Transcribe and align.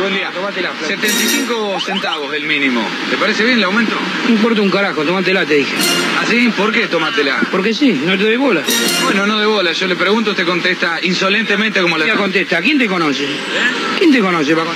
buen 0.00 0.14
día. 0.14 0.30
75 0.86 1.80
centavos 1.80 2.34
el 2.34 2.44
mínimo. 2.44 2.86
¿Te 3.10 3.16
parece 3.16 3.44
bien 3.44 3.58
el 3.58 3.64
aumento? 3.64 3.94
No 4.26 4.34
importa 4.34 4.60
un 4.62 4.70
carajo, 4.70 5.04
tomátela, 5.04 5.44
te 5.44 5.54
dije. 5.54 5.74
¿Así? 6.20 6.48
¿Por 6.56 6.72
qué 6.72 6.86
tómatela? 6.86 7.40
Porque 7.50 7.74
sí, 7.74 8.00
no 8.04 8.16
te 8.16 8.24
doy 8.24 8.36
bola. 8.36 8.62
Bueno, 9.04 9.26
no 9.26 9.38
de 9.38 9.46
bola. 9.46 9.72
Yo 9.72 9.86
le 9.86 9.96
pregunto, 9.96 10.30
usted 10.30 10.46
contesta 10.46 10.98
insolentemente 11.02 11.80
como 11.80 11.98
la... 11.98 12.06
Ya 12.06 12.16
contesta, 12.16 12.60
¿quién 12.60 12.78
te 12.78 12.86
conoce? 12.86 13.26
¿Quién 13.98 14.10
te 14.12 14.20
conoce, 14.20 14.54
Paco? 14.54 14.72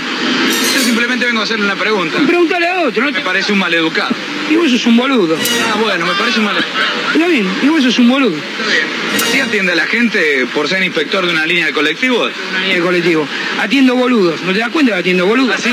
Yo 0.74 0.82
simplemente 0.82 1.27
vengo 1.27 1.41
a 1.41 1.45
hacerle 1.45 1.64
una 1.64 1.77
pregunta. 1.77 2.18
Pregúntale 2.27 2.66
a 2.68 2.82
otro, 2.82 3.04
¿no? 3.04 3.11
Me 3.11 3.18
Te... 3.18 3.25
parece 3.25 3.52
un 3.52 3.59
maleducado. 3.59 4.14
Y 4.50 4.56
vos 4.56 4.70
sos 4.70 4.86
un 4.86 4.96
boludo. 4.96 5.36
Ah, 5.36 5.79
bueno, 5.80 6.06
me 6.06 6.12
parece 6.14 6.40
maleducado. 6.40 6.84
Está 7.14 7.29
bien, 7.29 7.46
y 7.62 7.68
vos 7.68 7.82
sos 7.82 7.98
un 7.98 8.08
boludo. 8.08 8.36
Está 8.36 8.70
bien. 8.70 8.86
¿Así 9.22 9.40
atiende 9.40 9.72
a 9.72 9.77
la 9.77 9.86
gente 9.86 10.46
por 10.54 10.68
ser 10.68 10.82
inspector 10.82 11.24
de 11.24 11.32
una 11.32 11.46
línea 11.46 11.66
de 11.66 11.72
colectivos? 11.72 12.32
Una 12.50 12.60
línea 12.60 12.77
de 12.77 12.82
colectivo. 12.82 13.28
Atiendo 13.60 13.95
boludos. 13.95 14.42
¿No 14.42 14.52
te 14.52 14.59
das 14.59 14.70
cuenta 14.70 14.92
que 14.92 14.98
atiendo 14.98 15.27
boludos? 15.27 15.55
¿Así? 15.55 15.70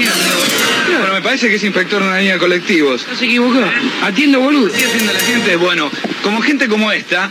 Bueno, 0.99 1.13
me 1.13 1.21
parece 1.21 1.49
que 1.49 1.55
es 1.55 1.63
inspector 1.63 2.01
de 2.01 2.07
una 2.07 2.17
línea 2.17 2.33
de 2.33 2.39
colectivos. 2.39 3.05
No 3.09 3.15
se 3.15 3.25
equivocó. 3.25 3.59
Atiendo 4.03 4.39
boludos. 4.39 4.71
¿Qué 4.73 4.85
atiende 4.85 5.09
a 5.09 5.13
la 5.13 5.19
gente? 5.19 5.55
Bueno, 5.55 5.91
como 6.23 6.41
gente 6.41 6.67
como 6.67 6.91
esta, 6.91 7.29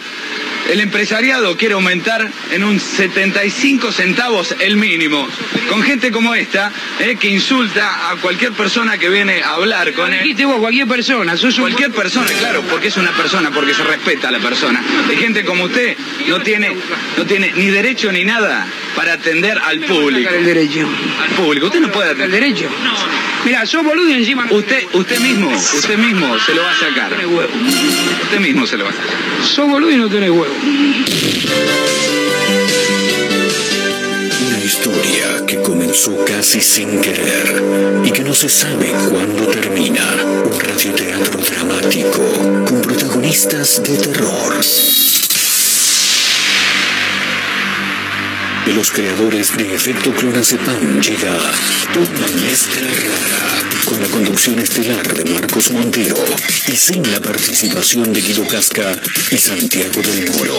el 0.70 0.80
empresariado 0.80 1.56
quiere 1.56 1.74
aumentar 1.74 2.30
en 2.52 2.64
un 2.64 2.78
75 2.78 3.92
centavos 3.92 4.54
el 4.60 4.76
mínimo. 4.76 5.28
Con 5.68 5.82
gente 5.82 6.10
como 6.10 6.34
esta, 6.34 6.70
eh, 7.00 7.16
que 7.18 7.28
insulta 7.28 8.10
a 8.10 8.16
cualquier 8.16 8.52
persona 8.52 8.96
que 8.98 9.08
viene 9.08 9.42
a 9.42 9.54
hablar 9.54 9.92
con 9.92 10.12
él. 10.12 10.20
Dijiste 10.22 10.44
vos, 10.44 10.58
cualquier 10.58 10.86
persona. 10.86 11.36
Sos 11.36 11.56
un 11.58 11.64
Cualquier 11.64 11.90
persona, 11.90 12.30
claro, 12.38 12.62
porque 12.70 12.88
es 12.88 12.96
una 12.96 13.12
persona, 13.12 13.50
porque 13.50 13.74
se 13.74 13.82
respeta 13.82 14.28
a 14.28 14.30
la 14.30 14.38
persona. 14.38 14.82
Y 15.12 15.16
gente 15.16 15.44
como 15.44 15.64
usted 15.64 15.96
no 16.28 16.40
tiene, 16.40 16.76
no 17.16 17.24
tiene 17.26 17.52
ni 17.56 17.66
derecho 17.66 18.12
ni 18.12 18.24
nada 18.24 18.66
para 18.94 19.14
atender 19.14 19.58
al 19.58 19.80
público. 19.80 20.30
El 20.32 20.44
derecho. 20.44 20.88
Al 21.20 21.30
público. 21.36 21.66
Usted 21.66 21.80
no 21.80 21.90
puede 21.90 22.10
¿El 22.10 22.16
atender. 22.16 22.40
derecho? 22.40 22.68
Mira, 23.44 23.64
sos 23.64 23.82
boludo 23.82 24.10
y 24.10 24.14
encima 24.14 24.46
Usted, 24.50 24.84
usted 24.92 25.18
mismo, 25.20 25.48
usted 25.50 25.96
mismo 25.96 26.38
se 26.40 26.54
lo 26.54 26.62
va 26.62 26.70
a 26.70 26.74
sacar. 26.78 27.12
Usted 28.22 28.40
mismo 28.40 28.66
se 28.66 28.76
lo 28.76 28.84
va 28.84 28.90
a 28.90 28.92
sacar. 28.92 29.16
Sos 29.44 29.68
boludo 29.68 29.90
y 29.90 29.96
no 29.96 30.08
tenés 30.08 30.30
huevo. 30.30 30.54
Una 30.62 31.06
historia 34.62 35.46
que 35.46 35.62
comenzó 35.62 36.22
casi 36.26 36.60
sin 36.60 37.00
querer 37.00 37.62
y 38.04 38.10
que 38.10 38.22
no 38.22 38.34
se 38.34 38.50
sabe 38.50 38.92
cuándo 39.08 39.46
termina. 39.46 40.04
Un 40.44 40.60
radioteatro 40.60 41.40
dramático 41.40 42.20
con 42.66 42.82
protagonistas 42.82 43.82
de 43.82 43.96
terror. 43.96 44.60
Los 48.74 48.92
creadores 48.92 49.56
de 49.56 49.74
Efecto 49.74 50.12
Clonazepam 50.14 51.00
llega 51.00 51.36
una 51.96 52.28
mezcla 52.40 52.88
rara 52.88 53.68
con 53.84 54.00
la 54.00 54.06
conducción 54.06 54.60
estelar 54.60 55.12
de 55.12 55.24
Marcos 55.24 55.72
Montero. 55.72 56.16
Y 56.68 56.76
sin 56.76 57.10
la 57.10 57.20
participación 57.20 58.12
de 58.12 58.20
Guido 58.20 58.46
Casca 58.46 58.96
y 59.30 59.36
Santiago 59.38 60.00
del 60.02 60.30
Moro. 60.30 60.58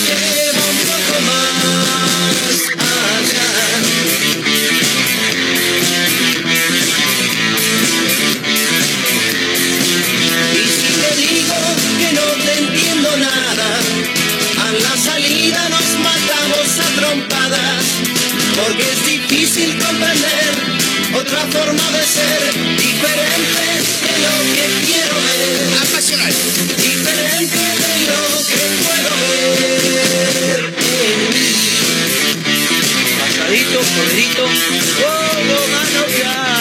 porque 18.55 18.83
es 18.83 19.05
difícil 19.05 19.77
comprender 19.77 20.51
otra 21.13 21.39
forma 21.47 21.91
de 21.91 22.03
ser, 22.05 22.53
diferente 22.77 23.65
de 24.05 24.15
lo 24.23 24.35
que 24.55 24.65
quiero 24.85 25.15
ver. 25.27 25.59
Apasional. 25.83 26.33
Diferente 26.77 27.63
de 27.83 27.93
lo 28.07 28.23
que 28.47 28.61
puedo 28.85 29.11
ver. 29.31 30.61
Pasadito, 33.19 33.79
corridito, 33.95 34.43
todo 35.01 35.55
ya. 36.17 36.35
¡Oh, 36.47 36.60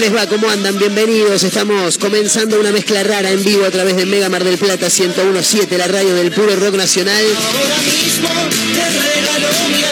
les 0.00 0.14
va? 0.14 0.26
¿Cómo 0.26 0.48
andan? 0.48 0.78
Bienvenidos. 0.78 1.42
Estamos 1.42 1.98
comenzando 1.98 2.58
una 2.58 2.72
mezcla 2.72 3.02
rara 3.02 3.30
en 3.30 3.44
vivo 3.44 3.66
a 3.66 3.70
través 3.70 3.96
de 3.96 4.06
Mega 4.06 4.30
Mar 4.30 4.42
del 4.42 4.56
Plata 4.56 4.86
1017, 4.86 5.76
la 5.76 5.88
radio 5.88 6.14
del 6.14 6.32
puro 6.32 6.56
rock 6.56 6.76
nacional. 6.76 7.22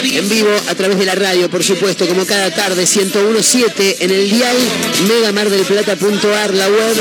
En 0.05 0.29
vivo 0.29 0.51
a 0.69 0.75
través 0.75 0.99
de 0.99 1.05
la 1.05 1.15
radio, 1.15 1.51
por 1.51 1.63
supuesto, 1.63 2.07
como 2.07 2.25
cada 2.25 2.51
tarde, 2.55 2.87
1017 2.87 3.97
en 4.01 4.11
el 4.11 4.31
dial 4.31 4.57
megamardelplata.ar, 5.07 6.55
la 6.55 6.69
web, 6.69 6.97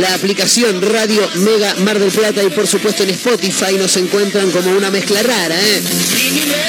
la 0.00 0.14
aplicación 0.14 0.80
Radio 0.82 1.28
Mega 1.36 1.74
Mar 1.80 1.98
del 1.98 2.10
Plata 2.10 2.42
y 2.42 2.50
por 2.50 2.66
supuesto 2.66 3.02
en 3.02 3.10
Spotify 3.10 3.74
nos 3.78 3.96
encuentran 3.96 4.50
como 4.52 4.70
una 4.70 4.90
mezcla 4.90 5.22
rara, 5.22 5.60
¿eh? 5.60 5.82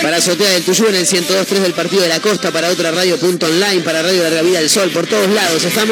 Para 0.01 0.17
Azotea 0.17 0.49
del 0.49 0.63
Tuyú 0.63 0.87
en 0.87 0.95
el 0.95 1.05
102.3 1.05 1.45
del 1.59 1.73
Partido 1.73 2.01
de 2.01 2.09
la 2.09 2.19
Costa, 2.19 2.51
para 2.51 2.69
otra 2.69 2.91
radio 2.91 3.17
punto 3.17 3.45
online, 3.45 3.81
para 3.81 4.01
Radio 4.01 4.23
Larga 4.23 4.41
Vida 4.41 4.59
del 4.59 4.69
Sol, 4.69 4.89
por 4.89 5.05
todos 5.05 5.29
lados 5.29 5.63
estamos 5.63 5.82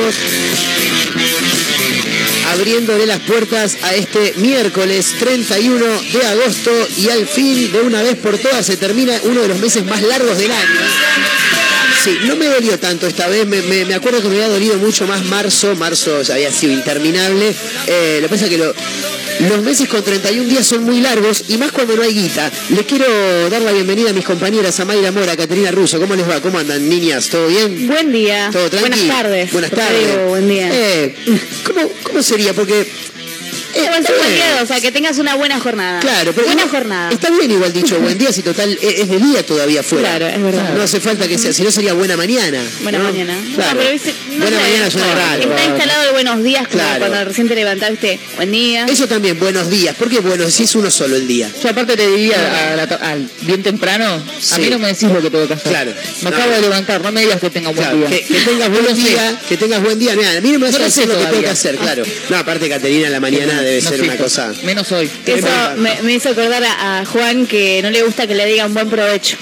abriéndole 2.54 3.06
las 3.06 3.20
puertas 3.22 3.78
a 3.84 3.94
este 3.96 4.34
miércoles 4.38 5.16
31 5.20 5.86
de 6.14 6.26
agosto 6.28 6.72
y 6.98 7.10
al 7.10 7.28
fin, 7.28 7.72
de 7.72 7.82
una 7.82 8.02
vez 8.02 8.16
por 8.18 8.38
todas, 8.38 8.66
se 8.66 8.78
termina 8.78 9.14
uno 9.24 9.42
de 9.42 9.48
los 9.48 9.60
meses 9.60 9.86
más 9.86 10.02
largos 10.02 10.38
del 10.38 10.52
año. 10.52 10.80
Sí, 12.04 12.18
no 12.24 12.36
me 12.36 12.48
dolió 12.48 12.80
tanto 12.80 13.06
esta 13.08 13.28
vez, 13.28 13.46
me, 13.46 13.94
acuerdo 13.94 14.22
que 14.22 14.28
me 14.28 14.36
había 14.36 14.48
dolido 14.48 14.78
mucho 14.78 15.06
más 15.06 15.24
marzo, 15.26 15.76
marzo 15.76 16.22
ya 16.24 16.34
había 16.34 16.52
sido 16.52 16.74
interminable. 16.74 17.54
Eh, 17.88 18.20
lo 18.22 18.28
que 18.28 18.34
pasa 18.34 18.46
es 18.46 18.50
que 18.50 18.58
lo- 18.58 18.74
los 19.50 19.62
meses 19.64 19.88
con 19.88 20.04
31 20.04 20.48
días 20.48 20.66
son 20.66 20.84
muy 20.84 21.02
largos 21.02 21.46
y 21.50 21.58
más 21.58 21.72
cuando 21.72 21.96
no 21.96 22.04
hay 22.04 22.14
guita. 22.14 22.52
Les 22.70 22.86
quiero 22.86 23.50
dar 23.50 23.62
la 23.62 23.72
bienvenida 23.72 24.12
a 24.12 24.14
mis 24.14 24.26
compañeras, 24.26 24.80
a 24.80 24.86
Mayra 24.86 25.12
Mora, 25.12 25.36
Caterina 25.36 25.72
Russo. 25.72 26.00
¿Cómo 26.00 26.16
les 26.16 26.30
va? 26.30 26.42
¿Cómo 26.42 26.60
andan, 26.60 26.88
niñas? 26.88 27.30
¿Todo 27.30 27.48
bien? 27.48 27.88
Buen 27.88 28.12
día. 28.12 28.50
¿Todo 28.52 28.70
tranqui? 28.70 28.90
Buenas 28.90 29.08
tardes. 29.08 29.52
Buenas 29.52 29.72
tardes. 29.72 30.08
digo 30.08 30.30
buen 30.30 30.48
día. 30.48 30.70
Eh, 30.72 31.16
¿cómo, 31.66 31.90
¿Cómo 32.04 32.22
sería? 32.24 32.54
Porque 32.54 32.88
Eh, 33.74 33.88
Buen 33.92 34.34
día, 34.36 34.60
o 34.62 34.66
sea, 34.66 34.82
que 34.82 34.92
tengas 34.92 35.18
una 35.18 35.36
buena 35.36 35.60
jornada. 35.60 36.00
Claro, 36.00 36.32
pero 36.34 36.46
Buena 36.48 36.64
igual- 36.64 36.76
jornada. 36.82 37.12
Está 37.12 37.30
bien 37.32 37.52
igual 37.52 37.72
dicho 37.74 38.00
buen 38.00 38.18
día, 38.18 38.32
si 38.32 38.42
total 38.42 38.78
es 38.82 39.00
es 39.02 39.10
de 39.10 39.18
día 39.20 39.46
todavía 39.46 39.82
fuera. 39.84 40.10
Claro, 40.18 40.28
es 40.28 40.42
verdad. 40.44 40.74
No 40.76 40.82
hace 40.84 41.00
falta 41.00 41.28
que 41.28 41.38
sea, 41.38 41.54
si 41.54 41.64
no 41.64 41.72
sería 41.72 41.94
buena 41.94 42.18
mañana. 42.18 42.62
Buena 42.84 42.98
¿no? 43.00 43.04
mañana. 43.06 43.36
Claro. 43.56 43.72
No, 43.74 43.78
pero 43.80 43.92
dice- 43.92 44.14
no 44.32 44.38
buena 44.46 44.58
sé, 44.58 44.64
mañana 44.64 44.92
suena 44.92 45.16
raro. 45.16 45.42
Está 45.44 45.66
instalado 45.66 46.04
el 46.08 46.12
buenos 46.14 46.44
días 46.44 46.68
como 46.68 46.84
Claro. 46.84 47.00
cuando 47.00 47.26
recién 47.26 47.48
te 47.48 47.56
levantaste. 47.56 48.20
Buen 48.36 48.52
día. 48.52 48.86
Eso 48.90 49.08
también, 49.08 49.40
buenos 49.40 49.70
días. 49.70 49.96
¿Por 49.96 50.10
qué 50.10 50.20
bueno? 50.20 50.50
Si 50.50 50.64
es 50.64 50.76
uno 50.76 50.92
solo 50.92 51.16
el 51.16 51.28
día. 51.28 51.50
Yo 51.62 51.70
aparte 51.70 51.96
te 51.96 52.08
diría 52.08 52.74
a 52.74 52.76
la 52.76 52.88
to- 52.88 53.00
al 53.02 53.30
bien 53.42 53.64
temprano, 53.64 54.22
Sí. 54.40 54.56
a 54.56 54.58
mí 54.60 54.70
no 54.70 54.80
me 54.80 54.88
decís 54.90 55.10
lo 55.10 55.22
que 55.22 55.30
tengo 55.30 55.48
que 55.48 55.54
hacer. 55.54 55.72
Claro. 55.72 55.94
Me 56.22 56.30
No. 56.30 56.36
acabo 56.36 56.52
de 56.52 56.62
levantar, 56.62 57.02
no 57.02 57.12
me 57.12 57.22
digas 57.22 57.40
que 57.40 57.50
tenga 57.50 57.70
buen 57.72 57.88
Claro, 57.88 57.98
día. 57.98 58.10
que, 58.10 58.26
que 58.26 58.40
tengas 58.40 58.70
No 58.70 58.80
buen 58.82 58.96
día, 58.96 59.40
que 59.48 59.58
tengas 59.58 59.82
buen 59.84 60.00
día. 60.00 60.16
Mira, 60.16 60.32
a 60.38 60.42
mí 60.42 60.52
no 60.52 60.60
me 60.60 60.68
a 60.68 60.72
lo 60.72 60.78
que 60.78 61.26
tengo 61.26 61.42
que 61.42 61.50
hacer, 61.50 61.76
claro. 61.78 62.04
No, 62.30 62.38
aparte 62.38 62.70
Caterina 62.70 63.10
la 63.10 63.20
mañana 63.20 63.61
debe 63.62 63.82
No 63.82 63.90
ser 63.90 64.02
una 64.02 64.18
cosa. 64.18 64.54
Menos 64.64 64.92
hoy. 64.92 65.10
Eso 65.26 65.48
me, 65.78 66.02
me 66.04 66.14
hizo 66.14 66.30
acordar 66.30 66.64
a, 66.64 67.00
a 67.00 67.06
Juan 67.06 67.46
que 67.48 67.82
no 67.82 67.90
le 67.90 68.04
gusta 68.04 68.28
que 68.28 68.36
le 68.36 68.46
digan 68.46 68.74
buen 68.74 68.90
provecho. 68.90 69.38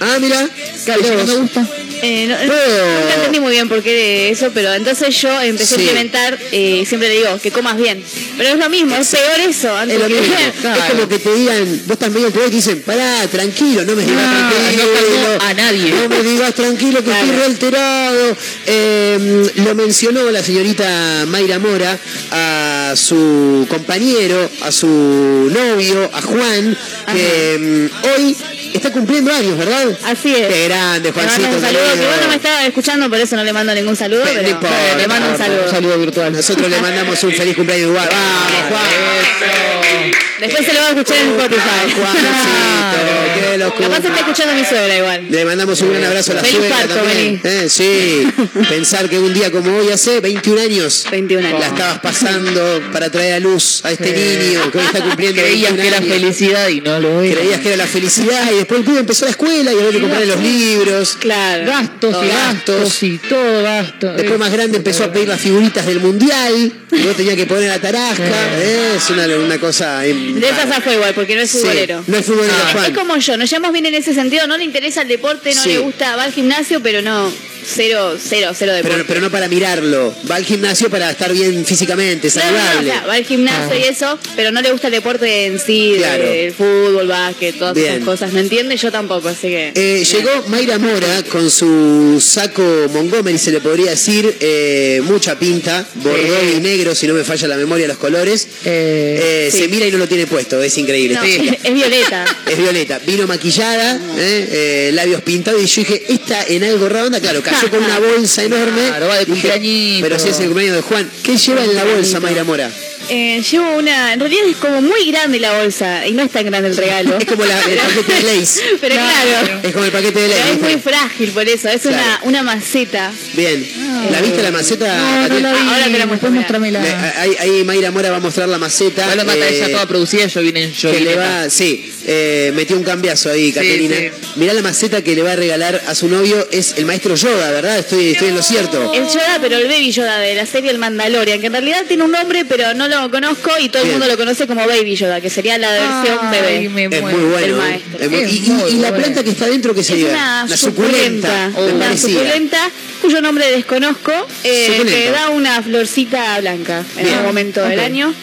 Ah, 0.00 0.18
mira. 0.20 0.48
Claro, 0.84 1.02
no 1.02 1.26
me 1.26 1.34
gusta. 1.34 1.66
Eh, 2.02 2.26
no, 2.26 2.36
nunca 2.36 3.14
entendí 3.14 3.38
muy 3.40 3.52
bien 3.52 3.68
por 3.68 3.82
qué 3.82 4.30
eso, 4.30 4.50
pero 4.52 4.74
entonces 4.74 5.14
yo 5.20 5.40
empecé 5.40 5.76
Sí. 5.76 5.80
a 5.82 5.84
implementar, 5.84 6.38
eh, 6.50 6.84
siempre 6.86 7.08
le 7.08 7.14
digo, 7.18 7.38
que 7.40 7.50
comas 7.52 7.76
bien. 7.76 8.02
Pero 8.36 8.50
es 8.50 8.58
lo 8.58 8.68
mismo, 8.68 8.96
es 8.96 9.06
peor 9.08 9.40
eso. 9.48 9.74
Antes 9.76 9.96
Es 9.96 10.02
lo 10.02 10.08
que-. 10.08 10.52
Claro. 10.60 10.82
Es 10.84 10.90
como 10.90 11.08
que 11.08 11.18
te 11.18 11.34
digan, 11.34 11.82
vos 11.86 11.92
estás 11.92 12.10
medio 12.10 12.28
y 12.28 12.32
te 12.32 12.50
dicen, 12.50 12.82
pará, 12.82 13.26
tranquilo, 13.30 13.84
no 13.84 13.94
me 13.94 14.04
digas 14.04 14.26
No, 14.26 14.50
tranquilo. 14.50 15.38
no 15.38 15.44
a 15.46 15.54
nadie. 15.54 15.90
No 15.92 16.08
me 16.08 16.22
digas 16.22 16.54
tranquilo 16.54 17.04
que 17.04 17.10
estoy 17.12 17.30
re 17.30 17.44
alterado. 17.44 18.36
Eh, 18.66 19.50
lo 19.56 19.74
mencionó 19.76 20.30
la 20.30 20.42
señorita 20.42 21.24
Mayra 21.28 21.58
Mora 21.60 21.96
a 22.32 22.94
su 22.96 23.64
compañero, 23.68 24.50
a 24.62 24.72
su 24.72 24.86
novio, 24.88 26.10
a 26.12 26.20
Juan, 26.22 26.76
que 27.14 27.88
mm, 27.92 28.06
hoy 28.16 28.36
está 28.74 28.92
cumpliendo 28.92 29.32
años, 29.32 29.56
¿verdad? 29.58 29.98
Así 30.04 30.34
es. 30.34 30.48
Qué 30.48 30.64
grande, 30.68 31.08
Le 31.08 31.12
Juancito. 31.12 31.42
mando 31.42 31.56
un 31.56 31.62
saludo, 31.62 31.94
que 31.94 32.06
vos 32.06 32.16
no 32.22 32.28
me 32.28 32.34
estaba 32.36 32.66
escuchando, 32.66 33.08
por 33.08 33.18
eso 33.18 33.36
no 33.36 33.44
le 33.44 33.52
mando 33.52 33.74
ningún 33.74 33.96
saludo, 33.96 34.22
pero 34.24 34.42
le 34.42 35.08
mando 35.08 35.30
un 35.30 35.38
saludo. 35.38 35.64
Un 35.64 35.70
saludo 35.70 35.98
virtual. 35.98 36.32
Nosotros 36.32 36.70
le 36.70 36.80
mandamos 36.80 37.22
un 37.24 37.32
feliz 37.32 37.54
cumpleaños 37.56 37.88
igual. 37.88 38.08
Vamos, 38.10 38.68
Juan. 38.68 40.12
Después 40.42 40.66
se 40.66 40.72
lo 40.72 40.80
va 40.80 40.86
a 40.86 40.90
escuchar 40.90 41.16
en 41.18 41.28
Spotify. 41.28 41.94
Juancito, 41.94 43.50
qué 43.50 43.58
locura. 43.58 43.88
Capaz 43.88 44.08
está 44.08 44.20
escuchando 44.20 44.54
mi 44.54 44.64
suegra 44.64 44.96
igual. 44.96 45.26
Le 45.30 45.44
mandamos 45.44 45.80
un 45.82 45.90
gran 45.90 46.04
abrazo 46.04 46.32
a 46.32 46.34
la 46.34 46.40
Feliz 46.40 46.56
suegra 46.56 46.76
parto, 46.78 46.94
también. 46.96 47.40
Eh, 47.44 47.66
sí, 47.68 48.26
pensar 48.68 49.08
que 49.08 49.20
un 49.20 49.32
día 49.32 49.52
como 49.52 49.76
hoy 49.76 49.90
hace 49.90 50.18
21 50.18 50.60
años 50.60 51.06
21 51.12 51.46
años. 51.46 51.60
la 51.60 51.66
estabas 51.68 52.00
pasando 52.00 52.82
para 52.92 53.08
traer 53.08 53.34
a 53.34 53.38
luz 53.40 53.82
a 53.84 53.92
este 53.92 54.12
niño 54.12 54.68
que 54.72 54.78
hoy 54.78 54.84
está 54.84 55.00
cumpliendo 55.00 55.40
Creías 55.42 55.76
21 55.76 55.82
que 55.82 55.88
era 55.88 56.14
felicidad 56.14 56.68
y 56.68 56.80
no 56.80 56.98
lo 56.98 57.20
era. 57.22 57.40
Creías 57.40 57.60
que 57.60 57.68
era 57.68 57.76
la 57.76 57.86
felicidad 57.86 58.50
y 58.50 58.61
después 58.62 58.80
el 58.80 58.86
pibe 58.86 59.00
empezó 59.00 59.24
la 59.24 59.30
escuela 59.32 59.72
y 59.72 59.76
había 59.78 59.90
que 59.90 60.00
comprarle 60.00 60.26
los 60.26 60.40
libros. 60.40 61.16
Claro. 61.20 61.66
Gastos 61.66 62.16
y 62.24 62.28
Gastos. 62.28 62.76
gastos 62.80 63.02
y 63.02 63.18
todo 63.18 63.62
gasto. 63.62 64.12
Después 64.14 64.38
más 64.38 64.52
grande 64.52 64.78
empezó 64.78 65.04
a 65.04 65.12
pedir 65.12 65.28
las 65.28 65.40
figuritas 65.40 65.84
del 65.86 66.00
mundial 66.00 66.72
y 66.90 67.02
vos 67.02 67.16
tenías 67.16 67.36
que 67.36 67.46
poner 67.46 67.68
la 67.68 67.78
tarasca. 67.80 68.24
Eh, 68.58 68.94
es 68.96 69.10
una, 69.10 69.26
una 69.26 69.58
cosa. 69.58 70.00
De 70.00 70.10
esa 70.38 70.64
rara. 70.64 70.74
zafó 70.76 70.92
igual, 70.92 71.14
porque 71.14 71.34
no 71.36 71.42
es 71.42 71.50
Sí, 71.50 71.58
futbolero. 71.58 72.04
no 72.06 72.16
es 72.16 72.24
futbolero, 72.26 72.54
Ah. 72.74 72.86
Es 72.86 72.96
como 72.96 73.16
yo, 73.16 73.36
nos 73.36 73.48
llevamos 73.50 73.72
bien 73.72 73.86
en 73.86 73.94
ese 73.94 74.14
sentido, 74.14 74.46
no 74.46 74.56
le 74.56 74.64
interesa 74.64 75.02
el 75.02 75.08
deporte, 75.08 75.54
no 75.54 75.62
Sí. 75.62 75.68
le 75.70 75.78
gusta, 75.78 76.16
va 76.16 76.24
al 76.24 76.32
gimnasio, 76.32 76.80
pero 76.82 77.02
no, 77.02 77.30
cero, 77.66 78.16
cero, 78.22 78.52
cero 78.56 78.72
deporte. 78.74 78.94
Pero, 78.96 79.06
pero 79.06 79.20
no 79.20 79.30
para 79.30 79.48
mirarlo. 79.48 80.14
Va 80.30 80.36
al 80.36 80.44
gimnasio 80.44 80.90
para 80.90 81.10
estar 81.10 81.32
bien 81.32 81.64
físicamente, 81.64 82.28
No, 82.28 82.34
no, 82.34 82.50
no, 82.50 82.56
o 82.56 82.60
saludable. 82.62 82.90
sea, 82.90 83.06
va 83.06 83.14
al 83.14 83.24
gimnasio 83.24 83.78
y 83.78 83.82
eso, 83.84 84.18
pero 84.36 84.50
no 84.52 84.60
le 84.62 84.72
gusta 84.72 84.88
el 84.88 84.92
deporte 84.94 85.46
en 85.46 85.58
sí, 85.58 85.92
de- 85.92 85.98
Claro. 85.98 86.24
el 86.24 86.52
fútbol, 86.52 87.06
básquet, 87.06 87.58
todas 87.58 87.74
Bien. 87.74 87.94
esas 87.94 88.04
cosas. 88.04 88.32
¿Me 88.32 88.40
entiende? 88.40 88.76
Yo 88.76 88.90
tampoco, 88.90 89.28
así 89.28 89.48
que. 89.48 89.72
Eh, 89.74 90.04
llegó 90.04 90.30
Mayra 90.48 90.78
Mora 90.78 91.22
con 91.30 91.50
su 91.50 92.20
saco 92.24 92.62
Montgomery, 92.92 93.38
se 93.38 93.50
le 93.52 93.60
podría 93.60 93.90
decir, 93.90 94.34
eh, 94.40 95.00
mucha 95.04 95.38
pinta, 95.38 95.86
bordó 95.96 96.36
y 96.56 96.60
negro, 96.60 96.94
si 96.94 97.06
no 97.06 97.14
me 97.14 97.24
falla 97.24 97.48
la 97.48 97.56
memoria, 97.56 97.86
los 97.86 97.98
colores. 97.98 98.46
Eh, 98.64 99.20
Eh, 99.22 99.48
sí. 99.52 99.58
Se 99.62 99.68
mira 99.68 99.86
y 99.86 99.90
no 99.92 99.98
lo 99.98 100.08
tiene 100.08 100.26
puesto, 100.26 100.60
es 100.62 100.76
increíble. 100.78 101.14
No, 101.16 101.22
es 101.24 101.74
violeta. 101.74 102.24
Es 102.52 102.58
violeta, 102.58 102.98
vino 103.06 103.26
maquillada, 103.26 103.96
eh, 104.18 104.48
eh, 104.50 104.90
labios 104.92 105.22
pintados 105.22 105.62
y 105.62 105.66
yo 105.66 105.82
dije, 105.82 106.04
esta 106.08 106.44
en 106.46 106.64
algo 106.64 106.88
ronda, 106.88 107.20
claro, 107.20 107.42
cayó 107.52 107.70
con 107.70 107.84
una 107.84 107.98
bolsa 107.98 108.42
enorme. 108.44 108.86
Claro, 108.86 109.08
va 109.08 109.18
de 109.18 109.24
Dije, 109.24 109.40
cumpleañito. 109.40 110.08
Pero 110.08 110.18
si 110.18 110.28
es 110.28 110.40
el 110.40 110.46
cumpleaños 110.46 110.76
de 110.76 110.82
Juan, 110.82 111.10
¿qué 111.22 111.36
lleva 111.36 111.64
en 111.64 111.74
la 111.74 111.84
bolsa 111.84 112.20
Mayra 112.20 112.44
Mora? 112.44 112.70
Eh, 113.08 113.42
llevo 113.50 113.76
una. 113.76 114.12
En 114.12 114.20
realidad 114.20 114.44
es 114.48 114.56
como 114.56 114.80
muy 114.80 115.10
grande 115.10 115.38
la 115.40 115.58
bolsa 115.58 116.06
y 116.06 116.12
no 116.12 116.22
es 116.22 116.30
tan 116.30 116.44
grande 116.46 116.68
el 116.70 116.76
regalo. 116.76 117.18
Es 117.18 117.24
como 117.26 117.44
la- 117.44 117.60
el 117.60 117.76
paquete 117.78 118.12
de 118.14 118.22
Lays. 118.22 118.62
Pero 118.80 118.94
claro. 118.94 119.60
Es 119.62 119.72
como 119.72 119.84
el 119.84 119.92
paquete 119.92 120.20
de 120.20 120.28
Pero 120.28 120.40
Lays. 120.44 120.56
es 120.56 120.60
muy 120.60 120.80
frágil 120.80 121.30
por 121.32 121.48
eso, 121.48 121.68
es 121.68 121.82
Claro. 121.82 121.96
una, 121.96 122.20
una 122.24 122.42
maceta. 122.42 123.12
Bien. 123.34 123.66
¿La 124.10 124.20
viste 124.20 124.42
la 124.42 124.50
maceta? 124.50 124.96
no, 125.28 125.28
no 125.28 125.40
la 125.40 125.52
vi. 125.52 125.68
Ahora 125.68 125.84
te 125.84 125.98
la 125.98 126.06
muestro. 126.06 126.30
Le- 126.30 126.78
ahí, 126.78 127.36
ahí 127.40 127.64
Mayra 127.64 127.90
Mora 127.90 128.10
va 128.10 128.16
a 128.16 128.20
mostrar 128.20 128.48
la 128.48 128.58
maceta. 128.58 129.02
Igual 129.02 129.18
lo 129.18 129.24
mata 129.24 129.38
eh, 129.48 129.56
ella 129.56 129.70
toda 129.72 129.86
producida, 129.86 130.26
yo 130.26 130.40
vine 130.40 130.64
en 130.64 130.72
yo 130.72 130.90
que 130.92 131.00
le 131.00 131.16
va, 131.16 131.50
sí, 131.50 131.92
eh, 132.06 132.52
metió 132.54 132.76
un 132.76 132.84
cambiazo 132.84 133.30
ahí, 133.30 133.52
Caterina. 133.52 133.96
sí. 133.96 134.10
Mirá 134.36 134.52
la 134.54 134.62
maceta 134.62 135.02
que 135.02 135.14
le 135.14 135.22
va 135.22 135.32
a 135.32 135.36
regalar 135.36 135.82
a 135.86 135.94
su 135.94 136.08
novio, 136.08 136.46
es 136.50 136.74
el 136.78 136.86
maestro 136.86 137.14
Yoda, 137.14 137.50
¿verdad? 137.50 137.78
Estoy, 137.78 138.12
estoy 138.12 138.28
en 138.28 138.36
lo 138.36 138.42
cierto. 138.42 138.92
El 138.94 139.04
Yoda, 139.06 139.38
pero 139.40 139.56
el 139.56 139.68
Baby 139.68 139.90
Yoda 139.92 140.18
de 140.18 140.34
la 140.34 140.46
serie 140.46 140.70
El 140.70 140.78
Mandalorian, 140.78 141.40
que 141.40 141.46
en 141.46 141.52
realidad 141.52 141.84
tiene 141.86 142.04
un 142.04 142.10
nombre, 142.12 142.44
pero 142.44 142.74
no 142.74 142.88
lo 143.00 143.10
conozco 143.10 143.50
y 143.58 143.68
todo 143.68 143.82
Bien. 143.82 143.94
el 143.94 143.98
mundo 144.00 144.12
lo 144.12 144.18
conoce 144.18 144.46
como 144.46 144.66
Baby 144.66 144.94
Yoda, 144.96 145.20
que 145.20 145.30
sería 145.30 145.56
la 145.58 145.70
versión 145.70 146.18
Ay, 146.22 146.40
bebé. 146.40 146.68
me 146.68 146.84
Es 146.96 147.02
muero. 147.02 147.18
muy 147.18 147.26
bueno. 147.30 147.46
el 147.46 147.52
¿eh? 147.52 147.54
maestro. 147.56 147.98
Es 148.00 148.10
muy- 148.10 148.20
Es 148.20 148.32
y, 148.32 148.36
y- 148.36 148.50
muy 148.50 148.70
y 148.70 148.74
la 148.74 148.88
bueno. 148.90 149.04
planta 149.04 149.24
que 149.24 149.30
está 149.30 149.46
dentro, 149.46 149.74
¿qué 149.74 149.80
Es 149.80 149.86
sería? 149.86 150.08
una 150.10 150.46
la 150.46 150.56
suculenta, 150.56 151.48
suculenta. 151.48 151.60
me 151.60 151.72
una 151.76 151.86
parecía. 151.86 152.08
suculenta 152.10 152.70
cuyo 153.00 153.20
nombre 153.20 153.50
desconozco, 153.50 154.12
eh, 154.44 154.82
que 154.86 155.10
da 155.10 155.30
una 155.30 155.62
florcita 155.62 156.38
blanca 156.40 156.84
en 156.96 157.02
Bien. 157.04 157.08
algún 157.14 157.26
momento 157.26 157.62
del 157.64 157.80
año. 157.80 158.14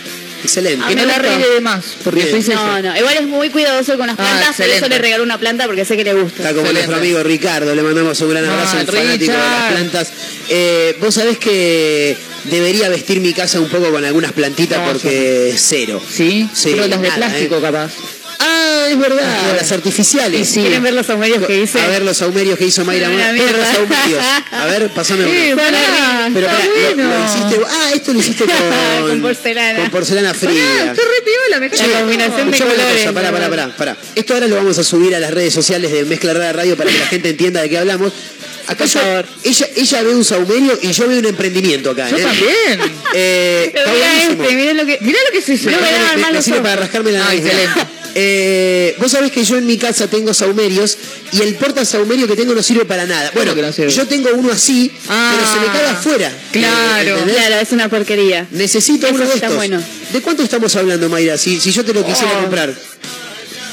Excelente. 0.42 0.86
Que 0.88 0.95
me 0.95 1.01
no 1.01 1.07
la 1.10 1.15
arregle 1.15 1.50
de 1.50 1.60
más, 1.60 1.83
porque. 2.01 2.42
No, 2.54 2.81
no, 2.81 2.98
igual 2.98 3.18
es 3.19 3.27
muy 3.27 3.50
cuidadoso 3.50 3.98
con 3.98 4.07
las 4.07 4.18
Ah, 4.18 4.24
plantas, 4.24 4.56
por 4.56 4.65
eso 4.68 4.88
le 4.88 4.98
regaló 4.98 5.24
una 5.24 5.38
planta 5.38 5.65
porque 5.65 5.83
sé 5.83 5.98
que 5.98 6.06
le 6.06 6.13
gusta. 6.13 6.38
Está 6.44 6.50
como 6.54 6.62
Excelente. 6.62 6.88
nuestro 6.88 6.95
amigo 6.95 7.24
Ricardo, 7.24 7.75
le 7.75 7.81
mandamos 7.81 8.22
un 8.22 8.30
gran 8.30 8.45
Ah, 8.45 8.54
abrazo, 8.54 8.75
un 8.75 8.80
el 8.80 8.88
fanático 8.88 9.31
de 9.33 9.38
las 9.38 9.72
plantas. 9.74 10.07
Eh, 10.48 10.98
Vos 11.01 11.13
sabés 11.15 11.38
que 11.39 12.15
debería 12.45 12.89
vestir 12.89 13.19
mi 13.21 13.33
casa 13.33 13.59
un 13.59 13.69
poco 13.69 13.91
con 13.91 14.03
algunas 14.06 14.31
plantitas 14.33 14.80
No, 14.80 14.91
porque 14.91 15.53
cero. 15.57 16.01
¿Sí? 16.09 16.50
Sí, 16.53 16.69
Pero 16.71 16.88
las 16.88 17.01
de 17.01 17.07
nada, 17.07 17.18
plástico, 17.27 17.57
¿eh? 17.57 17.62
capaz. 17.62 17.91
Ah, 18.41 18.88
es 18.89 18.97
verdad, 18.97 19.53
las 19.53 19.71
artificiales. 19.74 20.47
Sí, 20.47 20.53
sí. 20.56 20.62
¿Quieren 20.62 20.81
ver 20.81 20.94
los 20.94 21.06
saumerios 21.06 21.45
que 21.45 21.59
hice? 21.62 21.77
A 21.81 21.88
ver 21.88 22.03
los 22.03 22.15
saumerios 22.18 22.57
que 22.57 22.65
hizo 22.68 22.86
Mayra 22.86 23.07
Una 23.09 23.18
Mora. 23.18 23.33
mierda. 23.33 23.51
Todos 23.51 23.68
los 23.68 23.75
saumerios. 23.89 24.24
A 24.51 24.65
ver, 24.65 24.89
pasame 24.91 25.24
uno. 25.25 25.33
Eh, 25.33 25.56
pará, 25.57 26.30
Pero 26.33 26.47
pará, 26.47 26.59
lo- 26.95 27.25
hiciste. 27.25 27.65
Ah, 27.69 27.91
esto 27.94 28.13
lo 28.13 28.19
hiciste 28.19 28.45
con. 29.00 29.09
Con 29.09 29.21
porcelana. 29.21 29.80
Con 29.81 29.89
porcelana 29.89 30.33
fría. 30.33 30.94
Pará, 30.95 31.60
me 31.60 31.67
La 31.69 31.75
cae. 31.75 31.91
combinación 32.00 32.51
de 32.51 32.58
colores. 32.60 32.84
cosa, 33.00 33.12
pará, 33.13 33.31
pará, 33.31 33.50
pará, 33.50 33.67
pará. 33.75 33.98
Esto 34.15 34.34
ahora 34.36 34.48
lo 34.48 34.55
vamos 34.55 34.77
a 34.77 34.84
subir 34.86 35.13
a 35.15 35.19
las 35.19 35.31
redes 35.31 35.53
sociales 35.53 35.91
de 35.91 36.05
Mezcla 36.05 36.34
Rara 36.34 36.53
Radio 36.53 36.77
para 36.77 36.89
que 36.91 36.98
la 37.00 37.08
gente 37.08 37.29
entienda 37.29 37.62
de 37.62 37.69
qué 37.69 37.77
hablamos. 37.77 38.13
Acá 38.68 38.86
yo- 38.86 39.00
ella, 39.44 39.68
ella 39.75 40.04
ve 40.04 40.13
un 40.16 40.24
saumerio 40.25 40.78
y 40.82 40.92
yo 40.92 41.08
veo 41.08 41.20
un 41.20 41.25
emprendimiento 41.25 41.92
acá. 41.92 42.10
Yo 42.10 42.18
¿eh? 42.18 42.22
también. 42.22 42.92
Eh, 43.13 43.72
Pero 43.74 43.92
mirá 43.92 44.24
este, 44.24 44.56
mirá 44.56 44.74
lo 44.74 44.86
que. 44.86 44.98
Mirá 45.01 45.20
lo 45.25 45.32
que 45.32 45.38
es 45.39 45.50
eso. 45.50 45.70
No 45.72 45.78
me 45.82 45.92
daban 45.92 46.16
Me- 46.16 46.22
mal 46.22 46.32
me 46.32 46.38
los 46.38 46.46
sirve 46.46 46.60
ojos. 46.60 46.70
para 46.70 46.82
rascarme 46.82 47.12
la 47.12 47.22
Ah, 47.22 47.24
nariz. 47.25 47.46
excelente. 47.46 47.82
Eh, 48.16 48.96
vos 49.00 49.12
sabés 49.12 49.32
que 49.32 49.44
yo 49.44 49.56
en 49.58 49.68
mi 49.68 49.78
casa 49.78 50.08
tengo 50.08 50.34
saumerios 50.34 50.98
y 51.32 51.42
el 51.42 51.54
porta 51.56 51.86
saumerio 51.86 52.28
que 52.28 52.36
tengo 52.36 52.56
no 52.56 52.63
sirve 52.63 52.84
para 52.86 53.06
nada. 53.06 53.32
Bueno, 53.36 53.54
que 53.54 53.62
no 53.62 53.72
sirve? 53.72 53.92
yo 53.92 54.08
tengo 54.08 54.30
uno 54.34 54.51
así, 54.51 54.92
Ah, 55.08 55.36
pero 55.38 55.54
se 55.54 55.60
me 55.60 55.68
cae 55.78 55.88
afuera. 55.92 56.32
claro. 56.51 57.10
¿Entendés? 57.20 57.36
Claro, 57.36 57.56
es 57.62 57.72
una 57.72 57.88
porquería. 57.88 58.48
Necesito 58.51 59.06
Eso 59.06 59.16
uno 59.16 59.25
de 59.28 59.36
estos. 59.36 59.56
bueno. 59.56 59.82
¿De 60.12 60.22
cuánto 60.22 60.42
estamos 60.42 60.75
hablando, 60.75 61.08
Mayra? 61.08 61.38
Si, 61.38 61.60
si 61.60 61.72
yo 61.72 61.86
te 61.86 61.94
lo 61.94 62.04
quisiera 62.04 62.34
Oh. 62.38 62.42
comprar. 62.42 62.74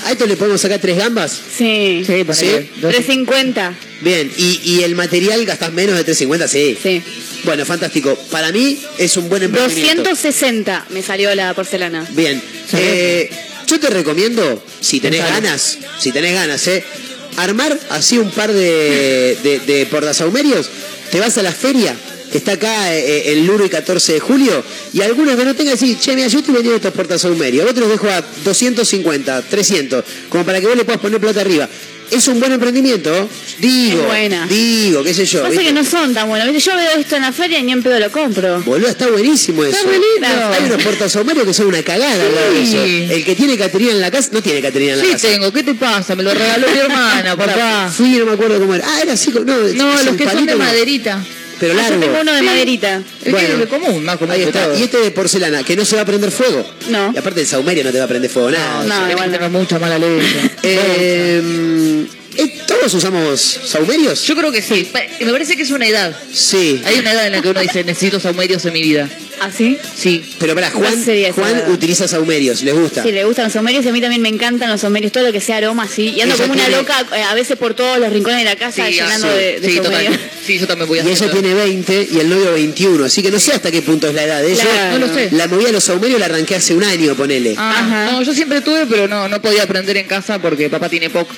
¿A 0.07 0.13
esto 0.13 0.27
le 0.27 0.37
podemos 0.37 0.61
sacar 0.61 0.79
tres 0.81 0.97
gambas? 0.97 1.33
Sí. 1.33 2.03
Sí, 2.07 2.25
ponele. 2.25 2.35
¿Sí? 2.35 2.71
Dos- 2.81 2.93
350. 2.95 3.75
Bien, 4.03 4.31
¿y, 4.37 4.61
y 4.65 4.83
el 4.85 4.95
material 4.95 5.45
gastas 5.45 5.73
menos 5.73 5.97
de 5.97 6.05
350? 6.05 6.49
Sí. 6.49 6.79
Sí. 6.81 7.03
Bueno, 7.45 7.65
fantástico. 7.67 8.15
Para 8.31 8.53
mí 8.53 8.79
es 8.99 9.17
un 9.17 9.29
buen 9.29 9.43
emprendimiento. 9.43 10.03
260 10.05 10.87
me 10.91 11.03
salió 11.03 11.35
la 11.35 11.53
porcelana. 11.55 12.07
Bien. 12.11 12.41
Eh, 12.73 13.31
yo 13.67 13.81
te 13.81 13.91
recomiendo, 13.91 14.63
si 14.81 15.01
tenés 15.01 15.21
ganas, 15.25 15.79
si 15.99 16.13
tenés 16.13 16.35
ganas, 16.35 16.67
¿eh? 16.69 16.85
Armar 17.37 17.79
así 17.91 18.17
un 18.19 18.31
par 18.31 18.53
de, 18.53 19.37
de, 19.43 19.59
de 19.61 19.87
portasaumerios, 19.87 20.71
te 21.11 21.21
vas 21.21 21.37
a 21.37 21.43
la 21.43 21.53
feria, 21.53 21.95
que 22.31 22.39
está 22.39 22.53
acá 22.53 22.95
eh, 22.95 23.33
el 23.33 23.47
Luro 23.47 23.65
y 23.65 23.69
14 23.69 24.15
de 24.15 24.21
julio, 24.21 24.63
y 24.93 25.01
algunos 25.03 25.37
que 25.37 25.45
no 25.45 25.55
tengan 25.55 25.75
decir, 25.75 25.99
che, 25.99 26.15
mira, 26.15 26.29
yo 26.29 26.39
estoy 26.39 26.55
vendiendo 26.55 26.77
estos 26.77 26.93
portasaumerios, 26.93 27.65
otros 27.71 27.89
los 27.89 27.91
dejo 28.01 28.09
a 28.09 28.23
250, 28.45 29.43
300, 29.43 30.05
como 30.29 30.45
para 30.45 30.61
que 30.61 30.67
vos 30.67 30.77
le 30.77 30.85
puedas 30.85 31.01
poner 31.01 31.21
plata 31.21 31.41
arriba. 31.41 31.69
Es 32.09 32.29
un 32.29 32.39
buen 32.39 32.53
emprendimiento, 32.53 33.11
digo, 33.59 34.01
Es 34.03 34.07
buena. 34.07 34.47
digo, 34.47 35.03
qué 35.03 35.13
sé 35.13 35.27
yo. 35.27 35.41
Pasa 35.41 35.51
¿viste? 35.51 35.65
que 35.67 35.73
no 35.73 35.85
son 35.85 36.15
tan 36.15 36.29
buenos. 36.29 36.63
Yo 36.65 36.77
veo 36.77 36.91
esto 37.01 37.17
en 37.17 37.23
la 37.23 37.33
feria 37.33 37.59
y 37.59 37.65
ni 37.65 37.73
en 37.73 37.83
pedo 37.83 37.99
lo 37.99 38.13
compro. 38.13 38.63
Boludo, 38.63 38.87
está 38.89 39.09
buenísimo 39.09 39.65
eso. 39.65 39.77
re 39.85 39.95
lindo. 39.99 40.29
Hay 40.55 40.67
unos 40.67 40.85
portasahumerios 40.85 41.45
que 41.45 41.53
son 41.53 41.67
una 41.67 41.83
cagada 41.83 42.13
al 42.13 42.33
lado 42.33 42.53
de 42.53 42.65
Sí. 42.65 42.77
eso. 43.07 43.13
El 43.13 43.25
que 43.25 43.35
tiene 43.35 43.59
Caterina 43.59 43.91
en 43.91 44.01
la 44.01 44.13
casa, 44.13 44.29
no 44.31 44.41
tiene 44.41 44.63
Caterina 44.63 44.93
en 44.93 44.99
la 45.01 45.05
Sí 45.05 45.11
casa. 45.15 45.27
tengo, 45.27 45.53
¿qué 45.53 45.65
te 45.65 45.75
pasa? 45.75 46.15
Me 46.15 46.23
lo 46.23 46.33
regaló 46.33 46.69
mi 46.71 46.79
hermana, 46.79 47.37
papá. 47.37 47.93
Fui 47.93 48.15
y 48.15 48.19
no 48.21 48.27
me 48.27 48.33
acuerdo 48.35 48.61
cómo 48.61 48.73
era. 48.77 48.85
Ah, 48.89 49.01
era 49.03 49.15
así, 49.15 49.31
no. 49.33 49.41
No, 49.45 49.57
los 49.59 50.07
un 50.07 50.17
que 50.17 50.31
son 50.31 50.47
de 50.47 50.55
maderita. 50.55 51.25
Pero 51.59 51.73
Ah, 51.73 51.77
yo 51.77 51.83
largo. 51.83 52.01
tengo 52.01 52.21
uno 52.21 52.33
de 52.33 52.39
Sí. 52.41 52.45
maderita. 52.45 53.03
Es 53.25 53.33
Bueno. 53.33 53.49
es 53.49 53.59
lo 53.59 53.69
común, 53.69 54.05
más 54.05 54.17
común 54.19 54.35
Ahí 54.35 54.43
está. 54.43 54.75
Y 54.79 54.83
este 54.83 54.99
de 54.99 55.11
porcelana, 55.11 55.63
que 55.63 55.75
no 55.77 55.85
se 55.85 55.97
va 55.97 56.03
a 56.03 56.05
prender 56.05 56.31
fuego. 56.31 56.69
No. 56.91 57.13
Y 57.15 57.19
aparte 57.19 57.41
el 57.41 57.47
saumerio 57.47 57.83
no 57.85 57.93
te 57.93 57.99
va 57.99 58.05
a 58.05 58.09
prender 58.09 58.31
fuego 58.31 58.51
nada. 58.51 58.85
No, 58.85 59.01
No, 59.07 59.11
igual 59.11 59.31
no. 59.31 59.39
tenemos 59.39 59.61
mucha 59.63 59.79
mala 59.79 59.99
leche. 59.99 60.27
Eh, 60.63 62.07
eh, 62.37 62.59
¿Todos 62.67 62.93
usamos 62.93 63.41
saumerios? 63.65 64.23
Yo 64.27 64.37
creo 64.37 64.53
que 64.53 64.61
sí. 64.61 64.89
Me 65.21 65.33
parece 65.33 65.57
que 65.57 65.63
es 65.63 65.71
una 65.71 65.87
edad. 65.87 66.15
Sí. 66.33 66.83
Hay 66.85 66.99
una 66.99 67.13
edad 67.13 67.27
en 67.27 67.33
la 67.33 67.41
que 67.43 67.49
uno 67.49 67.61
dice, 67.61 67.83
necesito 67.85 68.21
saumerios 68.21 68.65
en 68.67 68.73
mi 68.75 68.83
vida. 68.83 69.09
¿Así? 69.41 69.77
Sí. 69.95 70.25
Pero 70.39 70.55
para 70.55 70.71
Juan, 70.71 70.83
¿Cuál 70.93 71.05
sería 71.05 71.29
esa 71.29 71.41
Juan 71.43 71.57
edad? 71.57 71.71
utiliza 71.71 72.09
saumerios, 72.09 72.63
¿les 72.63 72.75
gusta? 72.75 73.03
Sí, 73.03 73.13
le 73.13 73.25
gustan 73.25 73.45
los 73.45 73.53
saumerios 73.53 73.85
y 73.85 73.89
a 73.89 73.93
mí 73.93 74.01
también 74.01 74.23
me 74.23 74.31
encantan 74.31 74.71
los 74.71 74.81
saumerios, 74.81 75.13
todo 75.13 75.25
lo 75.25 75.33
que 75.33 75.41
sea 75.43 75.59
aroma 75.59 75.83
así. 75.85 76.09
Y 76.17 76.21
ando 76.23 76.35
Ella 76.35 76.45
como 76.45 76.55
una 76.55 76.65
tiene- 76.65 76.79
loca 76.81 77.05
eh, 77.15 77.23
a 77.23 77.35
veces 77.35 77.57
por 77.59 77.75
todos 77.75 77.99
los 77.99 78.11
rincones 78.13 78.39
de 78.39 78.45
la 78.45 78.57
casa 78.57 78.87
Sí, 78.87 78.93
llenando 78.95 79.27
ah, 79.29 79.33
sí. 79.33 79.37
de, 79.39 79.61
de 79.61 79.69
sí, 79.71 79.77
total. 79.77 80.21
Sí, 80.47 80.59
yo 80.59 80.67
también 80.67 80.89
voy 80.89 80.99
a 81.01 81.03
Y 81.05 81.13
hacer 81.13 81.25
ella 81.29 81.33
tiene 81.41 81.55
20 81.55 82.09
y 82.13 82.19
el 82.21 82.31
novio 82.31 82.53
21, 82.55 83.05
así 83.05 83.23
que 83.23 83.31
no 83.31 83.39
sé 83.39 83.53
hasta 83.53 83.71
qué 83.71 83.83
punto 83.83 84.09
es 84.09 84.15
la 84.15 84.23
edad 84.25 84.41
de 84.43 84.53
ella. 84.53 84.63
Claro. 84.65 84.99
No 84.99 85.07
lo 85.07 85.15
sé. 85.15 85.29
La 85.33 85.47
movida 85.49 85.67
de 85.67 85.73
los 85.73 85.85
saumerios 85.85 86.19
la 86.19 86.27
arranqué 86.27 86.55
hace 86.55 86.75
un 86.75 86.85
año, 86.85 87.15
ponele. 87.15 87.55
Ah, 87.59 87.75
Ajá. 87.79 88.13
no, 88.13 88.23
yo 88.23 88.33
siempre 88.33 88.63
tuve, 88.63 88.87
pero 88.87 89.07
no, 89.07 89.29
no 89.29 89.43
podía 89.43 89.65
aprender 89.65 89.97
en 89.99 90.07
casa 90.07 90.39
porque 90.39 90.71
papá 90.71 90.89
tiene 90.89 91.11
POC. 91.11 91.29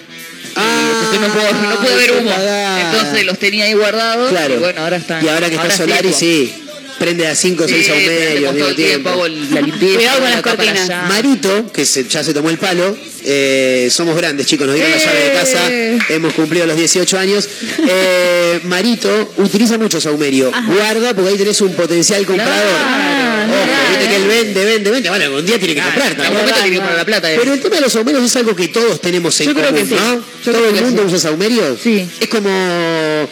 Ah, 0.56 1.12
no 1.20 1.28
puedo, 1.32 1.52
no 1.52 1.80
puedo 1.80 1.96
ver 1.96 2.12
humo. 2.12 2.30
Entonces 2.32 3.24
los 3.26 3.38
tenía 3.38 3.64
ahí 3.64 3.74
guardados. 3.74 4.30
Claro. 4.30 4.54
Y 4.54 4.58
bueno, 4.58 4.80
ahora 4.82 4.96
están. 4.96 5.24
Y 5.24 5.28
ahora 5.28 5.48
que 5.48 5.56
está 5.56 5.70
Solari, 5.70 6.12
sí. 6.12 6.52
Prende 6.98 7.26
a 7.28 7.34
5 7.34 7.64
o 7.64 7.68
6 7.68 7.78
Sí, 7.78 7.84
saumerios 7.92 8.16
prendemos 8.18 8.50
al 8.50 8.56
todo 8.58 8.68
mismo 8.68 8.68
el 8.68 8.76
tiempo, 8.76 9.10
tiempo. 9.26 9.54
la 9.54 9.60
limpieza. 9.60 9.94
Cuidado 9.96 10.20
con 10.20 10.30
las 10.30 10.42
cortinas. 10.42 10.80
allá. 10.90 11.02
Marito, 11.02 11.72
que 11.72 11.84
se- 11.86 12.08
ya 12.08 12.24
se 12.24 12.34
tomó 12.34 12.50
el 12.50 12.58
palo, 12.58 12.96
eh, 13.24 13.88
somos 13.90 14.16
grandes 14.16 14.46
chicos, 14.46 14.66
nos 14.66 14.74
dieron 14.74 14.90
la 14.92 14.98
Eh. 14.98 15.04
llave 15.04 15.24
de 15.24 15.32
casa, 15.32 16.12
hemos 16.14 16.32
cumplido 16.34 16.66
los 16.66 16.76
18 16.76 17.16
años. 17.18 17.48
Eh, 17.90 18.60
Marito 18.64 19.32
utiliza 19.38 19.78
mucho 19.78 20.00
saumerio, 20.00 20.50
guarda 20.66 21.14
porque 21.14 21.30
ahí 21.30 21.36
tenés 21.38 21.60
un 21.60 21.72
potencial 21.74 22.24
comprador. 22.26 22.52
Claro, 22.54 23.52
Ojo, 23.52 23.64
claro. 23.64 23.88
viste 23.90 24.08
que 24.08 24.16
él 24.16 24.24
vende, 24.28 24.64
vende, 24.64 24.90
vende, 24.90 25.08
bueno, 25.08 25.36
un 25.36 25.46
día 25.46 25.58
tiene 25.58 25.74
que 25.74 25.82
comprar 25.82 26.14
tiene 26.14 26.70
que 26.70 26.82
la 26.96 27.04
plata. 27.04 27.32
eh. 27.32 27.36
Pero 27.38 27.52
el 27.54 27.60
tema 27.60 27.76
de 27.76 27.82
los 27.82 27.92
saumerios 27.92 28.24
es 28.24 28.36
algo 28.36 28.54
que 28.56 28.68
todos 28.68 29.00
tenemos 29.00 29.38
en 29.40 29.46
Yo 29.48 29.54
creo 29.54 29.66
común, 29.66 29.80
que 29.82 29.88
sí. 29.88 29.94
¿no? 29.94 30.14
Yo 30.16 30.22
Todo 30.44 30.54
creo 30.54 30.68
el 30.68 30.74
que 30.74 30.80
mundo 30.82 31.02
sí. 31.02 31.08
usa 31.08 31.18
saumerios. 31.18 31.78
Sí. 31.82 32.08
Es 32.20 32.28
como... 32.28 33.28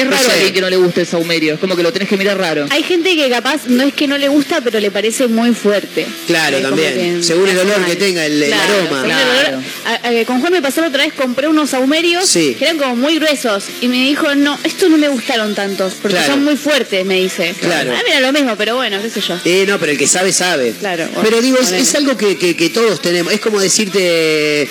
Es 0.00 0.06
no 0.06 0.10
raro 0.12 0.24
sé. 0.24 0.30
a 0.30 0.34
alguien 0.34 0.52
que 0.54 0.60
no 0.60 0.70
le 0.70 0.76
guste 0.76 1.00
el 1.02 1.06
saumerio. 1.06 1.54
Es 1.54 1.60
como 1.60 1.76
que 1.76 1.82
lo 1.82 1.92
tenés 1.92 2.08
que 2.08 2.16
mirar 2.16 2.38
raro. 2.38 2.66
Hay 2.70 2.82
gente 2.82 3.14
que 3.16 3.28
capaz 3.30 3.66
no 3.66 3.82
es 3.84 3.94
que 3.94 4.06
no 4.08 4.18
le 4.18 4.28
gusta, 4.28 4.60
pero 4.62 4.80
le 4.80 4.90
parece 4.90 5.26
muy 5.28 5.54
fuerte. 5.54 6.06
Claro, 6.26 6.58
Eh, 6.58 6.62
también. 6.62 6.94
que 7.18 7.22
Según 7.22 7.48
el 7.48 7.58
olor 7.58 7.78
mal. 7.80 7.88
que 7.90 7.96
tenga, 7.96 8.24
el- 8.26 8.42
el 8.42 8.52
aroma. 8.52 9.00
el 9.00 9.04
Claro. 9.06 9.48
olor. 9.48 9.64
A- 9.86 10.08
a- 10.20 10.24
con 10.24 10.40
Juan 10.40 10.52
me 10.52 10.62
pasó 10.62 10.80
la 10.80 10.88
otra 10.88 11.04
vez, 11.04 11.12
compré 11.14 11.48
unos 11.48 11.70
saumerios 11.70 12.28
Sí. 12.28 12.54
que 12.58 12.64
eran 12.64 12.78
como 12.78 12.96
muy 12.96 13.16
gruesos. 13.18 13.64
Y 13.80 13.88
me 13.88 13.96
dijo, 14.06 14.34
no, 14.34 14.58
estos 14.64 14.90
no 14.90 14.98
me 14.98 15.08
gustaron 15.08 15.54
tantos, 15.54 15.94
porque 16.00 16.16
Claro. 16.16 16.32
son 16.34 16.44
muy 16.44 16.56
fuertes, 16.56 17.04
me 17.06 17.20
dice. 17.20 17.54
Claro. 17.60 17.92
A 17.92 17.96
mí 17.96 18.10
era 18.10 18.20
lo 18.20 18.32
mismo, 18.32 18.54
pero 18.56 18.76
bueno, 18.76 19.00
qué 19.02 19.10
sé 19.10 19.20
yo. 19.20 19.38
Eh, 19.44 19.64
no, 19.66 19.78
pero 19.78 19.92
el 19.92 19.98
que 19.98 20.06
sabe, 20.06 20.32
sabe. 20.32 20.72
Claro, 20.78 21.04
bueno, 21.06 21.20
pero 21.22 21.40
digo, 21.42 21.58
es, 21.58 21.94
algo 21.94 22.16
que, 22.16 22.36
que- 22.36 22.56
que 22.56 22.70
todos 22.70 23.00
tenemos. 23.02 23.32
Es 23.32 23.40
como 23.40 23.60
decirte. 23.60 24.68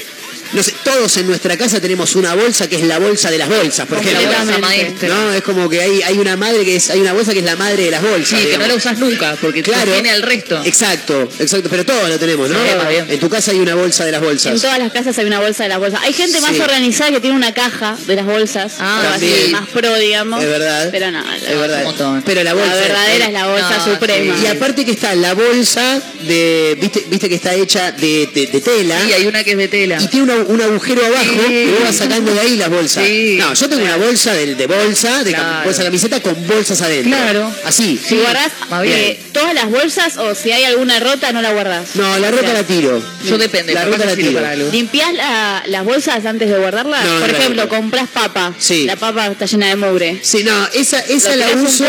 No 0.54 0.64
sé, 0.64 0.74
todos 0.84 1.16
en 1.18 1.28
nuestra 1.28 1.56
casa 1.58 1.80
tenemos 1.80 2.16
una 2.16 2.34
bolsa 2.34 2.68
que 2.68 2.78
es 2.78 2.84
la 2.84 2.98
bolsa 2.98 3.30
de 3.30 3.38
las 3.38 3.48
bolsas, 3.50 3.86
por 3.88 3.98
Porque 3.98 4.12
la 4.14 4.20
ejemplo. 4.20 4.38
bolsa 4.40 4.54
Completamente. 4.54 5.08
maestra. 5.08 5.10
No, 5.10 5.34
es 5.34 5.42
como 5.44 5.70
que 5.70 5.82
hay, 5.82 6.02
hay 6.02 6.18
una 6.18 6.36
madre 6.38 6.66
que 6.66 6.76
es, 6.76 6.90
hay 6.90 7.00
una 7.00 7.14
bolsa 7.14 7.34
que 7.34 7.40
es 7.40 7.46
la 7.46 7.56
madre 7.56 7.84
de 7.84 7.92
las 7.92 8.02
bolsas. 8.02 8.40
Sí, 8.40 8.48
que 8.48 8.58
no 8.58 8.68
la 8.68 8.74
usas 8.74 8.98
nunca, 8.98 9.38
porque 9.40 9.62
Claro. 9.62 9.92
tiene 9.92 10.10
al 10.10 10.24
resto. 10.24 10.60
Exacto, 10.66 11.30
exacto, 11.40 11.70
pero 11.70 11.86
todos 11.86 12.10
lo 12.10 12.18
tenemos, 12.18 12.50
¿no? 12.50 12.58
Sí. 12.58 12.96
En 13.10 13.20
tu 13.20 13.30
casa 13.30 13.52
hay 13.52 13.60
una 13.60 13.76
bolsa 13.76 14.06
de 14.06 14.12
las 14.12 14.22
En 14.22 14.28
bolsas. 14.28 14.62
todas 14.62 14.80
las 14.80 14.92
casas 14.92 15.18
hay 15.20 15.26
una 15.26 15.40
bolsa 15.40 15.64
de 15.64 15.70
las 15.70 15.80
bolsas. 15.80 16.02
Hay 16.04 16.14
gente 16.14 16.42
más 16.42 16.56
Sí. 16.56 16.62
organizada 16.62 17.12
que 17.12 17.20
tiene 17.20 17.36
una 17.36 17.54
caja 17.54 17.96
de 18.08 18.16
las 18.16 18.26
bolsas. 18.26 18.74
Ah, 18.80 19.14
así, 19.16 19.50
más 19.52 19.68
pro, 19.70 19.96
digamos. 19.98 20.42
Es 20.42 20.50
verdad. 20.50 20.90
Pero 20.92 21.12
no, 21.12 21.24
la, 21.24 21.36
Es 21.38 21.60
verdad. 21.60 22.22
Pero 22.26 22.44
la 22.44 22.54
bolsa. 22.54 22.70
la 22.70 22.76
verdadera 22.76 23.26
es 23.28 23.34
la 23.34 23.48
bolsa 23.48 23.78
No, 23.78 23.94
suprema. 23.94 24.36
Y 24.44 24.48
aparte 24.48 24.84
que 24.86 24.92
está 24.92 25.14
la 25.16 25.34
bolsa 25.36 26.02
de. 26.22 26.78
¿Viste, 26.82 27.06
viste 27.10 27.30
que 27.30 27.36
está 27.36 27.54
hecha 27.54 27.92
de, 27.92 28.28
de- 28.34 28.48
de 28.48 28.62
tela? 28.62 29.00
Sí, 29.06 29.14
hay 29.14 29.26
una 29.28 29.44
que 29.44 29.52
es 29.52 29.58
de 29.58 29.68
tela. 29.68 29.98
y 30.02 30.08
tiene 30.08 30.32
una- 30.34 30.39
un 30.48 30.62
agujero 30.62 31.06
abajo 31.06 31.26
Sí. 31.48 31.54
y 31.54 31.84
vas 31.84 31.96
sacando 31.96 32.34
de 32.34 32.40
ahí 32.40 32.56
las 32.58 32.70
bolsas. 32.70 33.06
Sí. 33.06 33.38
No, 33.40 33.54
yo 33.54 33.70
tengo 33.70 33.84
una 33.84 33.98
bolsa 33.98 34.34
de, 34.34 34.56
de 34.56 34.68
bolsa, 34.68 35.24
de 35.24 35.32
Claro. 35.34 35.64
bolsa 35.66 35.80
de 35.82 35.86
camiseta 35.88 36.20
con 36.22 36.48
bolsas 36.48 36.82
adentro. 36.82 37.12
Claro. 37.18 37.52
Así. 37.66 38.00
Si 38.04 38.18
guardás 38.18 38.52
eh, 38.84 39.20
todas 39.34 39.54
las 39.54 39.70
bolsas 39.70 40.18
o 40.18 40.36
si 40.36 40.52
hay 40.52 40.64
alguna 40.64 41.00
rota, 41.00 41.32
no 41.32 41.42
la 41.42 41.52
guardás. 41.52 41.96
No, 41.96 42.18
la 42.20 42.32
rota 42.32 42.54
la 42.54 42.64
tiro. 42.64 43.02
Yo 43.28 43.38
depende, 43.38 43.74
La 43.74 43.86
rota 43.86 44.06
la 44.06 44.16
tiro. 44.16 44.34
para 44.34 44.52
algo. 44.52 44.70
¿Limpiás 44.72 45.14
la- 45.14 45.64
las 45.68 45.84
bolsas 45.86 46.26
antes 46.26 46.50
de 46.50 46.58
guardarlas? 46.58 47.06
No, 47.06 47.14
no 47.16 47.26
Por 47.26 47.30
ejemplo, 47.36 47.70
compras 47.70 48.08
papa. 48.14 48.54
Sí. 48.60 48.86
La 48.86 48.96
papa 48.96 49.28
está 49.28 49.46
llena 49.46 49.68
de 49.68 49.76
mugre. 49.76 50.20
Sí, 50.22 50.44
no, 50.44 50.68
esa, 50.74 51.00
esa 51.00 51.36
¿Lo 51.36 51.46
la 51.46 51.52
uso. 51.62 51.86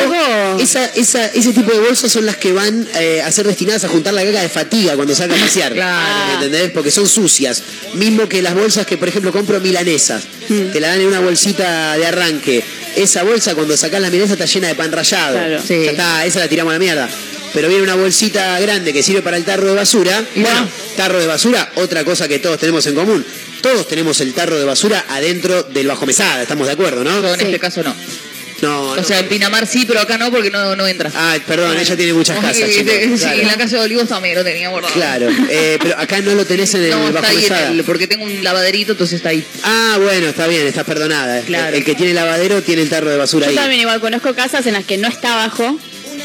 Esa, 0.58 0.84
esa, 0.94 1.26
ese 1.26 1.52
tipo 1.52 1.70
de 1.72 1.80
bolsas 1.80 2.10
son 2.12 2.26
las 2.26 2.36
que 2.36 2.52
van 2.52 2.86
eh, 2.94 3.22
a 3.24 3.30
ser 3.32 3.46
destinadas 3.46 3.84
a 3.84 3.88
juntar 3.88 4.14
la 4.14 4.22
caca 4.24 4.42
de 4.42 4.48
fatiga 4.48 4.94
cuando 4.96 5.14
salga 5.14 5.36
a 5.36 5.38
pasear. 5.38 5.72
Claro. 5.72 6.34
¿Entendés? 6.34 6.70
Porque 6.70 6.90
son 6.90 7.08
sucias. 7.08 7.62
Mismo 7.94 8.28
que 8.28 8.39
las 8.42 8.54
bolsas 8.54 8.86
que, 8.86 8.96
por 8.96 9.08
ejemplo, 9.08 9.32
compro 9.32 9.60
milanesas. 9.60 10.24
Hmm. 10.48 10.70
Te 10.72 10.80
la 10.80 10.88
dan 10.88 11.00
en 11.00 11.06
una 11.06 11.20
bolsita 11.20 11.96
de 11.96 12.06
arranque. 12.06 12.62
Esa 12.96 13.22
bolsa, 13.22 13.54
cuando 13.54 13.76
sacás 13.76 14.00
la 14.00 14.10
milanesa, 14.10 14.34
está 14.34 14.46
llena 14.46 14.68
de 14.68 14.74
pan 14.74 14.92
rallado. 14.92 15.36
Claro. 15.36 15.62
Sí. 15.66 15.84
Ya 15.84 15.90
está, 15.92 16.24
esa 16.26 16.40
la 16.40 16.48
tiramos 16.48 16.72
a 16.72 16.74
la 16.74 16.78
mierda. 16.78 17.08
Pero 17.52 17.68
viene 17.68 17.82
una 17.82 17.96
bolsita 17.96 18.58
grande 18.60 18.92
que 18.92 19.02
sirve 19.02 19.22
para 19.22 19.36
el 19.36 19.44
tarro 19.44 19.68
de 19.68 19.74
basura. 19.74 20.24
Y 20.34 20.40
bueno, 20.40 20.60
no. 20.60 20.68
tarro 20.96 21.18
de 21.18 21.26
basura, 21.26 21.70
otra 21.76 22.04
cosa 22.04 22.28
que 22.28 22.38
todos 22.38 22.58
tenemos 22.58 22.86
en 22.86 22.94
común. 22.94 23.24
Todos 23.60 23.86
tenemos 23.88 24.20
el 24.20 24.32
tarro 24.32 24.58
de 24.58 24.64
basura 24.64 25.04
adentro 25.08 25.62
del 25.64 25.86
bajo 25.86 26.06
mesada, 26.06 26.42
estamos 26.42 26.66
de 26.66 26.72
acuerdo, 26.72 27.04
¿no? 27.04 27.20
Yo 27.20 27.34
en 27.34 27.40
este 27.40 27.58
caso 27.58 27.82
no. 27.82 27.94
No, 28.62 28.82
O 28.90 28.96
no. 28.96 29.04
sea, 29.04 29.20
en 29.20 29.28
Pinamar 29.28 29.66
sí, 29.66 29.84
pero 29.86 30.00
acá 30.00 30.18
no 30.18 30.30
porque 30.30 30.50
no, 30.50 30.76
no 30.76 30.86
entra. 30.86 31.10
Ah, 31.14 31.36
perdón, 31.46 31.78
ella 31.78 31.96
tiene 31.96 32.12
muchas 32.14 32.38
casas, 32.38 32.56
Sí, 32.56 32.62
chicos. 32.78 32.92
sí, 32.94 33.18
Claro. 33.18 33.40
en 33.40 33.46
la 33.48 33.56
calle 33.56 33.76
de 33.76 33.82
Olivos 33.82 34.08
también 34.08 34.34
lo 34.34 34.44
tenía 34.44 34.68
guardado. 34.68 34.94
Claro, 34.94 35.28
eh, 35.48 35.78
pero 35.82 35.98
acá 35.98 36.20
no 36.20 36.34
lo 36.34 36.44
tenés 36.44 36.74
en 36.74 36.82
el 36.84 36.90
No, 36.90 37.08
está 37.08 37.20
bajo 37.20 37.30
ahí 37.32 37.36
en 37.36 37.42
mesada. 37.52 37.68
el, 37.70 37.84
porque 37.84 38.06
tengo 38.06 38.24
un 38.24 38.44
lavaderito, 38.44 38.92
entonces 38.92 39.16
está 39.16 39.30
ahí. 39.30 39.44
Ah, 39.62 39.98
bueno, 40.02 40.28
está 40.28 40.46
bien, 40.46 40.66
estás 40.66 40.84
perdonada. 40.84 41.40
Claro. 41.42 41.76
El 41.76 41.84
que 41.84 41.94
tiene 41.94 42.12
lavadero 42.14 42.62
tiene 42.62 42.82
el 42.82 42.88
tarro 42.90 43.10
de 43.10 43.16
basura 43.16 43.46
Yo 43.46 43.50
ahí. 43.50 43.56
también 43.56 43.80
igual 43.82 44.00
conozco 44.00 44.34
casas 44.34 44.66
en 44.66 44.74
las 44.74 44.84
que 44.84 44.98
no 44.98 45.08
está 45.08 45.32
abajo, 45.34 45.78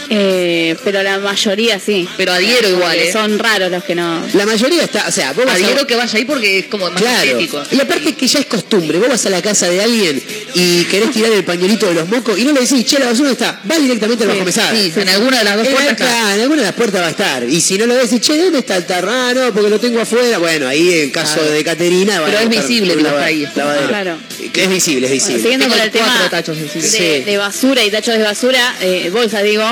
eh, 0.09 0.75
pero 0.83 1.01
la 1.03 1.19
mayoría 1.19 1.79
sí. 1.79 2.07
Pero 2.17 2.33
adhiero 2.33 2.69
igual, 2.69 2.97
¿eh? 2.97 3.11
Son 3.11 3.37
raros 3.39 3.71
los 3.71 3.83
que 3.83 3.95
no. 3.95 4.21
La 4.33 4.45
mayoría 4.45 4.83
está, 4.83 5.05
o 5.07 5.11
sea, 5.11 5.33
vos 5.33 5.45
vas 5.45 5.61
a- 5.61 5.85
que 5.87 5.95
vaya 5.95 6.17
ahí 6.17 6.25
porque 6.25 6.59
es 6.59 6.65
como 6.67 6.89
más 6.89 7.01
Claro. 7.01 7.23
estético. 7.31 7.63
Y 7.71 7.79
aparte 7.79 8.13
que 8.15 8.27
ya 8.27 8.39
es 8.39 8.45
costumbre, 8.47 8.97
vos 8.99 9.09
vas 9.09 9.25
a 9.25 9.29
la 9.29 9.41
casa 9.41 9.69
de 9.69 9.81
alguien 9.81 10.21
y 10.53 10.83
querés 10.85 11.11
tirar 11.11 11.31
el 11.31 11.43
pañuelito 11.43 11.87
de 11.87 11.93
los 11.93 12.07
mocos 12.09 12.37
y 12.39 12.43
no 12.43 12.53
le 12.53 12.61
decís, 12.61 12.85
che, 12.85 12.97
la 12.99 13.07
basura 13.07 13.31
está, 13.31 13.61
va 13.69 13.77
directamente 13.77 14.23
al 14.23 14.29
bajo 14.31 14.43
mesada. 14.45 14.71
Sí, 14.75 14.91
en 14.95 15.09
alguna 15.09 15.39
de 15.39 15.43
las 15.43 15.57
dos 15.57 15.67
En, 15.67 15.73
puertas 15.73 15.97
claro, 15.97 16.11
está. 16.15 16.35
en 16.35 16.41
alguna 16.41 16.61
de 16.61 16.67
las 16.67 16.75
puertas 16.75 17.01
va 17.01 17.07
a 17.07 17.09
estar. 17.11 17.43
Y 17.43 17.61
si 17.61 17.77
no 17.77 17.85
lo 17.85 17.95
ves, 17.95 18.09
che, 18.21 18.37
¿dónde 18.37 18.59
está 18.59 18.77
el 18.77 18.85
tarro? 18.85 19.11
Ah, 19.11 19.33
no, 19.35 19.53
porque 19.53 19.69
lo 19.69 19.79
tengo 19.79 20.01
afuera. 20.01 20.37
Bueno, 20.37 20.67
ahí 20.67 20.93
en 20.93 21.11
caso 21.11 21.35
Claro. 21.35 21.51
de 21.51 21.63
Caterina. 21.63 22.19
va 22.21 22.25
Pero 22.27 22.37
a 22.39 22.41
es 22.43 22.49
visible 22.49 22.93
que 22.95 23.01
está 23.01 23.23
ahí. 23.25 23.47
Claro. 23.53 24.17
Es 24.53 24.69
visible, 24.69 25.07
es 25.07 25.11
visible. 25.13 25.41
Bueno, 25.41 25.43
siguiendo 25.43 25.67
con 25.69 25.79
el 25.79 25.91
tema 25.91 26.05
cuatro 26.07 26.29
tachos 26.29 26.57
encima. 26.57 26.83
de, 26.83 26.89
Sí. 26.89 27.23
de 27.23 27.37
basura 27.37 27.83
y 27.83 27.91
tachos 27.91 28.17
de 28.17 28.23
basura, 28.23 28.75
eh, 28.81 29.09
bolsas 29.11 29.43
digo, 29.43 29.63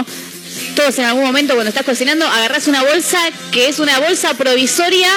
todos 0.73 0.97
en 0.99 1.05
algún 1.05 1.23
momento 1.23 1.53
cuando 1.53 1.69
estás 1.69 1.85
cocinando 1.85 2.25
agarrás 2.25 2.67
una 2.67 2.83
bolsa 2.83 3.19
que 3.51 3.69
es 3.69 3.79
una 3.79 3.99
bolsa 3.99 4.33
provisoria 4.33 5.09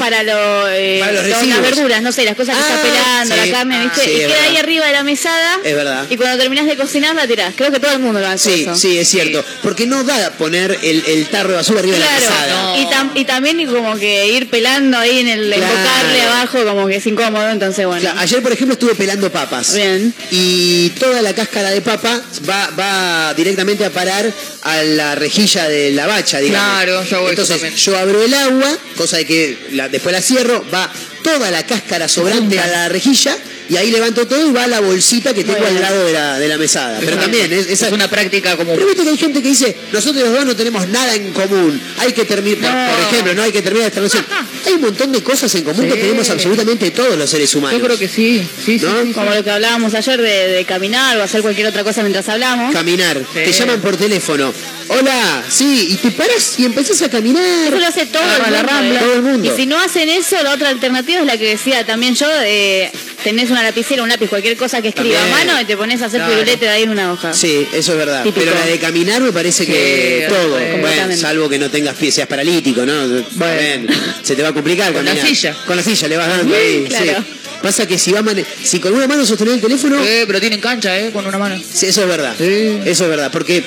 para, 0.00 0.22
lo, 0.24 0.68
eh, 0.70 0.98
Para 0.98 1.12
los 1.12 1.24
lo- 1.28 1.42
las 1.46 1.62
verduras, 1.62 2.02
no 2.02 2.10
sé, 2.10 2.24
las 2.24 2.34
cosas 2.34 2.56
que 2.56 2.62
Ah, 2.62 2.66
estás 2.74 2.80
pelando, 2.90 3.34
sí. 3.36 3.40
la 3.50 3.56
carne, 3.56 3.76
Ah, 3.76 3.84
¿viste? 3.84 4.00
sí, 4.04 4.10
y 4.10 4.26
queda 4.26 4.42
ahí 4.44 4.56
arriba 4.56 4.86
de 4.86 4.92
la 4.92 5.04
mesada. 5.04 5.58
Es 5.62 5.74
verdad. 5.76 6.06
Y 6.10 6.16
cuando 6.16 6.38
terminás 6.38 6.66
de 6.66 6.76
cocinar 6.76 7.14
la 7.14 7.26
tirás. 7.26 7.54
Creo 7.54 7.70
que 7.70 7.78
todo 7.78 7.92
el 7.92 7.98
mundo 8.00 8.18
lo 8.18 8.26
hace 8.26 8.52
Sí, 8.52 8.62
eso. 8.62 8.74
sí, 8.74 8.98
es 8.98 9.08
cierto. 9.08 9.44
Porque 9.62 9.86
no 9.86 10.02
da 10.02 10.30
poner 10.32 10.76
el, 10.82 11.04
el 11.06 11.26
tarro 11.28 11.50
de 11.50 11.56
basura 11.56 11.80
arriba 11.80 11.94
de 11.96 12.00
la 12.04 12.10
mesada. 12.18 12.62
no. 12.62 12.80
y, 12.80 12.86
tam- 12.86 13.10
y 13.14 13.24
también 13.26 13.66
como 13.66 13.96
que 13.96 14.26
ir 14.28 14.48
pelando 14.50 14.96
ahí 14.98 15.18
en 15.20 15.28
el 15.28 15.52
Claro. 15.52 15.62
embocarle 15.72 16.22
abajo 16.22 16.64
como 16.64 16.86
que 16.88 16.96
es 16.96 17.06
incómodo, 17.06 17.48
entonces 17.50 17.86
bueno. 17.86 18.00
Claro, 18.00 18.18
ayer, 18.20 18.42
por 18.42 18.52
ejemplo, 18.52 18.72
estuve 18.72 18.94
pelando 18.94 19.30
papas. 19.30 19.74
Bien. 19.74 20.14
Y 20.30 20.88
toda 20.98 21.20
la 21.20 21.34
cáscara 21.34 21.70
de 21.70 21.82
papa 21.82 22.20
va, 22.48 22.70
va 22.78 23.34
directamente 23.34 23.84
a 23.84 23.90
parar 23.90 24.32
a 24.62 24.82
la 24.82 25.14
rejilla 25.14 25.68
de 25.68 25.90
la 25.92 26.06
bacha, 26.06 26.38
digamos. 26.38 26.70
Claro, 26.70 27.04
yo 27.04 27.30
eso 27.30 27.30
Entonces, 27.52 27.76
yo 27.84 27.98
abro 27.98 28.22
el 28.22 28.32
agua, 28.32 28.76
cosa 28.96 29.18
de 29.18 29.26
que 29.26 29.58
la- 29.72 29.88
después 29.90 30.12
la 30.12 30.20
cierro, 30.22 30.64
va 30.72 30.90
toda 31.22 31.50
la 31.50 31.64
cáscara 31.66 32.08
sobrante 32.08 32.58
a 32.58 32.66
la 32.66 32.88
rejilla 32.88 33.36
y 33.68 33.76
ahí 33.76 33.90
levanto 33.92 34.26
todo 34.26 34.48
y 34.48 34.52
va 34.52 34.64
a 34.64 34.66
la 34.66 34.80
bolsita 34.80 35.32
que 35.32 35.44
tengo 35.44 35.58
Bueno. 35.60 35.76
al 35.76 35.82
lado 35.82 36.04
de 36.06 36.12
la, 36.12 36.38
de 36.38 36.48
la 36.48 36.58
mesada. 36.58 36.98
Pero 37.00 37.16
también 37.18 37.52
es, 37.52 37.66
esa- 37.68 37.86
Es 37.86 37.92
una 37.92 38.08
práctica 38.08 38.56
como... 38.56 38.74
Pero 38.74 38.86
viste 38.86 39.04
que 39.04 39.10
hay 39.10 39.16
gente 39.18 39.40
que 39.42 39.48
dice, 39.48 39.76
nosotros 39.92 40.24
los 40.24 40.32
dos 40.32 40.44
no 40.46 40.56
tenemos 40.56 40.88
nada 40.88 41.14
en 41.14 41.30
común. 41.32 41.80
Hay 41.98 42.12
que 42.12 42.24
terminar, 42.24 42.90
por 42.90 43.00
ejemplo, 43.12 43.34
no 43.34 43.42
hay 43.42 43.52
que 43.52 43.62
terminar 43.62 43.88
esta 43.88 44.00
relación. 44.00 44.24
Hay 44.66 44.74
un 44.74 44.82
montón 44.82 45.10
de 45.12 45.22
cosas 45.22 45.54
en 45.54 45.64
común 45.64 45.86
que 45.86 45.94
Sí. 45.94 46.00
tenemos 46.00 46.28
absolutamente 46.28 46.90
todos 46.90 47.16
los 47.16 47.30
seres 47.30 47.54
humanos. 47.54 47.78
Yo 47.80 47.86
creo 47.86 47.98
que 47.98 48.08
sí, 48.08 48.46
sí, 48.64 48.78
sí. 48.78 48.84
¿No? 48.84 49.00
sí, 49.02 49.06
sí. 49.08 49.12
Como 49.14 49.30
lo 49.34 49.42
que 49.42 49.50
hablábamos 49.50 49.94
ayer 49.94 50.20
de, 50.20 50.48
de 50.48 50.64
caminar 50.66 51.16
o 51.16 51.22
hacer 51.22 51.40
cualquier 51.40 51.66
otra 51.68 51.82
cosa 51.84 52.02
mientras 52.02 52.28
hablamos. 52.28 52.72
Caminar. 52.74 53.18
Te 53.32 53.50
llaman 53.52 53.80
por 53.80 53.96
teléfono. 53.96 54.52
Hola, 54.92 55.44
sí, 55.48 55.86
y 55.92 55.94
te 55.96 56.10
paras 56.10 56.54
y 56.58 56.64
empezás 56.64 57.00
a 57.02 57.08
caminar. 57.08 57.68
Eso 57.68 57.78
lo 57.78 57.86
hace 57.86 58.06
todo 58.06 58.24
el 58.24 58.28
la 58.52 58.58
mundo. 58.58 58.72
rambla. 58.72 59.00
¿eh? 59.00 59.02
Todo 59.04 59.14
el 59.14 59.22
mundo. 59.22 59.52
Y 59.52 59.56
si 59.56 59.64
no 59.66 59.78
hacen 59.78 60.08
eso, 60.08 60.42
la 60.42 60.52
otra 60.52 60.68
alternativa 60.68 61.20
es 61.20 61.26
la 61.26 61.36
que 61.38 61.48
decía 61.50 61.86
también 61.86 62.16
yo, 62.16 62.28
de 62.28 62.90
tenés 63.22 63.50
una 63.50 63.62
lapicera, 63.62 64.02
un 64.02 64.08
lápiz, 64.08 64.28
cualquier 64.28 64.56
cosa 64.56 64.82
que 64.82 64.88
escriba 64.88 65.22
a 65.22 65.26
mano 65.28 65.60
y 65.60 65.64
te 65.64 65.76
pones 65.76 66.02
a 66.02 66.06
hacer 66.06 66.18
Claro. 66.20 66.34
pirulete 66.34 66.64
de 66.64 66.70
ahí 66.72 66.82
en 66.82 66.90
una 66.90 67.12
hoja. 67.12 67.32
Sí, 67.32 67.68
eso 67.72 67.92
es 67.92 67.98
verdad. 67.98 68.24
Típico. 68.24 68.40
Pero 68.44 68.58
la 68.58 68.66
de 68.66 68.78
caminar 68.80 69.20
me 69.22 69.30
parece 69.32 69.64
que 69.64 70.26
todo. 70.28 70.58
Bueno, 70.80 71.16
salvo 71.16 71.48
que 71.48 71.58
no 71.60 71.70
tengas 71.70 71.94
pies, 71.94 72.14
seas 72.16 72.26
paralítico, 72.26 72.84
¿no? 72.84 73.06
Bueno, 73.32 73.92
se 74.24 74.34
te 74.34 74.42
va 74.42 74.48
a 74.48 74.52
complicar 74.52 74.92
Con 74.92 75.04
la 75.04 75.12
caminar. 75.12 75.28
silla. 75.28 75.56
Con 75.66 75.76
la 75.76 75.84
silla 75.84 76.08
le 76.08 76.16
vas 76.16 76.28
dando 76.28 76.52
ahí. 76.56 76.84
Claro. 76.88 77.04
sí. 77.04 77.34
Pasa 77.62 77.86
que 77.86 77.96
si 77.98 78.10
va 78.10 78.22
mane- 78.22 78.44
si 78.64 78.80
con 78.80 78.92
una 78.94 79.06
mano 79.06 79.24
sostener 79.24 79.54
el 79.54 79.60
teléfono, 79.60 80.02
Eh, 80.04 80.24
pero 80.26 80.40
tienen 80.40 80.60
cancha, 80.60 80.98
¿eh? 80.98 81.10
Con 81.12 81.26
una 81.26 81.38
mano. 81.38 81.56
Sí, 81.72 81.86
eso 81.86 82.02
es 82.02 82.08
verdad. 82.08 82.34
Sí. 82.36 82.80
Eso 82.86 83.04
es 83.04 83.10
verdad. 83.10 83.30
Porque 83.30 83.62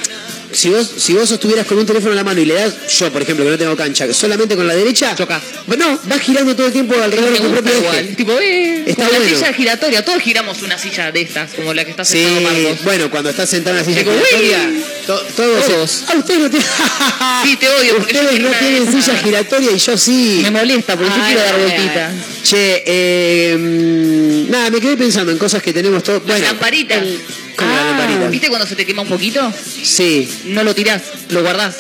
si 0.54 0.70
vos, 0.70 0.90
si 0.98 1.14
vos 1.14 1.28
sostuvieras 1.28 1.66
con 1.68 1.78
un 1.78 1.86
teléfono 1.86 2.12
en 2.12 2.18
la 2.18 2.24
mano 2.24 2.40
y 2.42 2.46
le 2.46 2.54
das, 2.56 2.74
yo 2.88 3.12
por 3.12 3.22
ejemplo, 3.22 3.44
que 3.46 3.52
no 3.52 3.58
tengo 3.58 3.76
cancha, 3.76 4.12
solamente 4.14 4.56
con 4.56 4.68
la 4.68 4.76
derecha, 4.76 5.16
Chocás. 5.16 5.42
No, 5.78 6.00
vas 6.04 6.20
girando 6.22 6.56
todo 6.56 6.68
el 6.68 6.74
tiempo 6.74 6.96
alrededor 7.02 7.34
de 7.34 7.40
tu 7.40 7.52
propio 7.52 7.74
eje. 7.74 8.04
Tipo, 8.16 8.32
eh, 8.40 8.84
Está 8.88 9.06
como 9.06 9.12
la 9.12 9.18
bueno. 9.20 9.38
silla 9.38 9.54
giratoria. 9.54 10.06
Todos 10.06 10.22
giramos 10.22 10.62
una 10.62 10.78
silla 10.78 11.12
de 11.12 11.22
estas, 11.22 11.52
como 11.54 11.74
la 11.74 11.84
que 11.84 11.92
está 11.92 12.06
Sí, 12.06 12.24
sentado 12.24 12.42
Marcos. 12.42 12.84
bueno, 12.84 13.10
cuando 13.12 13.30
estás 13.32 13.50
sentado 13.50 13.76
en 13.78 13.82
la 13.82 13.86
silla 13.86 14.00
Digo, 14.00 14.12
giratoria, 14.14 14.70
uy. 14.70 14.84
to- 15.08 15.22
todos. 15.36 15.66
Todos. 15.66 16.04
Ah, 16.08 16.14
ustedes 16.18 16.40
no 16.42 16.50
tienen. 16.50 16.68
Sí, 17.44 17.56
te 17.58 17.70
odio, 17.70 17.96
porque 17.98 18.14
yo 18.14 18.20
Ustedes 18.22 18.30
quiero 18.30 18.44
no 18.44 18.50
una 18.50 18.60
tienen 18.60 18.88
esas. 18.88 19.06
silla 19.06 19.18
giratoria 19.18 19.72
y 19.72 19.78
yo 19.80 19.98
sí. 19.98 20.40
Me 20.44 20.52
molesta, 20.52 20.96
porque 20.96 21.10
yo 21.16 21.22
Ay, 21.24 21.34
quiero 21.34 21.42
dar 21.50 21.56
ay, 21.56 21.62
vueltita. 21.66 22.12
Che, 22.44 22.84
eh, 22.86 23.58
mm, 23.58 24.52
nada, 24.52 24.70
me 24.70 24.80
quedé 24.80 24.98
pensando 24.98 25.32
en 25.32 25.38
cosas 25.38 25.62
que 25.62 25.74
tenemos 25.74 26.04
todos. 26.04 26.24
Bueno, 26.26 26.46
Lamparita. 26.46 27.02
¿Cómo 27.56 27.72
la 27.72 27.84
Ah. 28.04 28.28
¿Viste 28.30 28.48
cuando 28.50 28.68
se 28.68 28.76
te 28.76 28.86
quema 28.86 29.02
un 29.04 29.08
poquito? 29.08 29.52
Sí. 29.84 30.30
No 30.46 30.64
lo 30.64 30.74
tirás, 30.76 31.02
lo 31.30 31.42
guardás. 31.42 31.76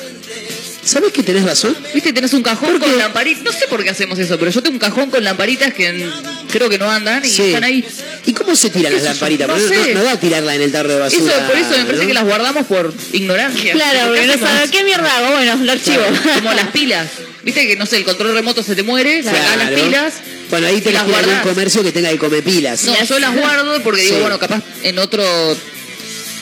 ¿Sabes 0.85 1.13
que 1.13 1.23
tenés 1.23 1.43
razón? 1.45 1.75
¿Viste? 1.93 2.11
Tenés 2.11 2.33
un 2.33 2.43
cajón 2.43 2.77
con 2.77 2.97
lamparitas. 2.97 3.41
No 3.43 3.53
sé 3.53 3.67
por 3.69 3.81
qué 3.83 3.89
hacemos 3.89 4.19
eso, 4.19 4.37
pero 4.37 4.51
yo 4.51 4.61
tengo 4.61 4.73
un 4.73 4.79
cajón 4.79 5.09
con 5.09 5.23
lamparitas 5.23 5.73
que 5.73 6.09
creo 6.51 6.69
que 6.69 6.77
no 6.77 6.91
andan 6.91 7.23
y 7.23 7.29
Sí. 7.29 7.41
están 7.43 7.63
ahí. 7.63 7.85
¿Y 8.25 8.33
cómo 8.33 8.53
se 8.55 8.69
tiran 8.69 8.91
¿Qué 8.91 8.97
las 8.97 9.05
lamparitas? 9.05 9.47
No 9.47 9.53
Porque 9.53 9.83
sé. 9.83 9.93
no, 9.93 10.03
da 10.03 10.19
tirarla 10.19 10.55
en 10.55 10.61
el 10.61 10.71
tarro 10.73 10.89
de 10.89 10.99
basura. 10.99 11.33
Eso, 11.33 11.47
por 11.47 11.57
eso 11.57 11.69
me 11.69 11.85
parece 11.85 12.01
¿no? 12.03 12.07
que 12.07 12.13
las 12.13 12.23
guardamos 12.25 12.65
por 12.67 12.93
ignorancia. 13.13 13.71
Claro, 13.73 13.99
porque 14.07 14.27
no 14.27 14.33
¿Qué 14.33 14.39
sabe 14.39 14.51
hacemos? 14.51 14.71
qué 14.71 14.83
mierda 14.83 15.17
hago. 15.17 15.31
Bueno, 15.31 15.55
lo 15.63 15.71
archivo. 15.71 16.03
Como 16.35 16.53
las 16.53 16.67
pilas. 16.67 17.07
Viste 17.43 17.65
que, 17.67 17.75
no 17.77 17.85
sé, 17.85 17.97
el 17.97 18.03
control 18.03 18.33
remoto 18.33 18.61
se 18.61 18.75
te 18.75 18.83
muere, 18.83 19.23
sacás 19.23 19.41
las 19.57 19.69
Claro. 19.69 19.75
pilas. 19.85 20.13
Bueno, 20.53 20.67
ahí 20.67 20.81
tenés 20.81 20.93
las 20.93 21.01
algún 21.01 21.13
guardás. 21.25 21.41
comercio 21.47 21.81
que 21.81 21.91
tenga 21.91 22.11
que 22.11 22.19
comer 22.19 22.43
pilas. 22.43 22.83
No, 22.83 23.03
yo 23.03 23.17
las 23.17 23.35
guardo 23.35 23.81
porque 23.81 24.01
digo, 24.01 24.19
bueno, 24.19 24.37
capaz 24.37 24.61
en 24.83 24.99
otro 24.99 25.23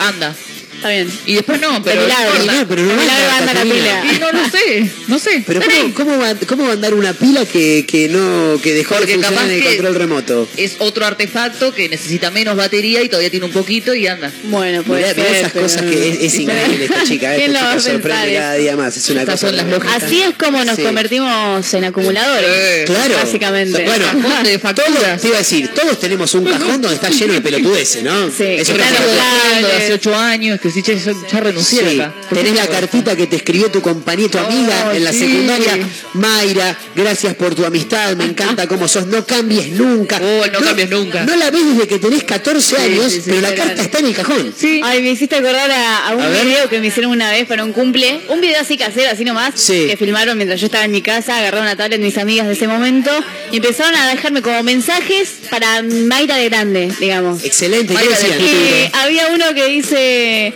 anda. 0.00 0.34
Está 0.82 0.90
bien. 0.90 1.08
Y 1.26 1.34
después 1.34 1.60
no, 1.60 1.80
pero 1.84 2.02
milagro. 2.02 2.34
no 2.34 2.40
importa. 2.40 2.60
No, 2.60 2.68
pero 2.68 2.82
no 2.82 2.88
De 2.88 2.96
milagro 2.96 3.30
anda, 3.38 3.50
anda 3.52 3.54
la 3.54 3.62
pila. 3.62 4.04
Y 4.12 4.18
no 4.18 4.32
lo 4.32 4.48
sé, 4.50 4.90
no 5.06 5.18
sé. 5.20 5.44
Pero 5.46 5.60
¿cómo, 5.62 5.94
cómo 5.94 6.18
va, 6.18 6.34
¿cómo 6.46 6.64
va 6.64 6.70
a 6.70 6.72
andar 6.72 6.94
una 6.94 7.12
pila 7.12 7.46
que, 7.46 7.84
que 7.86 8.08
no 8.08 8.58
que 8.60 8.72
dejó 8.74 8.96
Porque 8.96 9.12
de 9.12 9.14
funcionar 9.14 9.38
capaz 9.44 9.52
en 9.52 9.62
el 9.62 9.64
control 9.76 9.94
remoto? 9.94 10.48
Es 10.56 10.74
otro 10.80 11.06
artefacto 11.06 11.72
que 11.72 11.88
necesita 11.88 12.32
menos 12.32 12.56
batería 12.56 13.00
y 13.02 13.08
todavía 13.08 13.30
tiene 13.30 13.46
un 13.46 13.52
poquito 13.52 13.94
y 13.94 14.08
anda. 14.08 14.32
Bueno, 14.44 14.82
pues. 14.82 15.02
Mirá, 15.02 15.14
mirá 15.14 15.38
esas 15.38 15.52
cosas 15.52 15.82
que 15.82 16.08
es, 16.10 16.20
es 16.20 16.34
increíble 16.40 16.84
esta 16.86 17.04
chica. 17.04 17.32
¿Quién 17.36 17.54
Esta 17.54 17.76
chica 17.76 17.80
sorprende 17.92 18.34
cada 18.34 18.54
día 18.54 18.76
más. 18.76 18.96
Es 18.96 19.08
una 19.10 19.20
Estas 19.20 19.34
cosa. 19.40 19.46
son 19.48 19.56
las 19.56 19.66
lógicas. 19.66 20.02
Así 20.02 20.20
es 20.20 20.34
como 20.36 20.64
nos 20.64 20.76
Sí. 20.76 20.82
convertimos 20.82 21.74
en 21.74 21.84
acumuladores. 21.84 22.86
Claro. 22.86 23.14
Básicamente. 23.22 23.84
Bueno, 23.84 24.04
de 24.42 24.58
todos, 24.58 25.20
te 25.20 25.28
iba 25.28 25.36
a 25.36 25.38
decir, 25.38 25.68
todos 25.68 26.00
tenemos 26.00 26.34
un 26.34 26.44
cajón 26.44 26.80
donde 26.82 26.94
está 26.94 27.10
lleno 27.10 27.34
de 27.34 27.40
pelotudeces, 27.40 28.02
¿no? 28.02 28.30
Sí, 28.30 28.44
Eso 28.44 28.74
claro, 28.74 28.96
es 28.96 29.60
una 29.60 29.68
de 29.68 29.76
hace 29.76 29.92
ocho 29.92 30.14
años, 30.14 30.58
que 30.60 30.70
sí, 30.72 30.82
che, 30.82 30.98
ya, 30.98 31.12
ya 31.30 31.40
renuncié 31.40 31.88
Sí, 31.90 32.00
acá. 32.00 32.14
tenés 32.30 32.54
la 32.54 32.66
cartita 32.66 33.14
que 33.16 33.26
te 33.26 33.36
escribió 33.36 33.70
tu 33.70 33.80
compañera, 33.80 34.30
tu 34.30 34.38
amiga 34.38 34.88
Oh, 34.88 34.92
en 34.94 35.04
la 35.04 35.12
sí. 35.12 35.18
secundaria. 35.20 35.78
Mayra, 36.14 36.76
gracias 36.94 37.34
por 37.34 37.54
tu 37.54 37.64
amistad, 37.64 38.14
me 38.16 38.24
encanta 38.24 38.66
cómo 38.66 38.88
sos, 38.88 39.06
no 39.06 39.24
cambies 39.26 39.68
nunca. 39.70 40.20
Oh, 40.22 40.46
no 40.52 40.60
cambies 40.60 40.90
nunca. 40.90 41.24
No 41.24 41.36
la 41.36 41.50
ves 41.50 41.64
desde 41.66 41.86
que 41.88 41.98
tenés 41.98 42.24
14 42.24 42.76
años, 42.76 43.12
sí, 43.12 43.20
sí, 43.20 43.30
pero 43.30 43.40
la 43.42 43.54
carta 43.54 43.82
está 43.82 43.98
en 43.98 44.06
el 44.06 44.14
cajón. 44.14 44.54
Sí. 44.56 44.80
Ay, 44.84 45.02
me 45.02 45.10
hiciste 45.10 45.36
acordar 45.36 45.70
a, 45.70 46.08
a 46.08 46.14
un 46.14 46.22
A 46.22 46.28
video 46.28 46.68
que 46.68 46.80
me 46.80 46.86
hicieron 46.88 47.12
una 47.12 47.30
vez 47.30 47.46
para 47.46 47.64
un 47.64 47.72
cumple. 47.72 48.20
Un 48.28 48.40
video 48.40 48.60
así 48.60 48.76
casero, 48.76 49.10
así 49.10 49.24
nomás. 49.24 49.54
Sí. 49.56 49.86
Que 49.88 49.96
filmaron 49.96 50.36
mientras 50.36 50.60
yo 50.60 50.66
estaba 50.66 50.84
en 50.84 50.90
mi 50.92 51.02
casa. 51.02 51.38
Agarraron 51.38 51.64
una 51.66 51.76
tablet 51.76 51.98
de 52.00 52.06
mis 52.06 52.18
amigas 52.18 52.46
de 52.46 52.52
ese 52.54 52.66
momento. 52.68 53.10
Y 53.50 53.56
empezaron 53.56 53.94
a 53.96 54.08
dejarme 54.08 54.42
como 54.42 54.62
mensajes 54.62 55.28
para 55.50 55.82
Mayra 55.82 56.36
de 56.36 56.48
grande, 56.48 56.92
digamos. 57.00 57.44
Excelente, 57.44 57.94
¿qué 57.94 58.02
Y 58.44 58.90
había 58.96 59.28
uno 59.28 59.54
que 59.54 59.66
dice, 59.68 60.52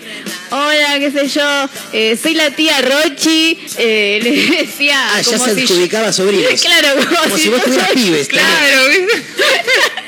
hola, 0.51 0.99
qué 0.99 1.11
sé 1.11 1.29
yo, 1.29 1.69
eh, 1.93 2.17
soy 2.21 2.35
la 2.35 2.51
tía 2.51 2.81
Rochi, 2.81 3.59
eh, 3.79 4.21
le 4.23 4.31
decía... 4.65 5.15
Ah, 5.15 5.21
ya 5.21 5.33
como 5.39 5.45
se 5.47 5.55
si- 5.55 5.63
adjudicaba 5.65 6.13
sobrinos. 6.13 6.61
Claro, 6.63 6.89
como, 7.05 7.21
Como 7.23 7.39
si 7.39 7.49
vos 7.49 7.63
tuvieras 7.63 7.91
pibes, 7.93 8.29
Claro. 8.29 8.83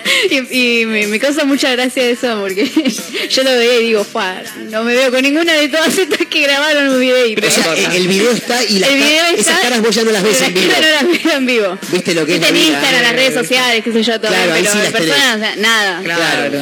y, 0.30 0.80
y 0.82 0.86
me, 0.86 1.06
me 1.06 1.18
causa 1.18 1.44
mucha 1.44 1.70
gracia 1.72 2.08
eso 2.08 2.38
porque 2.40 2.64
yo 3.30 3.42
lo 3.42 3.50
veía 3.50 3.80
y 3.80 3.84
digo, 3.86 4.04
"Fua, 4.04 4.42
no 4.70 4.82
me 4.84 4.94
veo 4.94 5.10
con 5.10 5.22
ninguna 5.22 5.52
de 5.54 5.68
todas 5.68 5.96
estas 5.96 6.26
que 6.26 6.42
grabaron 6.42 6.88
un 6.90 7.00
videito. 7.00 7.46
O 7.46 7.50
sea, 7.50 7.74
el, 7.74 7.92
el 7.96 8.08
video 8.08 8.30
está 8.30 8.62
y 8.64 8.78
las 8.78 8.90
El 8.90 8.98
ca- 9.00 9.04
video 9.06 9.24
esas 9.26 9.38
está, 9.40 9.60
caras 9.60 9.82
vos 9.82 9.94
ya 9.94 10.04
no 10.04 10.10
las 10.12 10.22
ves 10.22 10.36
pero 10.38 10.46
en 10.48 10.54
vivo. 10.54 10.72
No 10.72 10.80
las 11.08 11.24
veo 11.24 11.32
en 11.36 11.46
vivo. 11.46 11.78
¿Viste 11.92 12.14
lo 12.14 12.26
que 12.26 12.34
es 12.34 12.40
Viste 12.40 12.54
en? 12.54 12.66
Instagram, 12.66 13.02
las 13.02 13.12
redes 13.12 13.34
sociales, 13.34 13.84
qué 13.84 13.92
sé 13.92 14.02
yo, 14.02 14.20
todo. 14.20 14.30
Claro, 14.30 14.52
pero 14.54 14.70
sí 14.72 14.78
en 14.78 14.84
las 14.84 14.92
persona, 14.92 15.34
o 15.34 15.38
sea, 15.38 15.56
nada. 15.56 16.00
Claro, 16.02 16.20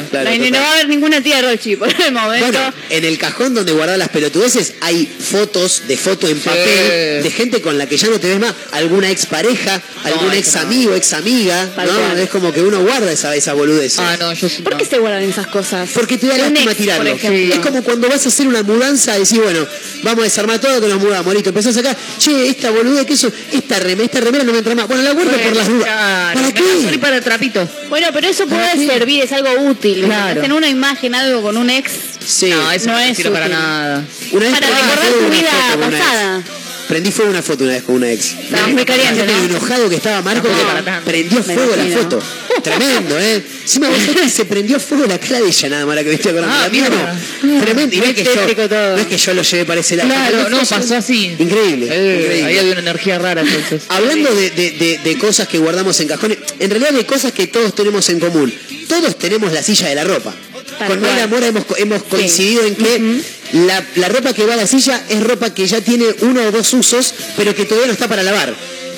claro, 0.09 0.29
no, 0.49 0.59
va 0.59 0.67
a 0.67 0.73
haber 0.73 0.89
ninguna 0.89 1.21
tía 1.21 1.41
Rochi 1.41 1.75
por 1.75 1.89
el 2.01 2.11
momento. 2.11 2.45
Bueno, 2.47 2.73
en 2.89 3.05
el 3.05 3.17
cajón 3.17 3.53
donde 3.53 3.71
guardás 3.71 3.97
las 3.97 4.09
pelotudeces 4.09 4.73
hay 4.81 5.05
fotos 5.05 5.83
de 5.87 5.97
foto 5.97 6.27
en 6.27 6.39
papel 6.39 7.23
de 7.23 7.31
gente 7.35 7.61
con 7.61 7.77
la 7.77 7.87
que 7.87 7.97
ya 7.97 8.07
no 8.07 8.19
te 8.19 8.27
ves 8.29 8.39
más, 8.39 8.53
alguna 8.71 9.09
ex 9.09 9.25
pareja, 9.25 9.81
algún 10.03 10.33
ex 10.33 10.55
amigo, 10.55 10.95
ex 10.95 11.13
amiga. 11.13 11.69
Es 12.17 12.29
como 12.29 12.51
que 12.53 12.61
uno 12.61 12.81
guarda 12.81 13.11
esa, 13.11 13.35
esa 13.37 13.53
boludez. 13.53 13.97
Ah, 13.99 14.17
no, 14.19 14.33
yo 14.33 14.49
sí. 14.49 14.61
¿Por 14.61 14.73
no. 14.73 14.77
qué 14.79 14.85
se 14.85 14.97
guardan 14.99 15.23
esas 15.23 15.47
cosas? 15.47 15.89
Porque 15.93 16.17
te 16.17 16.27
da 16.27 16.37
lástima 16.37 16.71
ex, 16.71 16.77
tirarlo. 16.77 17.03
por 17.11 17.19
ejemplo. 17.19 17.55
Es 17.55 17.59
como 17.61 17.83
cuando 17.83 18.09
vas 18.09 18.25
a 18.25 18.29
hacer 18.29 18.47
una 18.47 18.63
mudanza, 18.63 19.13
decís, 19.13 19.37
bueno, 19.41 19.65
vamos 20.03 20.19
a 20.21 20.23
desarmar 20.23 20.59
todo, 20.59 20.81
que 20.81 20.87
nos 20.87 20.99
mudamos, 21.01 21.33
listo. 21.33 21.49
Empezás 21.49 21.77
acá, 21.77 21.95
che, 22.19 22.49
esta 22.49 22.71
boludez, 22.71 23.05
que 23.05 23.13
eso, 23.13 23.31
esta 23.51 23.79
remera, 23.79 24.05
esta 24.05 24.19
remera 24.19 24.43
no 24.43 24.51
me 24.51 24.57
entra 24.59 24.75
más. 24.75 24.87
Bueno, 24.87 25.03
la 25.03 25.11
guardo 25.11 25.31
por 25.31 25.55
las 25.55 25.67
dudas. 25.67 25.85
Claro, 25.85 26.39
¿Para 26.41 26.53
qué? 26.53 26.97
para 26.99 27.21
trapito. 27.21 27.67
Bueno, 27.89 28.07
pero 28.13 28.27
eso 28.27 28.47
¿Para 28.47 28.71
puede 28.71 28.85
qué? 28.87 28.93
servir, 28.93 29.23
es 29.23 29.31
algo 29.31 29.49
útil. 29.69 30.03
Claro. 30.05 30.39
Hacen 30.41 30.51
una 30.53 30.67
imagen, 30.69 31.15
algo 31.15 31.41
con 31.41 31.57
un 31.57 31.69
ex 31.69 31.91
Sí. 32.25 32.49
No, 32.49 32.71
eso 32.71 32.87
No 32.87 32.93
no, 32.93 32.99
es 32.99 33.21
para 33.21 33.47
nada. 33.47 34.03
Una 34.31 34.45
vez 34.45 34.53
para 34.59 34.67
recordar 34.67 35.11
tu 35.17 35.29
vida 35.29 35.51
pasada. 35.79 36.43
Prendí 36.87 37.11
fuego 37.11 37.31
una 37.31 37.41
foto 37.41 37.63
una 37.65 37.73
vez 37.73 37.83
con 37.83 37.95
una 37.95 38.11
ex. 38.11 38.33
Estabas 38.33 38.69
muy 38.69 38.85
caliente, 38.85 39.25
¿no? 39.25 39.43
enojado 39.45 39.89
que 39.89 39.95
estaba 39.97 40.21
Marco 40.21 40.47
No, 40.47 41.01
prendió 41.03 41.43
fuego 41.43 41.75
la 41.75 41.85
foto. 41.97 42.19
Tremendo, 42.63 43.19
¿eh? 43.19 43.43
Encima 43.63 43.87
vos 43.89 43.97
se 44.33 44.45
prendió 44.45 44.79
fuego 44.79 45.05
la 45.05 45.19
cara 45.19 45.41
de 45.41 45.47
ella 45.47 45.69
nada 45.69 45.85
más 45.85 45.95
la 45.95 46.03
que 46.03 46.13
estoy 46.13 46.31
acordando. 46.31 46.55
Ah, 46.57 46.69
la 46.71 47.17
no. 47.47 47.61
Tremendo. 47.61 47.95
Y 47.95 47.99
no 47.99 48.05
es, 48.05 48.15
que 48.15 48.23
yo, 48.23 48.31
tétrico 48.31 48.67
todo. 48.69 48.95
no 48.95 48.97
es 49.01 49.07
que 49.07 49.17
yo 49.17 49.33
lo 49.33 49.41
llevé 49.43 49.65
para 49.65 49.81
ese 49.81 49.95
lado. 49.97 50.09
Claro, 50.09 50.49
no, 50.49 50.59
pasó 50.65 50.95
así. 50.95 51.35
Increíble. 51.37 51.87
Eh, 51.91 52.19
increíble. 52.21 52.45
ahí 52.45 52.57
había 52.57 52.71
una 52.71 52.81
energía 52.81 53.19
rara 53.19 53.41
entonces. 53.41 53.83
Hablando 53.89 54.33
de, 54.33 54.49
de- 54.51 54.71
de- 54.71 54.97
de 55.03 55.17
cosas 55.17 55.47
que 55.47 55.57
guardamos 55.59 55.99
en 55.99 56.07
cajones, 56.07 56.37
en 56.59 56.69
realidad 56.69 56.95
hay 56.95 57.03
cosas 57.03 57.31
que 57.33 57.47
todos 57.47 57.75
tenemos 57.75 58.07
en 58.09 58.19
común. 58.19 58.53
Todos 58.87 59.17
tenemos 59.19 59.51
la 59.51 59.61
silla 59.61 59.89
de 59.89 59.95
la 59.95 60.03
ropa. 60.05 60.33
Tal 60.79 60.87
Con. 60.87 61.01
Mayra 61.01 61.27
Mora 61.27 61.47
hemos 61.77 62.03
coincidido 62.03 62.63
en 62.65 62.75
que 62.75 63.21
la, 63.53 63.83
la 63.95 64.09
ropa 64.09 64.33
que 64.33 64.45
va 64.45 64.53
a 64.53 64.57
la 64.57 64.67
silla 64.67 65.03
es 65.09 65.23
ropa 65.23 65.53
que 65.53 65.67
ya 65.67 65.81
tiene 65.81 66.05
uno 66.21 66.43
o 66.43 66.51
dos 66.51 66.73
usos, 66.73 67.13
pero 67.35 67.55
que 67.55 67.65
todavía 67.65 67.87
no 67.87 67.93
está 67.93 68.07
para 68.07 68.23
lavar. 68.23 68.55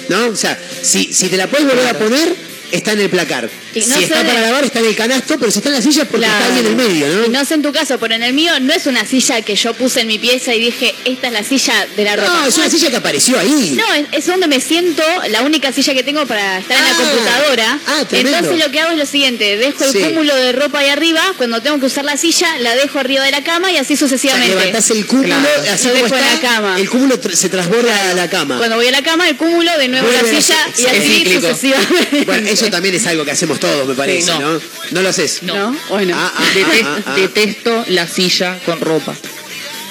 ¿No? 0.10 0.28
O 0.28 0.36
sea, 0.36 0.60
si, 0.82 1.14
si 1.14 1.30
te 1.30 1.38
la 1.38 1.48
puedes 1.48 1.68
volver 1.68 1.88
a 1.88 1.98
poner, 1.98 2.49
está 2.72 2.92
en 2.94 3.02
el 3.02 3.10
placar. 3.10 3.50
No 3.76 3.82
si 3.82 4.04
está 4.04 4.20
de- 4.24 4.26
para 4.26 4.42
lavar, 4.42 4.64
está 4.64 4.80
en 4.80 4.86
el 4.86 4.96
canasto, 4.96 5.38
pero 5.40 5.52
si 5.52 5.60
está 5.60 5.70
en 5.70 5.76
la 5.76 5.82
silla 5.82 6.06
porque 6.06 6.26
Claro. 6.26 6.40
está 6.44 6.54
ahí 6.54 6.60
en 6.62 6.66
el 6.68 6.76
medio, 6.76 7.08
¿no? 7.08 7.26
Y 7.26 7.30
no 7.30 7.46
sé 7.46 7.54
en 7.56 7.62
tu 7.62 7.72
caso, 7.72 7.98
pero 8.00 8.16
en 8.16 8.24
el 8.24 8.34
mío 8.34 8.52
no 8.60 8.74
es 8.74 8.86
una 8.88 9.06
silla 9.06 9.42
que 9.42 9.56
yo 9.56 9.74
puse 9.74 10.02
en 10.02 10.08
mi 10.08 10.18
pieza 10.20 10.54
y 10.54 10.60
dije, 10.60 10.94
esta 11.06 11.28
es 11.28 11.34
la 11.34 11.44
silla 11.44 11.88
de 11.96 12.04
la 12.04 12.16
ropa. 12.16 12.34
No, 12.34 12.46
es 12.48 12.58
una 12.58 12.70
silla 12.70 12.90
que 12.90 12.96
apareció 12.98 13.38
ahí. 13.40 13.76
No, 13.78 13.94
es, 13.94 14.06
es 14.12 14.26
donde 14.26 14.48
me 14.48 14.60
siento, 14.60 15.04
la 15.30 15.42
única 15.44 15.72
silla 15.72 15.94
que 15.94 16.04
tengo 16.04 16.26
para 16.26 16.60
estar 16.60 16.78
en 16.78 16.84
Ah, 16.84 16.88
la 16.90 16.96
computadora. 16.96 17.80
ah. 17.88 18.04
Entonces 18.12 18.58
lo 18.66 18.72
que 18.72 18.80
hago 18.80 18.92
es 18.92 18.98
lo 18.98 19.06
siguiente, 19.06 19.58
dejo 19.58 19.84
el 19.86 19.92
Sí. 19.92 20.00
cúmulo 20.00 20.36
de 20.36 20.52
ropa 20.52 20.80
ahí 20.80 20.90
arriba, 20.90 21.22
cuando 21.38 21.62
tengo 21.62 21.80
que 21.80 21.86
usar 21.86 22.06
la 22.06 22.18
silla, 22.18 22.58
la 22.60 22.76
dejo 22.76 23.00
arriba 23.00 23.24
de 23.24 23.32
la 23.32 23.44
cama 23.44 23.72
y 23.72 23.78
así 23.78 23.94
O 23.94 23.98
sea, 23.98 24.08
sucesivamente. 24.08 24.56
levantás 24.56 24.90
el 24.90 25.06
cúmulo, 25.06 25.28
Claro. 25.28 25.50
así 25.74 25.88
Lo 25.88 25.94
dejo 25.94 26.16
en 26.16 26.24
está, 26.24 26.34
la 26.36 26.42
cama. 26.42 26.80
el 26.80 26.90
cúmulo 26.90 27.22
tr- 27.22 27.36
se 27.36 27.50
transborda 27.50 28.12
a 28.12 28.14
la 28.14 28.30
cama. 28.30 28.58
Cuando 28.58 28.76
voy 28.78 28.88
a 28.88 28.92
la 28.92 29.02
cama, 29.04 29.28
el 29.30 29.38
cúmulo, 29.38 29.78
de 29.78 29.88
nuevo 29.88 30.08
Vuelve 30.08 30.34
la 30.34 30.42
silla 30.42 30.56
si- 30.76 30.84
y 30.84 30.86
así 30.88 31.34
sucesivamente. 31.36 32.26
Bueno, 32.26 32.50
eso 32.62 32.72
también 32.72 32.96
es 32.96 33.06
algo 33.08 33.26
que 33.26 33.32
hacemos 33.32 33.60
todos, 33.60 33.88
me 33.88 33.94
parece, 33.96 34.32
no. 34.32 34.40
¿no? 34.54 34.62
No 34.92 35.02
lo 35.02 35.10
haces. 35.10 35.44
No. 35.44 35.56
¿No? 35.72 35.78
Bueno. 35.90 36.16
Ah, 36.18 36.32
ah, 36.36 36.44
ah, 36.86 37.00
ah. 37.06 37.16
Detesto 37.16 37.86
la 37.90 38.08
silla 38.08 38.58
con 38.66 38.80
ropa. 38.80 39.16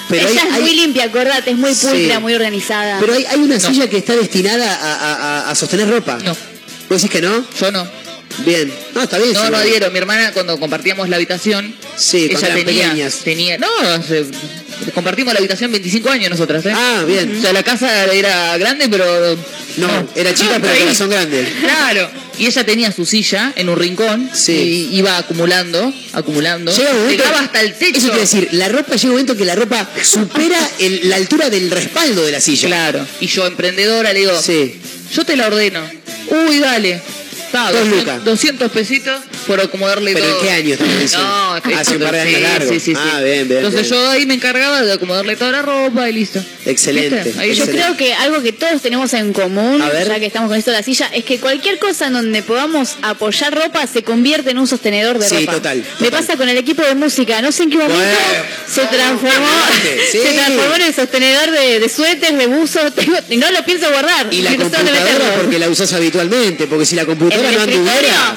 Pero 0.09 0.27
hay, 0.27 0.33
Ella 0.33 0.43
es 0.47 0.53
hay- 0.55 0.61
muy 0.61 0.73
limpia, 0.75 1.03
acordate, 1.05 1.51
es 1.51 1.57
muy 1.57 1.73
Sí. 1.75 1.85
pulcra, 1.87 2.19
muy 2.19 2.33
organizada. 2.33 2.99
pero 2.99 3.13
hay, 3.13 3.25
hay 3.25 3.39
una 3.39 3.59
silla 3.59 3.87
que 3.89 3.97
está 3.97 4.15
destinada 4.15 4.73
a, 4.73 4.93
a- 4.95 5.15
a- 5.47 5.49
a 5.51 5.55
sostener 5.55 5.87
ropa. 5.89 6.17
No. 6.23 6.35
¿Vos 6.89 7.01
decís 7.01 7.11
que 7.11 7.21
no? 7.21 7.45
Yo 7.59 7.71
no. 7.71 7.87
Bien. 8.45 8.71
No, 8.95 9.03
está 9.03 9.17
bien. 9.19 9.33
No, 9.33 9.43
sí, 9.45 9.51
no 9.51 9.57
adhiero. 9.57 9.91
Mi 9.91 9.97
hermana 9.99 10.31
cuando 10.33 10.59
compartíamos 10.59 11.09
la 11.09 11.17
habitación, 11.17 11.75
Sí, 11.97 12.27
cuando 12.29 12.47
ella 12.47 12.47
eran 12.55 12.65
tenía, 12.65 12.83
pequeñas. 12.89 13.15
tenía, 13.23 13.57
no, 13.57 13.67
compartimos 14.93 15.33
la 15.33 15.39
habitación 15.39 15.71
25 15.71 16.09
años 16.09 16.29
nosotras, 16.31 16.65
¿eh? 16.65 16.71
Ah, 16.73 17.03
bien. 17.05 17.37
O 17.37 17.41
sea, 17.41 17.53
la 17.53 17.63
casa 17.63 18.05
era 18.13 18.57
grande, 18.57 18.87
pero 18.89 19.05
No, 19.77 20.07
era 20.15 20.33
chica, 20.33 20.57
pero 20.59 20.73
ahí. 20.73 20.79
corazón 20.81 21.09
grande. 21.09 21.53
Claro. 21.61 22.09
Y 22.39 22.47
ella 22.47 22.65
tenía 22.65 22.91
su 22.91 23.05
silla 23.05 23.53
en 23.55 23.69
un 23.69 23.77
rincón 23.77 24.29
Sí. 24.33 24.89
y 24.91 24.97
iba 24.97 25.17
acumulando, 25.17 25.93
acumulando. 26.13 26.71
Llega 26.75 26.91
un 26.91 26.97
momento- 27.01 27.23
Llegaba 27.23 27.39
hasta 27.43 27.61
el 27.61 27.73
techo. 27.75 27.97
Eso 27.97 28.07
quiere 28.07 28.21
decir, 28.21 28.47
la 28.53 28.69
ropa 28.69 28.95
llega 28.95 29.05
un 29.07 29.11
momento 29.11 29.35
que 29.35 29.45
la 29.45 29.55
ropa 29.55 29.87
supera 30.03 30.57
el- 30.79 31.09
la 31.09 31.17
altura 31.17 31.49
del 31.49 31.69
respaldo 31.69 32.25
de 32.25 32.31
la 32.31 32.39
silla. 32.39 32.67
Claro. 32.67 33.05
Y 33.19 33.27
yo, 33.27 33.45
emprendedora, 33.45 34.13
le 34.13 34.19
digo, 34.19 34.41
Sí. 34.41 34.75
yo 35.13 35.25
te 35.25 35.35
la 35.35 35.47
ordeno. 35.47 35.81
Uy, 36.47 36.59
dale. 36.59 37.01
Está, 37.49 37.71
Dos 37.71 37.79
200, 37.81 37.99
lucas. 37.99 38.25
200 38.25 38.71
pesitos 38.71 39.21
por 39.47 39.59
acomodarle 39.59 40.13
¿Pero 40.13 40.25
en 40.39 40.45
qué 40.45 40.51
año? 40.51 40.75
No, 41.13 41.53
Hace 41.79 41.95
un 41.95 42.01
par 42.03 42.11
de 42.13 42.19
años 42.21 42.35
sí, 42.35 42.41
largo. 42.43 42.69
Sí, 42.73 42.79
sí, 42.79 42.93
sí. 42.93 42.97
Ah, 43.11 43.19
bien, 43.21 43.47
bien, 43.47 43.59
Entonces 43.65 43.89
bien. 43.89 43.93
yo 44.03 44.09
ahí 44.11 44.25
me 44.27 44.35
encargaba 44.35 44.83
de 44.83 44.93
acomodarle 44.93 45.35
toda 45.35 45.51
la 45.51 45.61
ropa 45.63 46.07
y 46.09 46.13
listo. 46.13 46.39
Excelente. 46.67 47.23
Yo 47.33 47.41
excelente. 47.41 47.71
creo 47.71 47.97
que 47.97 48.13
algo 48.13 48.43
que 48.43 48.51
todos 48.53 48.79
tenemos 48.83 49.11
en 49.15 49.33
común, 49.33 49.81
A 49.81 49.89
ver. 49.89 50.07
ya 50.07 50.19
que 50.19 50.27
estamos 50.27 50.49
con 50.49 50.59
esto 50.59 50.69
de 50.69 50.77
la 50.77 50.83
silla, 50.83 51.09
es 51.13 51.23
que 51.23 51.39
cualquier 51.39 51.79
cosa 51.79 52.07
en 52.07 52.13
donde 52.13 52.43
podamos 52.43 52.97
apoyar 53.01 53.55
ropa 53.55 53.87
se 53.87 54.03
convierte 54.03 54.51
en 54.51 54.59
un 54.59 54.67
sostenedor 54.67 55.17
de 55.17 55.27
Sí, 55.27 55.39
ropa. 55.39 55.53
total, 55.53 55.83
Me 55.99 56.11
pasa 56.11 56.37
con 56.37 56.47
el 56.49 56.57
equipo 56.57 56.83
de 56.83 56.93
música, 56.93 57.41
no 57.41 57.51
sé 57.51 57.63
en 57.63 57.71
qué 57.71 57.77
momento 57.77 57.95
Bueno. 57.97 58.43
se 58.67 58.81
transformó, 58.85 59.47
Sí. 60.11 60.19
se 60.21 60.33
transformó 60.33 60.75
en 60.75 60.81
el 60.83 60.93
sostenedor 60.93 61.49
de, 61.51 61.79
de 61.79 61.89
suéteres, 61.89 62.37
de 62.37 62.45
buzos, 62.45 62.93
tengo- 62.95 63.17
y 63.29 63.37
no 63.37 63.49
lo 63.49 63.63
pienso 63.65 63.89
guardar. 63.89 64.27
Y 64.31 64.43
la 64.43 64.51
computadora 64.55 64.99
porque 65.41 65.57
la 65.57 65.67
usás 65.69 65.91
habitualmente, 65.93 66.67
porque 66.67 66.85
si 66.85 66.95
la 66.95 67.05
computadora 67.05 67.38
¿En 67.39 67.45
el 67.45 67.55
no 67.55 67.61
anduviera, 67.61 68.35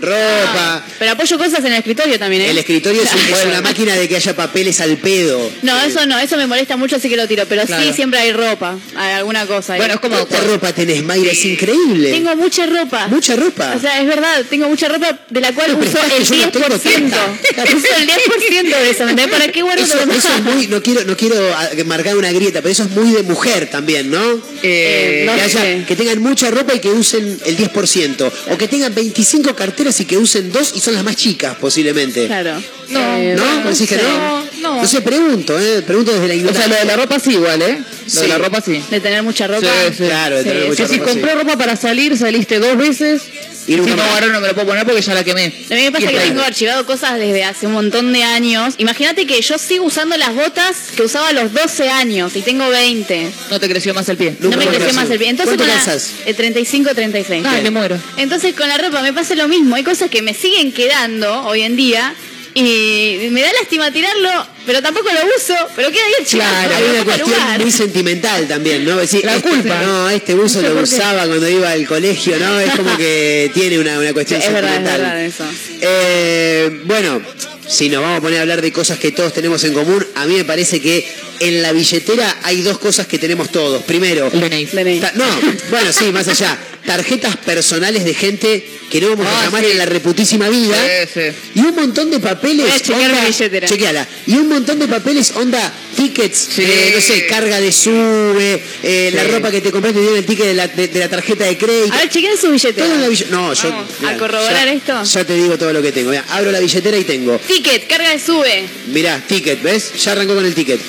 ropa. 0.00 0.82
Pero 0.98 1.12
apoyo 1.12 1.38
cosas 1.38 1.60
en 1.60 1.66
el 1.66 1.74
escritorio 1.74 2.18
también, 2.18 2.42
¿eh? 2.42 2.50
El 2.50 2.58
escritorio 2.58 3.02
es, 3.02 3.12
un- 3.12 3.20
es 3.34 3.44
una 3.46 3.60
máquina 3.60 3.94
de 3.94 4.08
que 4.08 4.16
haya 4.16 4.34
papeles 4.36 4.80
al 4.80 4.96
pedo. 4.98 5.50
No, 5.62 5.80
eso 5.82 6.04
no, 6.06 6.18
eso 6.18 6.36
me 6.36 6.46
molesta 6.46 6.76
mucho, 6.76 6.96
así 6.96 7.08
que 7.08 7.16
lo 7.16 7.26
tiro. 7.26 7.44
Pero 7.48 7.66
sí, 7.66 7.92
siempre 7.94 8.20
hay 8.20 8.32
ropa, 8.32 8.76
hay 8.96 9.12
alguna 9.14 9.46
cosa. 9.46 9.74
ahí. 9.74 9.78
Bueno, 9.80 9.94
es 9.94 10.00
como 10.00 10.16
¿Cuánta 10.26 10.46
ropa 10.46 10.72
tenés, 10.72 11.02
Mayra? 11.02 11.32
Es 11.32 11.44
increíble. 11.44 12.10
Tengo 12.12 12.34
mucha 12.36 12.66
ropa. 12.66 13.08
Mucha 13.08 13.36
ropa. 13.36 13.74
O 13.76 13.80
sea, 13.80 14.00
es 14.00 14.06
verdad, 14.06 14.44
tengo 14.48 14.68
mucha 14.68 14.88
ropa 14.88 15.18
de 15.28 15.40
la 15.40 15.52
cual 15.52 15.74
uso 15.76 15.98
el 16.18 16.24
yo 16.24 16.36
no 16.36 16.50
tengo 16.52 16.66
10%. 16.66 16.80
tanta. 16.82 17.26
uso 17.76 17.86
el 17.98 18.08
10% 18.08 18.68
de 18.80 18.90
eso. 18.90 19.04
¿Para 19.30 19.48
qué 19.48 19.62
guardo 19.62 19.82
Eso, 19.82 19.98
eso 20.10 20.28
es 20.36 20.42
muy, 20.42 20.66
no 20.68 20.82
quiero, 20.82 21.04
no 21.04 21.16
quiero 21.16 21.36
ah, 21.56 21.68
marcar 21.86 22.16
una 22.16 22.30
grieta, 22.32 22.60
pero 22.62 22.72
eso 22.72 22.84
es 22.84 22.90
muy 22.90 23.12
de 23.12 23.22
mujer 23.22 23.68
también, 23.70 24.10
¿no? 24.10 24.40
Eh, 24.62 25.24
no 25.26 25.34
que, 25.34 25.40
haya- 25.40 25.86
que 25.86 25.96
tengan 25.96 26.20
mucha 26.20 26.50
ropa 26.50 26.74
y 26.74 26.80
que 26.80 26.88
usen 26.90 27.38
el 27.44 27.56
10%. 27.56 28.32
O 28.50 28.58
que 28.58 28.68
tengan 28.68 28.94
25 28.94 29.54
y 30.00 30.04
que 30.04 30.16
usen 30.18 30.50
dos 30.52 30.72
y 30.74 30.80
son 30.80 30.94
las 30.94 31.04
más 31.04 31.16
chicas, 31.16 31.56
posiblemente. 31.60 32.26
Claro. 32.26 32.54
No, 32.88 33.16
Eh, 33.16 33.34
¿No? 33.36 33.44
bueno, 33.44 33.60
¿Vos 33.68 33.78
decís 33.78 33.88
que 33.96 34.02
no? 34.02 34.44
no, 34.60 34.76
no. 34.82 34.86
Sé, 34.88 35.00
pregunto, 35.02 35.58
¿eh? 35.58 35.82
Pregunto 35.82 36.12
desde 36.12 36.28
la 36.28 36.34
O 36.34 36.36
sea, 36.36 36.36
ignorancia. 36.36 36.68
lo 36.68 36.74
de 36.76 36.84
la 36.84 36.96
ropa 36.96 37.18
sí 37.20 37.30
igual, 37.32 37.62
¿eh? 37.62 37.78
Lo 38.04 38.10
Sí. 38.10 38.20
de 38.20 38.28
la 38.28 38.38
ropa 38.38 38.60
sí. 38.60 38.82
De 38.90 39.00
tener 39.00 39.22
mucha 39.22 39.46
ropa. 39.46 39.66
Sí, 39.66 39.94
sí. 39.98 40.04
Claro, 40.04 40.36
de 40.36 40.44
tener 40.44 40.62
Sí, 40.62 40.68
mucha 40.68 40.82
Que 40.84 40.88
si 40.88 40.98
ropa, 40.98 41.10
sí. 41.12 41.18
compré 41.18 41.34
ropa 41.34 41.56
para 41.58 41.76
salir, 41.76 42.16
saliste 42.16 42.58
dos 42.58 42.76
veces. 42.76 43.22
Y 43.66 43.72
si 43.74 43.80
no, 43.80 44.02
ahora 44.02 44.26
no 44.26 44.40
me 44.40 44.48
lo 44.48 44.54
puedo 44.54 44.66
poner 44.68 44.84
porque 44.84 45.00
ya 45.00 45.14
la 45.14 45.24
quemé. 45.24 45.44
A 45.70 45.74
mí 45.74 45.82
me 45.84 45.92
pasa 45.92 46.06
que 46.08 46.18
tengo 46.18 46.42
archivado 46.42 46.84
cosas 46.86 47.18
desde 47.18 47.44
hace 47.44 47.66
un 47.66 47.72
montón 47.72 48.12
de 48.12 48.22
años. 48.22 48.74
Imagínate 48.78 49.26
que 49.26 49.40
yo 49.40 49.56
sigo 49.58 49.84
usando 49.86 50.16
las 50.16 50.34
botas 50.34 50.76
que 50.96 51.02
usaba 51.02 51.28
a 51.28 51.32
los 51.32 51.52
12 51.52 51.88
años 51.88 52.36
y 52.36 52.42
tengo 52.42 52.68
20. 52.68 53.30
No 53.50 53.58
te 53.60 53.68
creció 53.68 53.94
más 53.94 54.08
el 54.08 54.16
pie. 54.16 54.36
No 54.40 54.50
me 54.50 54.66
creció 54.66 54.92
más 54.92 55.08
el 55.10 55.18
pie. 55.18 55.28
Entonces 55.30 55.56
¿Cuánto 55.56 55.64
con 55.64 55.68
la- 55.68 55.84
calzas? 55.84 56.10
eh, 56.26 56.34
35, 56.34 56.94
36. 56.94 57.44
Ay, 57.46 57.62
me 57.62 57.70
muero. 57.70 57.98
Entonces 58.18 58.54
con 58.54 58.68
la 58.68 58.76
ropa 58.78 59.00
me 59.02 59.12
pasa 59.12 59.34
lo 59.34 59.48
mismo. 59.48 59.76
Hay 59.76 59.82
cosas 59.84 60.10
que 60.10 60.20
me 60.22 60.34
siguen 60.34 60.72
quedando 60.72 61.44
hoy 61.44 61.62
en 61.62 61.76
día 61.76 62.14
y 62.54 63.28
me 63.30 63.40
da 63.40 63.48
lástima 63.60 63.90
tirarlo, 63.90 64.46
pero 64.66 64.82
tampoco 64.82 65.08
lo 65.12 65.20
uso, 65.36 65.54
pero 65.76 65.90
queda 65.90 66.06
bien 66.06 66.24
chido. 66.26 66.42
Claro, 66.44 66.74
hay 66.76 66.84
una 66.94 67.04
cuestión 67.04 67.30
muy 67.60 67.70
sentimental 67.70 68.48
también, 68.48 68.84
¿no? 68.84 68.96
Decir, 68.96 69.24
La 69.24 69.36
este- 69.36 69.48
culpa. 69.48 69.82
No, 69.82 70.10
este 70.10 70.34
buzo 70.34 70.60
No 70.62 70.68
sé 70.68 70.74
lo 70.74 70.80
usaba 70.82 71.26
cuando 71.26 71.48
iba 71.48 71.70
al 71.70 71.86
colegio, 71.86 72.38
¿no? 72.38 72.58
Es 72.60 72.72
como 72.74 72.96
que 72.96 73.50
tiene 73.54 73.78
una, 73.78 73.98
una 73.98 74.12
cuestión 74.12 74.40
Es 74.42 74.52
verdad, 74.52 74.70
es 74.70 74.74
sentimental. 74.76 75.00
verdad 75.00 75.24
eso. 75.24 75.44
Eh, 75.80 76.80
bueno, 76.84 77.20
si 77.68 77.88
nos 77.88 78.02
vamos 78.02 78.18
a 78.18 78.20
poner 78.20 78.38
a 78.38 78.42
hablar 78.42 78.62
de 78.62 78.72
cosas 78.72 78.98
que 78.98 79.12
todos 79.12 79.32
tenemos 79.32 79.62
en 79.64 79.72
común, 79.74 80.04
a 80.14 80.26
mí 80.26 80.34
me 80.36 80.44
parece 80.44 80.80
que 80.80 81.06
en 81.40 81.62
la 81.62 81.72
billetera 81.72 82.38
hay 82.42 82.62
dos 82.62 82.78
cosas 82.78 83.06
que 83.06 83.18
tenemos 83.18 83.50
todos. 83.50 83.82
Primero, 83.84 84.30
ta- 84.30 85.12
no, 85.14 85.24
bueno, 85.70 85.92
sí, 85.92 86.04
más 86.12 86.28
allá. 86.28 86.56
Tarjetas 86.86 87.36
personales 87.38 88.04
de 88.04 88.12
gente 88.12 88.66
que 88.90 89.00
no 89.00 89.08
vamos 89.08 89.26
a 89.26 89.40
Ah, 89.40 89.44
llamar 89.46 89.64
sí. 89.64 89.70
en 89.70 89.78
la 89.78 89.86
reputísima 89.86 90.50
vida. 90.50 90.76
Sí, 91.06 91.10
sí. 91.14 91.36
Y 91.54 91.60
un 91.60 91.74
montón 91.74 92.10
de 92.10 92.20
papeles. 92.20 92.66
Voy 92.66 92.70
a 92.70 92.78
chequear 92.78 93.10
onda- 93.10 93.22
mi 93.22 93.26
billetera. 93.28 93.66
chequeala. 93.68 94.08
Y 94.26 94.34
un 94.34 94.48
montón 94.50 94.78
de 94.78 94.86
papeles, 94.86 95.32
onda, 95.34 95.72
tickets, 95.96 96.48
Sí. 96.54 96.62
eh, 96.62 96.92
no 96.94 97.00
sé, 97.00 97.24
carga 97.26 97.58
de 97.58 97.72
sube, 97.72 98.62
eh, 98.82 99.10
la 99.14 99.22
Sí. 99.24 99.30
ropa 99.30 99.50
que 99.50 99.62
te 99.62 99.70
compraste 99.72 99.98
tiene 100.00 100.18
el 100.18 100.26
ticket 100.26 100.46
de 100.46 100.54
la, 100.54 100.68
de- 100.68 100.88
de 100.88 101.00
la 101.00 101.08
tarjeta 101.08 101.44
de 101.46 101.56
crédito. 101.56 101.94
A 101.94 101.98
ver, 102.00 102.10
chequen 102.10 102.36
su 102.38 102.50
billetera. 102.50 102.86
Todo 102.86 102.94
en 102.96 103.00
la 103.00 103.08
bille- 103.08 103.26
No, 103.30 103.54
yo. 103.54 103.70
Vamos, 103.70 103.90
a 104.06 104.16
corroborar 104.18 104.66
ya- 104.66 104.72
esto. 104.74 105.04
Ya 105.04 105.24
te 105.24 105.34
digo 105.36 105.56
todo 105.56 105.72
lo 105.72 105.80
que 105.80 105.90
tengo. 105.90 106.10
Mirá, 106.10 106.24
abro 106.28 106.52
la 106.52 106.60
billetera 106.60 106.98
y 106.98 107.04
tengo. 107.04 107.40
Ticket, 107.54 107.86
carga 107.86 108.10
de 108.10 108.18
sube. 108.18 108.64
Mirá, 108.88 109.20
ticket, 109.28 109.62
¿ves? 109.62 109.92
Ya 110.02 110.10
arrancó 110.12 110.34
con 110.34 110.44
el 110.44 110.54
ticket. 110.54 110.80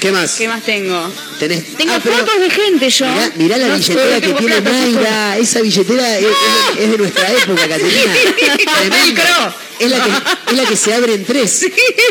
¿Qué 0.00 0.10
más? 0.10 0.34
¿Qué 0.34 0.48
más 0.48 0.64
tengo? 0.64 1.12
Tenés. 1.38 1.76
Tengo 1.76 1.92
Ah, 1.94 2.00
pero 2.02 2.16
fotos 2.18 2.40
de 2.40 2.50
gente 2.50 2.90
yo. 2.90 3.06
Mirá, 3.06 3.32
mirá 3.36 3.58
la 3.58 3.68
No, 3.68 3.76
billetera 3.76 4.20
que 4.20 4.28
tiene 4.32 4.60
plata, 4.60 4.70
Mayra. 4.72 5.38
Esa 5.38 5.60
billetera 5.60 6.18
es, 6.18 6.24
es 6.24 6.30
de- 6.76 6.84
es 6.84 6.90
de 6.90 6.98
nuestra 6.98 7.30
época, 7.30 7.68
Caterina. 7.68 8.14
Es 9.78 9.90
la, 9.90 10.04
que, 10.04 10.10
es 10.50 10.56
la 10.58 10.64
que 10.68 10.76
se 10.76 10.92
abre 10.94 11.14
en 11.14 11.24
tres. 11.24 11.64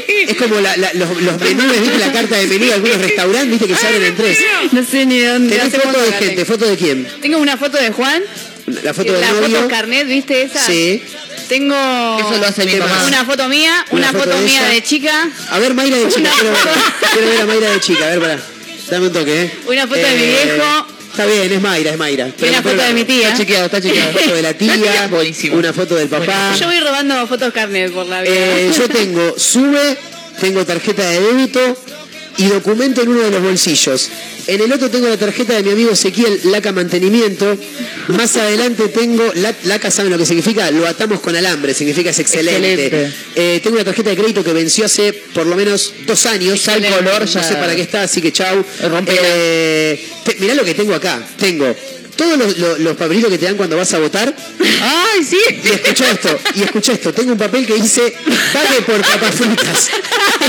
Es 0.07 0.37
como 0.37 0.59
la- 0.61 0.77
la- 0.77 0.93
los, 0.93 1.21
los 1.21 1.39
menús, 1.41 1.79
¿viste? 1.81 1.97
La 1.99 2.11
carta 2.13 2.37
de 2.37 2.47
menú 2.47 2.65
de 2.67 2.73
algunos 2.73 2.97
restaurantes, 3.01 3.49
¿viste? 3.51 3.67
Que 3.67 3.75
se 3.75 3.85
abren 3.87 4.03
en 4.05 4.15
tres. 4.15 4.37
No 4.71 4.85
sé 4.85 5.05
ni 5.05 5.19
de 5.19 5.27
dónde. 5.27 5.57
¿Tenés 5.57 5.73
foto 5.83 5.99
de 6.01 6.11
gente? 6.13 6.45
¿Foto 6.45 6.65
de 6.67 6.77
quién? 6.77 7.07
Tengo 7.21 7.37
una 7.39 7.57
foto 7.57 7.77
de 7.77 7.91
Juan. 7.91 8.23
La 8.83 8.93
foto 8.93 9.11
del 9.11 9.21
la 9.21 9.31
novio. 9.31 9.57
foto 9.57 9.67
carnet, 9.67 10.07
¿viste 10.07 10.43
esa? 10.43 10.63
Sí. 10.65 11.01
Tengo 11.49 11.75
Eso 12.19 12.37
lo 12.39 12.47
hace 12.47 12.63
mi 12.65 12.71
¿Qué 12.73 12.79
mamá. 12.79 13.03
una 13.07 13.25
foto 13.25 13.49
mía, 13.49 13.85
Una 13.91 14.11
foto 14.13 14.29
de 14.29 14.41
mía 14.43 14.59
ella. 14.61 14.69
de 14.75 14.83
chica, 14.83 15.29
A 15.49 15.59
ver, 15.59 15.73
Mayra 15.73 15.97
de 15.97 16.07
chica. 16.07 16.19
Una 16.29 16.31
Quiero 16.31 16.51
ver, 16.51 16.61
foto. 16.61 16.79
quiero 17.13 17.27
ver 17.29 17.41
a 17.41 17.45
Mayra 17.47 17.69
de 17.71 17.79
chica. 17.81 18.05
A 18.05 18.09
ver, 18.09 18.19
pará. 18.21 18.39
Dame 18.89 19.07
un 19.07 19.13
toque, 19.13 19.41
¿eh? 19.43 19.51
Una 19.67 19.87
foto 19.87 19.99
de 19.99 20.15
mi 20.15 20.25
viejo. 20.27 20.87
Está 21.11 21.25
bien, 21.25 21.51
es 21.51 21.61
Mayra, 21.61 21.91
es 21.91 21.97
Mayra. 21.97 22.27
una 22.39 22.61
foto 22.61 22.75
de 22.83 22.93
mi 22.93 23.03
tía. 23.03 23.27
Está 23.29 23.37
chequeado, 23.39 23.65
está 23.65 23.81
chequeado. 23.81 24.09
Una 24.11 24.19
foto 24.19 24.35
de 24.35 24.41
la 24.43 24.53
tía. 24.57 25.07
Buenísimo. 25.09 25.57
Una 25.57 25.73
foto 25.73 25.95
del 25.95 26.07
papá. 26.07 26.55
Yo 26.59 26.67
voy 26.67 26.79
robando 26.79 27.27
fotos 27.27 27.51
carnet 27.51 27.91
por 27.91 28.05
la 28.05 28.21
vida. 28.21 28.31
Eh, 28.33 28.71
yo 28.77 28.87
tengo 28.87 29.33
sube, 29.37 29.97
tengo 30.39 30.63
tarjeta 30.65 31.03
de 31.09 31.19
débito 31.19 31.77
y 32.39 32.47
documento 32.47 33.01
en 33.01 33.09
uno 33.09 33.21
de 33.21 33.31
los 33.31 33.41
bolsillos. 33.43 34.09
En 34.47 34.61
el 34.61 34.71
otro 34.73 34.89
tengo 34.89 35.07
la 35.07 35.17
tarjeta 35.17 35.53
de 35.53 35.61
mi 35.61 35.69
amigo 35.71 35.91
Ezequiel, 35.91 36.39
Laca 36.45 36.71
Mantenimiento. 36.71 37.55
Más 38.07 38.35
adelante 38.37 38.87
tengo, 38.87 39.31
la- 39.35 39.53
Laca, 39.65 39.91
¿saben 39.91 40.11
lo 40.11 40.17
que 40.17 40.25
significa? 40.25 40.71
Lo 40.71 40.87
atamos 40.87 41.19
con 41.19 41.35
alambre, 41.35 41.73
significa 41.75 42.09
es 42.09 42.17
excelente. 42.17 42.85
Excelente. 42.85 43.13
Eh, 43.35 43.59
tengo 43.61 43.75
una 43.75 43.85
tarjeta 43.85 44.09
de 44.09 44.15
crédito 44.17 44.43
que 44.43 44.53
venció 44.53 44.85
hace 44.85 45.13
por 45.13 45.45
lo 45.45 45.55
menos 45.55 45.93
dos 46.07 46.25
años. 46.25 46.65
Ya 46.65 46.75
el 46.77 46.85
color 46.85 47.19
no 47.21 47.25
ya- 47.27 47.43
sé 47.43 47.53
para 47.55 47.75
qué 47.75 47.81
está, 47.83 48.01
así 48.03 48.21
que 48.21 48.31
chau. 48.31 48.65
Eh, 49.05 50.03
te- 50.23 50.35
mirá 50.39 50.55
lo 50.55 50.63
que 50.63 50.73
tengo 50.73 50.95
acá. 50.95 51.21
Tengo 51.37 51.75
todos 52.19 52.37
los, 52.37 52.57
los- 52.57 52.79
los 52.79 52.97
papelitos 52.97 53.31
que 53.31 53.37
te 53.37 53.45
dan 53.45 53.55
cuando 53.55 53.77
vas 53.77 53.93
a 53.93 53.99
votar. 53.99 54.35
¡Ay, 54.81 55.23
sí! 55.23 55.37
Y 55.63 55.67
escucha 55.69 56.11
esto, 56.11 56.37
y 56.55 56.63
escucha 56.63 56.91
esto, 56.93 57.13
tengo 57.13 57.31
un 57.31 57.37
papel 57.37 57.65
que 57.65 57.75
dice 57.75 58.13
vale 58.53 58.81
por 58.85 58.99
papas 59.01 59.35
fritas. 59.35 59.89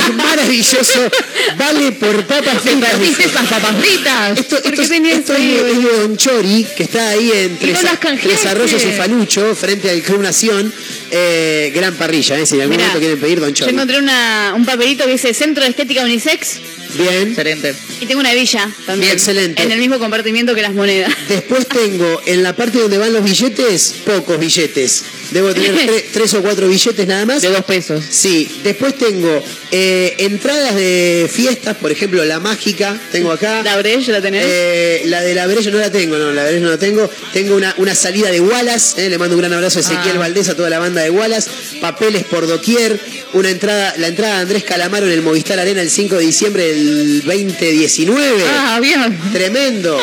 Es 0.08 0.14
maravilloso, 0.14 1.08
vale 1.56 1.92
por 1.92 2.24
papas 2.26 2.62
¡Te 2.62 2.70
fritas. 2.70 3.00
dice. 3.00 3.24
esas 3.24 3.46
papas 3.46 3.76
fritas! 3.80 4.38
Esto, 4.38 4.56
¿Por 4.62 4.74
esto 4.74 4.92
qué 5.02 5.12
esto 5.12 5.32
es 5.34 5.40
eso? 5.40 5.64
de, 5.64 5.70
es 5.72 5.82
de 5.82 5.98
Don 6.00 6.16
Chori, 6.16 6.66
que 6.76 6.82
está 6.82 7.10
ahí 7.10 7.30
en 7.32 7.58
Y 7.60 7.72
no 7.72 7.78
Tres, 8.20 8.46
Arroyos 8.46 8.82
y 8.84 8.92
Falucho, 8.92 9.54
frente 9.54 9.90
al 9.90 10.02
Club 10.02 10.22
Nación. 10.22 10.72
Eh, 11.12 11.72
gran 11.74 11.94
parrilla, 11.94 12.38
¿eh? 12.38 12.46
si 12.46 12.54
en 12.56 12.62
algún 12.62 12.76
Mirá, 12.76 12.88
momento 12.88 13.00
quieren 13.00 13.20
pedir 13.20 13.40
Don 13.40 13.50
Yo 13.50 13.54
Chori. 13.64 13.74
encontré 13.74 13.98
una, 13.98 14.52
un 14.56 14.64
papelito 14.64 15.04
que 15.04 15.12
dice 15.12 15.32
Centro 15.34 15.62
de 15.64 15.70
Estética 15.70 16.02
Unisex. 16.02 16.58
Bien. 16.96 17.28
Excelente. 17.28 17.74
Y 18.00 18.06
tengo 18.06 18.20
una 18.20 18.32
hebilla 18.32 18.70
también. 18.86 19.12
Excelente. 19.12 19.62
En 19.62 19.70
el 19.72 19.78
mismo 19.78 19.98
compartimiento 19.98 20.54
que 20.54 20.62
las 20.62 20.72
monedas. 20.74 21.12
Después 21.28 21.66
tengo 21.66 22.20
en 22.26 22.42
la 22.42 22.54
parte 22.56 22.78
donde 22.78 22.98
van 22.98 23.12
los 23.12 23.24
billetes, 23.24 23.94
pocos 24.04 24.38
billetes. 24.38 25.04
Debo 25.30 25.54
tener 25.54 25.74
tre- 25.86 26.04
tres 26.12 26.34
o 26.34 26.42
cuatro 26.42 26.66
billetes 26.68 27.06
nada 27.06 27.24
más. 27.24 27.42
De 27.42 27.50
dos 27.50 27.64
pesos. 27.64 28.02
Sí, 28.10 28.48
después 28.64 28.96
tengo 28.98 29.42
eh, 29.70 30.14
entradas 30.18 30.74
de 30.74 31.30
fiestas, 31.32 31.76
por 31.76 31.92
ejemplo, 31.92 32.24
la 32.24 32.40
mágica, 32.40 32.98
tengo 33.12 33.30
acá. 33.30 33.62
¿La 33.62 33.76
Breche 33.76 34.10
la 34.10 34.20
tenés? 34.20 34.44
Eh, 34.46 35.02
la 35.06 35.22
de 35.22 35.34
la 35.34 35.46
Breche 35.46 35.70
no 35.70 35.78
la 35.78 35.92
tengo, 35.92 36.16
no, 36.18 36.32
la 36.32 36.42
Breche 36.44 36.60
no 36.60 36.70
la 36.70 36.78
tengo. 36.78 37.08
Tengo 37.32 37.54
una, 37.54 37.72
una 37.78 37.94
salida 37.94 38.30
de 38.32 38.40
Wallace, 38.40 39.06
eh, 39.06 39.08
le 39.10 39.18
mando 39.18 39.36
un 39.36 39.40
gran 39.42 39.52
abrazo 39.52 39.78
a 39.78 39.82
Ezequiel 39.82 40.16
Ah. 40.16 40.18
Valdés, 40.18 40.48
a 40.48 40.56
toda 40.56 40.68
la 40.70 40.80
banda 40.80 41.02
de 41.02 41.10
Wallace. 41.10 41.48
Papeles 41.80 42.24
por 42.24 42.48
doquier, 42.48 42.98
una 43.32 43.50
entrada, 43.50 43.94
la 43.98 44.08
entrada 44.08 44.34
de 44.36 44.40
Andrés 44.42 44.64
Calamaro 44.64 45.06
en 45.06 45.12
el 45.12 45.22
Movistar 45.22 45.58
Arena 45.60 45.80
el 45.80 45.90
5 45.90 46.16
de 46.16 46.26
diciembre 46.26 46.64
del 46.66 46.79
2019. 47.24 48.44
Ah, 48.48 48.78
bien. 48.80 49.18
Tremendo. 49.32 49.98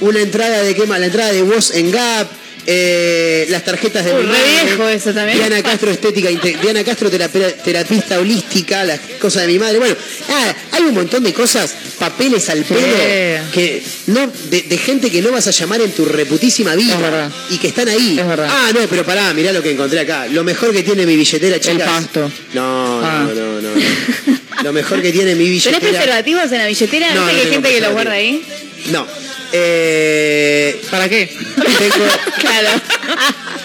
Una 0.00 0.20
entrada 0.20 0.62
de 0.62 0.74
qué 0.74 0.86
más, 0.86 1.00
la 1.00 1.06
entrada 1.06 1.32
de 1.32 1.42
Voz 1.42 1.72
en 1.72 1.90
Gap. 1.90 2.28
Eh, 2.70 3.46
las 3.48 3.64
tarjetas 3.64 4.04
de 4.04 4.12
Uy, 4.12 4.24
mi 4.26 4.66
viejo 4.66 4.86
eso 4.90 5.14
también. 5.14 5.38
Diana 5.38 5.62
Castro 5.62 5.90
estética 5.90 6.28
Diana 6.60 6.84
Castro 6.84 7.08
terapia- 7.10 7.56
terapista 7.64 8.18
holística 8.18 8.84
las 8.84 9.00
cosas 9.18 9.42
de 9.42 9.48
mi 9.48 9.58
madre 9.58 9.78
bueno 9.78 9.96
ah, 10.28 10.54
hay 10.72 10.82
un 10.82 10.92
montón 10.92 11.24
de 11.24 11.32
cosas 11.32 11.74
papeles 11.98 12.46
al 12.50 12.64
pelo 12.64 12.80
que 13.54 13.82
no 14.08 14.30
de, 14.50 14.62
de 14.62 14.76
gente 14.78 15.10
que 15.10 15.22
no 15.22 15.32
vas 15.32 15.46
a 15.46 15.50
llamar 15.50 15.80
en 15.80 15.92
tu 15.92 16.04
reputísima 16.04 16.74
vida 16.74 17.30
Es 17.48 17.54
y 17.54 17.58
que 17.58 17.68
están 17.68 17.88
ahí 17.88 18.18
Es 18.18 18.24
ah 18.38 18.70
no 18.74 18.80
pero 18.86 19.02
pará 19.02 19.32
mirá 19.32 19.50
lo 19.52 19.62
que 19.62 19.70
encontré 19.70 20.00
acá 20.00 20.26
lo 20.26 20.44
mejor 20.44 20.70
que 20.72 20.82
tiene 20.82 21.06
mi 21.06 21.16
billetera 21.16 21.58
chicas 21.58 21.88
pasto. 21.88 22.30
no 22.52 23.00
Ah. 23.02 23.26
no 23.26 23.34
no 23.34 23.60
no, 23.62 23.70
no. 23.74 24.38
lo 24.64 24.72
mejor 24.74 25.00
que 25.00 25.10
tiene 25.10 25.34
mi 25.34 25.44
¿Tenés 25.58 25.80
billetera 25.80 25.80
preservativos 25.80 26.52
en 26.52 26.58
la 26.58 26.66
billetera? 26.66 27.14
No, 27.14 27.24
¿Viste 27.24 27.32
no 27.32 27.40
que 27.40 27.46
hay 27.46 27.52
gente 27.54 27.70
que 27.70 27.80
los 27.80 27.92
guarda 27.92 28.12
ahí? 28.12 28.42
no 28.92 29.06
eh, 29.52 30.80
¿Para 30.90 31.08
qué? 31.08 31.26
tengo 31.26 32.04
Claro. 32.38 32.68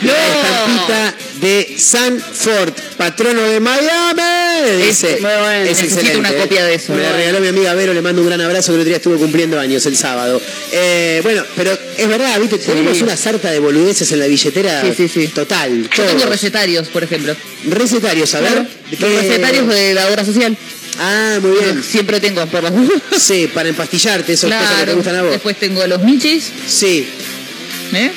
La 0.02 0.14
estampita 0.14 1.16
de 1.42 1.76
Sanford, 1.78 2.74
patrono 2.98 3.42
de 3.44 3.60
Miami. 3.60 4.84
Dice. 4.86 5.16
Es 5.16 5.22
muy 5.22 5.32
bueno. 5.32 5.52
Es 5.52 5.70
Necesito 5.70 6.00
excelente, 6.00 6.18
una 6.20 6.32
¿eh? 6.32 6.36
copia 6.42 6.66
de 6.66 6.76
eso. 6.76 6.94
Me 6.94 7.04
la 7.04 7.14
regaló 7.14 7.40
mi 7.40 7.48
amiga 7.48 7.74
Vero, 7.74 7.94
le 7.94 8.02
mando 8.02 8.22
un 8.22 8.28
gran 8.28 8.42
abrazo, 8.42 8.72
que 8.72 8.76
el 8.76 8.82
otro 8.82 8.88
día 8.90 8.98
estuvo 8.98 9.18
cumpliendo 9.18 9.60
años 9.60 9.86
el 9.86 9.96
sábado. 9.96 10.42
Eh, 10.72 11.20
bueno, 11.24 11.44
pero 11.56 11.78
es 11.98 12.08
verdad, 12.08 12.40
¿viste? 12.40 12.58
Tenemos 12.58 13.02
una 13.02 13.16
sarta 13.16 13.52
de 13.52 13.60
boludeces 13.60 14.12
en 14.12 14.20
la 14.20 14.28
billetera. 14.28 14.82
Sí, 14.82 14.94
sí, 14.96 15.08
sí. 15.08 15.28
Total. 15.30 15.90
Yo 15.96 16.04
tengo 16.04 16.26
recetarios, 16.26 16.88
por 16.90 17.04
ejemplo. 17.04 17.36
recetarios, 17.70 18.34
a 18.36 18.42
ver. 18.42 18.52
Claro. 18.52 18.68
¿de 18.92 18.98
Los 18.98 19.10
qué? 19.10 19.20
recetarios 19.30 19.68
de 19.68 19.94
la 19.94 20.08
obra 20.10 20.26
social. 20.26 20.58
Ah, 21.00 21.40
muy 21.42 21.52
bien. 21.60 21.84
Siempre 21.84 22.20
tengo 22.20 22.46
por 22.48 22.64
las 22.64 22.74
Sí, 23.22 23.48
para 23.54 23.70
empastillarte, 23.70 24.34
esas 24.34 24.52
cosas 24.52 24.80
que 24.80 24.86
te 24.86 24.94
gustan 24.94 25.16
a 25.16 25.22
vos. 25.24 25.32
Después 25.32 25.58
tengo 25.60 25.86
los 25.88 26.02
michis, 26.04 26.52
Sí, 26.68 27.08
¿eh? 27.94 28.12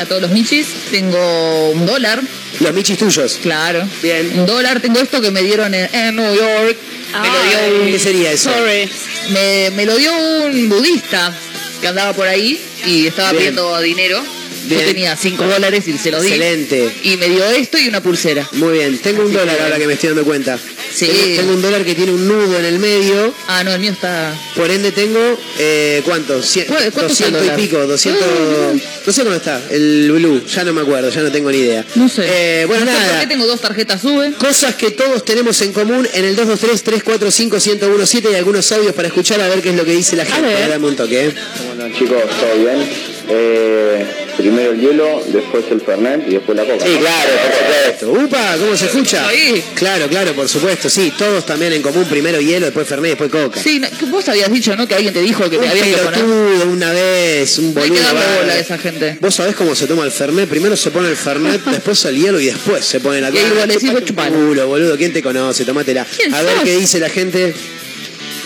A 0.00 0.04
todos 0.04 0.22
los 0.22 0.30
michis. 0.30 0.66
Tengo 0.90 1.70
un 1.70 1.86
dólar, 1.86 2.20
los 2.60 2.74
michis 2.74 2.98
tuyos. 2.98 3.38
claro. 3.42 3.82
Bien. 4.02 4.30
Un 4.38 4.46
dólar. 4.46 4.80
Tengo 4.80 5.00
esto 5.00 5.20
que 5.20 5.30
me 5.30 5.42
dieron 5.42 5.74
en, 5.74 5.88
en 5.94 6.16
New 6.16 6.34
York. 6.34 6.76
Me 7.20 7.28
lo 7.28 7.42
dio 7.42 7.82
un- 7.82 7.90
¿Qué 7.92 7.98
sería 7.98 8.30
eso? 8.32 8.50
Sorry. 8.52 8.88
me, 9.30 9.70
me 9.74 9.86
lo 9.86 9.96
dio 9.96 10.12
un 10.44 10.68
budista 10.68 11.34
que 11.80 11.88
andaba 11.88 12.12
por 12.12 12.28
ahí 12.28 12.60
y 12.86 13.06
estaba 13.06 13.30
Bien. 13.30 13.38
pidiendo 13.54 13.80
dinero. 13.80 14.22
Bien. 14.68 14.80
Yo 14.82 14.86
tenía 14.88 15.16
5 15.16 15.44
dólares 15.46 15.86
y 15.88 15.96
se 15.98 16.10
lo 16.10 16.20
di. 16.20 16.28
Excelente. 16.28 16.90
Y 17.04 17.16
me 17.16 17.28
dio 17.28 17.44
esto 17.44 17.78
y 17.78 17.88
una 17.88 18.02
pulsera. 18.02 18.48
Muy 18.52 18.74
bien, 18.78 18.98
tengo 18.98 19.22
un 19.24 19.32
dólar 19.32 19.56
que- 19.56 19.62
ahora 19.62 19.78
que 19.78 19.86
me 19.86 19.94
estoy 19.94 20.08
dando 20.10 20.24
cuenta. 20.24 20.58
Sí. 20.94 21.06
Tengo, 21.06 21.36
tengo 21.40 21.52
un 21.54 21.62
dólar 21.62 21.84
que 21.84 21.94
tiene 21.94 22.12
un 22.12 22.26
nudo 22.26 22.58
en 22.58 22.64
el 22.64 22.78
medio. 22.78 23.34
Ah, 23.46 23.62
no, 23.64 23.72
el 23.72 23.80
mío 23.80 23.92
está. 23.92 24.34
Por 24.56 24.70
ende 24.70 24.90
tengo, 24.92 25.38
eh, 25.58 26.02
¿cuánto? 26.04 26.40
Cien- 26.42 26.66
¿Cuál- 26.66 26.90
cuánto 26.92 27.12
está 27.12 27.26
el 27.26 27.32
200 27.32 27.58
y 27.58 27.62
pico, 27.62 27.86
200... 27.86 28.24
Ah, 28.24 28.72
No 29.06 29.12
sé 29.12 29.22
dónde 29.24 29.38
está, 29.38 29.62
el 29.70 30.10
blue, 30.12 30.44
ya 30.46 30.64
no 30.64 30.72
me 30.74 30.82
acuerdo, 30.82 31.08
ya 31.10 31.22
no 31.22 31.30
tengo 31.32 31.50
ni 31.50 31.58
idea. 31.58 31.84
No 31.94 32.08
sé. 32.08 32.26
Eh, 32.28 32.64
bueno, 32.66 32.84
No 32.84 32.90
sé 32.90 32.96
por 32.98 33.06
nada. 33.06 33.20
qué 33.20 33.26
tengo 33.26 33.46
dos 33.46 33.60
tarjetas 33.60 34.00
SUBE. 34.02 34.32
Cosas 34.32 34.74
que 34.74 34.90
todos 34.90 35.24
tenemos 35.24 35.60
en 35.62 35.72
común 35.72 36.06
en 36.12 36.24
el 36.24 36.36
223-345-1017 36.36 38.30
y 38.30 38.34
algunos 38.34 38.70
audios 38.72 38.92
para 38.94 39.08
escuchar 39.08 39.40
a 39.40 39.48
ver 39.48 39.62
qué 39.62 39.70
es 39.70 39.76
lo 39.76 39.84
que 39.84 39.92
dice 39.92 40.16
la 40.16 40.24
gente. 40.26 40.42
ver. 40.48 40.68
Dame 40.68 40.86
un 40.88 40.96
toque, 40.96 41.26
¿eh? 41.26 41.34
¿Cómo 41.58 41.72
andan 41.72 41.92
chicos? 41.94 42.22
¿Todo 42.40 42.58
bien? 42.60 42.88
Eh, 43.30 44.06
primero 44.38 44.70
el 44.72 44.80
hielo, 44.80 45.22
después 45.26 45.64
el 45.70 45.80
Fernet 45.82 46.26
y 46.28 46.34
después 46.34 46.56
la 46.56 46.64
coca. 46.64 46.84
Sí, 46.86 46.92
¿no? 46.94 47.00
claro, 47.00 47.30
por 47.42 47.52
supuesto. 47.52 48.24
¡Upa! 48.24 48.56
¿Cómo 48.58 48.76
se 48.76 48.86
escucha? 48.86 49.28
Ahí. 49.28 49.62
Claro, 49.74 50.08
claro, 50.08 50.32
por 50.32 50.48
supuesto, 50.48 50.88
sí. 50.88 51.12
Todos 51.18 51.44
también 51.44 51.72
en 51.74 51.82
común, 51.82 52.04
primero 52.06 52.40
hielo, 52.40 52.66
después 52.66 52.86
Fernet, 52.88 53.18
después 53.18 53.30
Coca. 53.30 53.60
Sí, 53.62 53.78
no, 53.80 53.88
vos 54.08 54.26
habías 54.28 54.50
dicho, 54.50 54.74
¿no? 54.76 54.86
Que 54.88 54.94
alguien 54.94 55.12
te 55.12 55.20
dijo 55.20 55.42
que 55.50 55.50
te 55.50 55.58
Un 55.58 55.68
había 55.68 55.84
que 55.84 55.96
poner. 56.02 56.22
una 56.68 56.92
vez, 56.92 57.58
un 57.58 57.74
No 57.74 57.82
hay 57.82 57.90
boludo. 57.90 58.08
que 58.08 58.14
darle 58.14 58.36
bola 58.40 58.52
a 58.54 58.58
esa 58.58 58.78
gente. 58.78 59.18
Vos 59.20 59.34
sabés 59.34 59.54
cómo 59.56 59.74
se 59.74 59.86
toma 59.86 60.04
el 60.04 60.12
Fernet. 60.12 60.48
Primero 60.48 60.76
se 60.76 60.90
pone 60.90 61.08
el 61.10 61.16
Fernet, 61.16 61.62
después 61.66 62.04
el 62.06 62.16
hielo 62.16 62.40
y 62.40 62.46
después 62.46 62.84
se 62.84 63.00
pone 63.00 63.20
la 63.20 63.30
Y 63.30 63.36
ahí 63.38 63.42
coca. 63.44 63.54
vos 63.58 63.66
le 63.66 63.74
decís, 63.74 64.14
culo, 64.32 64.66
boludo. 64.68 64.96
¿Quién 64.96 65.12
te 65.12 65.22
conoce? 65.22 65.64
Tomátela. 65.64 66.06
¿Quién 66.16 66.32
A 66.32 66.42
ver 66.42 66.54
sos? 66.54 66.64
qué 66.64 66.76
dice 66.76 67.00
la 67.00 67.10
gente. 67.10 67.52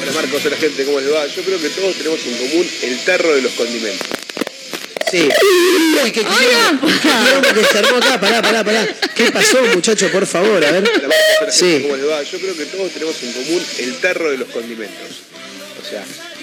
Hola 0.02 0.12
Marcos, 0.12 0.42
hola 0.44 0.56
gente, 0.56 0.84
¿cómo 0.84 0.98
les 0.98 1.12
va? 1.12 1.26
Yo 1.28 1.42
creo 1.42 1.60
que 1.60 1.68
todos 1.68 1.94
tenemos 1.94 2.18
en 2.26 2.34
común 2.48 2.66
el 2.82 2.98
tarro 3.04 3.34
de 3.36 3.42
los 3.42 3.52
condimentos. 3.52 4.08
Sí. 5.12 5.28
Uy, 6.02 6.10
qué 6.10 6.20
quilombo, 6.20 6.86
qué 6.86 7.08
quilombo 7.08 7.48
que 7.54 7.64
se 7.66 7.78
armó 7.80 7.98
acá. 7.98 8.18
Pará, 8.18 8.40
pará, 8.40 8.64
pará. 8.64 8.88
¿Qué 9.14 9.30
pasó, 9.30 9.62
muchacho? 9.74 10.08
Por 10.10 10.26
favor, 10.26 10.64
a 10.64 10.72
ver. 10.72 10.90
Sí. 11.50 11.80
¿cómo 11.82 11.96
les 11.96 12.08
va? 12.08 12.22
Yo 12.22 12.38
creo 12.38 12.56
que 12.56 12.64
todos 12.64 12.90
tenemos 12.92 13.22
en 13.22 13.32
común 13.34 13.62
el 13.78 13.94
tarro 13.96 14.30
de 14.30 14.38
los 14.38 14.48
condimentos. 14.48 15.08
O 15.82 15.84
sea, 15.86 16.02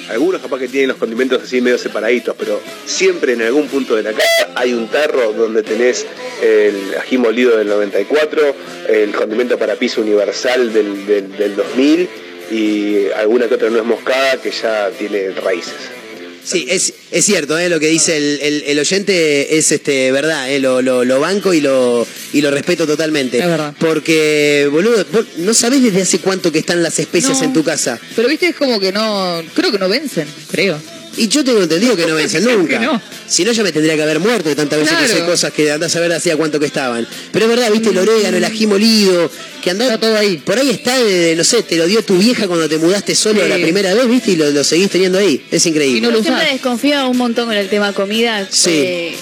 algunos 0.10 0.40
capaz 0.40 0.60
que 0.60 0.68
tienen 0.68 0.90
los 0.90 0.98
condimentos 0.98 1.42
así 1.42 1.62
medio 1.62 1.80
separaditos, 1.80 2.36
pero 2.38 2.62
siempre 2.86 3.34
en 3.34 3.42
algún 3.42 3.68
punto 3.70 3.96
de 3.96 4.04
la 4.04 4.14
casa 4.14 4.52
hay 4.54 4.74
un 4.74 4.88
tarro 4.88 5.34
donde 5.34 5.64
tenés 5.64 6.06
el 6.44 6.96
ají 7.02 7.18
molido 7.18 7.58
del 7.58 7.68
94, 7.70 8.56
el 8.88 9.12
condimento 9.14 9.58
para 9.58 9.78
piso 9.78 10.02
universal 10.02 10.72
del, 10.72 11.08
del, 11.08 11.36
del 11.36 11.56
2000 11.56 12.10
y 12.52 13.08
alguna 13.16 13.48
que 13.48 13.56
otra 13.56 13.72
nuez 13.72 13.84
moscada 13.84 14.38
que 14.40 14.52
ya 14.52 14.92
tiene 14.92 15.32
raíces. 15.32 15.99
Sí, 16.44 16.66
es, 16.70 16.94
es 17.12 17.26
cierto, 17.26 17.58
¿eh? 17.60 17.70
lo 17.70 17.80
que 17.80 17.88
dice 17.88 18.18
el, 18.18 18.40
el- 18.42 18.64
el 18.68 18.80
oyente 18.80 19.58
es 19.58 19.72
este 19.72 20.12
verdad, 20.12 20.52
¿eh? 20.52 20.60
lo, 20.60 20.82
lo, 20.82 21.04
lo 21.06 21.20
banco 21.20 21.54
y 21.54 21.62
lo, 21.62 22.06
y 22.34 22.42
lo 22.42 22.50
respeto 22.52 22.88
totalmente. 22.88 23.40
Es 23.40 23.46
verdad. 23.48 23.74
Porque, 23.80 24.68
boludo, 24.72 25.06
vos 25.12 25.26
no 25.38 25.54
sabés 25.54 25.84
desde 25.84 26.02
hace 26.02 26.20
cuánto 26.20 26.52
que 26.52 26.60
están 26.60 26.82
las 26.82 26.98
especias 27.00 27.40
No. 27.40 27.46
en 27.46 27.54
tu 27.54 27.64
casa. 27.64 28.00
Pero 28.16 28.28
viste, 28.28 28.48
es 28.48 28.56
como 28.56 28.80
que 28.80 28.92
no. 28.92 29.42
Creo 29.54 29.72
que 29.72 29.80
no 29.80 29.90
vencen, 29.90 30.28
creo. 30.50 30.80
Y 31.20 31.28
yo 31.28 31.44
tengo 31.44 31.62
entendido 31.62 31.96
que 31.96 32.06
no 32.08 32.16
vencen 32.16 32.44
nunca. 32.46 32.80
Que 32.80 32.86
no. 32.86 33.02
Si 33.28 33.44
no, 33.44 33.52
ya 33.52 33.62
me 33.64 33.72
tendría 33.72 33.96
que 33.96 34.02
haber 34.04 34.20
muerto 34.20 34.50
de 34.50 34.56
tantas 34.56 34.80
veces 34.80 34.98
que 34.98 35.06
Claro. 35.06 35.20
sé 35.20 35.26
cosas 35.26 35.54
que 35.54 35.72
andás 35.72 35.96
a 35.96 36.00
ver 36.00 36.12
hacía 36.14 36.36
cuánto 36.38 36.60
que 36.60 36.66
estaban. 36.66 37.08
Pero 37.32 37.46
es 37.46 37.50
verdad, 37.52 37.72
viste, 37.72 37.90
el 37.90 37.98
orégano, 38.00 38.38
el 38.38 38.44
ají 38.46 38.66
molido, 38.68 39.30
que. 39.64 39.70
Está 39.72 40.00
todo 40.00 40.18
ahí. 40.18 40.38
Por 40.38 40.58
ahí 40.58 40.70
está, 40.72 40.98
eh, 41.00 41.36
no 41.38 41.44
sé, 41.44 41.62
te 41.64 41.76
lo 41.76 41.86
dio 41.86 42.04
tu 42.04 42.18
vieja 42.18 42.48
cuando 42.48 42.68
te 42.70 42.78
mudaste 42.78 43.14
solo 43.16 43.42
Sí. 43.44 43.50
la 43.50 43.56
primera 43.56 43.94
vez, 43.94 44.08
viste, 44.08 44.32
y 44.32 44.36
lo, 44.38 44.50
lo 44.50 44.64
seguís 44.64 44.90
teniendo 44.90 45.18
ahí. 45.20 45.44
Es 45.52 45.66
increíble. 45.66 45.98
Y 45.98 46.02
no 46.02 46.10
lo 46.12 46.18
Yo 46.18 46.24
siempre 46.24 46.44
usás. 46.46 46.54
desconfío 46.54 47.08
un 47.10 47.18
montón 47.18 47.46
con 47.48 47.56
el 47.56 47.70
tema 47.70 47.94
comida. 47.94 48.48
Sí. 48.50 48.70
eh, 48.74 49.16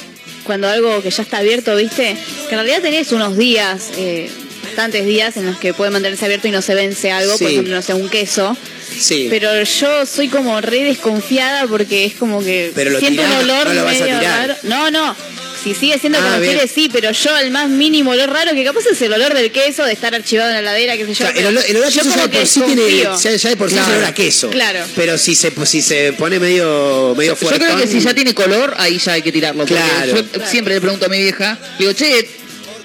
cuando 0.46 0.70
algo 0.70 1.02
que 1.02 1.10
ya 1.12 1.24
está 1.24 1.40
abierto, 1.40 1.76
¿viste? 1.76 2.16
Que 2.48 2.56
en 2.56 2.62
realidad 2.62 2.82
tenés 2.82 3.12
unos 3.12 3.36
días, 3.38 3.90
eh, 3.98 4.30
bastantes 4.64 5.06
días 5.06 5.36
en 5.36 5.46
los 5.48 5.58
que 5.58 5.74
puede 5.74 5.92
mantenerse 5.92 6.24
abierto 6.24 6.48
y 6.48 6.52
no 6.52 6.62
se 6.62 6.74
vence 6.74 7.12
algo, 7.12 7.32
por 7.38 7.40
Sí. 7.50 7.54
ejemplo, 7.56 7.76
no 7.76 7.82
sé, 7.82 7.94
un 7.94 8.08
queso. 8.08 8.56
Sí. 9.00 9.28
Pero 9.30 9.64
yo 9.64 10.06
soy 10.06 10.28
como 10.30 10.60
re 10.62 10.84
desconfiada 10.84 11.68
porque 11.68 12.06
es 12.06 12.14
como 12.16 12.44
que 12.44 12.72
Pero 12.76 12.92
lo 12.92 13.00
siento 13.00 13.22
tirás, 13.22 13.44
un 13.44 13.50
olor 13.50 13.68
no 13.68 13.74
lo 13.74 13.84
vas 13.86 13.96
a 13.96 14.00
medio 14.00 14.20
tirar. 14.20 14.48
raro. 14.48 14.56
No, 14.64 14.92
no. 14.92 15.16
Si 15.64 15.74
sigue 15.74 15.98
siendo 16.00 16.20
Ah, 16.20 16.22
como 16.22 16.40
bien. 16.40 16.54
quiere, 16.54 16.68
sí, 16.68 16.88
pero 16.94 17.12
yo 17.12 17.38
el 17.38 17.52
más 17.52 17.68
mínimo 17.68 18.12
olor 18.12 18.30
raro, 18.30 18.52
que 18.54 18.64
capaz 18.64 18.86
es 18.90 19.02
el 19.02 19.12
olor 19.12 19.34
del 19.34 19.52
queso, 19.52 19.84
de 19.84 19.92
estar 19.92 20.14
archivado 20.16 20.50
en 20.50 20.54
la 20.56 20.60
heladera, 20.62 20.96
qué 20.96 21.06
sé 21.08 21.14
yo. 21.16 21.28
El 21.28 21.46
olor, 21.48 21.64
el 21.68 21.76
olor 21.78 21.88
a 21.88 21.90
yo 21.90 22.02
queso 22.04 22.10
ya 22.10 22.16
como 22.16 22.24
de 22.28 22.32
que 22.32 22.38
por 22.38 22.48
sí 22.48 22.62
tiene, 22.62 22.82
desconfío. 22.84 23.32
ya, 23.32 23.36
ya 23.38 23.50
de 23.50 23.58
por 23.58 23.70
sí 23.70 23.76
es 23.76 23.82
Claro. 23.82 23.98
olor 23.98 24.06
a 24.10 24.14
queso. 24.14 24.50
Claro. 24.52 24.80
Pero 24.96 25.18
si 25.18 25.36
se, 25.36 25.52
si 25.66 25.82
se 25.82 26.14
pone 26.14 26.40
medio, 26.40 27.16
medio 27.18 27.32
Yo 27.32 27.36
fuerte. 27.36 27.60
creo 27.66 27.76
que 27.78 27.88
si 27.88 28.00
ya 28.00 28.14
tiene 28.14 28.34
color, 28.34 28.76
ahí 28.78 28.98
ya 29.00 29.14
hay 29.14 29.22
que 29.24 29.32
tirarlo. 29.32 29.66
porque 29.66 29.74
Claro. 29.76 30.16
Yo 30.34 30.46
siempre 30.48 30.76
le 30.76 30.80
pregunto 30.82 31.08
a 31.08 31.10
mi 31.10 31.22
vieja, 31.22 31.58
digo, 31.80 31.92
che, 31.92 32.30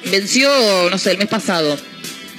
venció, 0.06 0.50
no 0.90 0.98
sé, 0.98 1.12
el 1.12 1.18
mes 1.18 1.28
pasado. 1.28 1.78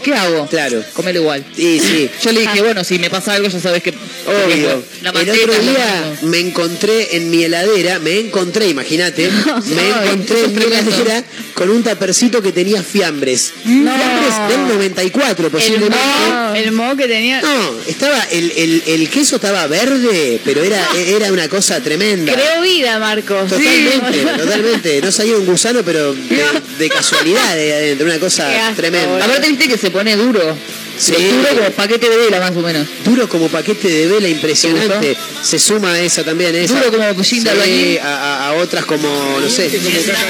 ¿Qué 0.03 0.13
hago? 0.13 0.47
Claro. 0.47 0.83
Comelo 0.93 1.21
igual. 1.21 1.43
Y 1.57 1.79
sí. 1.79 2.09
Yo 2.23 2.31
le 2.31 2.41
dije, 2.41 2.61
bueno, 2.61 2.83
si 2.83 2.99
me 2.99 3.09
pasa 3.09 3.33
algo, 3.33 3.47
ya 3.47 3.59
sabes 3.59 3.81
que. 3.81 3.91
Obvio. 4.25 4.83
La 5.01 5.09
el 5.11 5.29
otro 5.29 5.53
día 5.59 6.17
me 6.21 6.39
encontré 6.39 7.17
en 7.17 7.29
mi 7.29 7.43
heladera, 7.43 7.99
me 7.99 8.19
encontré, 8.19 8.69
imagínate, 8.69 9.29
me 9.65 9.89
encontré 9.89 10.45
en 10.45 10.55
mi 10.55 10.63
heladera 10.63 11.23
con 11.53 11.69
un 11.69 11.83
tapercito 11.83 12.41
que 12.41 12.51
tenía 12.53 12.81
fiambres. 12.83 13.53
Fiambres 13.63 14.49
del 14.49 14.67
94, 14.75 15.45
El 15.47 15.51
posiblemente. 15.51 15.97
el 16.55 16.71
mo 16.71 16.95
que 16.95 17.07
tenía. 17.07 17.41
No, 17.41 17.79
estaba, 17.87 18.17
el, 18.31 18.51
el, 18.55 18.83
el 18.87 19.09
queso 19.09 19.35
estaba 19.37 19.67
verde, 19.67 20.39
pero 20.45 20.63
era, 20.63 20.87
era 20.95 21.31
una 21.33 21.49
cosa 21.49 21.81
tremenda. 21.81 22.31
Creó 22.33 22.61
vida, 22.61 22.97
Marcos. 22.99 23.49
Totalmente, 23.49 24.13
Sí. 24.13 24.25
totalmente. 24.37 25.01
No 25.01 25.11
salía 25.11 25.35
un 25.37 25.45
gusano, 25.45 25.81
pero 25.83 26.13
de, 26.13 26.45
de 26.79 26.89
casualidad 26.89 27.55
de 27.55 27.73
adentro, 27.73 28.05
una 28.07 28.19
cosa 28.19 28.67
asco, 28.67 28.77
tremenda. 28.77 29.25
Aparte, 29.25 29.49
viste 29.49 29.67
que 29.67 29.77
se 29.77 29.91
pone 29.93 30.15
duro. 30.17 30.57
Sí. 30.97 31.13
Duro 31.13 31.49
como 31.55 31.69
paquete 31.71 32.09
de 32.09 32.17
vela, 32.17 32.39
más 32.39 32.51
o 32.51 32.59
menos. 32.61 32.87
Duro 33.05 33.27
como 33.29 33.47
paquete 33.47 33.87
de 33.87 34.07
vela, 34.07 34.27
impresionante. 34.27 35.15
Se 35.41 35.57
suma 35.57 35.93
a 35.93 35.99
esa 36.01 36.23
también, 36.23 36.53
esa. 36.55 36.73
Duro 36.75 36.91
como 36.91 37.23
Sí, 37.23 37.41
a, 38.01 38.05
a- 38.05 38.47
a 38.49 38.53
otras 38.55 38.85
como, 38.85 39.07
no 39.39 39.49
sé, 39.49 39.71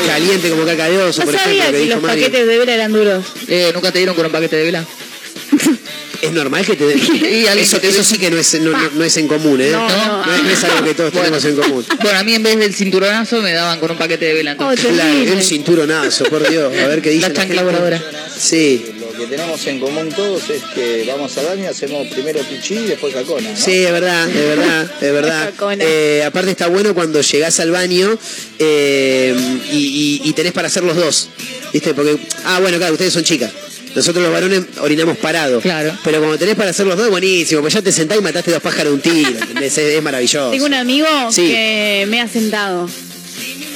caliente 0.07 0.49
como 0.49 0.65
caca 0.65 0.89
de 0.89 0.97
oso, 0.99 1.21
No 1.21 1.25
por 1.31 1.39
sabía 1.39 1.63
ejemplo, 1.69 1.71
que 1.71 1.77
que 1.77 1.83
dijo 1.83 1.95
los 1.95 2.03
Mario. 2.03 2.23
paquetes 2.25 2.47
de 2.47 2.57
vela 2.59 2.73
eran 2.73 2.93
duros. 2.93 3.25
Eh, 3.47 3.71
¿Nunca 3.73 3.91
te 3.91 3.97
dieron 3.99 4.15
con 4.15 4.25
un 4.25 4.31
paquete 4.31 4.55
de 4.57 4.63
vela? 4.63 4.85
Es 6.23 6.31
normal 6.31 6.65
que 6.65 6.75
te 6.75 6.85
den. 6.85 6.99
Y 7.33 7.45
eso, 7.59 7.77
eso 7.81 8.03
sí 8.03 8.17
que 8.17 8.31
no 8.31 8.37
es, 8.37 8.53
no, 8.61 8.71
no- 8.71 8.91
no 8.95 9.03
es 9.03 9.17
en 9.17 9.27
común, 9.27 9.59
¿eh? 9.61 9.69
No, 9.71 9.87
no. 9.87 10.25
No 10.25 10.33
es, 10.35 10.43
no 10.43 10.49
es 10.49 10.63
algo 10.63 10.83
que 10.85 10.93
todos 10.93 11.11
Bueno. 11.13 11.37
tenemos 11.37 11.45
en 11.45 11.55
común. 11.55 11.85
Bueno, 12.01 12.19
a 12.19 12.23
mí 12.23 12.33
en 12.33 12.43
vez 12.43 12.57
del 12.57 12.73
cinturonazo 12.73 13.41
me 13.41 13.51
daban 13.53 13.79
con 13.79 13.91
un 13.91 13.97
paquete 13.97 14.25
de 14.25 14.33
vela. 14.33 14.55
Oh. 14.59 14.71
Claro, 14.73 15.33
un 15.33 15.41
cinturonazo, 15.41 16.23
por 16.25 16.47
Dios. 16.49 16.73
A 16.77 16.87
ver 16.87 17.01
qué 17.01 17.09
dice 17.11 17.27
La 17.29 17.33
chancla 17.33 17.63
voladora. 17.63 18.01
Sí, 18.37 18.85
Lo 18.99 19.11
que 19.17 19.27
tenemos 19.27 19.65
en 19.67 19.79
común 19.79 20.09
todos 20.09 20.49
es 20.49 20.61
que 20.73 21.05
vamos 21.07 21.37
al 21.37 21.45
baño, 21.45 21.69
hacemos 21.69 22.07
primero 22.07 22.39
pichí 22.41 22.73
y 22.75 22.85
después 22.87 23.13
cacona. 23.13 23.49
¿no? 23.51 23.55
sí, 23.57 23.71
es 23.83 23.91
verdad, 23.91 24.27
es 24.29 24.35
verdad, 24.57 24.91
es 25.01 25.13
verdad. 25.13 25.53
Eh, 25.79 26.23
aparte 26.25 26.51
está 26.51 26.67
bueno 26.67 26.93
cuando 26.95 27.21
llegás 27.21 27.59
al 27.59 27.71
baño 27.71 28.17
eh, 28.59 29.35
y, 29.71 30.21
y- 30.23 30.29
y 30.29 30.33
tenés 30.33 30.51
para 30.53 30.67
hacer 30.67 30.83
los 30.83 30.95
dos. 30.95 31.29
¿Viste? 31.71 31.93
Porque, 31.93 32.17
ah, 32.45 32.59
bueno, 32.59 32.77
claro, 32.77 32.93
ustedes 32.93 33.13
son 33.13 33.23
chicas. 33.23 33.51
Nosotros 33.95 34.23
los 34.23 34.31
varones 34.33 34.61
orinamos 34.79 35.17
parados. 35.17 35.61
Claro. 35.61 35.95
Pero 36.03 36.19
cuando 36.19 36.37
tenés 36.37 36.55
para 36.55 36.71
hacer 36.71 36.85
los 36.87 36.97
dos, 36.97 37.09
buenísimo. 37.09 37.61
Pues 37.61 37.73
ya 37.73 37.81
te 37.81 37.91
sentás 37.91 38.17
y 38.17 38.21
mataste 38.21 38.51
dos 38.51 38.61
pájaros 38.61 38.85
de 38.85 38.91
un 38.93 39.01
tiro. 39.01 39.29
Es, 39.61 39.77
es 39.77 40.01
maravilloso. 40.03 40.51
Tengo 40.51 40.65
un 40.65 40.73
amigo 40.73 41.07
Sí. 41.31 41.47
que 41.47 42.05
me 42.09 42.19
ha 42.21 42.27
sentado. 42.27 42.89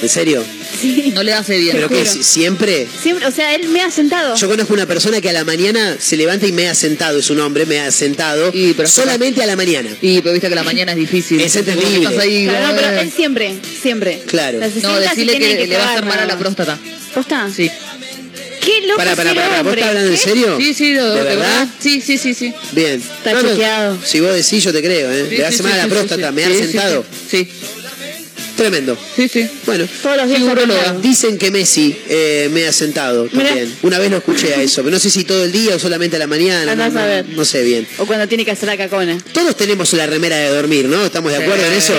¿En 0.00 0.08
serio? 0.08 0.44
Sí. 0.80 1.10
No 1.12 1.24
le 1.24 1.32
hace 1.32 1.58
bien. 1.58 1.74
¿Pero 1.74 1.88
qué? 1.88 2.06
si- 2.06 2.22
¿Siempre? 2.22 2.86
Siempre, 3.02 3.26
o 3.26 3.32
sea, 3.32 3.52
él 3.56 3.68
me 3.68 3.80
ha 3.80 3.90
sentado. 3.90 4.36
Yo 4.36 4.48
conozco 4.48 4.72
una 4.72 4.86
persona 4.86 5.20
que 5.20 5.28
a 5.28 5.32
la 5.32 5.42
mañana 5.44 5.96
se 5.98 6.16
levanta 6.16 6.46
y 6.46 6.52
me 6.52 6.68
ha 6.68 6.74
sentado, 6.76 7.18
es 7.18 7.30
un 7.30 7.40
hombre, 7.40 7.66
me 7.66 7.80
ha 7.80 7.90
sentado 7.90 8.50
Y, 8.54 8.74
pero- 8.74 8.88
solamente 8.88 9.42
a 9.42 9.46
la 9.46 9.56
mañana. 9.56 9.90
Y 10.00 10.20
pero 10.20 10.32
viste 10.34 10.48
que 10.48 10.54
la 10.54 10.62
mañana 10.62 10.92
es 10.92 10.98
difícil. 10.98 11.40
Es 11.40 11.56
entendible. 11.56 11.98
estás 12.04 12.18
ahí, 12.18 12.46
Claro, 12.46 12.68
no, 12.68 12.74
pero 12.76 13.00
él 13.00 13.10
siempre, 13.10 13.54
siempre. 13.82 14.22
Claro. 14.26 14.60
No, 14.60 15.00
decirle 15.00 15.32
tiene 15.36 15.56
que, 15.56 15.66
le 15.66 15.76
va 15.76 15.82
a 15.84 15.90
hacer 15.94 16.04
mal 16.04 16.18
a 16.20 16.26
la 16.26 16.38
próstata. 16.38 16.78
¿Posta? 17.12 17.48
Sí. 17.54 17.68
Qué 18.68 18.86
loco 18.86 18.98
Para, 18.98 19.16
para, 19.16 19.34
para, 19.34 19.62
¿vos 19.62 19.72
estás 19.72 19.88
hablando 19.88 20.10
en 20.10 20.16
¿Qué? 20.16 20.22
serio? 20.22 20.56
Sí, 20.58 20.74
sí, 20.74 20.92
de, 20.92 21.02
¿De 21.02 21.14
de 21.14 21.22
verdad? 21.24 21.68
Sí, 21.80 22.02
sí, 22.02 22.18
sí, 22.18 22.34
sí. 22.34 22.52
Bien. 22.72 23.00
Está 23.00 23.40
chequeado. 23.40 23.98
Si 24.04 24.20
vos 24.20 24.34
decís, 24.34 24.62
yo 24.62 24.72
te 24.72 24.82
creo, 24.82 25.10
¿eh? 25.10 25.26
Sí, 25.30 25.36
Le 25.38 25.46
hace 25.46 25.56
sí, 25.56 25.62
mal 25.62 25.72
a 25.72 25.76
la 25.78 25.84
sí, 25.84 25.88
próstata, 25.88 26.28
sí, 26.28 26.34
me 26.34 26.44
sí, 26.44 26.50
ha 26.50 26.54
sí, 26.54 26.62
sentado. 26.64 27.04
Sí, 27.30 27.48
Tremendo. 28.58 28.98
sí, 29.16 29.28
sí. 29.28 29.48
Bueno. 29.64 29.86
Todos 30.02 30.16
los 30.18 30.26
días. 30.28 30.40
Figuróloga. 30.40 30.92
Dicen 31.00 31.38
que 31.38 31.50
Messi 31.50 31.96
eh, 32.08 32.50
me 32.52 32.66
ha 32.66 32.72
sentado 32.72 33.28
Mirá. 33.32 33.46
también. 33.50 33.74
Una 33.82 33.98
vez 33.98 34.10
lo 34.10 34.16
escuché 34.18 34.52
a 34.54 34.60
eso, 34.62 34.82
pero 34.82 34.94
no 34.94 34.98
sé 35.00 35.08
si 35.10 35.24
todo 35.24 35.44
el 35.44 35.52
día 35.52 35.76
o 35.76 35.78
solamente 35.78 36.16
a 36.16 36.18
la 36.18 36.26
mañana. 36.26 36.72
Andás 36.72 36.92
no, 36.92 36.98
a 37.00 37.02
no- 37.04 37.08
ver. 37.08 37.28
no 37.28 37.44
sé 37.44 37.62
bien. 37.62 37.86
O 37.98 38.06
cuando 38.06 38.26
tiene 38.28 38.44
que 38.44 38.50
hacer 38.50 38.66
la 38.68 38.76
cacona. 38.76 39.16
Todos 39.32 39.56
tenemos 39.56 39.92
la 39.94 40.06
remera 40.06 40.36
de 40.36 40.48
dormir, 40.48 40.86
¿no? 40.86 41.06
¿Estamos 41.06 41.30
de 41.32 41.38
acuerdo 41.38 41.64
en 41.64 41.72
eso? 41.72 41.94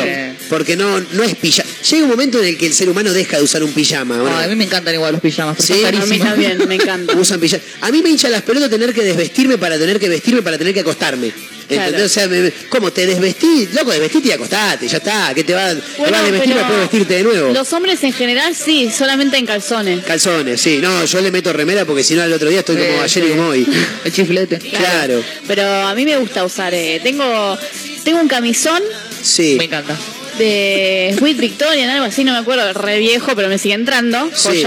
Porque 0.50 0.76
no, 0.76 1.00
no 1.00 1.24
es 1.24 1.36
pijama. 1.36 1.70
Llega 1.90 2.04
un 2.04 2.10
momento 2.10 2.40
en 2.40 2.46
el 2.46 2.58
que 2.58 2.66
el 2.66 2.74
ser 2.74 2.90
humano 2.90 3.14
deja 3.14 3.38
de 3.38 3.44
usar 3.44 3.64
un 3.64 3.72
pijama. 3.72 4.18
Ah, 4.28 4.44
a 4.44 4.48
mí 4.48 4.56
me 4.56 4.66
encantan 4.66 4.94
igual 4.96 5.14
los 5.14 5.22
pijamas, 5.22 5.58
Sí, 5.64 5.84
a 5.86 5.92
mí 5.92 6.18
también, 6.20 6.58
me 6.68 6.76
encanta. 6.82 7.16
Usan 7.16 7.40
pijama. 7.40 7.64
A 7.82 7.92
mí 7.92 8.02
me 8.02 8.10
hincha 8.10 8.28
las 8.30 8.42
pelotas 8.42 8.70
tener 8.70 8.94
que 8.94 9.04
desvestirme 9.04 9.58
para 9.58 9.78
tener 9.78 10.00
que 10.00 10.10
vestirme 10.10 10.42
para 10.42 10.58
tener 10.58 10.74
que 10.74 10.82
acostarme. 10.82 11.32
¿Entendés? 11.70 11.92
Claro. 11.92 12.06
O 12.06 12.10
sea, 12.10 12.52
¿cómo 12.70 12.92
te 12.92 13.06
desvestís? 13.06 13.74
Loco, 13.74 13.92
desvestite 13.92 14.30
y 14.30 14.32
acostate, 14.32 14.88
ya 14.88 14.98
está. 14.98 15.32
¿Qué 15.36 15.44
te 15.44 15.54
va, 15.54 15.74
te 15.76 15.82
Bueno, 16.00 16.14
va 16.18 16.20
a 16.20 16.24
desvestir 16.24 16.54
para 16.56 16.68
poder 16.68 16.82
vestirte 16.82 17.14
de 17.16 17.24
nuevo? 17.24 17.54
Los 17.54 17.72
hombres 17.74 18.04
en 18.04 18.12
general 18.14 18.56
sí, 18.56 18.90
solamente 18.96 19.38
en 19.38 19.46
calzones. 19.46 20.04
Calzones, 20.04 20.60
sí. 20.60 20.80
No, 20.82 21.06
yo 21.06 21.22
le 21.22 21.32
meto 21.32 21.54
remera 21.54 21.86
porque 21.86 22.04
si 22.04 22.16
no 22.16 22.24
al 22.24 22.34
otro 22.34 22.50
día 22.50 22.60
estoy 22.60 22.76
como 22.78 22.90
Sí, 23.08 23.20
ayer 23.20 23.24
y 23.26 23.30
como 23.30 23.48
hoy. 23.50 23.68
El 24.04 24.12
chiflete. 24.12 24.58
Claro. 24.60 25.24
Pero 25.48 25.64
a 25.64 25.94
mí 25.96 26.06
me 26.06 26.18
gusta 26.18 26.44
usar. 26.44 26.74
eh, 26.74 27.00
tengo, 27.04 27.58
tengo 28.04 28.20
un 28.20 28.28
camisón 28.28 28.82
Sí. 29.22 29.56
Me 29.58 29.66
encanta. 29.66 29.96
de 30.38 31.14
Sweet 31.20 31.38
Victorian, 31.38 31.90
algo 31.90 32.06
así, 32.06 32.24
no 32.24 32.32
me 32.32 32.38
acuerdo, 32.40 32.72
re 32.74 32.98
viejo, 33.00 33.36
pero 33.36 33.50
me 33.50 33.58
sigue 33.58 33.76
entrando. 33.76 34.32
Sí. 34.34 34.64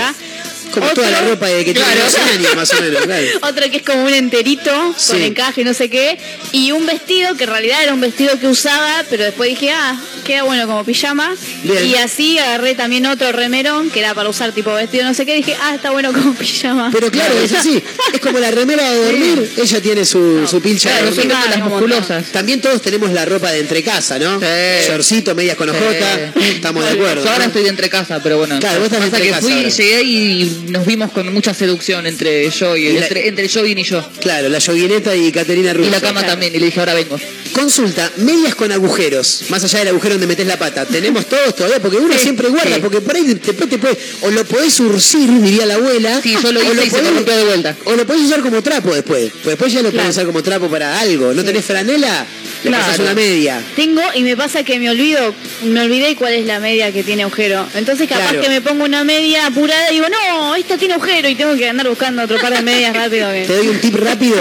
Como 0.73 0.87
Otro- 0.87 0.97
toda 1.05 1.11
la 1.11 1.21
ropa 1.29 1.47
de 1.47 1.65
que 1.65 1.73
tiene 1.75 1.81
Claro. 1.93 2.05
12 2.05 2.21
años, 2.35 2.57
más 2.57 2.71
o 2.73 2.81
menos. 2.83 3.03
Claro. 3.07 3.27
Otro 3.43 3.71
que 3.71 3.77
es 3.79 3.83
como 3.83 4.05
un 4.05 4.15
enterito 4.15 4.95
Sí. 4.97 5.13
con 5.13 5.23
encaje 5.23 5.61
y 5.61 5.65
no 5.65 5.75
sé 5.75 5.89
qué. 5.91 6.19
Y 6.53 6.73
un 6.73 6.87
vestido 6.87 7.35
que 7.37 7.45
en 7.45 7.51
realidad 7.51 7.83
era 7.83 7.93
un 7.95 8.01
vestido 8.01 8.39
que 8.39 8.47
usaba, 8.49 9.05
pero 9.11 9.25
después 9.25 9.51
dije, 9.51 9.71
ah, 9.71 10.01
queda 10.25 10.43
bueno 10.45 10.67
como 10.67 10.85
pijama. 10.85 11.35
Bien. 11.65 11.87
Y 11.87 11.95
así 11.97 12.39
agarré 12.39 12.75
también 12.75 13.07
otro 13.07 13.33
remerón 13.33 13.91
que 13.91 14.01
era 14.01 14.15
para 14.15 14.29
usar 14.29 14.53
tipo 14.53 14.73
vestido 14.73 15.05
no 15.05 15.15
sé 15.15 15.27
qué. 15.27 15.35
Dije, 15.35 15.57
ah, 15.61 15.75
está 15.75 15.91
bueno 15.91 16.13
como 16.13 16.33
pijama. 16.39 16.91
Pero 16.93 17.11
claro, 17.11 17.39
es 17.41 17.53
así. 17.53 17.83
Es 18.13 18.21
como 18.21 18.39
la 18.39 18.51
remera 18.51 18.89
de 18.91 19.05
dormir. 19.05 19.53
Ella 19.57 19.81
tiene 19.83 20.05
su, 20.05 20.47
su 20.47 20.61
pilcha 20.63 20.91
Claro, 20.91 21.11
de 21.11 21.17
dormir. 21.17 21.35
las 21.51 21.59
musculosas. 21.61 22.25
También 22.33 22.61
todos 22.61 22.81
tenemos 22.83 23.11
la 23.13 23.25
ropa 23.25 23.51
de 23.51 23.61
entre 23.61 23.83
casa, 23.83 24.19
¿no? 24.19 24.39
Sí. 24.41 24.47
Shortcito, 24.89 25.35
medias 25.35 25.57
con 25.57 25.69
ojota. 25.69 26.33
Sí. 26.39 26.45
Estamos 26.55 26.85
de 26.85 26.91
acuerdo. 26.91 27.25
Yo 27.25 27.31
ahora 27.31 27.45
¿no? 27.45 27.49
estoy 27.49 27.63
de 27.65 27.69
entre 27.71 27.91
casa, 27.91 28.21
pero 28.23 28.39
bueno. 28.39 28.59
Claro, 28.61 28.81
vos 28.81 28.87
estás 28.87 29.01
de 29.05 29.11
pasa 29.11 29.17
entre 29.17 29.23
que 29.29 29.31
casa 29.35 29.43
fui 29.43 29.71
llegué 29.71 30.03
y 30.03 30.62
nos 30.69 30.87
vimos 30.87 31.11
con 31.13 31.33
mucha 31.33 31.53
seducción 31.55 32.07
entre 32.07 32.49
yo 32.51 32.77
y, 32.77 32.87
Y 32.89 32.93
la- 32.95 33.01
entre, 33.07 33.29
entre 33.29 33.49
Jovin 33.49 33.79
y 33.79 33.85
yo. 33.85 34.05
Claro, 34.21 34.49
la 34.49 34.59
yoguineta 34.59 35.15
y 35.17 35.31
Caterina 35.33 35.73
Russo. 35.73 35.89
Y 35.89 35.93
la 35.93 36.01
cama 36.01 36.25
también, 36.27 36.55
y 36.55 36.59
le 36.59 36.67
dije, 36.67 36.81
ahora 36.81 36.95
vengo. 36.95 37.19
Consulta, 37.53 38.11
medias 38.17 38.55
con 38.55 38.73
agujeros, 38.73 39.45
más 39.51 39.63
allá 39.63 39.81
del 39.81 39.89
agujero 39.89 40.15
donde 40.15 40.27
metes 40.27 40.47
la 40.47 40.59
pata. 40.59 40.87
¿Tenemos 40.87 41.27
todos 41.27 41.55
todavía? 41.55 41.81
Porque 41.81 41.99
uno 41.99 42.15
Sí, 42.15 42.21
siempre 42.21 42.49
guarda, 42.49 42.77
sí. 42.77 42.81
porque 42.81 43.01
por 43.03 43.15
ahí 43.15 43.25
después 43.25 43.69
te 43.69 43.77
puede, 43.79 43.99
o 44.23 44.31
lo 44.31 44.45
podés 44.47 44.81
urcir, 44.81 45.29
diría 45.43 45.67
la 45.67 45.75
abuela. 45.75 46.21
Sí, 46.23 46.35
yo 46.43 46.51
lo 46.51 46.61
o 46.61 46.63
hice 46.73 46.87
y 46.87 46.91
se 46.91 47.03
me 47.03 47.11
rompió 47.11 47.37
de 47.37 47.45
vuelta. 47.45 47.77
O 47.85 47.93
lo 47.95 48.07
podés 48.07 48.23
usar 48.23 48.41
como 48.41 48.63
trapo 48.63 48.95
después. 48.95 49.31
Pues 49.33 49.45
después 49.47 49.73
ya 49.73 49.83
lo 49.83 49.91
podés 49.91 50.09
usar 50.11 50.25
como 50.27 50.43
trapo 50.43 50.69
para 50.71 50.99
algo. 51.01 51.35
¿No 51.35 51.45
tenés 51.45 51.65
franela? 51.65 52.27
Claro. 52.63 53.03
una 53.03 53.15
media. 53.15 53.63
Tengo 53.77 54.03
y 54.15 54.23
me 54.23 54.37
pasa 54.37 54.63
que 54.65 54.79
me 54.79 54.91
olvido, 54.91 55.35
me 55.65 55.81
olvidé 55.83 56.15
cuál 56.17 56.35
es 56.35 56.47
la 56.47 56.61
media 56.61 56.93
que 56.93 57.03
tiene 57.03 57.23
agujero. 57.23 57.67
Entonces 57.75 58.09
capaz 58.09 58.29
Claro. 58.31 58.41
que 58.43 58.49
me 58.49 58.61
pongo 58.61 58.85
una 58.85 59.05
media 59.05 59.47
apurada 59.47 59.91
y 59.91 59.95
digo, 59.95 60.07
no, 60.09 60.55
esta 60.55 60.77
tiene 60.79 60.95
agujero 60.95 61.29
y 61.29 61.35
tengo 61.35 61.55
que 61.57 61.69
andar 61.69 61.89
buscando 61.89 62.23
otro 62.23 62.39
par 62.41 62.53
de 62.55 62.63
medias 62.63 62.95
rápido. 62.95 63.31
que- 63.33 63.45
Te 63.47 63.57
doy 63.57 63.69
un 63.69 63.79
tip 63.81 63.95
rápido 63.97 64.37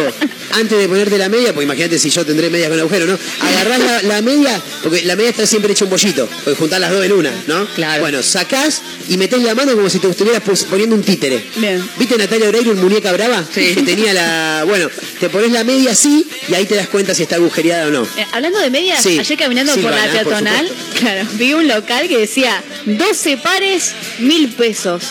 antes 0.53 0.77
de 0.77 0.87
ponerte 0.87 1.17
la 1.17 1.29
media, 1.29 1.53
porque 1.53 1.63
imagínate 1.65 1.97
si 1.97 2.09
yo 2.09 2.25
tendré 2.25 2.49
medias 2.49 2.69
con 2.69 2.79
agujero, 2.79 3.05
¿no? 3.05 3.17
Agarrás 3.39 3.79
la, 3.79 4.01
la 4.03 4.21
media, 4.21 4.61
porque 4.83 5.03
la 5.03 5.15
media 5.15 5.29
está 5.31 5.45
siempre 5.45 5.71
hecha 5.71 5.85
un 5.85 5.91
bollito, 5.91 6.27
porque 6.43 6.57
juntás 6.59 6.79
las 6.79 6.91
dos 6.91 7.03
en 7.05 7.11
una, 7.13 7.31
¿no? 7.47 7.65
Claro. 7.75 8.01
Bueno, 8.01 8.21
sacás 8.21 8.81
y 9.07 9.17
metés 9.17 9.41
la 9.41 9.55
mano 9.55 9.73
como 9.75 9.89
si 9.89 9.99
te 9.99 10.09
estuvieras 10.09 10.41
poniendo 10.69 10.95
un 10.95 11.03
títere. 11.03 11.43
Bien. 11.55 11.81
¿Viste 11.97 12.17
Natalia 12.17 12.49
Oreiro 12.49 12.71
en 12.71 12.81
Muñeca 12.81 13.11
Brava? 13.13 13.43
Sí. 13.53 13.73
Que 13.75 13.81
tenía 13.83 14.13
la. 14.13 14.63
Bueno, 14.67 14.89
te 15.19 15.29
pones 15.29 15.51
la 15.51 15.63
media 15.63 15.91
así 15.91 16.27
y 16.49 16.53
ahí 16.53 16.65
te 16.65 16.75
das 16.75 16.87
cuenta 16.89 17.13
si 17.15 17.23
está 17.23 17.35
agujereada 17.37 17.87
o 17.87 17.91
no. 17.91 18.07
Eh, 18.17 18.25
hablando 18.31 18.59
de 18.59 18.69
medias, 18.69 19.01
Sí. 19.01 19.17
ayer 19.19 19.37
caminando 19.37 19.73
por 19.75 19.91
la 19.91 20.03
peatonal, 20.11 20.69
claro, 20.99 21.27
vi 21.33 21.53
un 21.53 21.67
local 21.67 22.07
que 22.07 22.17
decía 22.17 22.61
12 22.85 23.37
pares, 23.37 23.93
mil 24.19 24.49
pesos. 24.49 25.03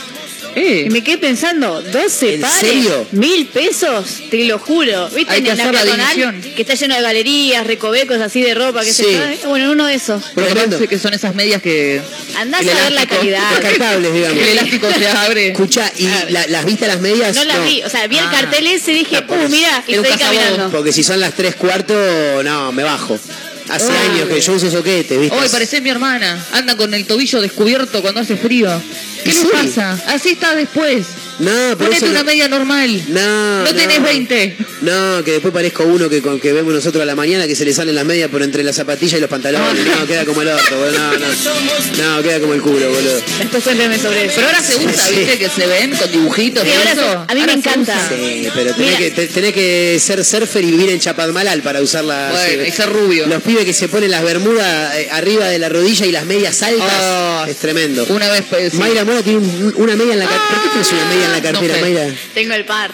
Eh, 0.56 0.84
Y 0.86 0.90
me 0.90 1.02
quedé 1.04 1.18
pensando, 1.18 1.80
12 1.80 2.34
¿En 2.34 2.40
pares, 2.40 2.60
serio? 2.60 3.06
mil 3.12 3.46
pesos, 3.46 4.04
te 4.30 4.44
lo 4.44 4.58
juro. 4.58 5.08
¿Viste 5.10 5.32
Hay 5.32 5.38
en 5.38 5.44
que 5.44 5.54
la 5.54 5.62
hacer 5.62 5.74
la 5.74 5.82
peatonal 5.82 6.14
división. 6.16 6.54
que 6.56 6.62
está 6.62 6.74
lleno 6.74 6.94
de 6.96 7.02
galerías, 7.02 7.66
recovecos 7.66 8.20
así 8.20 8.42
de 8.42 8.54
ropa, 8.54 8.80
que 8.84 8.92
Sí. 8.92 9.04
se 9.04 9.16
sabe? 9.16 9.38
Bueno, 9.46 9.66
en 9.66 9.70
uno 9.70 9.86
de 9.86 9.94
esos. 9.94 10.22
pero 10.34 10.46
Tremendo. 10.48 10.76
parece 10.76 10.88
que 10.88 10.98
son 10.98 11.14
esas 11.14 11.34
medias 11.34 11.62
que 11.62 12.00
Andás 12.36 12.60
a 12.62 12.64
ver 12.64 12.92
la 12.92 13.06
calidad. 13.06 13.50
Descartables, 13.60 14.12
digamos. 14.12 14.38
el 14.38 14.48
elástico 14.48 14.88
se 14.92 15.08
abre. 15.08 15.48
Escucha, 15.48 15.92
¿y 15.98 16.06
la- 16.30 16.46
las 16.48 16.64
viste 16.64 16.86
las 16.86 17.00
medias? 17.00 17.34
No 17.36 17.44
las 17.44 17.64
vi, 17.64 17.82
o 17.82 17.88
sea, 17.90 18.06
vi 18.08 18.18
el 18.18 18.24
Ah. 18.24 18.30
cartel 18.30 18.66
ese 18.66 18.92
y 18.92 18.94
dije, 19.00 19.24
uh, 19.28 19.48
mira, 19.48 19.84
y 19.86 19.94
estoy 19.94 20.16
caminando. 20.18 20.70
Porque 20.70 20.92
si 20.92 21.02
son 21.04 21.20
las 21.20 21.34
tres 21.34 21.54
cuartos, 21.54 21.96
no, 22.44 22.72
me 22.72 22.82
bajo. 22.82 23.18
Hace 23.70 23.92
Ay. 23.92 24.10
años 24.10 24.28
que 24.28 24.40
yo 24.40 24.52
uso 24.54 24.70
soquete, 24.70 25.16
¿viste? 25.18 25.36
Hoy 25.36 25.48
parecés 25.48 25.80
mi 25.82 25.90
hermana. 25.90 26.44
Anda 26.52 26.76
con 26.76 26.92
el 26.94 27.06
tobillo 27.06 27.40
descubierto 27.40 28.02
cuando 28.02 28.20
hace 28.20 28.36
frío. 28.36 28.70
¿Qué 29.22 29.30
¿En 29.30 29.36
le 29.36 29.42
serio? 29.42 29.50
pasa? 29.52 29.98
Así 30.08 30.30
está 30.30 30.54
después. 30.54 31.06
No, 31.40 31.50
pero 31.76 31.90
Ponete 31.90 32.04
no- 32.06 32.10
una 32.12 32.24
media 32.24 32.48
normal. 32.48 33.02
No, 33.08 33.64
No 33.64 33.74
tenés 33.74 34.02
20. 34.02 34.56
No, 34.82 35.24
que 35.24 35.32
después 35.32 35.52
parezco 35.52 35.84
uno 35.84 36.08
que, 36.08 36.22
con, 36.22 36.38
que 36.40 36.52
vemos 36.52 36.72
nosotros 36.72 37.02
a 37.02 37.04
la 37.06 37.14
mañana 37.14 37.46
que 37.46 37.54
se 37.56 37.64
le 37.64 37.72
salen 37.74 37.94
las 37.94 38.04
medias 38.04 38.30
por 38.30 38.42
entre 38.42 38.62
las 38.62 38.76
zapatillas 38.76 39.18
y 39.18 39.20
los 39.20 39.28
pantalones. 39.30 39.84
No, 39.86 40.06
queda 40.06 40.24
como 40.24 40.42
el 40.42 40.48
orto, 40.48 40.76
boludo. 40.78 40.98
No, 40.98 41.12
no. 41.18 42.16
No, 42.16 42.22
queda 42.22 42.40
como 42.40 42.54
el 42.54 42.60
culo, 42.62 42.88
boludo. 42.90 43.20
Después 43.38 43.64
cuéntame 43.64 43.98
sobre 43.98 44.24
eso. 44.26 44.34
Pero 44.36 44.46
ahora 44.48 44.62
se 44.62 44.76
usa, 44.76 45.06
Sí. 45.06 45.14
¿viste? 45.16 45.38
Que 45.38 45.48
se 45.48 45.66
ven 45.66 45.90
con 45.96 46.10
dibujitos. 46.12 46.62
Sí, 46.64 46.70
y 46.70 46.72
ahora 46.76 46.92
eso. 46.92 47.24
a 47.28 47.34
mí 47.34 47.34
me 47.34 47.40
Ahora 47.40 47.52
encanta. 47.54 48.08
Sí, 48.08 48.48
pero 48.54 48.74
tenés 48.74 48.86
Mira. 48.86 48.98
que, 48.98 49.10
te- 49.10 49.26
tenés 49.28 49.52
que 49.54 49.98
ser 50.00 50.24
surfer 50.24 50.64
y 50.64 50.70
vivir 50.70 50.90
en 50.90 51.00
Chapadmalal 51.00 51.62
para 51.62 51.80
usarla. 51.82 52.30
Bueno, 52.32 52.62
sí. 52.64 52.68
y 52.68 52.72
ser 52.72 52.90
rubio. 52.90 53.26
Los 53.26 53.42
pibes 53.42 53.64
que 53.64 53.72
se 53.72 53.88
ponen 53.88 54.10
las 54.10 54.22
bermudas 54.22 54.94
eh, 54.96 55.08
arriba 55.10 55.46
de 55.48 55.58
la 55.58 55.68
rodilla 55.68 56.06
y 56.06 56.12
las 56.12 56.24
medias 56.26 56.62
altas. 56.62 56.86
Ah. 56.90 57.46
es 57.48 57.56
tremendo. 57.56 58.04
Una 58.10 58.28
vez. 58.28 58.44
pues, 58.48 58.72
sí. 58.72 58.78
Mayra 58.78 59.04
Mora 59.04 59.22
tiene 59.22 59.38
un- 59.38 59.74
una 59.76 59.96
media 59.96 60.12
en 60.14 60.18
la 60.18 60.26
cartera. 60.26 60.48
¿Por 60.50 60.62
qué 60.62 60.68
tienes 60.70 60.92
una 60.92 61.04
media 61.14 61.29
en 61.36 61.42
la 61.44 61.52
cartera, 61.52 61.74
sé. 61.74 61.80
Mayra? 61.80 62.14
Tengo 62.34 62.54
el 62.54 62.64
par. 62.64 62.90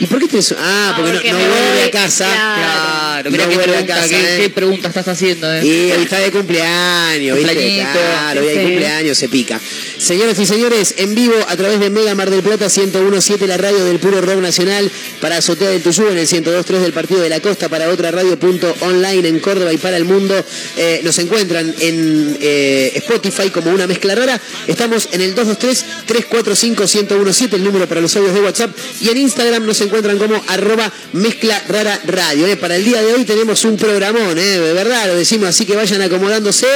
¿Y 0.00 0.06
por 0.06 0.18
qué 0.20 0.28
te 0.28 0.42
su- 0.42 0.54
Ah, 0.58 0.94
porque, 0.96 1.12
porque 1.12 1.32
no, 1.32 1.38
vuelve 1.38 1.54
voy, 1.78 1.88
a 1.88 1.90
casa. 1.90 2.26
Claro, 2.26 3.30
mira 3.30 3.44
No 3.44 3.50
qué, 3.50 3.56
vuelve 3.56 3.72
a 3.72 3.76
pregunta, 3.78 3.94
casa, 3.96 4.08
qué, 4.08 4.36
¿eh? 4.36 4.40
qué 4.42 4.50
pregunta 4.50 4.88
estás 4.88 5.08
haciendo, 5.08 5.52
¿eh? 5.52 5.66
Y 5.66 5.90
hoy 5.92 6.02
está 6.02 6.18
de 6.18 6.30
cumpleaños. 6.30 7.38
Claro, 7.38 8.40
hoy 8.40 8.48
hay 8.48 8.64
cumpleaños, 8.64 9.18
se 9.18 9.28
pica. 9.28 9.60
Señoras 9.98 10.38
y 10.38 10.46
señores, 10.46 10.94
en 10.98 11.14
vivo 11.16 11.34
a 11.48 11.56
través 11.56 11.80
de 11.80 11.90
Mega 11.90 12.14
Mar 12.14 12.30
del 12.30 12.42
Plata 12.42 12.66
1017, 12.68 13.46
la 13.48 13.56
radio 13.56 13.84
del 13.84 13.98
puro 13.98 14.20
rock 14.20 14.38
nacional, 14.38 14.88
para 15.20 15.38
Azotea 15.38 15.70
del 15.70 15.82
Tuyú 15.82 16.02
en 16.08 16.18
el 16.18 16.28
1023 16.28 16.82
del 16.82 16.92
Partido 16.92 17.20
de 17.20 17.28
la 17.28 17.40
Costa, 17.40 17.68
para 17.68 17.88
otra 17.88 18.10
radio 18.12 18.38
punto 18.38 18.72
online 18.80 19.26
en 19.28 19.40
Córdoba 19.40 19.72
y 19.72 19.78
para 19.78 19.96
el 19.96 20.04
mundo. 20.04 20.34
Eh, 20.76 21.00
nos 21.02 21.18
encuentran 21.18 21.74
en 21.80 22.38
eh, 22.40 22.92
Spotify 22.94 23.50
como 23.50 23.72
una 23.72 23.86
mezcla 23.88 24.14
rara. 24.14 24.40
Estamos 24.68 25.08
en 25.12 25.20
el 25.22 25.34
223-345-1017, 25.34 27.54
el 27.54 27.64
número 27.64 27.88
para 27.88 28.00
los 28.00 28.14
audios 28.16 28.34
de 28.34 28.40
WhatsApp. 28.40 28.70
Y 29.00 29.08
en 29.08 29.16
Instagram 29.18 29.66
nos 29.66 29.80
encuentran 29.80 29.87
como 29.88 30.42
arroba 30.48 30.92
mezcla 31.12 31.62
rara 31.68 32.00
radio. 32.06 32.46
eh. 32.46 32.56
Para 32.56 32.76
el 32.76 32.84
día 32.84 33.02
de 33.02 33.14
hoy 33.14 33.24
tenemos 33.24 33.64
un 33.64 33.76
programón, 33.76 34.38
eh, 34.38 34.42
de 34.42 34.72
verdad, 34.72 35.06
lo 35.06 35.16
decimos 35.16 35.48
así 35.48 35.64
que 35.64 35.76
vayan 35.76 36.02
acomodándose 36.02 36.66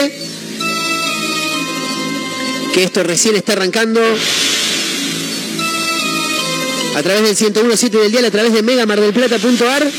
que 2.72 2.84
esto 2.84 3.02
recién 3.02 3.36
está 3.36 3.52
arrancando. 3.52 4.00
A 6.94 7.02
través 7.02 7.22
del 7.22 7.52
101.7 7.54 7.90
del 7.90 8.12
dial, 8.12 8.24
a 8.26 8.30
través 8.30 8.52
de 8.52 8.62
megamardelplata.ar 8.62 9.90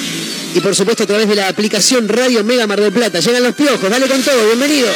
y 0.55 0.59
por 0.59 0.75
supuesto 0.75 1.03
a 1.03 1.07
través 1.07 1.27
de 1.27 1.35
la 1.35 1.47
aplicación 1.47 2.07
Radio 2.07 2.43
Mega 2.43 2.67
Mar 2.67 2.79
del 2.79 2.91
Plata. 2.91 3.19
Llegan 3.19 3.43
los 3.43 3.55
piojos, 3.55 3.89
dale 3.89 4.07
con 4.07 4.21
todo, 4.21 4.45
bienvenido. 4.47 4.89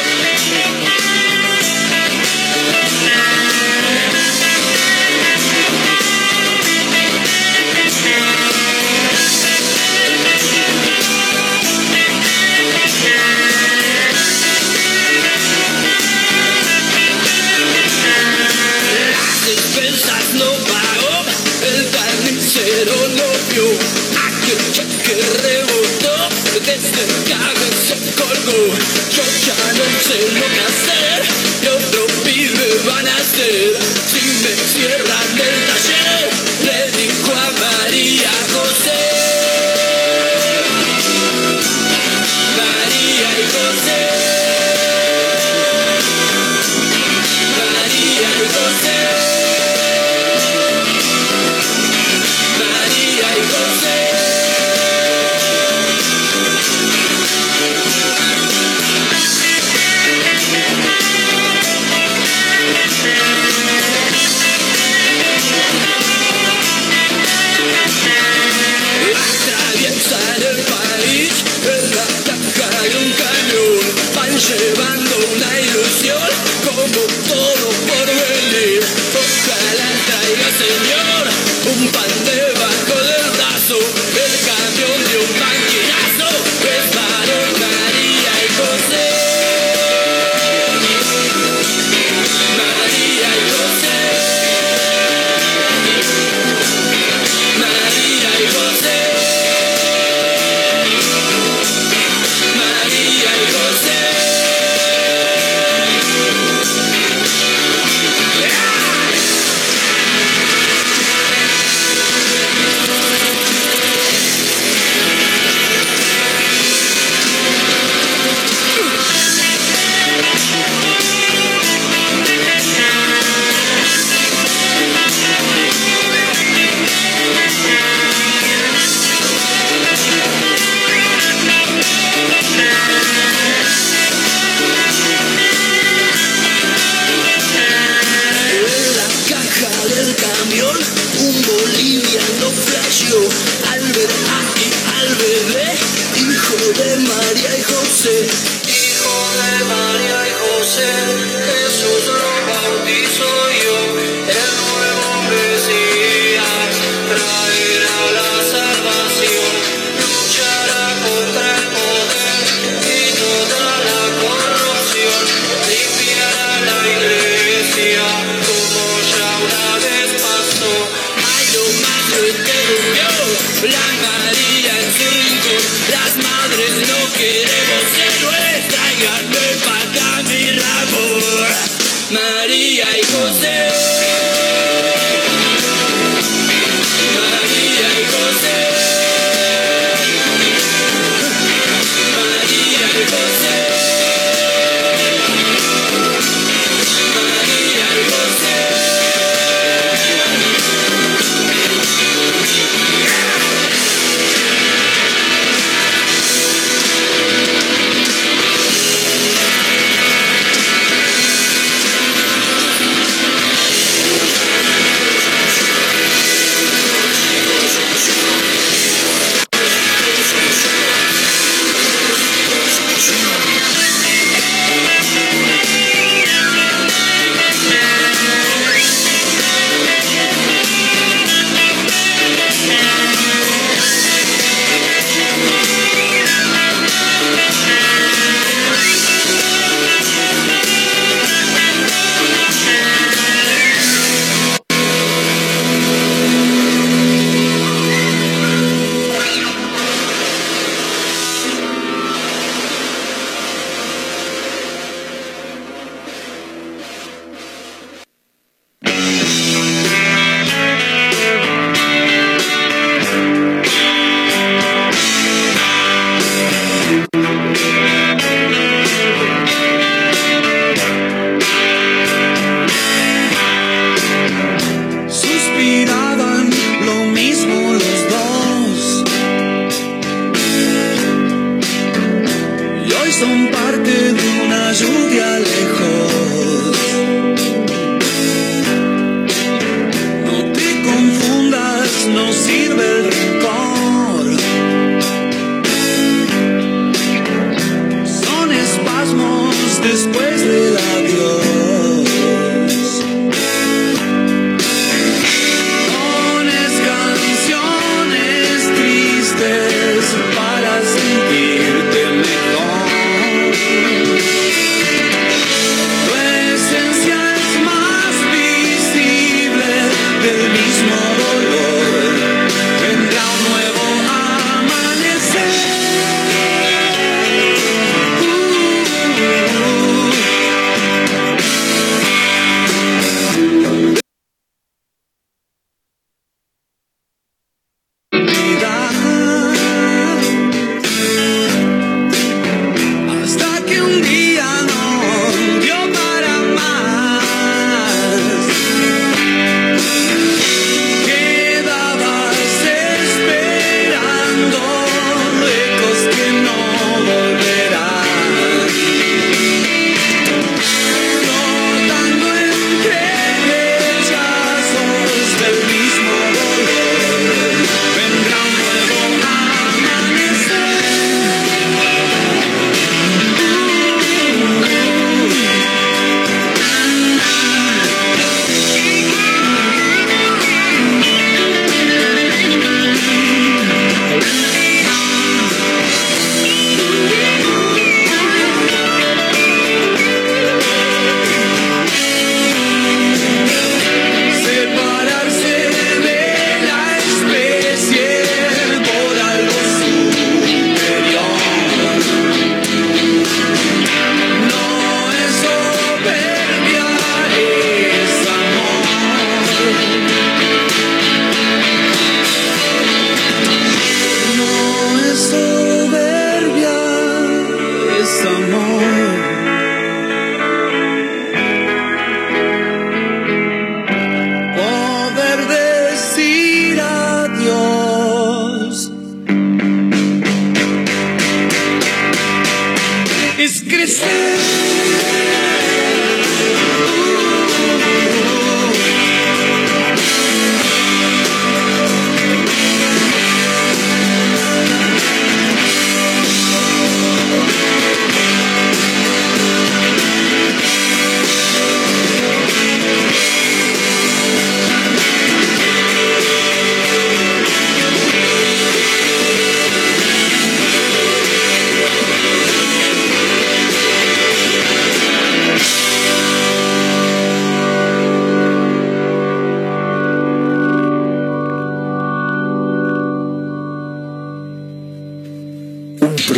somebody 283.18 283.57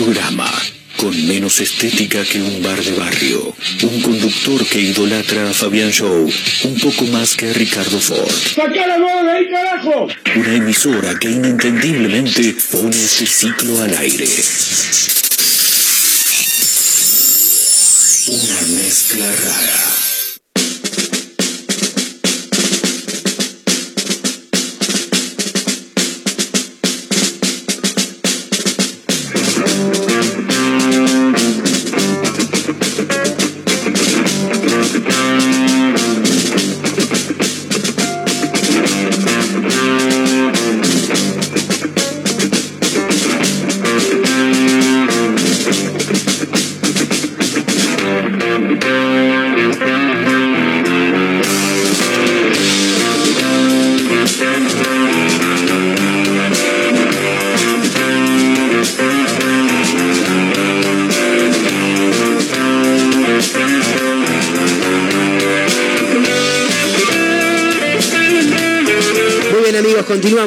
programa 0.04 0.50
con 0.96 1.14
menos 1.26 1.60
estética 1.60 2.24
que 2.24 2.40
un 2.40 2.62
bar 2.62 2.82
de 2.82 2.92
barrio. 2.92 3.54
Un 3.82 4.00
conductor 4.00 4.66
que 4.66 4.80
idolatra 4.80 5.50
a 5.50 5.54
Fabián 5.54 5.90
Show 5.90 6.30
un 6.64 6.80
poco 6.80 7.04
más 7.06 7.36
que 7.36 7.50
a 7.50 7.52
Ricardo 7.52 8.00
Ford. 8.00 8.30
¡Sacá 8.54 8.86
la 8.86 8.98
de 8.98 9.30
ahí, 9.30 9.50
carajo! 9.50 10.08
Una 10.36 10.54
emisora 10.54 11.18
que 11.18 11.30
inentendiblemente 11.30 12.54
pone 12.72 12.96
este 12.96 13.26
ciclo 13.26 13.82
al 13.82 13.96
aire. 13.96 14.28
Una 18.28 18.60
mezcla 18.82 19.26
rara. 19.26 19.99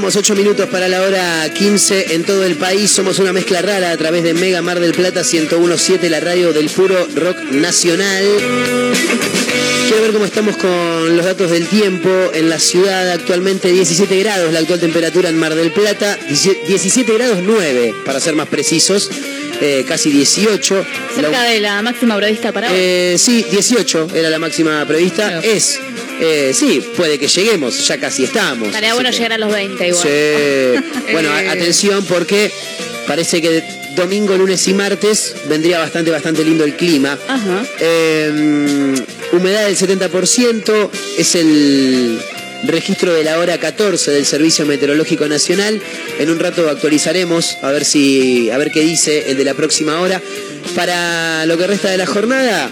Continuamos 0.04 0.16
8 0.18 0.36
minutos 0.36 0.70
para 0.70 0.90
la 0.90 1.02
hora 1.02 1.50
15 1.54 2.14
en 2.14 2.26
todo 2.26 2.44
el 2.44 2.58
país. 2.58 2.92
Somos 2.92 3.20
una 3.20 3.32
mezcla 3.32 3.62
rara 3.62 3.92
a 3.92 3.96
través 3.96 4.22
de 4.24 4.34
Mega 4.34 4.62
Mar 4.62 4.82
del 4.82 4.92
Plata 4.92 5.22
1017, 5.22 6.10
la 6.10 6.20
radio 6.20 6.52
del 6.52 6.70
puro 6.70 7.08
rock 7.16 7.38
nacional. 7.52 8.26
Quiero 9.88 10.02
ver 10.02 10.12
cómo 10.12 10.26
estamos 10.26 10.58
con 10.58 11.16
los 11.16 11.26
datos 11.26 11.52
del 11.52 11.68
tiempo 11.68 12.10
en 12.34 12.50
la 12.50 12.60
ciudad. 12.60 13.12
Actualmente 13.12 13.72
17 13.72 14.20
grados 14.20 14.52
la 14.52 14.60
actual 14.60 14.82
temperatura 14.82 15.30
en 15.30 15.38
Mar 15.38 15.56
del 15.56 15.72
Plata. 15.72 16.20
17 16.28 17.14
grados 17.14 17.40
9 17.42 17.96
para 18.06 18.20
ser 18.20 18.36
más 18.36 18.50
precisos. 18.50 19.10
Eh, 19.62 19.86
casi 19.88 20.12
18. 20.12 20.86
Cerca 21.16 21.44
de 21.44 21.62
la 21.62 21.82
máxima 21.82 22.18
prevista 22.18 22.52
para 22.52 22.70
hoy. 22.70 22.76
Eh, 22.78 23.16
sí, 23.18 23.46
18 23.50 24.10
era 24.14 24.30
la 24.30 24.40
máxima 24.40 24.86
prevista. 24.86 25.40
Es, 25.40 25.80
eh, 26.20 26.52
sí, 26.54 26.82
puede 26.96 27.18
que 27.20 27.28
lleguemos, 27.28 27.88
ya 27.88 27.98
casi 28.00 28.24
estamos. 28.26 28.68
Estaría 28.68 28.94
bueno 28.94 29.10
que- 29.10 29.16
llegar 29.16 29.34
a 29.34 29.38
los 29.38 29.52
20 29.52 29.88
igual. 29.88 30.04
Sí. 30.04 30.84
Bueno, 31.14 31.30
atención 31.32 32.04
porque 32.06 32.52
parece 33.08 33.42
que 33.42 33.64
domingo, 33.96 34.36
lunes 34.38 34.68
y 34.68 34.74
martes 34.74 35.36
vendría 35.48 35.78
bastante, 35.80 36.10
bastante 36.12 36.44
lindo 36.44 36.64
el 36.64 36.76
clima. 36.76 37.18
Ajá. 37.28 37.64
Eh, 37.80 38.94
humedad 39.34 39.66
del 39.66 39.78
70% 39.78 40.90
es 41.18 41.36
el 41.36 42.20
registro 42.66 43.14
de 43.14 43.24
la 43.26 43.38
hora 43.40 43.58
14 43.60 44.12
del 44.12 44.26
Servicio 44.26 44.66
Meteorológico 44.66 45.28
Nacional. 45.28 45.82
En 46.20 46.30
un 46.30 46.40
rato 46.40 46.70
actualizaremos 46.70 47.58
a 47.62 47.72
ver 47.72 47.84
si 47.86 48.50
a 48.50 48.58
ver 48.58 48.72
qué 48.72 48.80
dice 48.82 49.30
el 49.30 49.38
de 49.38 49.44
la 49.44 49.54
próxima 49.54 50.00
hora. 50.00 50.22
Para 50.76 51.46
lo 51.46 51.58
que 51.58 51.68
resta 51.68 51.90
de 51.90 51.98
la 51.98 52.06
jornada, 52.06 52.72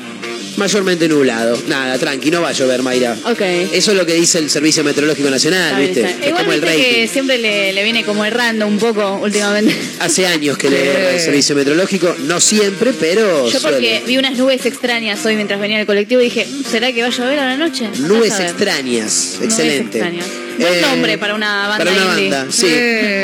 mayormente 0.58 1.08
nublado. 1.08 1.58
Nada, 1.68 1.98
tranqui, 1.98 2.32
no 2.32 2.42
va 2.42 2.50
a 2.50 2.52
llover, 2.54 2.82
Mayra. 2.84 3.18
Ok. 3.26 3.42
Eso 3.72 3.92
es 3.92 3.98
lo 3.98 4.06
que 4.06 4.14
dice 4.16 4.40
el 4.40 4.50
Servicio 4.50 4.84
Meteorológico 4.84 5.30
Nacional, 5.30 5.80
¿viste? 5.82 6.02
está. 6.02 6.10
Es 6.22 6.28
Igual 6.30 6.44
como 6.44 6.54
el 6.54 6.62
viste 6.62 6.78
rating. 6.78 6.94
que 6.96 7.08
siempre 7.08 7.38
le, 7.38 7.74
le 7.74 7.84
viene 7.84 8.04
como 8.04 8.26
errando 8.26 8.68
un 8.68 8.78
poco 8.78 9.20
últimamente. 9.24 9.76
Hace 10.00 10.26
años 10.28 10.58
que 10.58 10.70
le 10.70 10.90
erra 10.90 11.12
el 11.12 11.20
servicio 11.20 11.56
meteorológico, 11.56 12.16
no 12.26 12.40
siempre, 12.40 12.94
pero 12.94 13.50
Yo 13.50 13.60
suele. 13.60 13.78
porque 13.78 14.04
vi 14.08 14.18
unas 14.18 14.38
nubes 14.38 14.66
extrañas 14.66 15.26
hoy 15.26 15.36
mientras 15.36 15.60
venía 15.60 15.80
al 15.80 15.86
colectivo 15.86 16.22
y 16.22 16.26
dije, 16.26 16.46
"Mm, 16.50 16.64
¿será 16.70 16.92
que 16.92 17.02
va 17.02 17.08
a 17.08 17.12
llover 17.12 17.40
a 17.40 17.46
la 17.46 17.58
noche? 17.58 17.86
Andá 17.86 17.98
a 18.06 18.08
Nubes 18.08 18.30
saber. 18.34 18.48
extrañas, 18.50 19.34
Nubes 19.40 19.50
excelente. 19.50 19.98
extrañas. 20.00 20.26
Buen 20.62 20.74
Eh, 20.74 20.82
nombre 20.82 21.18
para 21.18 21.34
una 21.36 21.68
banda 21.68 21.78
Para 21.86 21.92
una 21.92 22.12
indie. 22.20 22.30
banda, 22.30 22.52
sí. 22.52 22.68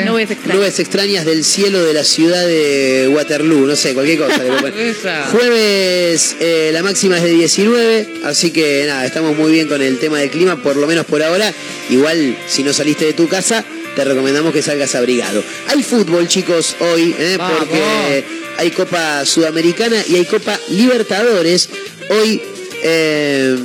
Nubes 0.04 0.30
extrañas. 0.30 0.56
Nubes 0.58 0.78
extrañas 0.80 1.24
del 1.24 1.44
cielo 1.44 1.84
de 1.84 1.92
la 1.94 2.04
ciudad 2.04 2.46
de 2.46 3.08
Waterloo, 3.14 3.66
no 3.66 3.76
sé, 3.76 3.94
cualquier 3.94 4.18
cosa. 4.18 4.40
Jueves 5.32 6.36
eh, 6.40 6.70
la 6.72 6.82
máxima 6.82 7.16
es 7.18 7.22
de 7.22 7.30
19, 7.30 8.08
así 8.24 8.50
que 8.50 8.84
nada, 8.86 9.06
estamos 9.06 9.36
muy 9.36 9.52
bien 9.52 9.68
con 9.68 9.80
el 9.82 9.98
tema 9.98 10.18
del 10.18 10.30
clima, 10.30 10.62
por 10.62 10.76
lo 10.76 10.86
menos 10.86 11.06
por 11.06 11.22
ahora. 11.22 11.52
Igual, 11.90 12.36
si 12.46 12.62
no 12.62 12.72
saliste 12.72 13.04
de 13.06 13.12
tu 13.12 13.28
casa, 13.28 13.64
te 13.96 14.04
recomendamos 14.04 14.52
que 14.52 14.62
salgas 14.62 14.94
abrigado. 14.94 15.42
Hay 15.68 15.82
fútbol, 15.82 16.28
chicos, 16.28 16.76
hoy, 16.80 17.14
eh, 17.18 17.38
porque 17.38 18.24
hay 18.58 18.70
Copa 18.70 19.24
Sudamericana 19.24 19.96
y 20.08 20.16
hay 20.16 20.24
Copa 20.24 20.58
Libertadores. 20.70 21.68
Hoy 22.10 22.40
eh, 22.82 23.56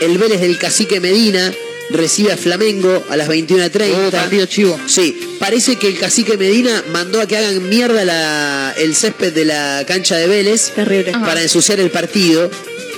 el 0.00 0.18
Vélez 0.18 0.40
del 0.40 0.58
Cacique 0.58 1.00
Medina 1.00 1.52
recibe 1.90 2.32
a 2.32 2.36
Flamengo 2.36 3.04
a 3.10 3.16
las 3.16 3.28
21.30. 3.28 4.08
Oh, 4.08 4.10
partido 4.10 4.46
chivo. 4.46 4.78
Sí, 4.86 5.18
parece 5.38 5.76
que 5.76 5.88
el 5.88 5.98
cacique 5.98 6.36
Medina 6.36 6.82
mandó 6.92 7.20
a 7.20 7.26
que 7.28 7.36
hagan 7.36 7.68
mierda 7.68 8.04
la- 8.04 8.74
el 8.78 8.94
césped 8.96 9.32
de 9.32 9.44
la 9.44 9.84
cancha 9.86 10.16
de 10.16 10.26
Vélez 10.26 10.70
Terrible. 10.74 11.12
para 11.12 11.42
ensuciar 11.42 11.80
el 11.80 11.90
partido. 11.90 12.50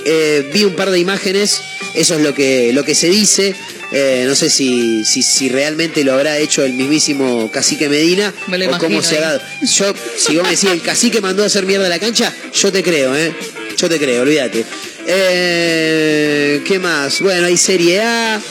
Eh, 0.05 0.49
vi 0.53 0.63
un 0.63 0.73
par 0.75 0.89
de 0.89 0.99
imágenes, 0.99 1.59
eso 1.93 2.15
es 2.15 2.21
lo 2.21 2.33
que, 2.33 2.71
lo 2.73 2.83
que 2.85 2.95
se 2.95 3.09
dice. 3.09 3.53
Eh, 3.91 4.25
no 4.27 4.35
sé 4.35 4.49
si, 4.49 5.05
si, 5.05 5.23
si 5.23 5.47
realmente 5.47 6.03
lo 6.03 6.13
habrá 6.13 6.37
hecho 6.39 6.63
el 6.63 6.73
mismísimo 6.73 7.49
cacique 7.51 7.87
Medina 7.87 8.33
Me 8.47 8.67
o 8.67 8.77
cómo 8.79 9.01
se 9.01 9.17
ha 9.17 9.21
dado. 9.21 9.41
Yo, 9.61 9.93
si 10.17 10.35
vos 10.35 10.43
me 10.43 10.51
decís 10.51 10.69
el 10.71 10.81
cacique 10.81 11.21
mandó 11.21 11.43
a 11.43 11.45
hacer 11.45 11.65
mierda 11.65 11.87
la 11.87 11.97
cancha, 11.99 12.33
yo 12.53 12.69
te 12.71 12.83
creo, 12.83 13.15
¿eh? 13.15 13.33
Yo 13.77 13.87
te 13.87 13.97
creo, 13.97 14.23
olvídate. 14.23 14.65
Eh, 15.07 16.61
¿Qué 16.65 16.79
más? 16.79 17.21
Bueno, 17.21 17.45
hay 17.47 17.55
Serie 17.57 18.01
A. 18.01 18.41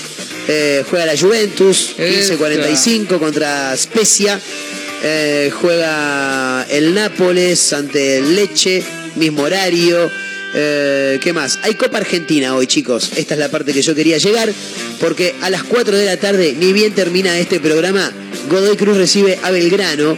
eh, 0.48 0.84
juega 0.88 1.06
la 1.06 1.16
Juventus, 1.16 1.94
15-45 1.98 3.18
contra 3.18 3.76
Spezia. 3.76 4.40
Eh, 5.02 5.50
juega 5.52 6.66
el 6.70 6.94
Nápoles 6.94 7.72
ante 7.72 8.18
el 8.18 8.34
Leche, 8.34 8.82
mismo 9.16 9.42
horario. 9.42 10.10
Eh, 10.54 11.18
¿Qué 11.22 11.32
más? 11.32 11.58
Hay 11.62 11.74
Copa 11.74 11.98
Argentina 11.98 12.54
hoy, 12.54 12.66
chicos. 12.66 13.12
Esta 13.16 13.34
es 13.34 13.40
la 13.40 13.50
parte 13.50 13.72
que 13.72 13.82
yo 13.82 13.94
quería 13.94 14.18
llegar. 14.18 14.52
Porque 15.00 15.34
a 15.42 15.50
las 15.50 15.64
4 15.64 15.96
de 15.96 16.06
la 16.06 16.16
tarde, 16.16 16.54
ni 16.58 16.72
bien 16.72 16.94
termina 16.94 17.38
este 17.38 17.60
programa, 17.60 18.10
Godoy 18.48 18.76
Cruz 18.76 18.96
recibe 18.96 19.38
a 19.42 19.50
Belgrano. 19.50 20.16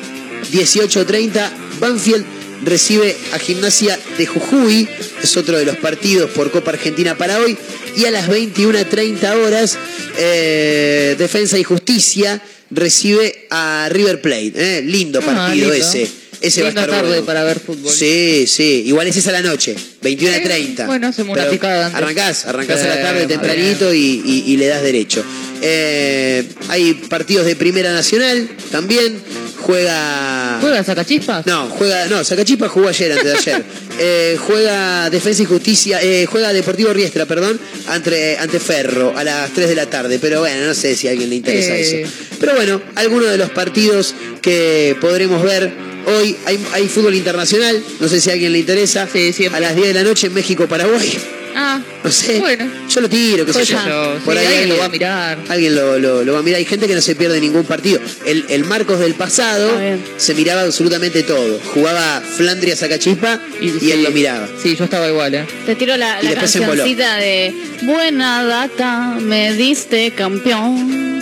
18.30, 0.53 1.51
Banfield 1.81 2.25
recibe 2.65 3.17
a 3.33 3.39
Gimnasia 3.39 3.99
de 4.17 4.27
Jujuy. 4.27 4.89
Es 5.23 5.37
otro 5.37 5.59
de 5.59 5.65
los 5.65 5.77
partidos 5.77 6.31
por 6.31 6.51
Copa 6.51 6.71
Argentina 6.71 7.17
para 7.17 7.39
hoy. 7.39 7.57
Y 7.99 8.05
a 8.07 8.11
las 8.13 8.29
21.30 8.29 9.35
horas, 9.45 9.77
eh, 10.19 11.17
Defensa 11.19 11.59
y 11.59 11.65
Justicia 11.65 12.41
recibe 12.71 13.47
a 13.51 13.89
River 13.91 14.21
Plate. 14.23 14.53
¿eh? 14.79 14.83
Lindo 14.83 15.19
Ah, 15.23 15.27
partido 15.27 15.73
ese. 15.73 16.09
Ese 16.41 16.63
va 16.63 16.69
a 16.69 16.71
Linda 16.71 16.83
estar 16.83 16.97
tarde 17.01 17.09
bueno. 17.11 17.27
para 17.27 17.43
ver 17.43 17.59
fútbol. 17.59 17.93
Sí, 17.93 18.45
sí. 18.47 18.85
Igual 18.87 19.09
es 19.09 19.17
esa 19.17 19.33
la 19.33 19.43
noche, 19.43 19.75
21 20.03 20.37
a 20.37 20.41
30. 20.41 20.87
bueno, 20.87 21.09
hacemos 21.09 21.37
una 21.37 21.51
picada 21.51 21.87
antes. 21.87 22.01
Arrancás, 22.01 22.47
arrancás 22.47 22.81
Sí, 22.81 22.87
a 22.87 22.91
la 22.95 23.03
tarde 23.03 23.27
tempranito 23.27 23.93
y, 23.93 24.23
y- 24.25 24.45
y 24.53 24.57
le 24.57 24.67
das 24.69 24.83
derecho. 24.83 25.25
Eh, 25.61 26.45
hay 26.69 26.95
partidos 26.95 27.45
de 27.47 27.57
Primera 27.57 27.93
Nacional 27.93 28.49
también. 28.71 29.19
Juega. 29.61 30.59
¿Juega 30.61 30.85
Sacachispas? 30.85 31.47
No, 31.47 31.69
juega. 31.69 32.07
No, 32.07 32.25
Sacachispa 32.25 32.69
jugó 32.69 32.89
ayer, 32.89 33.13
antes 33.13 33.25
de 33.27 33.33
ayer. 33.39 33.65
Eh, 34.01 34.37
juega 34.39 35.11
Defensa 35.11 35.43
y 35.43 35.47
Justicia. 35.47 35.99
eh, 36.01 36.25
juega 36.31 36.53
Deportivo 36.53 36.93
Riestra, 36.93 37.27
perdón, 37.27 37.59
ante, 37.89 38.39
ante 38.39 38.61
Ferro 38.61 39.13
a 39.17 39.25
las 39.25 39.51
3 39.51 39.69
de 39.71 39.75
la 39.75 39.87
tarde. 39.87 40.21
Pero 40.21 40.39
bueno, 40.39 40.67
no 40.67 40.73
sé 40.75 40.95
si 40.95 41.09
a 41.09 41.11
alguien 41.11 41.29
le 41.31 41.35
interesa 41.35 41.75
Eh. 41.75 42.03
eso. 42.03 42.13
Pero 42.39 42.55
bueno, 42.55 42.81
algunos 42.95 43.29
de 43.29 43.39
los 43.39 43.51
partidos 43.51 44.15
que 44.41 44.97
podremos 45.01 45.43
ver. 45.43 45.88
Hoy 46.07 46.37
hay, 46.47 46.59
hay 46.73 46.89
fútbol 46.89 47.15
internacional, 47.15 47.83
no 48.01 48.09
sé 48.09 48.21
si 48.21 48.31
a 48.31 48.33
alguien 48.35 48.53
le 48.53 48.59
interesa. 48.61 49.03
a 49.53 49.61
las 49.61 49.75
10 49.77 49.89
de 49.89 49.95
la 49.95 50.03
noche 50.03 50.29
en 50.29 50.35
México-Paraguay. 50.35 51.19
Ah, 51.55 51.81
No 52.05 52.13
sé. 52.13 52.39
Bueno. 52.39 52.71
Yo 52.89 53.01
lo 53.01 53.09
tiro, 53.09 53.45
qué 53.45 53.53
sé 53.53 53.65
yo. 53.65 53.77
Joya. 53.79 54.21
Por 54.25 54.35
Sí, 54.35 54.41
ahí 54.41 54.47
alguien 54.47 54.69
lo 54.69 54.77
va 54.79 54.85
a 54.85 54.89
mirar. 54.89 55.39
Alguien 55.49 55.75
lo, 55.75 55.99
lo- 55.99 56.25
lo 56.25 56.33
va 56.35 56.39
a 56.39 56.43
mirar. 56.43 56.59
Hay 56.59 56.65
gente 56.65 56.87
que 56.87 56.95
no 56.95 57.01
se 57.01 57.17
pierde 57.17 57.41
ningún 57.41 57.65
partido. 57.65 58.01
El, 58.25 58.45
el 58.49 58.65
Marcos 58.65 59.01
del 59.01 59.15
pasado 59.15 59.71
se 60.17 60.35
miraba 60.35 60.63
absolutamente 60.63 61.23
todo. 61.25 61.59
Jugaba 61.75 62.21
Flandria 62.21 62.77
Sacachispa 62.77 63.41
y, 63.61 63.91
él 63.91 64.05
lo 64.05 64.11
miraba. 64.13 64.49
Sí, 64.63 64.77
yo 64.77 64.85
estaba 64.85 65.09
igual, 65.09 65.35
¿eh? 65.35 65.47
Te 65.67 65.75
tiro 65.75 65.97
la, 65.97 66.23
Y 66.23 66.27
la 66.27 66.35
cancioncita 66.35 67.17
de 67.17 67.53
Buena 67.83 68.45
data, 68.45 69.19
me 69.21 69.53
diste 69.55 70.13
campeón. 70.13 71.19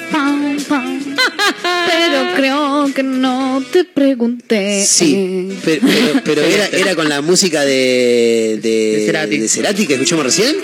Pero 0.69 2.35
creo 2.37 2.91
que 2.95 3.03
no 3.03 3.63
te 3.73 3.85
pregunté. 3.85 4.85
Sí, 4.85 5.49
pero, 5.65 5.81
pero- 5.87 6.21
pero 6.25 6.43
era, 6.43 6.67
era 6.67 6.95
con 6.95 7.09
la 7.09 7.21
música 7.23 7.65
de, 7.65 8.59
de, 8.63 9.03
Cerati. 9.07 9.39
de 9.39 9.49
Cerati 9.49 9.87
que 9.87 9.95
escuchamos 9.95 10.25
recién. 10.25 10.57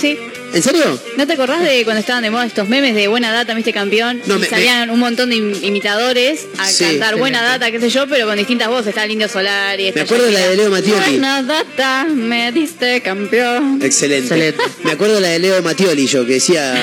Sí. 0.00 0.16
¿En 0.54 0.62
serio? 0.62 0.98
¿No 1.18 1.26
te 1.26 1.34
acordás 1.34 1.62
de 1.62 1.84
cuando 1.84 2.00
estaban 2.00 2.22
de 2.22 2.30
moda 2.30 2.46
estos 2.46 2.66
memes 2.68 2.94
de 2.94 3.08
buena 3.08 3.30
data, 3.32 3.52
viste 3.52 3.72
campeón? 3.74 4.22
No, 4.26 4.36
y 4.36 4.38
me- 4.38 4.48
salían 4.48 4.88
un 4.90 4.98
montón 4.98 5.28
de 5.30 5.36
im- 5.36 5.62
imitadores 5.62 6.46
a 6.58 6.66
Sí. 6.68 6.84
cantar 6.84 7.16
buena 7.16 7.42
data, 7.42 7.70
qué 7.70 7.78
sé 7.78 7.90
yo, 7.90 8.06
pero 8.06 8.26
con 8.26 8.36
distintas 8.38 8.68
voces. 8.68 8.88
Está 8.88 9.04
el 9.04 9.10
Indio 9.10 9.28
Solar 9.28 9.78
y 9.78 9.92
Me 9.92 10.00
acuerdo 10.02 10.24
de 10.26 10.32
la 10.32 10.40
de 10.48 10.56
Leo 10.56 10.70
Mattioli. 10.70 11.00
Buena 11.10 11.42
data, 11.42 12.06
me 12.08 12.52
diste 12.52 13.02
campeón. 13.02 13.80
Excelente. 13.82 14.54
Me 14.84 14.92
acuerdo 14.92 15.20
la 15.20 15.28
de 15.28 15.38
Leo 15.40 15.62
Matioli, 15.62 16.06
yo 16.06 16.24
que 16.24 16.34
decía, 16.34 16.74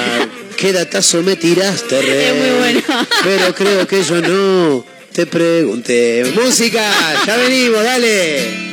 ¿qué 0.55 0.71
datazo 0.71 1.23
me 1.23 1.35
tiraste, 1.35 1.99
re? 2.01 2.27
Es 2.29 2.35
muy 2.35 2.59
bueno. 2.59 2.81
Pero 3.23 3.55
creo 3.55 3.87
que 3.87 4.03
yo 4.03 4.21
no 4.21 4.85
te 5.13 5.25
pregunté. 5.25 6.25
Música, 6.35 6.91
ya 7.25 7.37
venimos, 7.37 7.83
dale. 7.83 8.72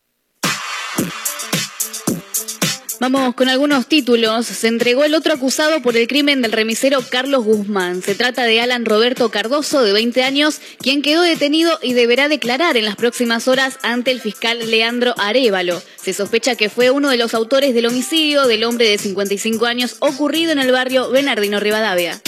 Vamos 3.01 3.33
con 3.33 3.49
algunos 3.49 3.87
títulos. 3.87 4.45
Se 4.45 4.67
entregó 4.67 5.03
el 5.03 5.15
otro 5.15 5.33
acusado 5.33 5.81
por 5.81 5.97
el 5.97 6.07
crimen 6.07 6.43
del 6.43 6.51
remisero 6.51 7.01
Carlos 7.01 7.43
Guzmán. 7.43 8.03
Se 8.03 8.13
trata 8.13 8.43
de 8.43 8.61
Alan 8.61 8.85
Roberto 8.85 9.29
Cardoso, 9.29 9.81
de 9.81 9.91
20 9.91 10.23
años, 10.23 10.61
quien 10.77 11.01
quedó 11.01 11.23
detenido 11.23 11.79
y 11.81 11.93
deberá 11.93 12.29
declarar 12.29 12.77
en 12.77 12.85
las 12.85 12.97
próximas 12.97 13.47
horas 13.47 13.79
ante 13.81 14.11
el 14.11 14.21
fiscal 14.21 14.69
Leandro 14.69 15.15
Arevalo. 15.17 15.81
Se 15.99 16.13
sospecha 16.13 16.55
que 16.55 16.69
fue 16.69 16.91
uno 16.91 17.09
de 17.09 17.17
los 17.17 17.33
autores 17.33 17.73
del 17.73 17.87
homicidio 17.87 18.45
del 18.45 18.65
hombre 18.65 18.87
de 18.87 18.99
55 18.99 19.65
años 19.65 19.95
ocurrido 19.97 20.51
en 20.51 20.59
el 20.59 20.71
barrio 20.71 21.09
Bernardino 21.09 21.59
Rivadavia. 21.59 22.21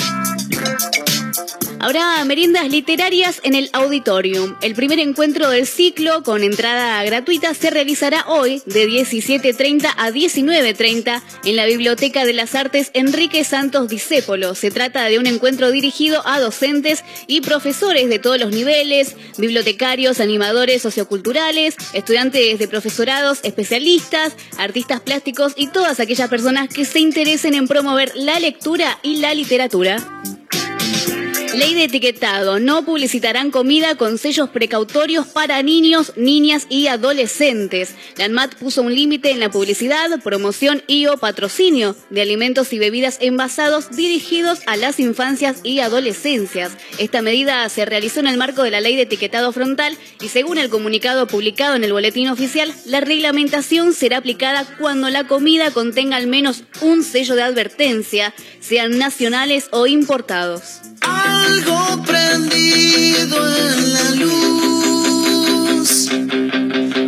Habrá 1.84 2.24
meriendas 2.24 2.70
literarias 2.70 3.42
en 3.44 3.56
el 3.56 3.70
auditorium. 3.74 4.56
El 4.62 4.74
primer 4.74 5.00
encuentro 5.00 5.50
del 5.50 5.68
ciclo 5.68 6.24
con 6.24 6.42
entrada 6.42 7.04
gratuita 7.04 7.54
se 7.54 7.72
realizará 7.72 8.24
hoy 8.30 8.62
de 8.66 8.88
17.30 8.88 9.94
a 9.98 10.10
19.30 10.10 11.22
en 11.44 11.56
la 11.58 11.66
Biblioteca 11.66 12.24
de 12.24 12.32
las 12.32 12.56
Artes 12.56 12.90
Enrique 12.94 13.44
Santos 13.44 13.90
Discépolo. 13.90 14.56
Se 14.56 14.72
trata 14.72 15.04
de 15.10 15.20
un 15.20 15.28
encuentro 15.28 15.72
dirigido 15.72 16.26
a 16.26 16.40
docentes 16.40 17.04
y 17.28 17.42
profesores 17.42 18.08
de 18.08 18.18
todos 18.18 18.40
los 18.40 18.52
niveles, 18.52 19.18
bibliotecarios, 19.38 20.22
animadores 20.22 20.82
socioculturales, 20.82 21.76
estudiantes 21.92 22.60
de 22.60 22.68
profesorados, 22.70 23.42
especialistas, 23.44 24.38
artistas 24.58 25.02
plásticos 25.02 25.52
y 25.58 25.68
todas 25.68 26.00
aquellas 26.00 26.30
personas 26.30 26.70
que 26.70 26.86
se 26.86 27.02
interesen 27.02 27.56
en 27.56 27.68
promover 27.68 28.14
la 28.16 28.40
lectura 28.40 29.00
y 29.04 29.18
la 29.18 29.34
literatura. 29.34 29.98
Ley 31.54 31.76
de 31.76 31.84
etiquetado. 31.84 32.60
No 32.60 32.84
publicitarán 32.84 33.52
comida 33.52 33.96
con 33.96 34.18
sellos 34.18 34.50
precautorios 34.50 35.28
para 35.28 35.62
niños, 35.62 36.14
niñas 36.16 36.66
y 36.68 36.88
adolescentes. 36.88 37.94
La 38.18 38.26
ANMAT 38.26 38.56
puso 38.56 38.82
un 38.82 38.96
límite 38.96 39.30
en 39.30 39.40
la 39.40 39.52
publicidad, 39.52 40.20
promoción 40.24 40.82
y 40.88 41.06
o 41.06 41.18
patrocinio 41.18 41.96
de 42.10 42.22
alimentos 42.24 42.74
y 42.74 42.80
bebidas 42.80 43.20
envasados 43.22 43.92
dirigidos 43.92 44.62
a 44.66 44.78
las 44.78 45.00
infancias 45.00 45.58
y 45.62 45.80
adolescencias. 45.80 46.72
Esta 46.98 47.22
medida 47.22 47.70
se 47.70 47.86
realizó 47.86 48.20
en 48.20 48.28
el 48.28 48.38
marco 48.38 48.64
de 48.64 48.72
la 48.72 48.82
Ley 48.82 48.96
de 48.96 49.04
etiquetado 49.04 49.52
frontal 49.52 49.96
y 50.22 50.30
según 50.30 50.58
el 50.58 50.70
comunicado 50.70 51.28
publicado 51.28 51.76
en 51.76 51.84
el 51.84 51.94
boletín 51.94 52.30
oficial, 52.30 52.74
la 52.86 53.00
reglamentación 53.00 53.94
será 53.94 54.18
aplicada 54.18 54.66
cuando 54.80 55.10
la 55.12 55.28
comida 55.28 55.70
contenga 55.70 56.18
al 56.18 56.26
menos 56.26 56.64
un 56.82 57.04
sello 57.04 57.36
de 57.36 57.44
advertencia, 57.44 58.34
sean 58.60 58.98
nacionales 58.98 59.68
o 59.70 59.86
importados. 59.86 60.82
Algo 61.46 62.04
prendido 62.04 63.38
en 63.56 63.94
la 63.94 64.10
luz 64.24 65.90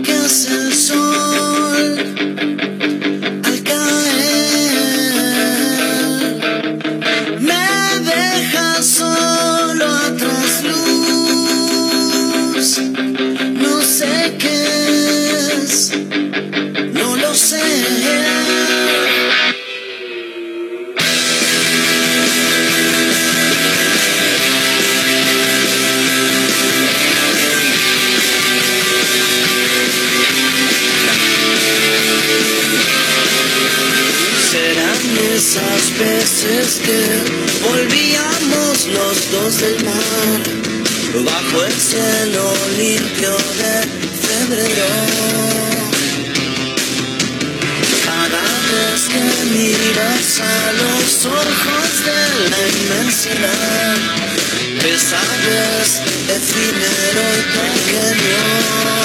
que 0.03 0.13
hace 0.13 0.49
el 0.55 0.73
sol 0.73 1.83
al 3.43 3.63
caer. 3.63 4.25
Me 7.39 7.65
deja 8.11 8.67
solo 8.83 9.85
a 9.85 10.15
trasluz. 10.15 11.49
No 13.63 13.81
sé 13.81 14.35
qué 14.39 14.59
es, 15.63 15.91
no 16.93 17.15
lo 17.15 17.33
sé. 17.33 18.44
Veces 35.97 36.81
que 36.83 36.99
volvíamos 37.67 38.87
los 38.87 39.31
dos 39.31 39.61
del 39.61 39.85
mar 39.85 40.65
bajo 41.23 41.63
el 41.63 41.73
cielo 41.73 42.53
limpio 42.77 43.31
de 43.31 43.75
febrero. 44.27 44.87
Cada 48.05 48.45
vez 48.71 49.01
que 49.07 49.23
miras 49.51 50.41
a 50.41 50.71
los 50.73 51.25
ojos 51.25 51.89
de 52.05 52.49
la 52.49 52.61
inmensidad, 52.67 53.97
te 54.81 54.99
sabes 54.99 56.01
efímero 56.29 57.23
y 57.37 57.43
pequeño. 57.57 59.04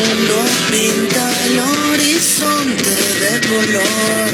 Mundo 0.00 0.36
pinta 0.70 1.24
el 1.46 1.58
horizonte 1.58 2.96
de 3.22 3.34
color, 3.48 4.30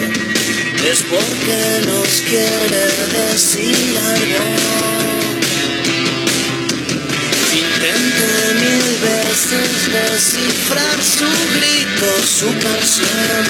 es 0.91 1.03
porque 1.11 1.61
nos 1.87 2.11
quiere 2.29 2.85
decir 3.19 3.99
algo. 4.15 4.45
Intenté 7.63 8.35
mil 8.63 8.89
veces 9.11 9.71
descifrar 9.93 10.99
su 11.03 11.31
grito, 11.57 12.09
su 12.39 12.49
canción, 12.67 13.45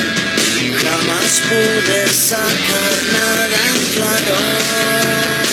jamás 0.82 1.32
pude 1.48 2.08
sacar 2.08 2.94
nada 3.12 3.58
en 3.70 3.78
claro. 3.94 5.45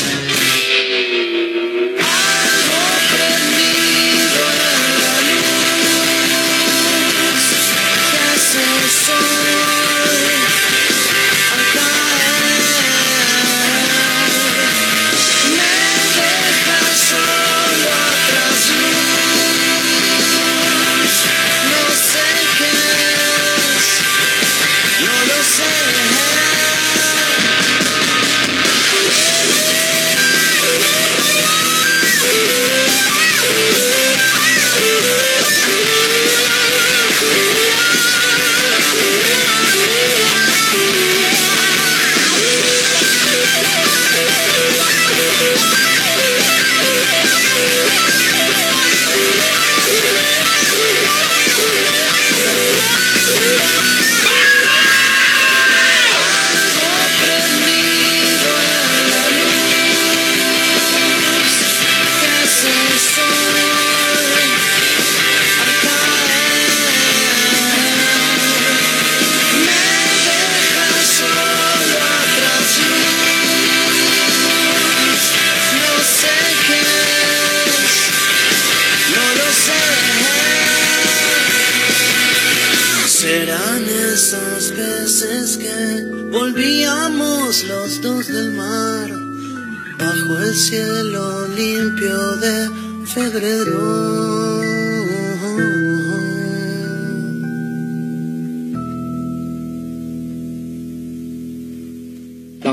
La 93.16 93.22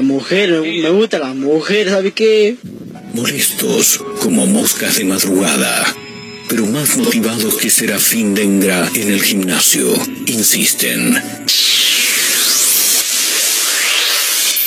mujer, 0.00 0.62
me 0.62 0.88
gusta 0.88 1.18
la 1.18 1.34
mujer, 1.34 1.90
¿sabe 1.90 2.12
qué? 2.12 2.56
Molestos 3.12 4.02
como 4.22 4.46
moscas 4.46 4.96
de 4.96 5.04
madrugada, 5.04 5.94
pero 6.48 6.64
más 6.64 6.96
motivados 6.96 7.56
que 7.56 7.68
Serafín 7.68 8.34
Dengra 8.34 8.90
en 8.94 9.12
el 9.12 9.22
gimnasio, 9.22 9.92
insisten. 10.24 11.22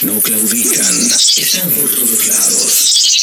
No 0.03 0.21
claudican, 0.21 1.11
están 1.35 1.71
por 1.71 1.89
todos 1.89 2.27
lados. 2.27 2.92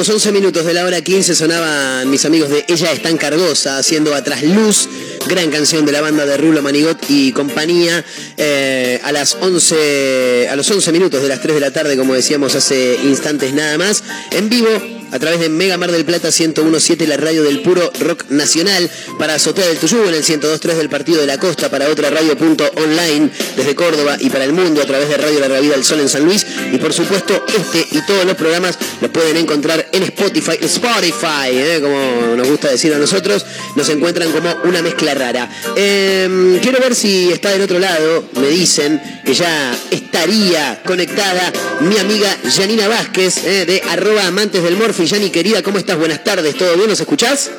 Estamos, 0.00 0.24
11 0.24 0.32
minutos 0.32 0.64
de 0.64 0.72
la 0.72 0.84
hora 0.86 1.02
15 1.02 1.34
sonaban 1.34 2.08
mis 2.08 2.24
amigos 2.24 2.48
de 2.48 2.64
Ella 2.68 2.90
es 2.92 3.02
tan 3.02 3.18
cargosa 3.18 3.76
haciendo 3.76 4.14
Atrás 4.14 4.42
Luz, 4.42 4.88
gran 5.28 5.50
canción 5.50 5.84
de 5.84 5.92
la 5.92 6.00
banda 6.00 6.24
de 6.24 6.38
Rulo 6.38 6.62
Manigot 6.62 6.98
y 7.10 7.32
compañía, 7.32 8.02
eh, 8.38 8.98
a 9.04 9.12
las 9.12 9.36
11, 9.38 10.48
a 10.48 10.56
los 10.56 10.70
11 10.70 10.92
minutos 10.92 11.22
de 11.22 11.28
las 11.28 11.42
3 11.42 11.54
de 11.54 11.60
la 11.60 11.70
tarde, 11.70 11.98
como 11.98 12.14
decíamos 12.14 12.54
hace 12.54 12.98
instantes 13.04 13.52
nada 13.52 13.76
más, 13.76 14.02
en 14.30 14.48
vivo 14.48 14.70
a 15.12 15.18
través 15.18 15.40
de 15.40 15.48
Mega 15.48 15.76
Mar 15.76 15.90
del 15.90 16.04
Plata 16.04 16.28
1017, 16.28 17.06
la 17.06 17.16
radio 17.16 17.42
del 17.42 17.60
puro 17.60 17.90
rock 18.00 18.24
nacional, 18.30 18.90
para 19.18 19.34
Azotea 19.34 19.66
del 19.66 19.78
Tuyú 19.78 19.98
en 20.06 20.14
el 20.14 20.24
1023 20.24 20.76
del 20.76 20.88
Partido 20.88 21.20
de 21.20 21.26
la 21.26 21.38
Costa, 21.38 21.70
para 21.70 21.88
otra 21.88 22.10
radio 22.10 22.36
punto 22.36 22.70
online 22.76 23.30
desde 23.56 23.74
Córdoba 23.74 24.16
y 24.20 24.30
para 24.30 24.44
el 24.44 24.52
mundo 24.52 24.80
a 24.82 24.86
través 24.86 25.08
de 25.08 25.16
Radio 25.16 25.40
Larga 25.40 25.60
Vida 25.60 25.74
del 25.74 25.84
Sol 25.84 26.00
en 26.00 26.08
San 26.08 26.24
Luis. 26.24 26.46
Y 26.72 26.78
por 26.78 26.92
supuesto, 26.92 27.44
este 27.48 27.86
y 27.90 28.02
todos 28.06 28.24
los 28.24 28.36
programas 28.36 28.78
los 29.00 29.10
pueden 29.10 29.36
encontrar 29.36 29.88
en 29.92 30.02
Spotify, 30.04 30.58
Spotify, 30.60 31.50
¿eh? 31.50 31.78
como 31.80 32.36
nos 32.36 32.48
gusta 32.48 32.68
decir 32.68 32.94
a 32.94 32.98
nosotros, 32.98 33.44
nos 33.76 33.88
encuentran 33.88 34.30
como 34.32 34.54
una 34.64 34.82
mezcla 34.82 35.14
rara. 35.14 35.50
Eh, 35.76 36.58
quiero 36.62 36.78
ver 36.80 36.94
si 36.94 37.32
está 37.32 37.50
del 37.50 37.62
otro 37.62 37.78
lado, 37.78 38.24
me 38.34 38.48
dicen 38.48 39.00
que 39.24 39.34
ya 39.34 39.76
estaría 39.90 40.82
conectada 40.84 41.52
mi 41.80 41.98
amiga 41.98 42.36
Janina 42.54 42.88
Vázquez, 42.88 43.44
¿eh? 43.44 43.66
de 43.66 43.82
arroba 43.90 44.26
amantes 44.26 44.62
del 44.62 44.76
Morphy. 44.76 44.99
Yani 45.06 45.30
querida, 45.30 45.62
¿cómo 45.62 45.78
estás? 45.78 45.98
Buenas 45.98 46.22
tardes, 46.24 46.56
¿todo 46.56 46.74
bien? 46.76 46.88
¿Nos 46.88 47.00
escuchás? 47.00 47.50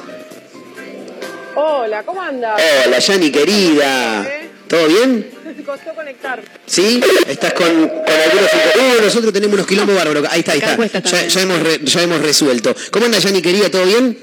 Hola, 1.55 2.03
¿cómo 2.03 2.21
andas? 2.21 2.61
Hola, 2.85 2.99
Yani 2.99 3.31
querida. 3.31 4.27
¿Todo 4.67 4.87
bien? 4.87 5.29
Costó 5.65 5.93
conectar. 5.93 6.41
¿Sí? 6.65 7.01
¿Estás 7.27 7.53
con, 7.53 7.67
con 7.67 7.91
algunos 8.07 8.49
Uh, 8.73 9.03
nosotros 9.03 9.33
tenemos 9.33 9.53
unos 9.55 9.67
quilombos 9.67 9.95
bárbaros. 9.95 10.25
Ahí 10.31 10.39
está, 10.39 10.53
ahí 10.53 10.59
está. 10.59 11.01
Ya, 11.03 11.27
ya 11.27 11.41
hemos 11.41 11.59
re- 11.61 11.79
ya 11.83 12.01
hemos 12.01 12.21
resuelto. 12.21 12.73
¿Cómo 12.89 13.05
anda 13.05 13.19
Yani 13.19 13.41
querida? 13.41 13.69
¿Todo 13.69 13.85
bien? 13.85 14.17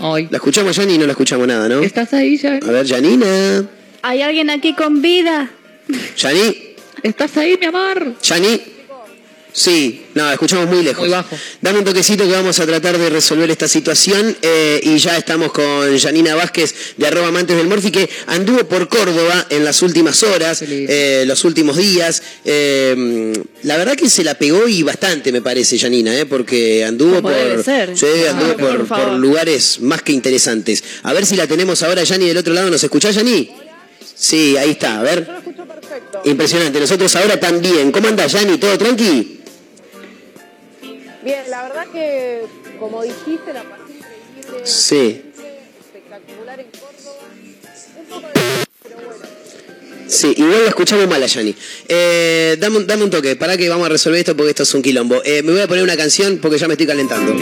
Hoy. 0.00 0.28
La 0.30 0.38
escuchamos 0.38 0.74
Yani 0.76 0.94
y 0.94 0.98
no 0.98 1.06
la 1.06 1.12
escuchamos 1.12 1.46
nada, 1.46 1.68
¿no? 1.68 1.80
¿Estás 1.82 2.12
ahí 2.14 2.36
ya? 2.38 2.54
A 2.54 2.70
ver, 2.70 2.86
Janina. 2.88 3.64
¿Hay 4.02 4.22
alguien 4.22 4.48
aquí 4.50 4.74
con 4.74 5.02
vida? 5.02 5.50
Yani. 6.16 6.74
¿Estás 7.02 7.36
ahí, 7.36 7.56
mi 7.60 7.66
amor? 7.66 8.14
Yani. 8.22 8.60
Sí, 9.58 10.06
no, 10.14 10.30
escuchamos 10.30 10.68
muy 10.68 10.84
lejos. 10.84 11.00
Muy 11.00 11.08
bajo. 11.08 11.36
Dame 11.60 11.80
un 11.80 11.84
toquecito 11.84 12.22
que 12.22 12.30
vamos 12.30 12.60
a 12.60 12.64
tratar 12.66 12.96
de 12.96 13.10
resolver 13.10 13.50
esta 13.50 13.66
situación 13.66 14.36
eh, 14.40 14.80
y 14.84 14.98
ya 14.98 15.16
estamos 15.16 15.50
con 15.50 15.98
Janina 15.98 16.36
Vázquez 16.36 16.94
de 16.96 17.06
arroba 17.08 17.26
amantes 17.26 17.56
del 17.56 17.66
Morfi 17.66 17.90
que 17.90 18.08
anduvo 18.28 18.68
por 18.68 18.88
Córdoba 18.88 19.46
en 19.50 19.64
las 19.64 19.82
últimas 19.82 20.22
horas, 20.22 20.62
eh, 20.62 21.24
los 21.26 21.44
últimos 21.44 21.76
días. 21.76 22.22
Eh, 22.44 23.32
la 23.64 23.76
verdad 23.76 23.96
que 23.96 24.08
se 24.08 24.22
la 24.22 24.34
pegó 24.34 24.68
y 24.68 24.84
bastante 24.84 25.32
me 25.32 25.42
parece 25.42 25.76
Janina, 25.76 26.16
eh, 26.16 26.24
porque 26.24 26.84
anduvo 26.84 27.20
por, 27.20 27.64
ser. 27.64 27.98
sí, 27.98 28.06
anduvo 28.30 28.56
Por 28.56 28.76
por, 28.76 28.86
favor. 28.86 29.08
por 29.08 29.18
lugares 29.18 29.80
más 29.80 30.02
que 30.02 30.12
interesantes. 30.12 30.84
A 31.02 31.12
ver 31.12 31.26
si 31.26 31.34
la 31.34 31.48
tenemos 31.48 31.82
ahora 31.82 32.04
Yani 32.04 32.26
del 32.28 32.36
otro 32.36 32.54
lado. 32.54 32.70
¿Nos 32.70 32.84
escuchás 32.84 33.16
Yani? 33.16 33.50
Sí, 34.14 34.56
ahí 34.56 34.70
está, 34.70 35.00
a 35.00 35.02
ver. 35.02 35.28
Impresionante. 36.24 36.78
Nosotros 36.78 37.14
ahora 37.16 37.40
también. 37.40 37.90
¿Cómo 37.90 38.06
anda 38.06 38.24
Yani? 38.28 38.56
¿Todo 38.58 38.78
tranqui? 38.78 39.38
Bien, 41.28 41.50
la 41.50 41.62
verdad 41.64 41.86
que, 41.92 42.46
como 42.80 43.02
dijiste, 43.02 43.52
la 43.52 43.62
pasé 43.62 43.82
increíble, 43.98 44.64
Sí. 44.64 45.22
espectacular 45.78 46.58
en 46.58 46.66
Córdoba. 46.70 47.28
Sí, 50.06 50.32
igual 50.38 50.62
la 50.62 50.68
escuchamos 50.70 51.06
mal 51.06 51.22
a 51.22 51.26
Yani. 51.26 51.54
Eh, 51.86 52.56
dame, 52.58 52.78
un- 52.78 52.86
dame 52.86 53.04
un 53.04 53.10
toque, 53.10 53.36
para 53.36 53.58
que 53.58 53.68
vamos 53.68 53.84
a 53.84 53.90
resolver 53.90 54.20
esto 54.20 54.34
porque 54.34 54.52
esto 54.52 54.62
es 54.62 54.72
un 54.72 54.80
quilombo. 54.80 55.20
Eh, 55.22 55.42
me 55.42 55.52
voy 55.52 55.60
a 55.60 55.68
poner 55.68 55.84
una 55.84 55.98
canción 55.98 56.38
porque 56.38 56.56
ya 56.56 56.66
me 56.66 56.72
estoy 56.72 56.86
calentando. 56.86 57.34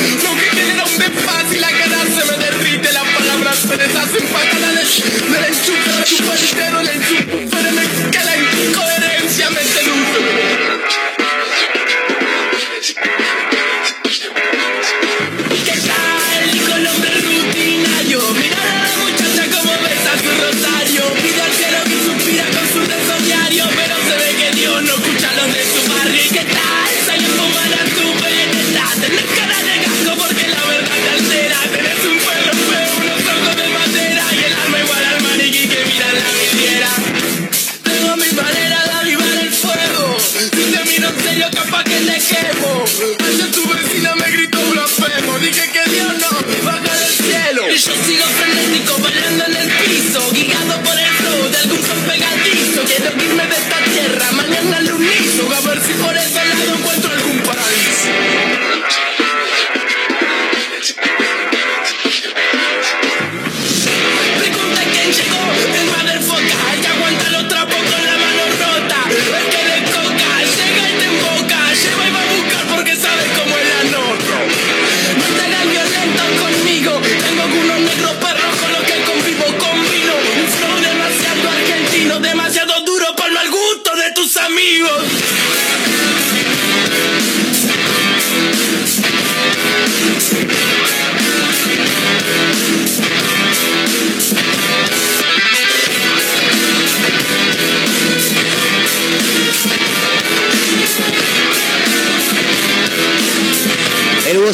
Kamikaze. 0.00 0.50
Lo 0.56 0.59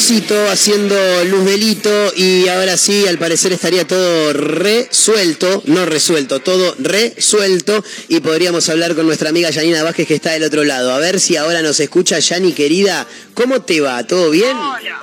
El 0.07 0.13
bocito 0.13 0.51
haciendo 0.51 1.25
luz 1.25 1.45
delito 1.47 2.13
y 2.15 2.47
ahora 2.47 2.77
sí, 2.77 3.09
al 3.09 3.19
parecer 3.19 3.53
estaría 3.53 3.89
todo 3.89 4.33
resuelto, 4.33 5.65
no 5.67 5.85
resuelto, 5.85 6.39
todo 6.39 6.77
resuelto 6.79 7.85
y 8.07 8.21
podríamos 8.21 8.69
hablar 8.69 8.95
con 8.95 9.07
nuestra 9.07 9.31
amiga 9.31 9.51
Yanina 9.51 9.83
Vázquez 9.83 10.07
que 10.07 10.15
está 10.15 10.31
del 10.31 10.45
otro 10.45 10.63
lado. 10.63 10.93
A 10.93 11.01
ver 11.01 11.19
si 11.19 11.37
ahora 11.37 11.61
nos 11.61 11.81
escucha 11.81 12.21
Yani 12.21 12.53
querida. 12.53 13.05
¿Cómo 13.35 13.63
te 13.63 13.81
va? 13.81 14.07
¿Todo 14.07 14.31
bien? 14.31 14.57
Hola. 14.57 15.03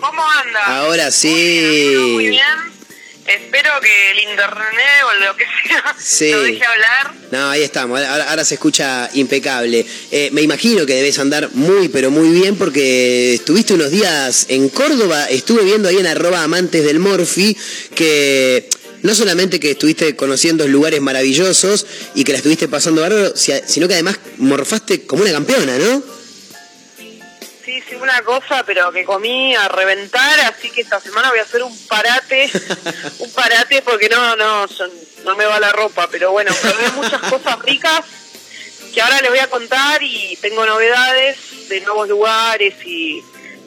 ¿Cómo 0.00 0.22
andas? 0.28 0.62
Ahora 0.66 1.12
sí. 1.12 1.94
Muy 2.12 2.30
bien. 2.30 2.79
Espero 3.26 3.70
que 3.80 4.10
el 4.12 4.30
internet 4.30 5.04
o 5.06 5.24
lo 5.24 5.36
que 5.36 5.44
sea 5.66 5.96
Sí. 6.00 6.30
lo 6.32 6.42
deje 6.42 6.64
hablar. 6.64 7.12
No, 7.30 7.50
ahí 7.50 7.62
estamos, 7.62 8.00
ahora, 8.00 8.30
ahora 8.30 8.44
se 8.44 8.54
escucha 8.54 9.08
impecable. 9.14 9.86
Eh, 10.10 10.30
me 10.32 10.40
imagino 10.42 10.84
que 10.86 10.94
debes 10.94 11.18
andar 11.18 11.50
muy, 11.52 11.88
pero 11.88 12.10
muy 12.10 12.28
bien 12.30 12.56
porque 12.56 13.34
estuviste 13.34 13.74
unos 13.74 13.90
días 13.90 14.46
en 14.48 14.68
Córdoba, 14.70 15.26
estuve 15.26 15.62
viendo 15.64 15.88
ahí 15.88 15.98
en 15.98 16.06
arroba 16.06 16.42
amantes 16.42 16.84
del 16.84 16.98
Morfi 16.98 17.56
que 17.94 18.68
no 19.02 19.14
solamente 19.14 19.60
que 19.60 19.70
estuviste 19.72 20.16
conociendo 20.16 20.66
lugares 20.66 21.00
maravillosos 21.00 21.86
y 22.14 22.24
que 22.24 22.32
la 22.32 22.38
estuviste 22.38 22.68
pasando 22.68 23.02
bárbaro, 23.02 23.36
si- 23.36 23.52
sino 23.66 23.86
que 23.86 23.94
además 23.94 24.18
morfaste 24.38 25.02
como 25.06 25.22
una 25.22 25.32
campeona, 25.32 25.78
¿no? 25.78 26.19
Sí, 27.88 27.94
una 27.94 28.22
cosa, 28.22 28.64
pero 28.64 28.90
que 28.92 29.04
comí 29.04 29.54
a 29.54 29.68
reventar, 29.68 30.40
así 30.40 30.70
que 30.70 30.82
esta 30.82 31.00
semana 31.00 31.30
voy 31.30 31.38
a 31.38 31.42
hacer 31.42 31.62
un 31.62 31.86
parate, 31.86 32.50
un 33.18 33.32
parate 33.32 33.82
porque 33.82 34.08
no, 34.08 34.36
no, 34.36 34.66
no 35.24 35.36
me 35.36 35.44
va 35.44 35.60
la 35.60 35.72
ropa, 35.72 36.08
pero 36.10 36.32
bueno, 36.32 36.52
probé 36.60 36.90
muchas 36.92 37.20
cosas 37.22 37.58
ricas 37.60 38.04
que 38.92 39.00
ahora 39.00 39.20
les 39.20 39.30
voy 39.30 39.38
a 39.38 39.48
contar 39.48 40.02
y 40.02 40.36
tengo 40.40 40.66
novedades 40.66 41.68
de 41.68 41.80
nuevos 41.82 42.08
lugares 42.08 42.74
y, 42.84 43.22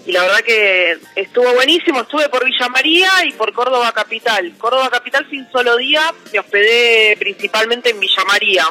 y 0.05 0.11
la 0.11 0.23
verdad 0.23 0.41
que 0.41 0.97
estuvo 1.15 1.53
buenísimo, 1.53 2.01
estuve 2.01 2.27
por 2.29 2.43
Villa 2.43 2.67
María 2.67 3.09
y 3.25 3.31
por 3.31 3.53
Córdoba 3.53 3.91
Capital. 3.93 4.53
Córdoba 4.57 4.89
Capital 4.89 5.25
sin 5.29 5.49
solo 5.51 5.77
día, 5.77 6.13
me 6.31 6.39
hospedé 6.39 7.15
principalmente 7.17 7.91
en 7.91 7.99
Villa 7.99 8.23
María. 8.25 8.65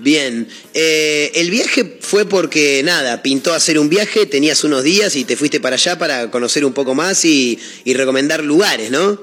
Bien, 0.00 0.48
eh, 0.72 1.30
el 1.34 1.50
viaje 1.50 1.98
fue 2.00 2.24
porque 2.24 2.80
nada, 2.82 3.22
pintó 3.22 3.52
hacer 3.52 3.78
un 3.78 3.88
viaje, 3.90 4.24
tenías 4.26 4.64
unos 4.64 4.82
días 4.82 5.14
y 5.16 5.24
te 5.24 5.36
fuiste 5.36 5.60
para 5.60 5.76
allá 5.76 5.98
para 5.98 6.30
conocer 6.30 6.64
un 6.64 6.72
poco 6.72 6.94
más 6.94 7.24
y, 7.24 7.58
y 7.84 7.92
recomendar 7.94 8.42
lugares, 8.42 8.90
¿no? 8.90 9.20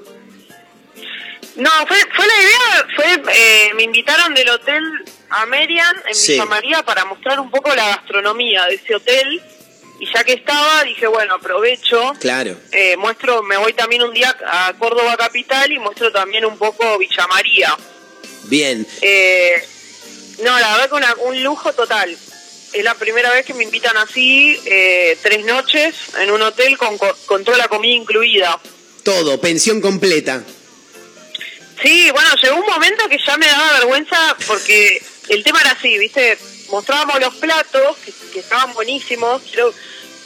No, 1.56 1.72
fue, 1.88 1.98
fue 2.16 2.26
la 2.28 2.42
idea, 2.44 2.88
fue, 2.96 3.34
eh, 3.34 3.72
me 3.76 3.84
invitaron 3.84 4.36
del 4.36 4.48
hotel 4.50 4.84
Amerian 5.30 5.96
en 6.08 6.14
Sí. 6.16 6.34
Villa 6.34 6.46
María 6.46 6.84
para 6.84 7.04
mostrar 7.06 7.40
un 7.40 7.50
poco 7.50 7.74
la 7.74 7.88
gastronomía 7.88 8.66
de 8.68 8.76
ese 8.76 8.94
hotel 8.96 9.42
y 10.00 10.06
ya 10.14 10.24
que 10.24 10.34
estaba 10.34 10.84
dije, 10.84 11.08
bueno, 11.08 11.34
aprovecho, 11.34 12.14
Claro. 12.20 12.56
eh, 12.72 12.96
muestro, 12.98 13.42
me 13.42 13.58
voy 13.58 13.74
también 13.74 14.04
un 14.04 14.14
día 14.14 14.38
a 14.46 14.72
Córdoba 14.78 15.18
Capital 15.18 15.72
y 15.72 15.80
muestro 15.80 16.12
también 16.12 16.46
un 16.46 16.56
poco 16.60 17.00
Villa 17.00 17.26
María. 17.28 17.76
Bien, 18.44 18.86
Eh, 19.02 19.54
no, 20.44 20.60
la 20.60 20.72
verdad 20.74 20.90
que 20.90 20.96
una- 20.96 21.16
un 21.16 21.44
lujo 21.44 21.74
total. 21.74 22.18
Es 22.74 22.84
la 22.84 22.96
primera 22.96 23.32
vez 23.32 23.46
que 23.46 23.54
me 23.54 23.64
invitan 23.64 23.96
así, 23.98 24.60
eh, 24.66 25.18
tres 25.24 25.46
noches 25.46 25.96
en 26.20 26.30
un 26.32 26.42
hotel 26.42 26.78
con, 26.78 26.98
co- 26.98 27.18
con 27.26 27.44
toda 27.46 27.58
la 27.58 27.68
comida 27.68 27.96
incluida. 27.96 28.60
todo, 29.04 29.40
pensión 29.40 29.80
completa. 29.80 30.44
Sí, 31.82 32.10
bueno, 32.12 32.30
llegó 32.42 32.56
un 32.58 32.66
momento 32.66 33.08
que 33.08 33.18
ya 33.26 33.38
me 33.38 33.46
daba 33.48 33.74
vergüenza 33.80 34.36
porque 34.48 35.02
el 35.30 35.44
tema 35.44 35.62
era 35.62 35.72
así, 35.72 35.98
¿viste? 35.98 36.38
Mostrábamos 36.70 37.20
los 37.22 37.36
platos 37.36 37.98
que, 38.04 38.12
que 38.34 38.40
estaban 38.40 38.74
buenísimos. 38.74 39.42
Quiero, 39.44 39.74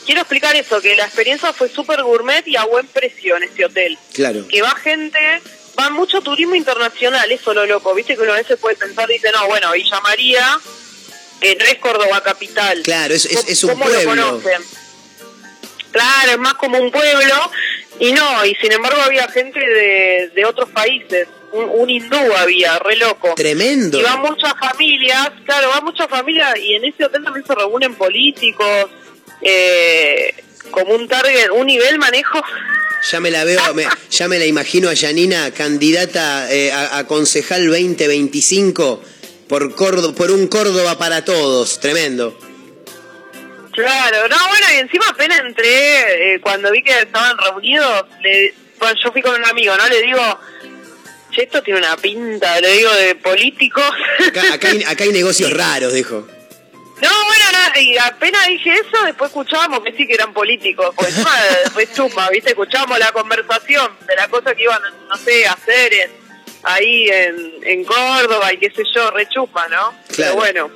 quiero 0.06 0.22
explicar 0.22 0.56
eso, 0.56 0.80
que 0.80 0.96
la 0.96 1.04
experiencia 1.04 1.52
fue 1.52 1.68
súper 1.68 2.02
gourmet 2.02 2.46
y 2.48 2.56
a 2.56 2.64
buen 2.64 2.86
precio 2.88 3.36
en 3.36 3.44
este 3.44 3.66
hotel. 3.66 3.96
Claro. 4.14 4.48
Que 4.48 4.62
va 4.62 4.70
gente, 4.76 5.18
va 5.78 5.90
mucho 5.90 6.20
turismo 6.20 6.54
internacional, 6.54 7.30
eso 7.30 7.54
lo 7.54 7.66
loco, 7.66 7.94
¿viste? 7.94 8.14
Que 8.16 8.22
uno 8.22 8.32
a 8.32 8.36
veces 8.36 8.58
puede 8.58 8.76
pensar, 8.76 9.08
dice, 9.08 9.30
no, 9.32 9.46
bueno, 9.46 9.72
Villa 9.72 10.00
María 10.00 10.58
eh, 11.40 11.56
no 11.58 11.64
es 11.64 11.78
Córdoba 11.78 12.22
capital. 12.22 12.82
Claro, 12.82 13.14
es, 13.14 13.24
es, 13.26 13.48
es 13.48 13.64
un 13.64 13.70
¿Cómo 13.70 13.88
lo 13.88 14.02
pueblo. 14.02 14.26
conocen? 14.26 14.62
Claro, 15.90 16.32
es 16.32 16.38
más 16.38 16.54
como 16.54 16.78
un 16.78 16.90
pueblo. 16.90 17.50
Y 18.00 18.12
no, 18.12 18.44
y 18.46 18.54
sin 18.56 18.72
embargo 18.72 19.00
había 19.02 19.28
gente 19.28 19.60
de, 19.60 20.30
de 20.34 20.44
otros 20.44 20.70
países. 20.70 21.28
Un, 21.52 21.68
un 21.68 21.90
hindú 21.90 22.16
había, 22.36 22.78
re 22.78 22.96
loco. 22.96 23.34
Tremendo. 23.34 24.00
Y 24.00 24.02
van 24.02 24.20
muchas 24.20 24.54
familias, 24.58 25.32
claro, 25.44 25.68
van 25.68 25.84
muchas 25.84 26.08
familias 26.08 26.56
y 26.58 26.74
en 26.74 26.84
ese 26.86 27.04
hotel 27.04 27.22
también 27.22 27.46
se 27.46 27.54
reúnen 27.54 27.94
políticos, 27.94 28.90
eh, 29.42 30.34
como 30.70 30.94
un 30.94 31.06
target, 31.08 31.50
un 31.50 31.66
nivel 31.66 31.98
manejo. 31.98 32.42
Ya 33.10 33.20
me 33.20 33.30
la 33.30 33.44
veo, 33.44 33.74
me- 33.74 33.86
ya 34.10 34.28
me 34.28 34.38
la 34.38 34.46
imagino 34.46 34.88
a 34.88 34.94
Yanina, 34.94 35.50
candidata 35.52 36.52
eh, 36.52 36.70
a, 36.72 36.98
a 36.98 37.06
concejal 37.06 37.66
2025 37.66 39.02
por, 39.48 39.74
Córdoba, 39.74 40.14
por 40.14 40.30
un 40.30 40.46
Córdoba 40.46 40.96
para 40.98 41.24
todos. 41.24 41.80
Tremendo. 41.80 42.38
Claro, 43.72 44.28
no, 44.28 44.36
bueno, 44.48 44.66
y 44.74 44.78
encima 44.78 45.08
apenas 45.08 45.40
entré, 45.40 46.34
eh, 46.34 46.40
cuando 46.40 46.70
vi 46.70 46.82
que 46.82 46.96
estaban 47.00 47.36
reunidos, 47.38 48.04
le, 48.22 48.54
bueno, 48.78 48.94
yo 49.02 49.10
fui 49.12 49.22
con 49.22 49.34
un 49.34 49.44
amigo, 49.46 49.74
¿no? 49.76 49.88
Le 49.88 50.02
digo, 50.02 50.20
che, 51.34 51.44
esto 51.44 51.62
tiene 51.62 51.80
una 51.80 51.96
pinta, 51.96 52.60
le 52.60 52.70
digo, 52.74 52.92
de 52.92 53.14
políticos. 53.14 53.84
Acá, 54.28 54.42
acá 54.52 54.68
hay, 54.68 54.82
acá 54.84 55.04
hay 55.04 55.12
negocios 55.12 55.50
raros, 55.52 55.94
dijo. 55.94 56.28
No, 57.02 57.08
bueno, 57.26 57.44
no, 57.74 57.80
y 57.80 57.98
apenas 57.98 58.46
dije 58.46 58.70
eso, 58.74 59.04
después 59.04 59.30
escuchábamos 59.30 59.80
que 59.82 59.92
sí 59.92 60.06
que 60.06 60.14
eran 60.14 60.32
políticos, 60.32 60.94
pues 60.96 61.08
encima 61.16 61.30
fue 61.72 61.92
chuma, 61.92 62.30
¿viste? 62.30 62.50
Escuchábamos 62.50 62.98
la 62.98 63.10
conversación 63.12 63.90
de 64.06 64.16
la 64.16 64.28
cosa 64.28 64.54
que 64.54 64.62
iban, 64.62 64.80
no 65.08 65.16
sé, 65.16 65.46
a 65.46 65.52
hacer 65.52 65.92
en- 65.92 66.22
ahí 66.64 67.08
en, 67.10 67.54
en 67.64 67.84
Córdoba 67.84 68.52
y 68.52 68.58
qué 68.58 68.70
sé 68.70 68.84
yo, 68.94 69.10
re 69.10 69.28
chuma, 69.28 69.66
¿no? 69.68 69.92
Claro. 70.14 70.14
Pero 70.16 70.34
bueno. 70.36 70.70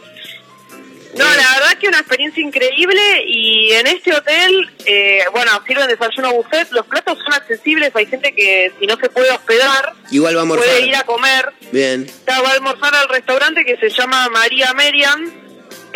No, 1.15 1.25
la 1.25 1.55
verdad 1.55 1.73
es 1.73 1.77
que 1.77 1.89
una 1.89 2.01
experiencia 2.01 2.43
increíble 2.43 3.01
y 3.27 3.73
en 3.73 3.87
este 3.87 4.13
hotel, 4.13 4.69
eh, 4.85 5.25
bueno, 5.33 5.51
sirven 5.67 5.89
desayuno 5.89 6.33
buffet, 6.35 6.71
los 6.73 6.85
platos 6.87 7.17
son 7.25 7.33
accesibles, 7.33 7.91
hay 7.95 8.05
gente 8.07 8.35
que 8.35 8.71
si 8.79 8.87
no 8.87 8.97
se 8.99 9.09
puede 9.09 9.31
hospedar, 9.31 9.95
Igual 10.11 10.37
va 10.37 10.43
a 10.43 10.47
puede 10.47 10.81
ir 10.87 10.95
a 10.95 11.05
comer, 11.05 11.53
Bien. 11.73 12.03
Está, 12.05 12.43
va 12.43 12.51
a 12.51 12.53
almorzar 12.53 12.95
al 12.95 13.09
restaurante 13.09 13.65
que 13.65 13.79
se 13.79 13.89
llama 13.89 14.29
María 14.29 14.75
Merian, 14.75 15.46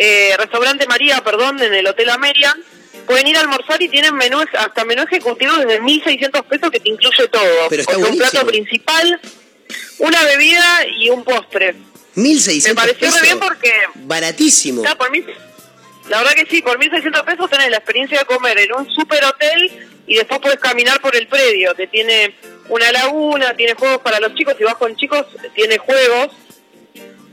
eh, 0.01 0.35
restaurante 0.39 0.87
María, 0.87 1.23
perdón, 1.23 1.63
en 1.63 1.75
el 1.75 1.87
Hotel 1.87 2.09
Amerian. 2.11 2.61
Pueden 3.07 3.27
ir 3.27 3.37
a 3.37 3.41
almorzar 3.41 3.81
y 3.83 3.89
tienen 3.89 4.15
menú, 4.15 4.41
hasta 4.41 4.85
menú 4.85 5.03
ejecutivo 5.03 5.53
desde 5.57 5.81
1.600 5.81 6.45
pesos 6.45 6.71
que 6.71 6.81
te 6.81 6.89
incluye 6.89 7.29
todo. 7.29 7.69
Pero 7.69 7.83
está 7.83 7.99
un 7.99 8.17
plato 8.17 8.47
principal, 8.47 9.21
una 9.99 10.25
bebida 10.25 10.87
y 10.99 11.11
un 11.11 11.23
postre. 11.25 11.75
1.600 12.17 12.69
Me 12.69 12.75
pareció 12.75 13.07
pesos. 13.09 13.23
bien 13.23 13.39
porque 13.41 13.73
Baratísimo. 13.95 14.83
Está 14.83 14.97
por 14.97 15.11
mil- 15.11 15.27
la 16.09 16.19
verdad 16.19 16.33
que 16.35 16.47
sí, 16.47 16.61
por 16.63 16.79
1.600 16.79 17.25
pesos 17.25 17.51
tenés 17.51 17.71
la 17.71 17.77
experiencia 17.79 18.19
de 18.19 18.25
comer 18.25 18.59
en 18.59 18.73
un 18.75 18.89
super 18.91 19.25
hotel 19.25 19.71
y 20.07 20.17
después 20.17 20.41
puedes 20.41 20.59
caminar 20.59 21.01
por 21.01 21.15
el 21.15 21.27
predio, 21.29 21.75
que 21.75 21.87
tiene 21.87 22.35
una 22.69 22.91
laguna, 22.93 23.55
tiene 23.55 23.75
juegos 23.75 23.99
para 24.03 24.19
los 24.21 24.35
chicos, 24.35 24.55
si 24.59 24.65
vas 24.65 24.75
con 24.77 24.97
chicos, 24.97 25.27
tiene 25.55 25.79
juegos, 25.79 26.33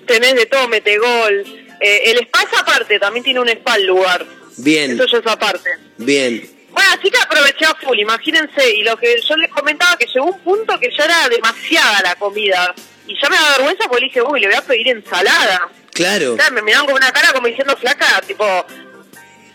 tenés 0.05 0.36
de 0.36 0.45
todo, 0.45 0.68
metegol. 0.68 1.66
Eh, 1.80 2.11
el 2.11 2.17
spa 2.19 2.41
es 2.43 2.59
aparte, 2.59 2.99
también 2.99 3.23
tiene 3.23 3.39
un 3.39 3.49
spa 3.49 3.75
el 3.75 3.86
lugar. 3.86 4.25
Bien, 4.57 4.91
Eso 4.91 5.05
ya 5.05 5.17
es 5.19 5.28
aparte. 5.28 5.69
bien. 5.97 6.49
Bueno, 6.71 6.89
así 6.99 7.09
que 7.09 7.17
aproveché 7.17 7.65
a 7.65 7.73
full, 7.75 7.97
imagínense. 7.99 8.71
Y 8.75 8.84
lo 8.84 8.97
que 8.97 9.19
yo 9.28 9.36
les 9.38 9.49
comentaba, 9.51 9.97
que 9.97 10.05
llegó 10.05 10.28
un 10.28 10.39
punto 10.41 10.80
que 10.80 10.89
ya 10.95 11.05
era 11.05 11.30
demasiada 11.30 12.01
la 12.03 12.15
comida. 12.15 12.73
Y 13.07 13.15
ya 13.21 13.30
me 13.30 13.36
da 13.36 13.57
vergüenza 13.57 13.86
porque 13.88 14.01
le 14.01 14.07
dije, 14.07 14.21
uy, 14.21 14.39
le 14.41 14.47
voy 14.47 14.55
a 14.57 14.61
pedir 14.61 14.89
ensalada. 14.89 15.69
Claro. 15.93 16.34
O 16.34 16.38
sea, 16.38 16.51
me 16.51 16.61
miraban 16.61 16.86
con 16.86 16.95
una 16.95 17.11
cara 17.11 17.34
como 17.34 17.47
diciendo, 17.47 17.75
flaca, 17.78 18.21
tipo, 18.28 18.45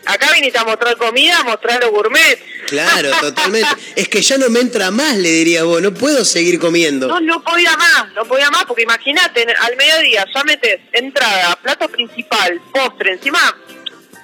acá 0.06 0.30
viniste 0.32 0.58
a 0.58 0.64
mostrar 0.64 0.96
comida, 0.96 1.38
a 1.38 1.44
mostrar 1.44 1.80
lo 1.82 1.90
gourmet. 1.90 2.38
Claro, 2.66 3.10
totalmente. 3.20 3.68
Es 3.96 4.08
que 4.08 4.22
ya 4.22 4.38
no 4.38 4.48
me 4.48 4.60
entra 4.60 4.90
más, 4.90 5.16
le 5.16 5.28
diría 5.30 5.64
vos, 5.64 5.80
no 5.82 5.92
puedo 5.92 6.24
seguir 6.24 6.58
comiendo. 6.58 7.06
No, 7.08 7.20
no 7.20 7.42
podía 7.42 7.76
más, 7.76 8.12
no 8.14 8.24
podía 8.24 8.50
más, 8.50 8.64
porque 8.64 8.82
imagínate, 8.82 9.46
al 9.60 9.76
mediodía 9.76 10.24
ya 10.34 10.44
metes 10.44 10.80
entrada, 10.92 11.56
plato 11.62 11.88
principal, 11.88 12.60
postre, 12.72 13.12
encima 13.12 13.56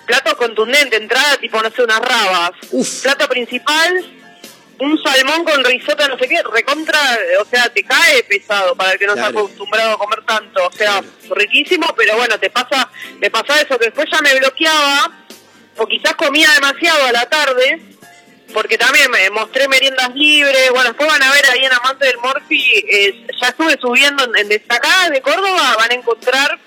plato 0.07 0.35
contundente, 0.39 0.97
entrada 0.97 1.37
tipo, 1.37 1.62
no 1.62 1.70
sé, 1.70 1.83
unas 1.83 2.01
rabas. 2.01 2.53
Plato 3.03 3.29
principal, 3.29 3.93
un 4.79 5.03
salmón 5.03 5.45
con 5.45 5.62
risotto, 5.62 6.09
no 6.09 6.16
sé 6.18 6.26
qué, 6.26 6.41
recontra, 6.51 6.99
o 7.43 7.45
sea, 7.45 7.68
te 7.68 7.83
cae 7.85 8.22
pesado 8.22 8.75
para 8.75 8.92
el 8.92 8.99
que 8.99 9.07
no 9.07 9.13
está 9.13 9.25
Claro. 9.30 9.41
acostumbrado 9.41 9.92
a 9.92 9.99
comer 9.99 10.25
tanto. 10.25 10.67
O 10.67 10.72
sea, 10.72 11.03
riquísimo, 11.29 11.95
pero 11.95 12.17
bueno, 12.17 12.38
te 12.41 12.49
pasa, 12.49 12.88
me 13.21 13.30
pasaba 13.30 13.61
eso, 13.61 13.79
que 13.79 13.84
después 13.87 14.09
ya 14.11 14.22
me 14.22 14.34
bloqueaba, 14.38 15.26
o 15.79 15.87
quizás 15.87 16.14
comía 16.14 16.50
demasiado 16.55 17.05
a 17.07 17.13
la 17.13 17.26
tarde, 17.29 17.80
porque 18.53 18.79
también 18.79 19.11
me 19.11 19.30
mostré 19.30 19.68
meriendas 19.68 20.14
libres. 20.14 20.71
Bueno, 20.71 20.91
después 20.91 21.09
van 21.09 21.22
a 21.22 21.33
ver 21.33 21.45
ahí 21.50 21.64
en 21.64 21.72
Amante 21.72 22.07
del 22.07 22.18
Morphy, 22.18 22.63
eh, 22.91 23.26
ya 23.41 23.49
estuve 23.49 23.76
subiendo 23.80 24.25
en, 24.25 24.37
en 24.37 24.49
destacadas 24.49 25.11
de 25.11 25.21
Córdoba, 25.21 25.76
van 25.79 25.91
a 25.91 25.95
encontrar 25.95 26.59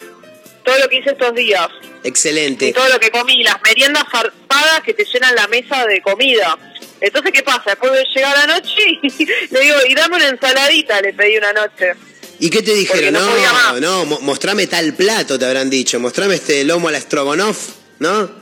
todo 0.63 0.77
lo 0.79 0.87
que 0.89 0.97
hice 0.97 1.09
estos 1.11 1.33
días 1.33 1.67
y 2.03 2.07
Excelente. 2.07 2.71
todo 2.71 2.87
lo 2.89 2.99
que 2.99 3.09
comí, 3.11 3.43
las 3.43 3.61
meriendas 3.63 4.03
zarpadas 4.11 4.81
que 4.85 4.93
te 4.93 5.05
llenan 5.05 5.33
la 5.35 5.47
mesa 5.47 5.85
de 5.85 6.01
comida. 6.01 6.57
Entonces, 6.99 7.31
¿qué 7.31 7.41
pasa? 7.41 7.63
Después 7.71 7.91
de 7.93 8.05
llegar 8.13 8.37
la 8.37 8.45
noche, 8.55 8.99
le 9.49 9.59
digo, 9.59 9.75
y 9.87 9.95
dame 9.95 10.17
una 10.17 10.27
ensaladita, 10.29 11.01
le 11.01 11.13
pedí 11.13 11.37
una 11.37 11.51
noche. 11.51 11.93
¿Y 12.39 12.49
qué 12.51 12.61
te 12.61 12.73
dijeron? 12.75 13.13
no 13.13 13.19
No, 13.21 13.79
no, 13.79 14.05
mo- 14.05 14.19
mostrame 14.21 14.67
tal 14.67 14.93
plato, 14.93 15.37
te 15.39 15.45
habrán 15.45 15.69
dicho. 15.69 15.99
Mostrame 15.99 16.35
este 16.35 16.63
lomo 16.63 16.89
a 16.89 16.91
la 16.91 16.99
Strogonoff, 17.01 17.69
¿no? 17.99 18.40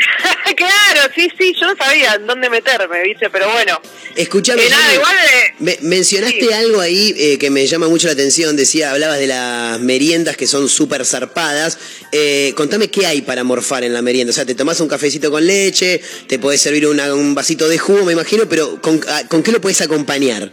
claro, 0.56 1.12
sí, 1.14 1.28
sí, 1.38 1.54
yo 1.60 1.66
no 1.66 1.76
sabía 1.76 2.14
en 2.14 2.26
dónde 2.26 2.48
meterme, 2.50 3.02
¿viste? 3.02 3.30
Pero 3.30 3.50
bueno. 3.50 3.80
Escuchame, 4.16 4.68
nada, 4.68 4.82
Jenny, 4.84 4.94
igual 4.96 5.16
de- 5.16 5.54
me- 5.64 5.78
mencionaste 5.82 6.52
algo 6.54 6.80
ahí 6.80 7.14
eh, 7.16 7.38
que 7.38 7.50
me 7.50 7.66
llama 7.66 7.88
mucho 7.88 8.06
la 8.08 8.12
atención. 8.14 8.56
Decía, 8.56 8.90
hablabas 8.90 9.18
de 9.18 9.26
las 9.28 9.78
meriendas 9.80 10.36
que 10.36 10.46
son 10.46 10.68
súper 10.68 11.04
zarpadas. 11.06 11.78
Eh, 12.12 12.52
contame 12.56 12.88
qué 12.90 13.06
hay 13.06 13.20
para 13.22 13.44
morfar 13.44 13.84
en 13.84 13.92
la 13.92 14.02
merienda. 14.02 14.30
O 14.30 14.34
sea, 14.34 14.44
te 14.44 14.54
tomás 14.54 14.80
un 14.80 14.88
cafecito 14.88 15.30
con 15.30 15.46
leche, 15.46 16.00
te 16.26 16.38
podés 16.38 16.60
servir 16.60 16.86
una- 16.86 17.14
un 17.14 17.34
vasito 17.34 17.68
de 17.68 17.78
jugo, 17.78 18.04
me 18.04 18.12
imagino, 18.12 18.48
pero 18.48 18.80
¿con, 18.80 19.00
a- 19.08 19.26
¿con 19.28 19.42
qué 19.42 19.52
lo 19.52 19.60
puedes 19.60 19.80
acompañar? 19.80 20.52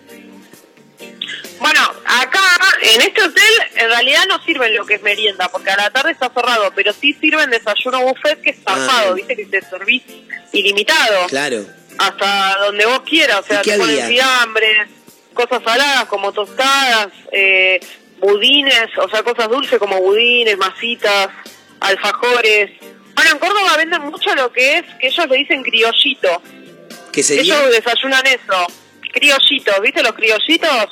Bueno, 1.60 1.80
acá 2.06 2.40
en 2.82 3.02
este 3.02 3.22
hotel 3.24 3.44
en 3.76 3.90
realidad 3.90 4.24
no 4.28 4.42
sirven 4.44 4.76
lo 4.76 4.86
que 4.86 4.96
es 4.96 5.02
merienda, 5.02 5.50
porque 5.50 5.70
a 5.72 5.78
la 5.78 5.90
tarde 5.90 6.12
está 6.12 6.30
cerrado, 6.34 6.72
pero 6.76 6.94
sí 6.94 7.14
sirven 7.14 7.50
desayuno 7.50 8.02
buffet 8.02 8.42
que 8.42 8.52
es 8.52 8.58
zarpado, 8.64 9.12
Ah. 9.12 9.14
viste 9.14 9.36
que 9.36 9.46
te 9.46 9.62
servís 9.62 10.04
ilimitado, 10.54 11.28
Claro. 11.28 11.66
hasta 11.98 12.58
donde 12.66 12.86
vos 12.86 13.02
quieras, 13.02 13.40
o 13.40 13.44
sea, 13.44 13.60
¿Y 13.62 13.64
qué 13.64 13.72
te 13.72 13.78
ponen 13.80 14.08
fiambres, 14.08 14.88
cosas 15.34 15.64
saladas 15.64 16.06
como 16.06 16.32
tostadas, 16.32 17.08
eh, 17.32 17.80
budines, 18.20 18.88
o 18.98 19.10
sea, 19.10 19.24
cosas 19.24 19.48
dulces 19.50 19.78
como 19.80 20.00
budines, 20.02 20.58
masitas, 20.58 21.30
alfajores. 21.80 22.72
Bueno, 23.14 23.32
en 23.32 23.38
Córdoba 23.40 23.78
venden 23.78 24.02
mucho 24.04 24.34
lo 24.36 24.52
que 24.52 24.78
es, 24.80 24.84
que 25.00 25.08
ellos 25.08 25.28
le 25.30 25.38
dicen 25.38 25.64
criollito. 25.64 26.42
¿Qué 27.12 27.24
sería? 27.24 27.42
Ellos 27.44 27.72
desayunan 27.72 28.26
eso, 28.26 28.68
criollitos, 29.14 29.82
¿viste 29.82 30.02
los 30.04 30.14
criollitos? 30.14 30.88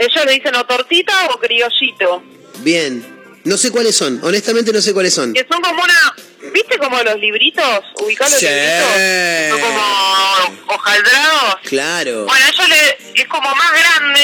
Ellos 0.00 0.24
le 0.24 0.32
dicen 0.32 0.54
o 0.54 0.64
tortita 0.66 1.12
o 1.34 1.38
criollito, 1.38 2.22
Bien. 2.60 3.16
No 3.44 3.56
sé 3.56 3.70
cuáles 3.70 3.96
son, 3.96 4.20
honestamente 4.22 4.72
no 4.72 4.80
sé 4.80 4.92
cuáles 4.92 5.14
son. 5.14 5.32
que 5.32 5.46
son 5.50 5.62
como 5.62 5.80
una, 5.82 6.14
¿viste 6.52 6.76
como 6.76 7.00
los 7.02 7.16
libritos? 7.18 7.80
¿Ubicás 8.02 8.30
los 8.30 8.40
Sí. 8.40 8.46
libritos? 8.46 9.50
Son 9.50 9.60
como 9.60 10.74
hojaldrados. 10.74 11.54
Claro. 11.64 12.24
Bueno, 12.26 12.44
ellos 12.52 12.68
le, 12.68 13.22
es 13.22 13.28
como 13.28 13.48
más 13.54 13.70
grande 13.72 14.20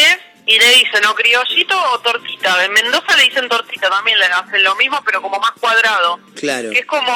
y 0.46 0.58
le 0.58 0.68
dicen 0.74 1.04
o 1.06 1.14
criollito 1.14 1.76
o 1.92 1.98
tortita. 2.00 2.64
En 2.64 2.72
Mendoza 2.72 3.16
le 3.16 3.24
dicen 3.24 3.48
tortita 3.48 3.88
también, 3.88 4.18
le 4.18 4.26
hacen 4.26 4.62
lo 4.62 4.74
mismo, 4.76 5.00
pero 5.04 5.22
como 5.22 5.38
más 5.38 5.52
cuadrado. 5.52 6.20
Claro. 6.38 6.70
Que 6.70 6.80
es 6.80 6.86
como 6.86 7.12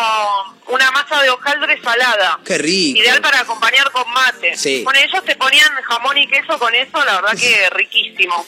una 0.69 0.91
masa 0.93 1.23
de 1.23 1.31
hojaldre 1.31 1.81
salada. 1.83 2.41
Qué 2.45 2.57
rico. 2.59 2.99
Ideal 3.01 3.21
para 3.21 3.41
acompañar 3.41 3.91
con 3.91 4.11
mate. 4.13 4.57
Sí. 4.57 4.83
Bueno, 4.85 4.99
ellos 5.01 5.25
te 5.25 5.37
ponían 5.37 5.69
jamón 5.85 6.17
y 6.17 6.27
queso 6.27 6.59
con 6.59 6.75
eso, 6.75 7.05
la 7.05 7.21
verdad 7.21 7.37
que 7.39 7.69
riquísimo. 7.75 8.47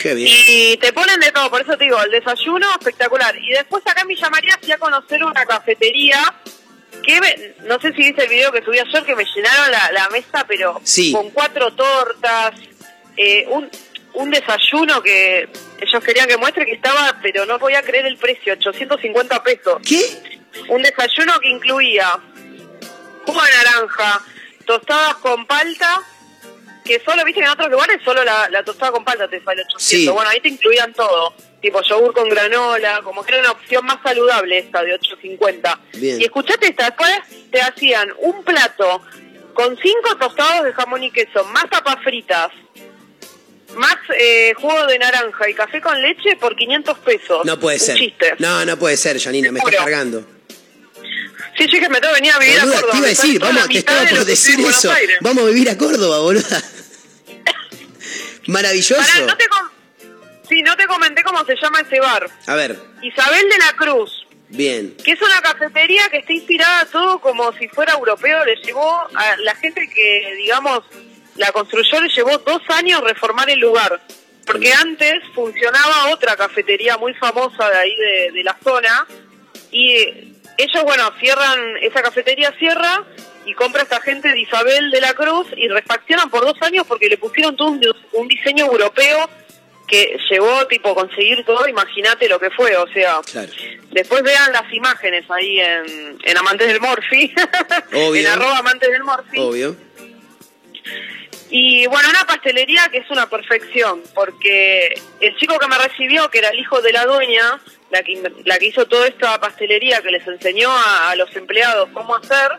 Qué 0.00 0.14
bien. 0.14 0.28
Y 0.48 0.76
te 0.78 0.92
ponen 0.92 1.20
de 1.20 1.32
todo, 1.32 1.50
por 1.50 1.60
eso 1.60 1.76
te 1.76 1.84
digo, 1.84 2.00
el 2.02 2.10
desayuno 2.10 2.70
espectacular. 2.72 3.36
Y 3.36 3.50
después 3.50 3.82
acá 3.86 4.00
en 4.02 4.08
Villa 4.08 4.30
María 4.30 4.56
fui 4.62 4.72
a 4.72 4.78
conocer 4.78 5.22
una 5.24 5.44
cafetería 5.44 6.34
que 7.04 7.20
me- 7.20 7.54
no 7.66 7.78
sé 7.80 7.90
si 7.92 7.98
viste 7.98 8.22
el 8.22 8.28
video 8.30 8.50
que 8.52 8.62
subí 8.64 8.78
ayer 8.78 9.04
que 9.04 9.14
me 9.16 9.24
llenaron 9.24 9.70
la, 9.70 9.90
la 9.92 10.08
mesa, 10.10 10.44
pero 10.48 10.80
Sí. 10.84 11.12
con 11.12 11.30
cuatro 11.30 11.72
tortas, 11.74 12.52
eh, 13.16 13.44
un, 13.48 13.68
un 14.18 14.30
desayuno 14.30 15.00
que 15.00 15.48
ellos 15.80 16.04
querían 16.04 16.26
que 16.26 16.36
muestre 16.36 16.66
que 16.66 16.72
estaba, 16.72 17.16
pero 17.22 17.46
no 17.46 17.58
podía 17.58 17.82
creer 17.82 18.04
el 18.06 18.16
precio, 18.16 18.52
850 18.54 19.42
pesos. 19.44 19.78
¿Qué? 19.86 20.02
Un 20.68 20.82
desayuno 20.82 21.38
que 21.38 21.48
incluía 21.48 22.18
jugo 23.24 23.40
de 23.40 23.50
naranja, 23.50 24.20
tostadas 24.66 25.14
con 25.16 25.46
palta, 25.46 26.02
que 26.84 27.00
solo, 27.04 27.24
viste 27.24 27.40
que 27.40 27.46
en 27.46 27.52
otros 27.52 27.70
lugares 27.70 28.00
solo 28.04 28.24
la, 28.24 28.48
la 28.50 28.64
tostada 28.64 28.90
con 28.90 29.04
palta 29.04 29.28
te 29.28 29.40
sale 29.44 29.62
800. 29.62 29.78
Sí. 29.78 30.08
Bueno, 30.08 30.30
ahí 30.30 30.40
te 30.40 30.48
incluían 30.48 30.92
todo, 30.94 31.34
tipo 31.60 31.80
yogur 31.82 32.12
con 32.12 32.28
granola, 32.28 33.02
como 33.04 33.22
que 33.22 33.34
era 33.34 33.42
una 33.42 33.52
opción 33.52 33.86
más 33.86 33.98
saludable 34.02 34.58
esta 34.58 34.82
de 34.82 34.94
850. 34.94 35.80
Bien. 35.92 36.20
Y 36.20 36.24
escuchate 36.24 36.66
esta, 36.66 36.86
después 36.86 37.20
te 37.52 37.60
hacían 37.60 38.12
un 38.18 38.42
plato 38.42 39.00
con 39.54 39.76
cinco 39.76 40.16
tostados 40.18 40.64
de 40.64 40.72
jamón 40.72 41.04
y 41.04 41.10
queso, 41.12 41.44
más 41.46 41.66
papas 41.66 42.02
fritas, 42.02 42.48
más 43.78 43.96
eh, 44.18 44.52
jugo 44.56 44.86
de 44.86 44.98
naranja 44.98 45.48
y 45.48 45.54
café 45.54 45.80
con 45.80 46.00
leche 46.02 46.36
por 46.36 46.54
500 46.56 46.98
pesos. 46.98 47.44
No 47.46 47.58
puede 47.58 47.76
Un 47.78 47.82
ser. 47.84 47.96
chiste. 47.96 48.34
No, 48.38 48.64
no 48.64 48.78
puede 48.78 48.96
ser, 48.96 49.18
Janina, 49.20 49.50
me 49.50 49.58
estás 49.60 49.76
cargando. 49.76 50.24
Sí, 51.56 51.64
sí, 51.64 51.80
que 51.80 51.88
me 51.88 52.00
tengo 52.00 52.14
que 52.14 52.20
venir 52.20 52.32
a 52.32 52.38
vivir 52.38 52.60
Boluda, 52.60 52.76
a 52.78 52.80
Córdoba. 52.80 52.92
te 52.92 52.98
iba 52.98 53.06
a 53.06 53.10
decir, 53.10 53.38
vamos, 53.40 53.68
te 53.68 53.78
estaba 53.78 54.06
por 54.08 54.24
decir 54.24 54.60
eso. 54.60 54.92
Vamos 55.22 55.44
a 55.44 55.46
vivir 55.48 55.70
a 55.70 55.76
Córdoba, 55.78 56.18
boluda. 56.20 56.62
Maravilloso. 58.46 58.96
Pará, 58.96 59.26
no 59.26 59.36
te 59.36 59.46
com- 59.48 59.68
sí, 60.48 60.62
no 60.62 60.76
te 60.76 60.86
comenté 60.86 61.22
cómo 61.22 61.44
se 61.44 61.54
llama 61.60 61.80
ese 61.80 62.00
bar. 62.00 62.30
A 62.46 62.54
ver, 62.54 62.78
Isabel 63.02 63.48
de 63.48 63.58
la 63.58 63.72
Cruz, 63.76 64.26
bien. 64.48 64.96
que 65.04 65.12
es 65.12 65.20
una 65.20 65.40
cafetería 65.42 66.08
que 66.08 66.18
está 66.18 66.32
inspirada 66.32 66.84
todo 66.86 67.20
como 67.20 67.52
si 67.58 67.68
fuera 67.68 67.92
europeo. 67.94 68.44
Le 68.44 68.56
llevó 68.56 69.00
a 69.14 69.36
la 69.38 69.54
gente 69.56 69.88
que, 69.88 70.34
digamos, 70.36 70.82
la 71.38 71.50
construyó, 71.52 72.00
le 72.00 72.08
llevó 72.10 72.36
dos 72.38 72.62
años 72.68 73.00
reformar 73.02 73.48
el 73.50 73.58
lugar. 73.60 74.00
Porque 74.46 74.72
antes 74.72 75.22
funcionaba 75.34 76.08
otra 76.10 76.36
cafetería 76.36 76.96
muy 76.96 77.12
famosa 77.14 77.68
de 77.70 77.76
ahí 77.78 77.96
de, 77.96 78.30
de 78.32 78.44
la 78.44 78.56
zona. 78.62 79.06
Y 79.70 79.94
ellos, 80.56 80.82
bueno, 80.84 81.10
cierran, 81.20 81.76
esa 81.82 82.02
cafetería 82.02 82.52
cierra 82.58 83.04
y 83.44 83.52
compra 83.54 83.82
esta 83.82 84.00
gente 84.00 84.28
de 84.28 84.40
Isabel 84.40 84.90
de 84.90 85.00
la 85.00 85.14
Cruz 85.14 85.46
y 85.56 85.68
refaccionan 85.68 86.30
por 86.30 86.44
dos 86.44 86.60
años 86.62 86.86
porque 86.86 87.08
le 87.08 87.18
pusieron 87.18 87.56
todo 87.56 87.68
un, 87.68 87.80
un 88.12 88.28
diseño 88.28 88.66
europeo 88.66 89.28
que 89.86 90.18
llevó 90.30 90.66
tipo 90.66 90.94
conseguir 90.94 91.44
todo, 91.46 91.66
imagínate 91.66 92.28
lo 92.28 92.38
que 92.38 92.50
fue, 92.50 92.76
o 92.76 92.86
sea, 92.88 93.20
Claro. 93.24 93.50
después 93.90 94.22
vean 94.22 94.52
las 94.52 94.70
imágenes 94.70 95.24
ahí 95.30 95.58
en, 95.60 96.18
en 96.22 96.36
Amantes 96.36 96.66
del 96.68 96.78
Morphy, 96.78 97.32
Obvio. 97.94 98.20
en 98.20 98.26
arroba 98.26 98.58
Amantes 98.58 98.90
del 98.90 99.02
Morphy, 99.02 99.38
Obvio. 99.40 99.76
Y 101.50 101.86
bueno, 101.86 102.08
una 102.10 102.24
pastelería 102.26 102.88
que 102.90 102.98
es 102.98 103.10
una 103.10 103.28
perfección, 103.28 104.02
porque 104.14 105.00
el 105.20 105.36
chico 105.36 105.58
que 105.58 105.66
me 105.68 105.78
recibió, 105.78 106.30
que 106.30 106.38
era 106.38 106.48
el 106.50 106.58
hijo 106.58 106.80
de 106.82 106.92
la 106.92 107.04
dueña, 107.06 107.60
la 107.90 108.02
que, 108.02 108.22
la 108.44 108.58
que 108.58 108.66
hizo 108.66 108.86
toda 108.86 109.06
esta 109.08 109.40
pastelería, 109.40 110.02
que 110.02 110.10
les 110.10 110.26
enseñó 110.26 110.70
a, 110.70 111.10
a 111.10 111.16
los 111.16 111.34
empleados 111.36 111.88
cómo 111.94 112.14
hacer, 112.16 112.50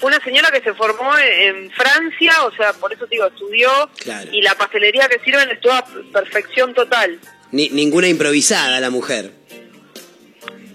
fue 0.00 0.08
una 0.08 0.20
señora 0.24 0.50
que 0.50 0.60
se 0.60 0.74
formó 0.74 1.16
en, 1.16 1.56
en 1.64 1.70
Francia, 1.70 2.44
o 2.44 2.52
sea, 2.56 2.72
por 2.72 2.92
eso 2.92 3.06
te 3.06 3.14
digo, 3.14 3.26
estudió, 3.26 3.70
Claro. 4.02 4.28
y 4.32 4.42
la 4.42 4.54
pastelería 4.56 5.08
que 5.08 5.20
sirven 5.20 5.50
es 5.50 5.60
toda 5.60 5.84
perfección 6.12 6.74
total. 6.74 7.20
Ni- 7.52 7.68
ninguna 7.70 8.08
improvisada 8.08 8.80
la 8.80 8.90
mujer. 8.90 9.30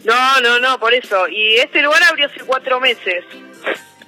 No, 0.06 0.40
no, 0.42 0.60
no, 0.60 0.80
por 0.80 0.94
eso. 0.94 1.28
Y 1.28 1.56
este 1.58 1.82
lugar 1.82 2.02
abrió 2.04 2.28
hace 2.28 2.40
cuatro 2.42 2.80
meses. 2.80 3.24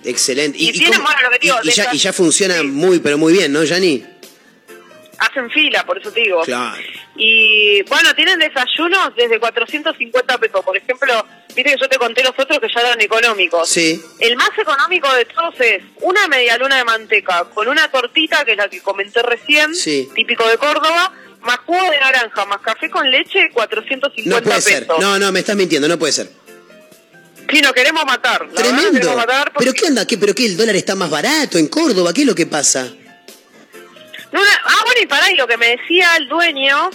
Excelente. 0.04 0.58
Y 0.60 0.72
tienen, 0.72 1.02
bueno, 1.04 1.22
lo 1.24 1.30
que 1.30 1.40
digo, 1.40 1.56
y- 1.64 1.70
y 1.70 1.72
ya, 1.72 1.90
y 1.94 1.98
ya 1.98 2.12
funciona 2.14 2.62
muy, 2.64 3.00
pero 3.00 3.18
muy 3.18 3.34
bien, 3.34 3.52
¿no, 3.54 3.62
Jani? 3.68 4.04
Hacen 5.20 5.52
fila, 5.52 5.86
por 5.86 6.00
eso 6.00 6.12
te 6.12 6.22
digo. 6.22 6.42
Claro. 6.42 6.82
Y 7.16 7.84
bueno, 7.84 8.16
tienen 8.16 8.40
desayunos 8.40 9.16
desde 9.16 9.40
450 9.40 10.38
pesos. 10.40 10.66
Por 10.66 10.76
ejemplo, 10.76 11.24
viste 11.56 11.64
que 11.64 11.78
yo 11.80 11.88
te 11.88 11.98
conté 11.98 12.24
los 12.24 12.32
otros 12.36 12.58
que 12.60 12.68
ya 12.74 12.82
eran 12.82 13.00
económicos. 13.00 13.70
Sí. 13.70 14.02
El 14.20 14.36
más 14.36 14.50
económico 14.58 15.14
de 15.14 15.26
todos 15.26 15.54
es 15.60 15.84
una 16.02 16.28
media 16.28 16.58
luna 16.58 16.78
de 16.78 16.86
manteca 16.86 17.44
con 17.54 17.68
una 17.68 17.88
tortita, 17.92 18.44
que 18.46 18.52
es 18.54 18.58
la 18.58 18.68
que 18.68 18.82
comenté 18.82 19.22
recién, 19.22 19.76
Sí. 19.76 20.10
típico 20.16 20.48
de 20.50 20.58
Córdoba, 20.58 21.14
más 21.42 21.58
jugo 21.68 21.92
de 21.92 22.00
naranja, 22.00 22.46
más 22.46 22.62
café 22.62 22.90
con 22.90 23.08
leche, 23.12 23.52
450 23.54 24.38
No 24.40 24.44
puede 24.44 24.56
pesos. 24.56 24.72
ser. 24.72 24.88
No, 25.00 25.20
no, 25.20 25.32
me 25.32 25.42
estás 25.42 25.56
mintiendo, 25.56 25.88
no 25.88 26.00
puede 26.00 26.14
ser. 26.14 26.32
Sí, 27.50 27.62
nos 27.62 27.74
queremos 27.74 28.06
matar. 28.06 28.46
La 28.48 28.54
Tremendo. 28.62 28.92
queremos 28.92 29.16
matar 29.16 29.52
porque- 29.54 29.66
¿Pero 29.72 29.74
qué 29.82 29.88
anda? 29.88 30.06
¿Qué, 30.08 30.18
¿Pero 30.18 30.34
qué? 30.36 30.46
¿El 30.46 30.58
dólar 30.58 30.76
está 30.76 30.96
más 30.96 31.10
barato 31.10 31.58
en 31.58 31.68
Córdoba? 31.68 32.14
¿Qué 32.14 32.22
es 32.22 32.28
lo 32.28 32.36
que 32.36 32.46
pasa? 32.46 32.84
No, 34.32 34.40
no, 34.40 34.50
ah, 34.66 34.82
bueno, 34.86 35.02
y 35.02 35.06
pará, 35.08 35.32
y 35.32 35.36
lo 35.36 35.48
que 35.48 35.58
me 35.58 35.76
decía 35.78 36.16
el 36.18 36.30
dueño, 36.30 36.90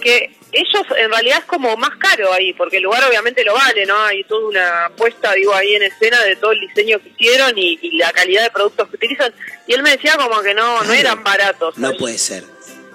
que 0.00 0.36
ellos 0.52 0.82
en 0.98 1.10
realidad 1.10 1.38
es 1.38 1.44
como 1.46 1.74
más 1.78 1.96
caro 1.98 2.30
ahí, 2.34 2.52
porque 2.52 2.76
el 2.76 2.82
lugar 2.82 3.02
obviamente 3.08 3.42
lo 3.44 3.54
vale, 3.54 3.86
¿no? 3.86 3.98
Hay 4.04 4.24
toda 4.24 4.46
una 4.48 4.90
puesta, 4.96 5.32
digo, 5.32 5.54
ahí 5.54 5.74
en 5.74 5.84
escena 5.84 6.20
de 6.22 6.36
todo 6.36 6.52
el 6.52 6.60
diseño 6.60 6.98
que 7.02 7.08
hicieron 7.08 7.56
y, 7.56 7.78
y 7.80 7.96
la 7.96 8.12
calidad 8.12 8.42
de 8.42 8.50
productos 8.50 8.88
que 8.90 8.96
utilizan. 8.96 9.32
Y 9.66 9.72
él 9.72 9.82
me 9.82 9.92
decía 9.92 10.16
como 10.18 10.42
que 10.42 10.52
no, 10.52 10.82
no 10.82 10.92
eran 10.92 11.24
baratos. 11.24 11.78
No 11.78 11.94
puede 11.96 12.18
ser. 12.18 12.44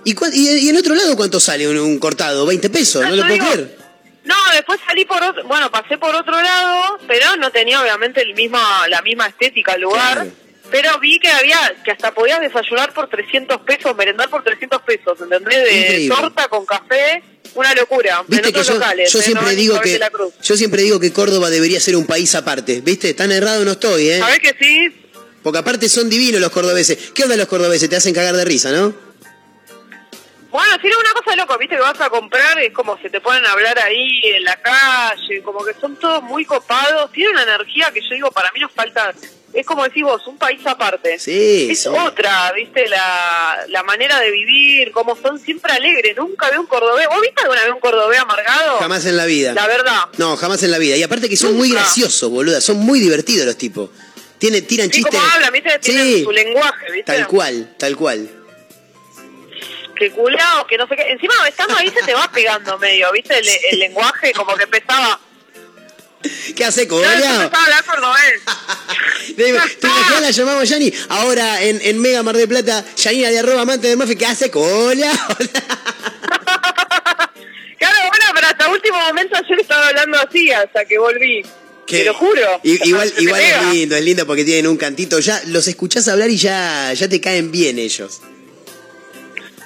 ¿Y, 0.03 0.11
y, 0.33 0.57
y 0.65 0.69
en 0.69 0.77
otro 0.77 0.93
lado 0.93 1.15
cuánto 1.17 1.39
sale 1.39 1.67
un, 1.67 1.77
un 1.79 1.97
cortado? 1.97 2.45
¿20 2.45 2.69
pesos? 2.71 3.01
No, 3.01 3.09
No, 3.09 3.15
lo 3.15 3.21
puedo 3.23 3.33
digo- 3.33 3.51
creer. 3.51 3.77
No, 4.27 4.35
después 4.53 4.79
salí 4.85 5.05
por 5.05 5.23
otro, 5.23 5.43
bueno, 5.45 5.71
pasé 5.71 5.97
por 5.97 6.13
otro 6.13 6.39
lado, 6.41 6.99
pero 7.07 7.35
no 7.37 7.49
tenía 7.51 7.81
obviamente 7.81 8.21
el 8.21 8.33
misma, 8.35 8.87
la 8.89 9.01
misma 9.01 9.27
estética 9.27 9.73
el 9.75 9.81
lugar. 9.81 10.27
Pero 10.69 10.99
vi 10.99 11.17
que 11.17 11.29
había, 11.29 11.57
que 11.85 11.91
hasta 11.91 12.13
podías 12.13 12.41
desayunar 12.41 12.93
por 12.93 13.07
300 13.09 13.61
pesos, 13.61 13.95
merendar 13.95 14.29
por 14.29 14.43
300 14.43 14.81
pesos, 14.81 15.17
¿entendés? 15.21 15.63
De 15.63 15.79
Increíble. 15.79 16.15
torta 16.15 16.49
con 16.49 16.65
café, 16.65 17.23
una 17.55 17.73
locura. 17.73 18.19
en 18.19 18.25
Viste 18.27 18.43
que 18.51 18.59
otros 18.59 18.67
yo, 18.67 18.73
locales. 18.73 19.13
yo 19.13 19.19
¿eh? 19.19 19.23
siempre 19.23 19.45
No 19.45 19.51
en 19.51 19.57
digo 19.57 19.79
que 19.79 19.99
yo 20.43 20.57
siempre 20.57 20.81
digo 20.81 20.99
que 20.99 21.13
Córdoba 21.13 21.49
debería 21.49 21.79
ser 21.79 21.95
un 21.95 22.05
país 22.05 22.35
aparte. 22.35 22.81
¿Viste? 22.81 23.13
Tan 23.13 23.31
errado 23.31 23.63
no 23.63 23.71
estoy, 23.71 24.09
¿eh? 24.09 24.19
¿Sabés 24.19 24.39
que 24.39 24.55
sí? 24.59 24.93
Porque 25.41 25.59
aparte 25.59 25.87
son 25.87 26.09
divinos 26.09 26.41
los 26.41 26.51
cordobeses. 26.51 26.97
¿Qué 27.13 27.23
onda 27.23 27.37
los 27.37 27.47
cordobeses? 27.47 27.89
Te 27.89 27.95
hacen 27.95 28.13
cagar 28.13 28.35
de 28.35 28.43
risa, 28.43 28.69
¿no? 28.71 28.93
Bueno, 30.51 30.77
si 30.81 30.87
era 30.87 30.97
una 30.97 31.11
cosa 31.13 31.31
de 31.31 31.37
loco, 31.37 31.57
viste 31.57 31.75
que 31.75 31.81
vas 31.81 31.99
a 31.99 32.09
comprar, 32.09 32.57
es 32.59 32.71
como 32.73 32.97
se 33.01 33.09
te 33.09 33.19
ponen 33.19 33.45
a 33.45 33.51
hablar 33.51 33.77
ahí 33.79 34.07
en 34.23 34.43
la 34.43 34.55
calle, 34.55 35.41
como 35.43 35.63
que 35.65 35.73
son 35.79 35.95
todos 35.97 36.23
muy 36.23 36.45
copados, 36.45 37.11
tiene 37.11 37.31
una 37.31 37.43
energía 37.43 37.91
que 37.93 38.01
yo 38.01 38.15
digo, 38.15 38.31
para 38.31 38.51
mí 38.53 38.59
nos 38.61 38.71
falta, 38.71 39.13
es 39.53 39.65
como 39.65 39.83
decís 39.83 40.03
vos, 40.03 40.25
un 40.25 40.37
país 40.37 40.59
aparte. 40.65 41.19
Sí, 41.19 41.67
Es 41.71 41.83
sí. 41.83 41.89
otra, 41.89 42.51
viste, 42.53 42.87
la, 42.87 43.65
la 43.67 43.83
manera 43.83 44.19
de 44.21 44.31
vivir, 44.31 44.91
como 44.91 45.15
son 45.17 45.37
siempre 45.39 45.73
alegres, 45.73 46.15
nunca 46.15 46.49
veo 46.49 46.61
un 46.61 46.67
cordobés. 46.67 47.07
¿Vos 47.07 47.21
viste 47.21 47.41
alguna 47.41 47.63
vez 47.63 47.71
un 47.73 47.79
cordobés 47.79 48.19
amargado? 48.19 48.77
Jamás 48.79 49.05
en 49.05 49.17
la 49.17 49.25
vida. 49.25 49.53
La 49.53 49.67
verdad. 49.67 50.05
No, 50.17 50.37
jamás 50.37 50.63
en 50.63 50.71
la 50.71 50.77
vida. 50.77 50.95
Y 50.95 51.03
aparte 51.03 51.27
que 51.27 51.37
son 51.37 51.55
muy 51.57 51.71
graciosos, 51.71 52.29
boluda. 52.29 52.61
Son 52.61 52.77
muy 52.77 52.99
divertidos 52.99 53.45
los 53.45 53.57
tipos. 53.57 53.89
Tienen, 54.37 54.65
tiran 54.67 54.85
Sí, 54.87 54.97
chistes. 55.01 55.15
como 55.19 55.33
hablan, 55.33 55.51
viste, 55.51 55.79
tienen 55.79 56.03
Sí. 56.05 56.23
su 56.23 56.31
lenguaje, 56.31 56.91
viste. 56.91 57.11
Tal 57.11 57.27
cual, 57.27 57.75
tal 57.79 57.95
cual. 57.97 58.29
Que 59.97 60.11
culado, 60.11 60.67
que 60.67 60.77
no 60.77 60.87
sé 60.87 60.95
qué. 60.95 61.03
Encima 61.11 61.33
estando 61.47 61.75
ahí 61.75 61.89
se 61.89 62.03
te 62.05 62.13
va 62.13 62.29
pegando 62.31 62.77
medio, 62.77 63.11
viste, 63.11 63.37
el, 63.37 63.47
el 63.71 63.79
lenguaje 63.79 64.31
como 64.33 64.55
que 64.55 64.63
empezaba... 64.63 65.19
¿Qué 66.55 66.65
hace, 66.65 66.83
Ya 66.83 66.87
Cogoleado? 66.89 67.43
empezaba 67.43 67.63
a 67.63 67.65
hablar 67.65 67.85
cordobés. 67.85 68.41
¿Te 69.37 69.49
imaginas 69.49 70.21
la 70.21 70.31
llamamos 70.31 70.67
Yani? 70.67 70.91
Ahora 71.09 71.61
en, 71.61 71.79
en 71.81 72.01
Mega 72.01 72.23
Mar 72.23 72.35
de 72.35 72.47
Plata, 72.47 72.83
Yanina 72.95 73.29
de 73.29 73.39
arroba 73.39 73.61
amante 73.61 73.87
de 73.87 73.95
Mafe, 73.95 74.17
¿qué 74.17 74.25
hace, 74.25 74.51
Cogoleado? 74.51 75.17
Claro, 77.77 77.95
bueno, 78.09 78.25
pero 78.33 78.47
hasta 78.47 78.69
último 78.69 78.97
momento 78.99 79.35
ayer 79.37 79.59
estaba 79.59 79.87
hablando 79.89 80.17
así, 80.19 80.51
hasta 80.51 80.83
que 80.85 80.97
volví. 80.97 81.43
¿Qué? 81.85 81.99
Te 81.99 82.05
lo 82.05 82.15
juro. 82.15 82.59
Igual 82.63 83.13
igual 83.19 83.39
es 83.41 83.73
lindo, 83.73 83.95
es 83.95 84.03
lindo 84.03 84.25
porque 84.25 84.43
tienen 84.43 84.67
un 84.67 84.77
cantito. 84.77 85.19
Ya 85.19 85.41
los 85.47 85.67
escuchás 85.67 86.07
hablar 86.07 86.29
y 86.29 86.37
ya, 86.37 86.91
ya 86.93 87.07
te 87.07 87.21
caen 87.21 87.51
bien 87.51 87.77
ellos. 87.77 88.21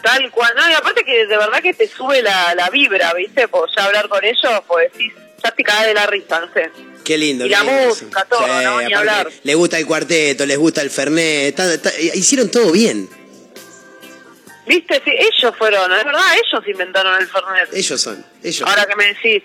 Tal 0.02 0.32
cual. 0.32 0.54
No, 0.56 0.70
y 0.70 0.74
aparte 0.74 1.04
que 1.04 1.26
de 1.28 1.38
verdad 1.38 1.62
que 1.62 1.74
te 1.74 1.88
sube 1.88 2.22
la, 2.22 2.54
la 2.56 2.70
vibra, 2.70 3.14
¿viste? 3.14 3.48
Por 3.48 3.70
ya 3.76 3.86
hablar 3.86 4.08
con 4.10 4.24
ellos, 4.24 4.52
pues 4.68 4.92
decís, 4.92 5.14
ya 5.44 5.52
te 5.52 5.64
caes 5.64 5.88
de 5.88 5.94
la 5.94 6.06
risa, 6.08 6.40
no 6.40 6.52
sé. 6.54 6.70
Qué 7.04 7.18
lindo. 7.18 7.46
Y 7.46 7.50
la 7.50 7.64
lindo, 7.64 7.88
música, 7.90 8.26
todo, 8.30 8.46
¿no? 8.48 8.82
Ni 8.82 8.94
hablar. 8.94 9.28
Les 9.44 9.56
gusta 9.56 9.78
el 9.80 9.86
cuarteto, 9.88 10.46
les 10.46 10.58
gusta 10.58 10.82
el 10.82 10.90
Fernet. 10.90 11.48
está- 11.50 11.74
está- 11.74 12.00
hicieron 12.00 12.50
todo 12.50 12.72
bien. 12.72 13.10
¿Viste? 14.68 15.02
Sí, 15.04 15.12
ellos 15.18 15.56
fueron, 15.58 15.92
es 15.92 16.06
verdad, 16.06 16.22
ellos 16.36 16.68
inventaron 16.68 17.20
el 17.20 17.28
Fernet. 17.28 17.74
Ellos 17.74 18.00
son. 18.00 18.24
Ellos. 18.44 18.68
Ahora 18.70 18.86
que 18.86 18.96
me 18.96 19.06
decís. 19.08 19.42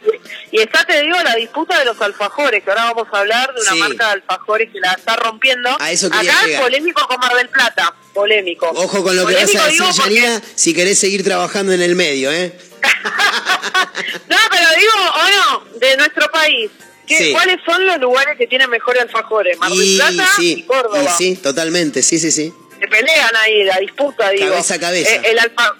Y 0.53 0.61
está, 0.61 0.85
te 0.85 1.01
digo, 1.03 1.17
la 1.25 1.35
disputa 1.35 1.79
de 1.79 1.87
los 1.87 1.99
alfajores, 2.01 2.63
que 2.63 2.71
ahora 2.71 2.93
vamos 2.93 3.09
a 3.13 3.19
hablar 3.21 3.53
de 3.55 3.61
una 3.63 3.73
Sí. 3.73 3.79
marca 3.79 4.07
de 4.09 4.13
alfajores 4.13 4.71
que 4.71 4.79
la 4.79 4.93
está 4.93 5.17
rompiendo. 5.17 5.75
A 5.81 5.91
eso 5.91 6.09
Acá 6.09 6.21
llegar. 6.23 6.61
polémico 6.63 7.07
con 7.09 7.19
Mar 7.19 7.35
del 7.35 7.49
Plata, 7.49 7.95
polémico. 8.13 8.71
Ojo 8.75 9.03
con 9.03 9.17
lo 9.17 9.27
que 9.27 9.35
vas 9.35 9.43
a 9.43 9.47
decir, 9.69 9.83
porque- 9.97 10.41
si 10.55 10.75
querés 10.75 10.99
seguir 10.99 11.25
trabajando 11.25 11.73
en 11.73 11.81
el 11.83 11.97
medio, 11.97 12.31
¿eh? 12.31 12.53
No, 14.29 14.37
pero 14.51 14.67
digo, 14.79 14.93
o 15.15 15.63
no, 15.71 15.79
de 15.79 15.97
nuestro 15.97 16.31
país. 16.31 16.71
¿qué- 17.07 17.19
Sí. 17.19 17.33
¿Cuáles 17.33 17.59
son 17.65 17.87
los 17.87 17.99
lugares 18.01 18.37
que 18.37 18.47
tienen 18.49 18.69
mejores 18.69 19.03
alfajores? 19.03 19.57
Mar 19.59 19.71
del 19.71 19.83
Y 19.83 19.97
Plata 19.97 20.29
y 20.41 20.63
Córdoba. 20.65 21.03
y 21.03 21.09
sí, 21.17 21.37
totalmente, 21.37 22.03
sí, 22.03 22.19
sí, 22.19 22.31
sí. 22.33 22.53
Se 22.87 22.97
pelean 22.97 23.37
ahí, 23.37 23.65
la 23.65 23.79
disputa, 23.79 24.31
digo. 24.31 24.49
Cabeza 24.51 24.75
a 24.75 24.81
cabeza. 24.81 25.15
Eh, 25.15 25.23
el 25.25 25.39
alfa... 25.39 25.75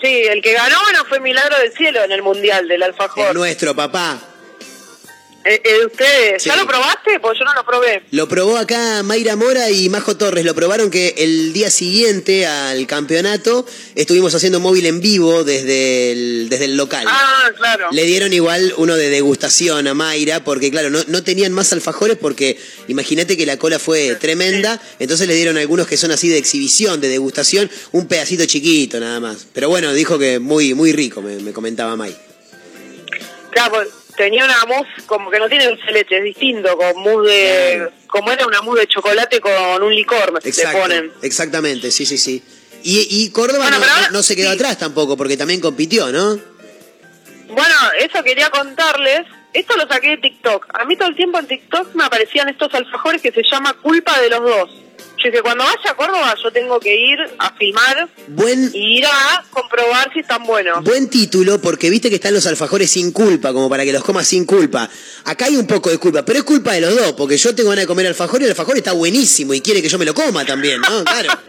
Sí, 0.00 0.22
el 0.28 0.40
que 0.42 0.52
ganó, 0.52 0.76
bueno, 0.82 1.04
fue 1.08 1.18
Milagro 1.18 1.58
del 1.58 1.72
Cielo 1.72 2.04
en 2.04 2.12
el 2.12 2.22
Mundial 2.22 2.68
del 2.68 2.82
alfajor. 2.84 3.28
El 3.28 3.34
nuestro 3.34 3.74
papá. 3.74 4.18
Eh, 5.48 5.62
eh, 5.64 5.86
¿Ustedes 5.86 6.42
Sí. 6.42 6.50
ya 6.50 6.56
lo 6.56 6.66
probaste? 6.66 7.18
Pues 7.20 7.38
yo 7.38 7.44
no 7.46 7.54
lo 7.54 7.64
probé. 7.64 8.02
Lo 8.10 8.28
probó 8.28 8.58
acá 8.58 9.02
Mayra 9.02 9.34
Mora 9.34 9.70
y 9.70 9.88
Majo 9.88 10.14
Torres. 10.16 10.44
Lo 10.44 10.54
probaron 10.54 10.90
que 10.90 11.14
el 11.16 11.54
día 11.54 11.70
siguiente 11.70 12.46
al 12.46 12.86
campeonato 12.86 13.64
estuvimos 13.94 14.34
haciendo 14.34 14.60
móvil 14.60 14.84
en 14.84 15.00
vivo 15.00 15.44
desde 15.44 16.12
el, 16.12 16.48
desde 16.50 16.66
el 16.66 16.76
local. 16.76 17.06
Ah, 17.08 17.50
claro. 17.56 17.88
Le 17.92 18.04
dieron 18.04 18.34
igual 18.34 18.74
uno 18.76 18.94
de 18.96 19.08
degustación 19.08 19.86
a 19.86 19.94
Mayra, 19.94 20.44
porque 20.44 20.70
claro, 20.70 20.90
no, 20.90 21.02
no 21.06 21.22
tenían 21.24 21.52
más 21.52 21.72
alfajores 21.72 22.18
porque 22.18 22.58
imagínate 22.88 23.38
que 23.38 23.46
la 23.46 23.56
cola 23.58 23.78
fue 23.78 24.16
tremenda, 24.16 24.78
entonces 24.98 25.26
le 25.28 25.34
dieron 25.34 25.56
algunos 25.56 25.86
que 25.86 25.96
son 25.96 26.10
así 26.10 26.28
de 26.28 26.36
exhibición, 26.36 27.00
de 27.00 27.08
degustación, 27.08 27.70
un 27.92 28.06
pedacito 28.06 28.44
chiquito 28.44 29.00
nada 29.00 29.18
más. 29.18 29.46
Pero 29.54 29.70
bueno, 29.70 29.94
dijo 29.94 30.18
que 30.18 30.40
muy, 30.40 30.74
muy 30.74 30.92
rico, 30.92 31.22
me, 31.22 31.36
me 31.36 31.52
comentaba 31.54 31.96
May. 31.96 32.14
Claro, 33.50 33.72
pues, 33.72 33.88
tenía 34.18 34.44
una 34.44 34.64
mousse 34.66 35.06
como 35.06 35.30
que 35.30 35.38
no 35.38 35.48
tiene 35.48 35.66
dulce 35.68 35.86
de 35.86 35.92
leche, 35.92 36.18
es 36.18 36.24
distinto, 36.24 36.76
con 36.76 37.00
mousse 37.02 37.30
de... 37.30 37.88
Como 38.08 38.30
era 38.30 38.46
una 38.46 38.60
mousse 38.60 38.80
de 38.80 38.86
chocolate 38.88 39.40
con 39.40 39.82
un 39.82 39.94
licor, 39.94 40.32
me 40.32 40.40
le 40.40 40.48
Exacto, 40.50 40.78
ponen. 40.78 41.10
exactamente, 41.22 41.90
sí, 41.90 42.04
sí, 42.04 42.18
sí. 42.18 42.42
Y, 42.82 43.06
y 43.10 43.30
Córdoba 43.30 43.60
Bueno, 43.64 43.76
no, 43.78 43.82
pero 43.82 43.92
ahora- 43.94 44.06
no- 44.08 44.18
no 44.18 44.22
se 44.22 44.36
quedó 44.36 44.50
atrás 44.50 44.78
tampoco, 44.78 45.16
porque 45.16 45.36
también 45.38 45.60
compitió, 45.60 46.12
¿no? 46.12 46.38
Bueno, 47.48 47.74
eso 47.98 48.22
quería 48.22 48.50
contarles. 48.50 49.22
Esto 49.54 49.76
lo 49.76 49.88
saqué 49.88 50.08
de 50.10 50.16
TikTok. 50.18 50.66
A 50.74 50.84
mí 50.84 50.96
todo 50.96 51.08
el 51.08 51.16
tiempo 51.16 51.38
en 51.38 51.46
TikTok 51.46 51.94
me 51.94 52.04
aparecían 52.04 52.48
estos 52.50 52.72
alfajores 52.74 53.22
que 53.22 53.32
se 53.32 53.42
llama 53.50 53.72
Culpa 53.80 54.20
de 54.20 54.28
los 54.28 54.40
Dos. 54.42 54.70
Yo 55.18 55.30
dije, 55.30 55.42
cuando 55.42 55.64
vaya 55.64 55.90
a 55.90 55.94
Córdoba 55.94 56.34
yo 56.42 56.50
tengo 56.52 56.78
que 56.78 56.94
ir 56.94 57.18
a 57.38 57.52
filmar 57.54 58.08
Buen, 58.28 58.70
y 58.72 58.98
ir 58.98 59.06
a 59.06 59.44
comprobar 59.50 60.12
si 60.12 60.20
están 60.20 60.44
buenos. 60.44 60.84
buen 60.84 61.10
título, 61.10 61.60
porque 61.60 61.90
viste 61.90 62.08
que 62.08 62.14
están 62.16 62.34
los 62.34 62.46
alfajores 62.46 62.90
sin 62.90 63.10
culpa, 63.10 63.52
como 63.52 63.68
para 63.68 63.84
que 63.84 63.92
los 63.92 64.04
comas 64.04 64.28
sin 64.28 64.44
culpa. 64.46 64.88
Acá 65.24 65.46
hay 65.46 65.56
un 65.56 65.66
poco 65.66 65.90
de 65.90 65.98
culpa, 65.98 66.24
pero 66.24 66.38
es 66.38 66.44
culpa 66.44 66.72
de 66.74 66.82
los 66.82 66.94
dos, 66.94 67.12
porque 67.14 67.36
yo 67.36 67.52
tengo 67.54 67.70
ganas 67.70 67.82
de 67.84 67.88
comer 67.88 68.06
alfajor 68.06 68.40
y 68.40 68.44
el 68.44 68.50
alfajor 68.50 68.76
está 68.76 68.92
buenísimo 68.92 69.54
y 69.54 69.60
quiere 69.60 69.82
que 69.82 69.88
yo 69.88 69.98
me 69.98 70.04
lo 70.04 70.14
coma 70.14 70.44
también, 70.44 70.80
¿no? 70.80 71.04
Claro. 71.04 71.30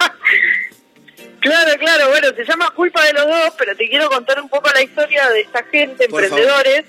Claro, 1.42 1.72
claro, 1.80 2.10
bueno, 2.10 2.28
se 2.36 2.44
llama 2.44 2.70
Culpa 2.72 3.02
de 3.06 3.14
los 3.14 3.26
Dos, 3.26 3.54
pero 3.58 3.74
te 3.74 3.88
quiero 3.88 4.10
contar 4.10 4.42
un 4.42 4.50
poco 4.50 4.70
la 4.74 4.82
historia 4.82 5.30
de 5.30 5.40
esta 5.40 5.64
gente, 5.64 6.10
Por 6.10 6.22
emprendedores, 6.22 6.84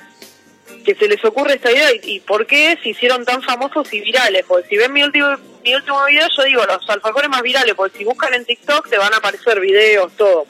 que 0.84 0.96
se 0.96 1.06
les 1.06 1.24
ocurre 1.24 1.54
esta 1.54 1.70
idea 1.70 1.92
y, 1.94 2.16
y 2.16 2.20
por 2.20 2.46
qué 2.46 2.76
se 2.82 2.88
hicieron 2.88 3.24
tan 3.24 3.42
famosos 3.42 3.92
y 3.92 4.00
virales. 4.00 4.44
Porque 4.48 4.68
si 4.68 4.76
ven 4.76 4.92
mi 4.92 5.04
último, 5.04 5.36
mi 5.62 5.74
último 5.74 6.04
video, 6.06 6.26
yo 6.36 6.44
digo 6.44 6.64
los 6.64 6.88
alfajores 6.88 7.28
más 7.28 7.42
virales, 7.42 7.74
porque 7.74 7.98
si 7.98 8.04
buscan 8.04 8.34
en 8.34 8.44
TikTok 8.44 8.88
te 8.88 8.98
van 8.98 9.12
a 9.12 9.18
aparecer 9.18 9.60
videos, 9.60 10.12
todo, 10.16 10.46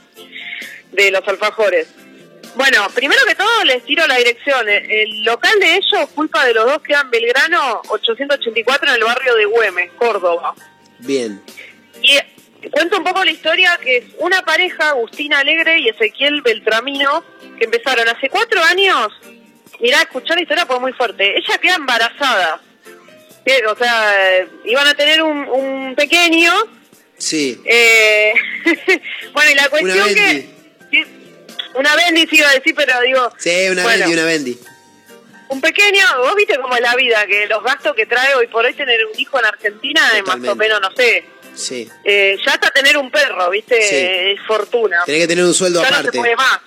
de 0.93 1.11
los 1.11 1.27
alfajores. 1.27 1.89
Bueno, 2.55 2.87
primero 2.95 3.21
que 3.27 3.35
todo 3.35 3.65
les 3.65 3.85
tiro 3.85 4.07
la 4.07 4.17
dirección. 4.17 4.69
El 4.69 5.23
local 5.23 5.53
de 5.61 5.77
ellos, 5.77 6.11
Culpa 6.15 6.45
de 6.45 6.55
los 6.55 6.67
Dos, 6.67 6.83
queda 6.83 7.03
en 7.03 7.11
Belgrano 7.11 7.81
884 7.89 8.89
en 8.89 8.95
el 8.95 9.05
barrio 9.05 9.35
de 9.37 9.45
Güemes, 9.45 9.93
Córdoba. 9.93 10.55
Bien. 10.99 11.41
Y 12.03 12.17
eh, 12.17 12.27
cuento 12.73 12.99
un 12.99 13.05
poco 13.05 13.25
la 13.25 13.31
historia 13.31 13.79
que 13.81 13.99
es 13.99 14.05
una 14.19 14.43
pareja, 14.45 14.91
Agustina 14.91 15.39
Alegre 15.39 15.79
y 15.79 15.89
Ezequiel 15.89 16.43
Beltramino, 16.43 17.25
que 17.57 17.65
empezaron 17.65 18.09
hace 18.09 18.29
cuatro 18.29 18.63
años. 18.65 19.13
Mirá, 19.79 20.03
escuchar 20.03 20.37
la 20.37 20.43
historia 20.43 20.67
fue 20.67 20.81
muy 20.81 20.93
fuerte. 20.93 21.39
Ella 21.39 21.59
queda 21.59 21.77
embarazada. 21.77 22.61
Que, 23.45 23.67
O 23.67 23.77
sea, 23.77 24.47
iban 24.65 24.87
a 24.87 24.95
tener 24.95 25.23
un, 25.23 25.49
un 25.49 25.95
pequeño. 25.95 26.53
Sí. 27.19 27.61
eh, 27.65 28.33
bueno, 29.33 29.51
y 29.51 29.55
la 29.55 29.69
cuestión 29.69 29.99
Una 29.99 30.15
que... 30.15 30.49
sí, 30.91 31.05
Una 31.75 31.95
bendy 31.97 32.27
sí 32.27 32.37
iba 32.37 32.49
a 32.49 32.55
decir, 32.55 32.75
pero 32.75 33.01
digo... 33.03 33.31
Sí, 33.39 33.69
una 33.71 33.83
bueno, 33.83 33.99
Bendy, 34.07 34.13
una 34.15 34.25
Bendy. 34.25 34.59
un 35.49 35.61
pequeño, 35.61 36.03
vos 36.19 36.35
viste 36.37 36.57
cómo 36.59 36.75
es 36.77 36.81
la 36.81 36.95
vida, 36.97 37.27
que 37.27 37.47
los 37.47 37.63
gastos 37.63 37.95
que 37.95 38.07
trae 38.07 38.35
hoy 38.35 38.47
por 38.47 38.65
hoy 38.65 38.73
tener 38.75 39.05
un 39.05 39.19
hijo 39.21 39.39
en 39.39 39.45
Argentina 39.47 40.01
es 40.17 40.25
más 40.27 40.37
o 40.49 40.57
menos, 40.57 40.81
no 40.81 40.91
sé, 40.97 41.25
Sí. 41.55 41.89
eh, 42.05 42.39
ya 42.47 42.53
hasta 42.53 42.71
tener 42.71 42.97
un 42.97 43.11
perro, 43.11 43.51
viste, 43.51 43.83
Sí. 43.83 43.97
es 43.97 44.41
fortuna. 44.47 45.03
Tenés 45.05 45.23
que 45.23 45.29
tener 45.29 45.45
un 45.45 45.53
sueldo 45.55 45.83
ya 45.83 45.91
no 45.91 45.97
aparte. 45.97 46.13
se 46.13 46.19
puede 46.19 46.37
más. 46.37 46.61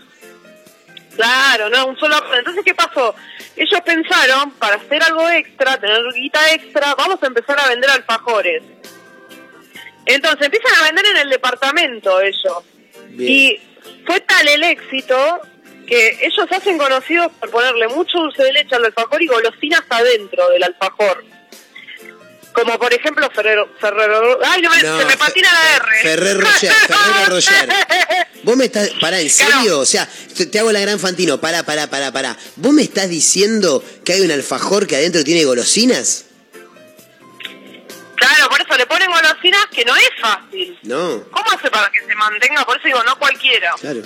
Claro, 1.15 1.69
no, 1.69 1.87
un 1.87 1.97
solo 1.97 2.15
Entonces, 2.37 2.63
¿qué 2.65 2.73
pasó? 2.73 3.15
Ellos 3.55 3.81
pensaron, 3.81 4.51
para 4.51 4.77
hacer 4.77 5.03
algo 5.03 5.29
extra, 5.29 5.77
tener 5.79 6.01
guita 6.13 6.53
extra, 6.53 6.95
vamos 6.95 7.21
a 7.21 7.27
empezar 7.27 7.59
a 7.59 7.69
vender 7.69 7.89
alfajores. 7.89 8.63
Entonces, 10.05 10.45
empiezan 10.45 10.73
a 10.79 10.83
vender 10.85 11.05
en 11.05 11.17
el 11.17 11.29
departamento 11.29 12.19
ellos. 12.19 12.63
Y 13.17 13.59
fue 14.05 14.19
tal 14.21 14.47
el 14.47 14.63
éxito 14.63 15.41
que 15.87 16.17
ellos 16.21 16.47
se 16.49 16.55
hacen 16.55 16.77
conocidos 16.77 17.31
por 17.39 17.51
ponerle 17.51 17.87
mucho 17.89 18.17
dulce 18.17 18.43
de 18.43 18.53
leche 18.53 18.75
al 18.75 18.85
alfajor 18.85 19.21
y 19.21 19.27
golosinas 19.27 19.83
adentro 19.89 20.49
del 20.49 20.63
alfajor. 20.63 21.23
Como 22.53 22.77
por 22.77 22.93
ejemplo 22.93 23.29
Ferrero... 23.33 23.67
Ferrero 23.79 24.39
ay, 24.45 24.61
no, 24.61 24.69
me- 24.69 24.83
No, 24.83 24.99
se 24.99 25.05
me 25.05 25.17
patina 25.17 25.49
la 25.51 25.75
R. 25.77 25.85
Ferrer 26.03 26.37
Rocher, 26.39 26.71
Ferrero 26.71 27.25
Rocher. 27.35 27.69
Vos 28.43 28.55
me 28.57 28.65
estás. 28.65 28.89
Pará, 29.01 29.19
¿en 29.19 29.29
serio? 29.29 29.79
O 29.79 29.85
sea, 29.85 30.07
te, 30.35 30.45
te 30.45 30.59
hago 30.59 30.71
la 30.71 30.79
gran 30.81 30.99
Fantino. 30.99 31.39
Pará, 31.39 31.63
pará, 31.63 31.87
pará, 31.87 32.11
pará. 32.11 32.37
¿Vos 32.57 32.73
me 32.73 32.83
estás 32.83 33.09
diciendo 33.09 33.83
que 34.05 34.13
hay 34.13 34.21
un 34.21 34.31
alfajor 34.31 34.85
que 34.85 34.95
adentro 34.97 35.23
tiene 35.23 35.45
golosinas? 35.45 36.25
Claro, 38.15 38.49
por 38.49 38.61
eso 38.61 38.77
le 38.77 38.85
ponen 38.85 39.09
golosinas 39.11 39.65
que 39.73 39.83
no 39.85 39.95
es 39.95 40.09
fácil. 40.21 40.77
No, 40.83 41.23
¿Cómo 41.31 41.51
hace 41.51 41.69
para 41.69 41.89
que 41.91 42.05
se 42.05 42.15
mantenga? 42.15 42.65
Por 42.65 42.77
eso 42.77 42.87
digo, 42.87 43.03
no 43.03 43.17
cualquiera. 43.17 43.73
claro. 43.79 44.01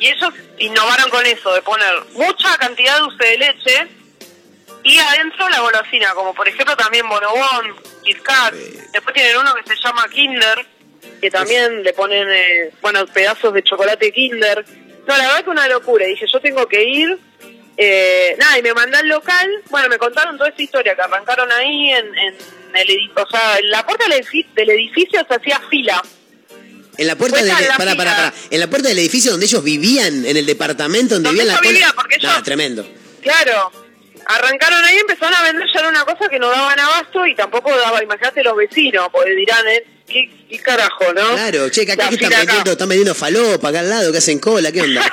Y 0.00 0.06
ellos 0.06 0.32
innovaron 0.58 1.10
con 1.10 1.26
eso, 1.26 1.52
de 1.54 1.62
poner 1.62 1.92
mucha 2.12 2.56
cantidad 2.58 2.94
de 2.94 3.00
dulce 3.00 3.24
de 3.24 3.38
leche 3.38 3.88
y 4.84 4.98
adentro 4.98 5.48
la 5.48 5.60
golosina, 5.60 6.12
como 6.14 6.34
por 6.34 6.48
ejemplo 6.48 6.76
también 6.76 7.08
Bonobón, 7.08 7.76
Kit 8.04 8.20
Kat. 8.22 8.54
Después 8.92 9.14
tienen 9.14 9.36
uno 9.38 9.54
que 9.54 9.74
se 9.74 9.80
llama 9.82 10.08
Kinder, 10.08 10.66
que 11.20 11.30
también 11.30 11.82
le 11.82 11.92
ponen, 11.92 12.28
eh, 12.30 12.70
bueno, 12.80 13.06
pedazos 13.06 13.52
de 13.54 13.62
chocolate 13.62 14.12
Kinder. 14.12 14.64
No, 15.06 15.16
la 15.16 15.26
verdad 15.26 15.44
que 15.44 15.50
una 15.50 15.68
locura. 15.68 16.06
Dije, 16.06 16.26
yo 16.32 16.40
tengo 16.40 16.66
que 16.68 16.82
ir. 16.84 17.18
Eh, 17.76 18.34
nada, 18.38 18.58
y 18.58 18.62
me 18.62 18.74
mandé 18.74 18.96
al 18.98 19.08
local. 19.08 19.48
Bueno, 19.70 19.88
me 19.88 19.98
contaron 19.98 20.36
toda 20.36 20.50
esta 20.50 20.62
historia, 20.62 20.94
que 20.94 21.02
arrancaron 21.02 21.50
ahí 21.52 21.90
en, 21.90 22.06
en 22.18 22.34
el 22.74 22.90
edificio, 22.90 23.22
o 23.22 23.28
sea, 23.30 23.58
en 23.58 23.70
la 23.70 23.86
puerta 23.86 24.04
del 24.04 24.14
edificio, 24.14 24.50
del 24.54 24.70
edificio 24.70 25.24
se 25.28 25.34
hacía 25.34 25.60
fila. 25.70 26.02
En 26.96 27.06
la 27.06 27.14
puerta 27.16 27.38
del, 27.42 27.48
pará, 27.54 27.76
pará, 27.76 27.90
fila. 27.92 28.04
pará. 28.04 28.34
En 28.50 28.60
la 28.60 28.66
puerta 28.68 28.88
del 28.88 28.98
edificio 28.98 29.30
donde 29.30 29.46
ellos 29.46 29.62
vivían, 29.62 30.24
en 30.26 30.36
el 30.36 30.44
departamento 30.44 31.14
donde, 31.14 31.28
Donde 31.28 31.42
vivían 31.44 31.56
la 31.56 31.62
yo 31.62 31.68
vivía, 31.70 31.92
porque 31.94 32.16
No, 32.20 32.30
ellos- 32.32 32.42
tremendo. 32.42 32.88
Claro, 33.22 33.70
arrancaron 34.28 34.84
ahí, 34.84 34.98
empezaron 34.98 35.34
a 35.34 35.42
vender 35.42 35.66
ya 35.72 35.80
era 35.80 35.88
una 35.88 36.04
cosa 36.04 36.28
que 36.28 36.38
no 36.38 36.48
daban 36.48 36.78
abasto 36.78 37.26
y 37.26 37.34
tampoco 37.34 37.74
daba, 37.76 38.02
imagínate 38.02 38.42
los 38.44 38.56
vecinos, 38.56 39.08
porque 39.10 39.30
dirán, 39.30 39.66
eh, 39.68 39.84
¿qué, 40.06 40.30
qué 40.48 40.58
carajo, 40.58 41.12
no? 41.14 41.32
Claro, 41.32 41.68
che, 41.70 41.84
que 41.84 41.92
acá 41.92 42.08
que 42.08 42.14
están 42.14 42.32
acá. 42.32 42.40
vendiendo, 42.40 42.72
están 42.72 42.88
vendiendo 42.88 43.14
falopa 43.14 43.68
acá 43.68 43.80
al 43.80 43.88
lado, 43.88 44.12
que 44.12 44.18
hacen 44.18 44.38
cola, 44.38 44.70
¿qué 44.70 44.82
onda? 44.82 45.02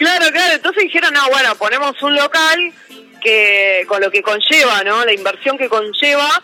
Claro, 0.00 0.32
claro, 0.32 0.54
entonces 0.54 0.84
dijeron, 0.84 1.12
no, 1.12 1.28
bueno, 1.28 1.54
ponemos 1.56 1.94
un 2.02 2.14
local 2.14 2.72
que 3.22 3.84
con 3.86 4.00
lo 4.00 4.10
que 4.10 4.22
conlleva, 4.22 4.82
¿no? 4.82 5.04
La 5.04 5.12
inversión 5.12 5.58
que 5.58 5.68
conlleva. 5.68 6.42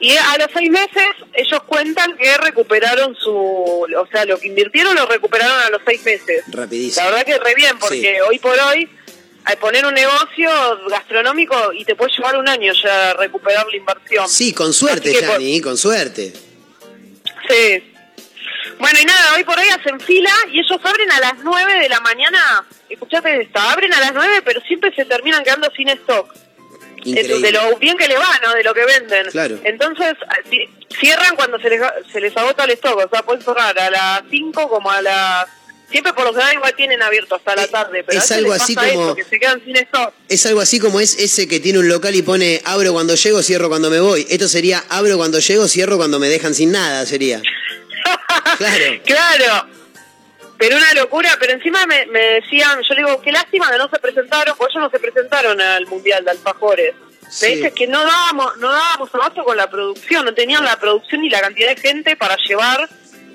Y 0.00 0.16
a 0.16 0.38
los 0.38 0.48
seis 0.54 0.70
meses 0.70 1.06
ellos 1.34 1.62
cuentan 1.64 2.16
que 2.16 2.34
recuperaron 2.38 3.14
su, 3.14 3.30
o 3.32 4.06
sea, 4.10 4.24
lo 4.24 4.38
que 4.38 4.48
invirtieron 4.48 4.94
lo 4.94 5.04
recuperaron 5.04 5.60
a 5.66 5.68
los 5.68 5.82
seis 5.86 6.02
meses. 6.02 6.44
Rapidísimo. 6.48 7.04
La 7.04 7.10
verdad 7.10 7.26
que 7.26 7.38
re 7.38 7.54
bien, 7.54 7.78
porque 7.78 8.22
hoy 8.22 8.38
por 8.38 8.58
hoy, 8.58 8.88
al 9.44 9.58
poner 9.58 9.84
un 9.84 9.94
negocio 9.94 10.50
gastronómico 10.88 11.72
y 11.72 11.84
te 11.84 11.94
puede 11.94 12.12
llevar 12.16 12.36
un 12.36 12.48
año 12.48 12.72
ya 12.82 13.12
recuperar 13.14 13.66
la 13.66 13.76
inversión. 13.76 14.28
Sí, 14.28 14.52
con 14.52 14.72
suerte, 14.72 15.12
por- 15.12 15.32
Yanni, 15.38 15.60
con 15.60 15.76
suerte. 15.76 16.32
Sí. 17.48 17.90
Bueno, 18.78 18.98
y 19.00 19.04
nada, 19.04 19.34
hoy 19.36 19.44
por 19.44 19.58
hoy 19.58 19.68
hacen 19.68 20.00
fila 20.00 20.30
y 20.50 20.58
ellos 20.60 20.80
abren 20.82 21.10
a 21.12 21.20
las 21.20 21.34
9 21.42 21.74
de 21.80 21.88
la 21.88 22.00
mañana. 22.00 22.64
Escuchate 22.88 23.42
esta, 23.42 23.72
abren 23.72 23.92
a 23.92 24.00
las 24.00 24.12
9, 24.14 24.42
pero 24.44 24.60
siempre 24.62 24.92
se 24.94 25.04
terminan 25.04 25.44
quedando 25.44 25.70
sin 25.76 25.88
stock. 25.90 26.34
Increíble. 27.04 27.40
De 27.40 27.52
lo 27.52 27.76
bien 27.76 27.98
que 27.98 28.08
le 28.08 28.16
va, 28.16 28.40
¿no? 28.42 28.54
De 28.54 28.64
lo 28.64 28.72
que 28.72 28.84
venden. 28.86 29.26
Claro. 29.30 29.58
Entonces, 29.64 30.14
a- 30.26 30.48
ci- 30.48 30.68
cierran 30.98 31.36
cuando 31.36 31.58
se 31.58 31.68
les, 31.68 31.80
se 32.10 32.20
les 32.20 32.34
agota 32.36 32.64
el 32.64 32.70
stock. 32.70 32.96
O 32.96 33.08
sea, 33.10 33.22
pueden 33.22 33.42
cerrar 33.42 33.78
a 33.78 33.90
las 33.90 34.22
5 34.30 34.68
como 34.70 34.90
a 34.90 35.02
las... 35.02 35.46
Siempre 35.94 36.12
por 36.12 36.24
lo 36.24 36.32
general 36.32 36.54
igual 36.54 36.74
tienen 36.74 37.00
abierto 37.04 37.36
hasta 37.36 37.54
la 37.54 37.68
tarde, 37.68 38.02
pero 38.02 38.18
Eh, 38.18 38.22
es 38.24 38.32
algo 38.32 38.52
así 38.52 38.74
como- 38.74 38.88
eso, 38.88 39.14
que 39.14 39.22
se 39.22 39.38
quedan 39.38 39.64
sin 39.64 39.76
stock. 39.76 40.12
Es 40.28 40.44
algo 40.44 40.60
así 40.60 40.80
como 40.80 40.98
es 40.98 41.16
ese 41.20 41.46
que 41.46 41.60
tiene 41.60 41.78
un 41.78 41.88
local 41.88 42.12
y 42.16 42.22
pone 42.22 42.60
abro 42.64 42.92
cuando 42.92 43.14
llego, 43.14 43.40
cierro 43.44 43.68
cuando 43.68 43.90
me 43.90 44.00
voy. 44.00 44.26
Esto 44.28 44.48
sería 44.48 44.82
abro 44.88 45.16
cuando 45.16 45.38
llego, 45.38 45.68
cierro 45.68 45.96
cuando 45.96 46.18
me 46.18 46.28
dejan 46.28 46.52
sin 46.52 46.72
nada, 46.72 47.06
sería. 47.06 47.40
Claro. 48.58 48.84
Claro. 49.04 49.68
Pero 50.58 50.76
una 50.78 50.94
locura, 50.94 51.36
pero 51.38 51.52
encima 51.52 51.86
me, 51.86 52.06
me 52.06 52.20
decían, 52.40 52.80
yo 52.88 52.94
le 52.94 53.04
digo, 53.04 53.20
qué 53.22 53.30
lástima 53.30 53.70
que 53.70 53.78
no 53.78 53.88
se 53.88 53.98
presentaron, 54.00 54.56
porque 54.58 54.72
ellos 54.72 54.82
no 54.84 54.90
se 54.90 54.98
presentaron 54.98 55.60
al 55.60 55.86
Mundial 55.86 56.24
de 56.24 56.32
Alfajores. 56.32 56.94
Sí. 57.30 57.46
Me 57.46 57.56
dice 57.56 57.72
que 57.72 57.86
no 57.86 58.04
dábamos, 58.04 58.56
no 58.56 58.70
dábamos 58.72 59.14
abasto 59.14 59.44
con 59.44 59.56
la 59.56 59.70
producción, 59.70 60.24
no 60.24 60.34
tenían 60.34 60.64
la 60.64 60.76
producción 60.80 61.20
ni 61.20 61.30
la 61.30 61.40
cantidad 61.40 61.68
de 61.74 61.80
gente 61.80 62.16
para 62.16 62.36
llevar 62.48 62.88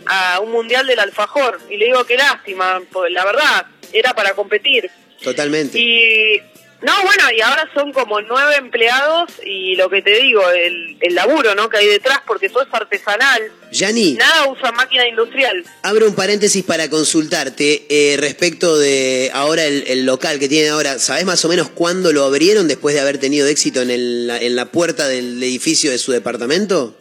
a 0.09 0.39
un 0.41 0.51
Mundial 0.51 0.85
del 0.87 0.99
Alfajor. 0.99 1.59
Y 1.69 1.77
le 1.77 1.85
digo, 1.85 2.03
qué 2.05 2.17
lástima, 2.17 2.81
pues 2.91 3.11
la 3.13 3.23
verdad, 3.23 3.65
era 3.93 4.13
para 4.13 4.33
competir. 4.33 4.89
Totalmente. 5.23 5.77
Y 5.79 6.41
no, 6.81 6.93
bueno, 7.03 7.23
y 7.35 7.41
ahora 7.41 7.69
son 7.73 7.91
como 7.91 8.21
nueve 8.21 8.55
empleados 8.57 9.29
y 9.45 9.75
lo 9.75 9.89
que 9.89 10.01
te 10.01 10.11
digo, 10.21 10.49
el, 10.49 10.95
el 11.01 11.13
laburo 11.13 11.53
¿no? 11.53 11.67
que 11.69 11.75
hay 11.75 11.87
detrás, 11.87 12.19
porque 12.25 12.47
todo 12.47 12.63
es 12.63 12.69
artesanal, 12.71 13.51
Yanni, 13.73 14.13
nada 14.13 14.47
usa 14.47 14.71
máquina 14.71 15.05
industrial. 15.05 15.65
abro 15.83 16.07
un 16.07 16.15
paréntesis 16.15 16.63
para 16.63 16.89
consultarte 16.89 17.85
eh, 17.89 18.15
respecto 18.17 18.77
de 18.77 19.29
ahora 19.33 19.65
el, 19.65 19.83
el 19.87 20.05
local 20.05 20.39
que 20.39 20.47
tienen 20.47 20.71
ahora. 20.71 20.99
¿Sabés 20.99 21.25
más 21.25 21.43
o 21.43 21.49
menos 21.49 21.69
cuándo 21.69 22.13
lo 22.13 22.23
abrieron 22.23 22.69
después 22.69 22.95
de 22.95 23.01
haber 23.01 23.17
tenido 23.17 23.45
éxito 23.47 23.81
en, 23.81 23.91
el- 23.91 24.29
en 24.41 24.55
la 24.55 24.67
puerta 24.67 25.07
del 25.09 25.43
edificio 25.43 25.91
de 25.91 25.97
su 25.97 26.13
departamento? 26.13 26.97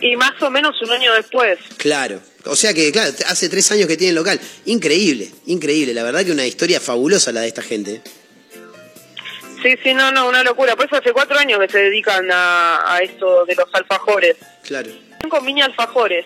Y 0.00 0.16
más 0.16 0.40
o 0.42 0.50
menos 0.50 0.80
un 0.82 0.90
año 0.90 1.12
después. 1.14 1.58
Claro. 1.76 2.20
O 2.46 2.56
sea 2.56 2.72
que, 2.72 2.90
claro, 2.90 3.12
hace 3.26 3.48
tres 3.48 3.70
años 3.70 3.86
que 3.86 3.96
tienen 3.96 4.14
local. 4.14 4.40
Increíble, 4.64 5.30
increíble. 5.46 5.92
La 5.92 6.02
verdad 6.02 6.24
que 6.24 6.32
una 6.32 6.46
historia 6.46 6.80
fabulosa 6.80 7.32
la 7.32 7.42
de 7.42 7.48
esta 7.48 7.62
gente. 7.62 8.00
Sí, 9.62 9.76
sí, 9.82 9.92
no, 9.92 10.10
no, 10.10 10.28
una 10.28 10.42
locura. 10.42 10.74
Por 10.74 10.86
eso 10.86 10.96
hace 10.96 11.12
cuatro 11.12 11.38
años 11.38 11.58
que 11.60 11.68
se 11.68 11.78
dedican 11.78 12.30
a, 12.32 12.94
a 12.94 13.00
esto 13.00 13.44
de 13.44 13.54
los 13.54 13.68
alfajores. 13.72 14.36
Claro. 14.62 14.90
Con 15.28 15.44
mini 15.44 15.60
alfajores. 15.60 16.24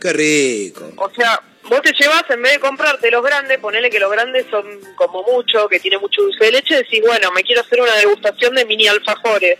Qué 0.00 0.12
rico. 0.12 0.92
O 0.96 1.10
sea, 1.10 1.40
vos 1.64 1.80
te 1.82 1.92
llevas, 1.92 2.24
en 2.28 2.42
vez 2.42 2.52
de 2.52 2.60
comprarte 2.60 3.10
los 3.10 3.24
grandes, 3.24 3.58
ponele 3.58 3.88
que 3.88 3.98
los 3.98 4.10
grandes 4.10 4.46
son 4.50 4.64
como 4.96 5.22
mucho, 5.22 5.66
que 5.68 5.80
tiene 5.80 5.98
mucho 5.98 6.22
dulce 6.22 6.44
de 6.44 6.52
leche, 6.52 6.76
decís, 6.76 7.00
bueno, 7.06 7.30
me 7.32 7.42
quiero 7.42 7.62
hacer 7.62 7.80
una 7.80 7.94
degustación 7.94 8.54
de 8.54 8.66
mini 8.66 8.86
alfajores. 8.86 9.58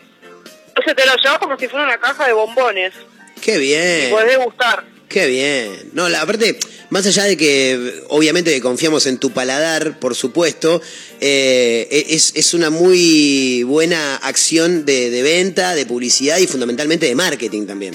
Entonces 0.68 0.94
te 0.94 1.06
lo 1.06 1.16
llevas 1.16 1.38
como 1.38 1.58
si 1.58 1.66
fuera 1.66 1.86
una 1.86 1.98
caja 1.98 2.26
de 2.26 2.32
bombones. 2.34 2.92
Qué 3.40 3.56
Y 3.56 3.58
bien. 3.60 4.10
podés 4.10 4.28
degustar. 4.28 4.84
Qué 5.08 5.26
bien. 5.26 5.90
No, 5.94 6.08
la 6.10 6.20
aparte, 6.20 6.58
más 6.90 7.06
allá 7.06 7.24
de 7.24 7.36
que 7.38 8.02
obviamente 8.08 8.52
que 8.52 8.60
confiamos 8.60 9.06
en 9.06 9.18
tu 9.18 9.30
paladar, 9.30 9.98
por 9.98 10.14
supuesto, 10.14 10.82
eh, 11.20 12.04
es, 12.10 12.32
es 12.36 12.52
una 12.52 12.68
muy 12.68 13.62
buena 13.62 14.16
acción 14.16 14.84
de, 14.84 15.08
de 15.08 15.22
venta, 15.22 15.74
de 15.74 15.86
publicidad 15.86 16.36
y 16.38 16.46
fundamentalmente 16.46 17.06
de 17.06 17.14
marketing 17.14 17.66
también. 17.66 17.94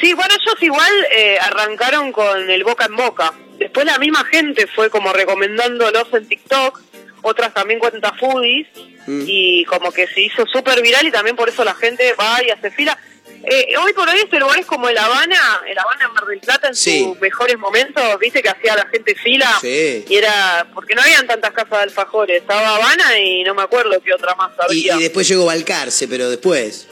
Sí, 0.00 0.12
bueno, 0.14 0.34
ellos 0.34 0.62
igual 0.62 0.92
eh, 1.16 1.38
arrancaron 1.40 2.12
con 2.12 2.50
el 2.50 2.64
boca 2.64 2.86
en 2.86 2.96
boca. 2.96 3.32
Después 3.58 3.86
la 3.86 3.98
misma 3.98 4.24
gente 4.24 4.66
fue 4.66 4.90
como 4.90 5.12
recomendándolos 5.12 6.08
en 6.12 6.28
TikTok, 6.28 6.80
otras 7.22 7.54
también 7.54 7.78
cuentas 7.78 8.12
foodies, 8.18 8.66
y 9.08 9.64
como 9.66 9.92
que 9.92 10.08
se 10.08 10.20
hizo 10.20 10.44
súper 10.46 10.82
viral 10.82 11.06
y 11.06 11.12
también 11.12 11.36
por 11.36 11.48
eso 11.48 11.64
la 11.64 11.74
gente 11.74 12.12
va 12.14 12.42
y 12.44 12.50
hace 12.50 12.70
fila. 12.72 12.98
Eh, 13.44 13.74
hoy 13.80 13.92
por 13.92 14.08
hoy 14.08 14.18
este 14.18 14.38
lugar 14.38 14.58
es 14.58 14.66
como 14.66 14.88
el 14.88 14.98
Habana, 14.98 15.60
el 15.68 15.78
Habana 15.78 16.04
en 16.06 16.12
Mar 16.12 16.24
del 16.26 16.40
Plata 16.40 16.68
en 16.68 16.74
Sí. 16.74 17.04
sus 17.04 17.20
mejores 17.20 17.56
momentos, 17.58 18.02
viste 18.18 18.42
que 18.42 18.48
hacía 18.48 18.74
la 18.76 18.86
gente 18.86 19.14
fila 19.14 19.48
Sí. 19.60 20.04
y 20.08 20.16
era, 20.16 20.66
porque 20.74 20.94
no 20.94 21.02
habían 21.02 21.26
tantas 21.26 21.52
casas 21.52 21.70
de 21.70 21.76
alfajores, 21.78 22.40
estaba 22.42 22.76
Habana 22.76 23.18
y 23.18 23.44
no 23.44 23.54
me 23.54 23.62
acuerdo 23.62 24.00
qué 24.02 24.12
otra 24.12 24.34
más 24.34 24.50
había. 24.58 24.96
y 24.96 25.02
después 25.02 25.28
llegó 25.28 25.44
Balcarce, 25.46 26.08
pero 26.08 26.28
después. 26.30 26.88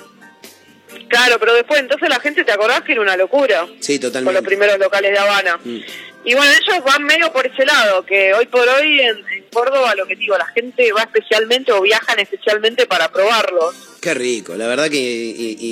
Claro, 1.08 1.38
pero 1.40 1.54
después 1.54 1.80
entonces 1.80 2.08
la 2.08 2.20
gente 2.20 2.44
te 2.44 2.52
acordás 2.52 2.82
que 2.82 2.92
era 2.92 3.00
una 3.00 3.16
locura 3.16 3.66
Sí, 3.80 3.98
con 3.98 4.04
los 4.04 4.12
totalmente. 4.12 4.42
primeros 4.42 4.78
locales 4.78 5.10
de 5.12 5.18
Habana. 5.18 5.58
Mm. 5.64 5.80
Y 6.24 6.34
bueno, 6.34 6.52
ellos 6.52 6.84
van 6.84 7.04
medio 7.04 7.30
por 7.32 7.46
ese 7.46 7.66
lado, 7.66 8.04
que 8.06 8.32
hoy 8.32 8.46
por 8.46 8.66
hoy 8.66 9.00
en, 9.00 9.44
Córdoba, 9.54 9.94
lo 9.94 10.06
que 10.06 10.16
digo, 10.16 10.36
la 10.36 10.46
gente 10.46 10.92
va 10.92 11.02
especialmente 11.02 11.70
o 11.70 11.80
viajan 11.80 12.18
especialmente 12.18 12.86
para 12.86 13.12
probarlos. 13.12 13.74
Qué 14.00 14.12
rico, 14.12 14.54
la 14.56 14.66
verdad 14.66 14.90
que 14.90 14.98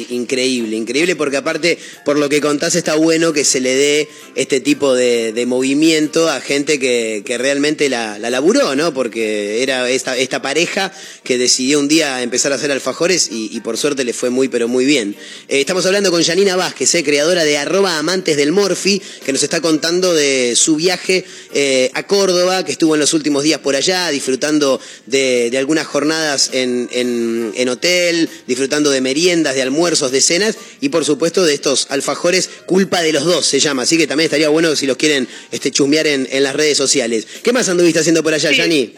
increíble, 0.09 0.75
increíble 0.77 1.17
porque 1.17 1.37
aparte, 1.37 1.79
por 2.05 2.17
lo 2.17 2.31
que 2.31 2.41
contás, 2.41 2.75
está 2.77 2.95
bueno 2.95 3.35
que 3.35 3.45
se 3.45 3.61
le 3.61 3.75
dé 3.75 4.09
este 4.37 4.61
tipo 4.61 4.95
de, 4.95 5.33
de 5.33 5.45
movimiento 5.45 6.31
a 6.31 6.41
gente 6.41 6.79
que, 6.79 7.23
que 7.27 7.37
realmente 7.37 7.91
la, 7.91 8.19
la 8.19 8.31
laburó, 8.31 8.75
¿no? 8.75 8.95
Porque 8.95 9.63
era 9.63 9.91
esta, 9.91 10.17
esta 10.17 10.41
pareja 10.41 10.93
que 11.25 11.37
decidió 11.37 11.79
un 11.79 11.89
día 11.89 12.23
empezar 12.23 12.53
a 12.53 12.55
hacer 12.55 12.71
alfajores 12.71 13.29
y, 13.31 13.55
y 13.55 13.61
por 13.61 13.77
suerte 13.77 14.03
le 14.03 14.15
fue 14.15 14.31
muy, 14.31 14.49
pero 14.49 14.67
muy 14.67 14.87
bien. 14.87 15.15
Eh, 15.49 15.61
estamos 15.61 15.85
hablando 15.85 16.11
con 16.11 16.23
Janina 16.23 16.57
Vázquez, 16.57 16.95
eh, 16.95 17.05
creadora 17.05 17.45
de 17.45 17.59
arroba 17.59 17.99
amantes 17.99 18.39
del 18.39 18.53
Morfi, 18.53 19.03
que 19.27 19.33
nos 19.33 19.43
está 19.43 19.61
contando 19.61 20.15
de 20.15 20.42
su 20.57 20.77
viaje 20.77 21.25
eh, 21.55 21.91
a 21.95 22.03
Córdoba, 22.05 22.65
que 22.65 22.73
estuvo 22.73 22.95
en 22.95 23.01
los 23.01 23.13
últimos 23.15 23.43
días 23.43 23.61
por 23.61 23.77
allá, 23.77 24.09
disfrutando 24.11 24.81
de, 25.07 25.51
de 25.51 25.59
algunas 25.59 25.87
jornadas 25.87 26.51
en, 26.53 26.89
en- 26.93 27.53
en 27.57 27.69
hotel, 27.69 28.29
disfrutando 28.47 28.91
de 28.91 29.01
meriendas, 29.01 29.55
de 29.55 29.63
almuerzos, 29.63 30.11
de 30.13 30.21
cenas 30.21 30.57
y 30.81 30.89
por 30.91 31.05
supuesto 31.05 31.45
de 31.45 31.55
estos 31.55 31.87
alfajores, 31.91 32.51
culpa 32.67 33.01
de 33.03 33.13
los 33.13 33.25
dos 33.25 33.47
se 33.47 33.61
llama, 33.61 33.83
así 33.83 33.97
que 33.99 34.07
también 34.07 34.27
estaría 34.27 34.49
bueno 34.49 34.75
si 34.77 34.87
los 34.87 34.97
quieren 34.97 35.29
este, 35.51 35.71
chusmear 35.71 36.07
en, 36.07 36.29
en 36.31 36.43
las 36.43 36.55
redes 36.55 36.77
sociales. 36.77 37.27
¿Qué 37.43 37.53
más 37.53 37.69
anduviste 37.69 38.01
haciendo 38.01 38.23
por 38.23 38.35
allá, 38.35 38.51
Yani? 38.53 38.95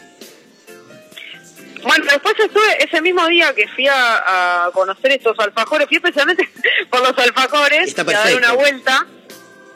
Bueno, 1.83 2.05
después 2.11 2.33
estuve 2.43 2.83
ese 2.83 2.99
mismo 3.01 3.27
día 3.27 3.53
que 3.53 3.67
fui 3.67 3.87
a, 3.87 4.65
a 4.65 4.71
conocer 4.71 5.11
estos 5.11 5.37
alfajores, 5.37 5.87
fui 5.87 5.97
especialmente 5.97 6.49
por 6.89 7.01
los 7.01 7.15
alfajores, 7.17 7.93
a 7.99 8.03
dar 8.03 8.35
una 8.35 8.53
vuelta 8.53 9.05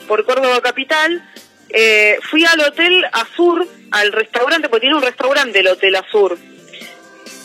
por 0.07 0.25
Córdoba 0.25 0.59
Capital. 0.61 1.23
Eh, 1.69 2.17
fui 2.29 2.45
al 2.45 2.59
Hotel 2.61 3.05
Azur, 3.11 3.67
al 3.91 4.11
restaurante, 4.11 4.69
porque 4.69 4.81
tiene 4.81 4.95
un 4.95 5.03
restaurante 5.03 5.59
el 5.59 5.67
Hotel 5.67 5.95
Azur. 5.95 6.37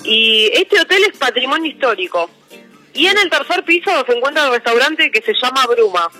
Y 0.04 0.50
este 0.52 0.80
hotel 0.80 1.02
es 1.10 1.18
patrimonio 1.18 1.70
histórico. 1.70 2.30
Y 2.92 3.06
en 3.06 3.18
el 3.18 3.30
tercer 3.30 3.64
piso 3.64 3.90
se 4.06 4.12
encuentra 4.12 4.44
el 4.44 4.52
restaurante 4.52 5.10
que 5.10 5.22
se 5.22 5.32
llama 5.34 5.66
Bruma. 5.66 6.10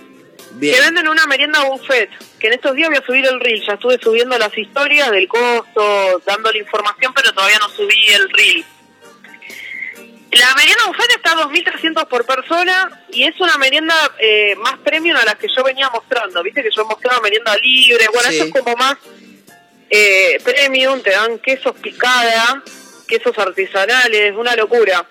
Bien. 0.52 0.74
Que 0.74 0.81
venden 0.81 1.09
una 1.09 1.26
merienda 1.26 1.64
buffet, 1.64 2.10
que 2.39 2.47
en 2.47 2.55
estos 2.55 2.74
días 2.74 2.89
voy 2.89 2.98
a 2.98 3.05
subir 3.05 3.26
el 3.26 3.40
reel, 3.40 3.62
ya 3.66 3.74
estuve 3.74 3.98
subiendo 3.98 4.39
las 4.39 4.56
historias 4.56 5.10
del 5.10 5.26
costo, 5.26 6.22
dándole 6.24 6.60
información, 6.60 7.12
pero 7.14 7.32
todavía 7.32 7.59
no 7.59 7.68
subí 7.68 8.06
el 8.09 8.31
reel. 8.31 8.64
La 10.39 10.55
merienda 10.56 10.86
buffet 10.86 11.11
está 11.11 11.32
a 11.32 11.36
2.300 11.47 12.09
por 12.09 12.27
persona 12.27 13.05
y 13.11 13.24
es 13.24 13.39
una 13.40 13.56
merienda 13.59 13.94
eh, 14.19 14.55
más 14.56 14.78
premium 14.78 15.16
a 15.16 15.24
las 15.24 15.36
que 15.36 15.47
yo 15.55 15.62
venía 15.62 15.89
mostrando. 15.90 16.43
Viste 16.43 16.62
que 16.62 16.70
yo 16.74 16.85
mostraba 16.86 17.20
merienda 17.20 17.56
libre, 17.56 18.06
bueno, 18.12 18.28
Sí. 18.31 18.39
esto 18.40 18.47
es 18.59 18.65
como 18.65 18.77
más 18.77 18.97
eh, 19.90 20.39
premium, 20.43 21.01
te 21.02 21.11
dan 21.11 21.39
quesos 21.39 21.74
picada, 21.77 22.62
quesos 23.06 23.39
artesanales, 23.39 24.35
una 24.35 24.56
locura. 24.56 25.06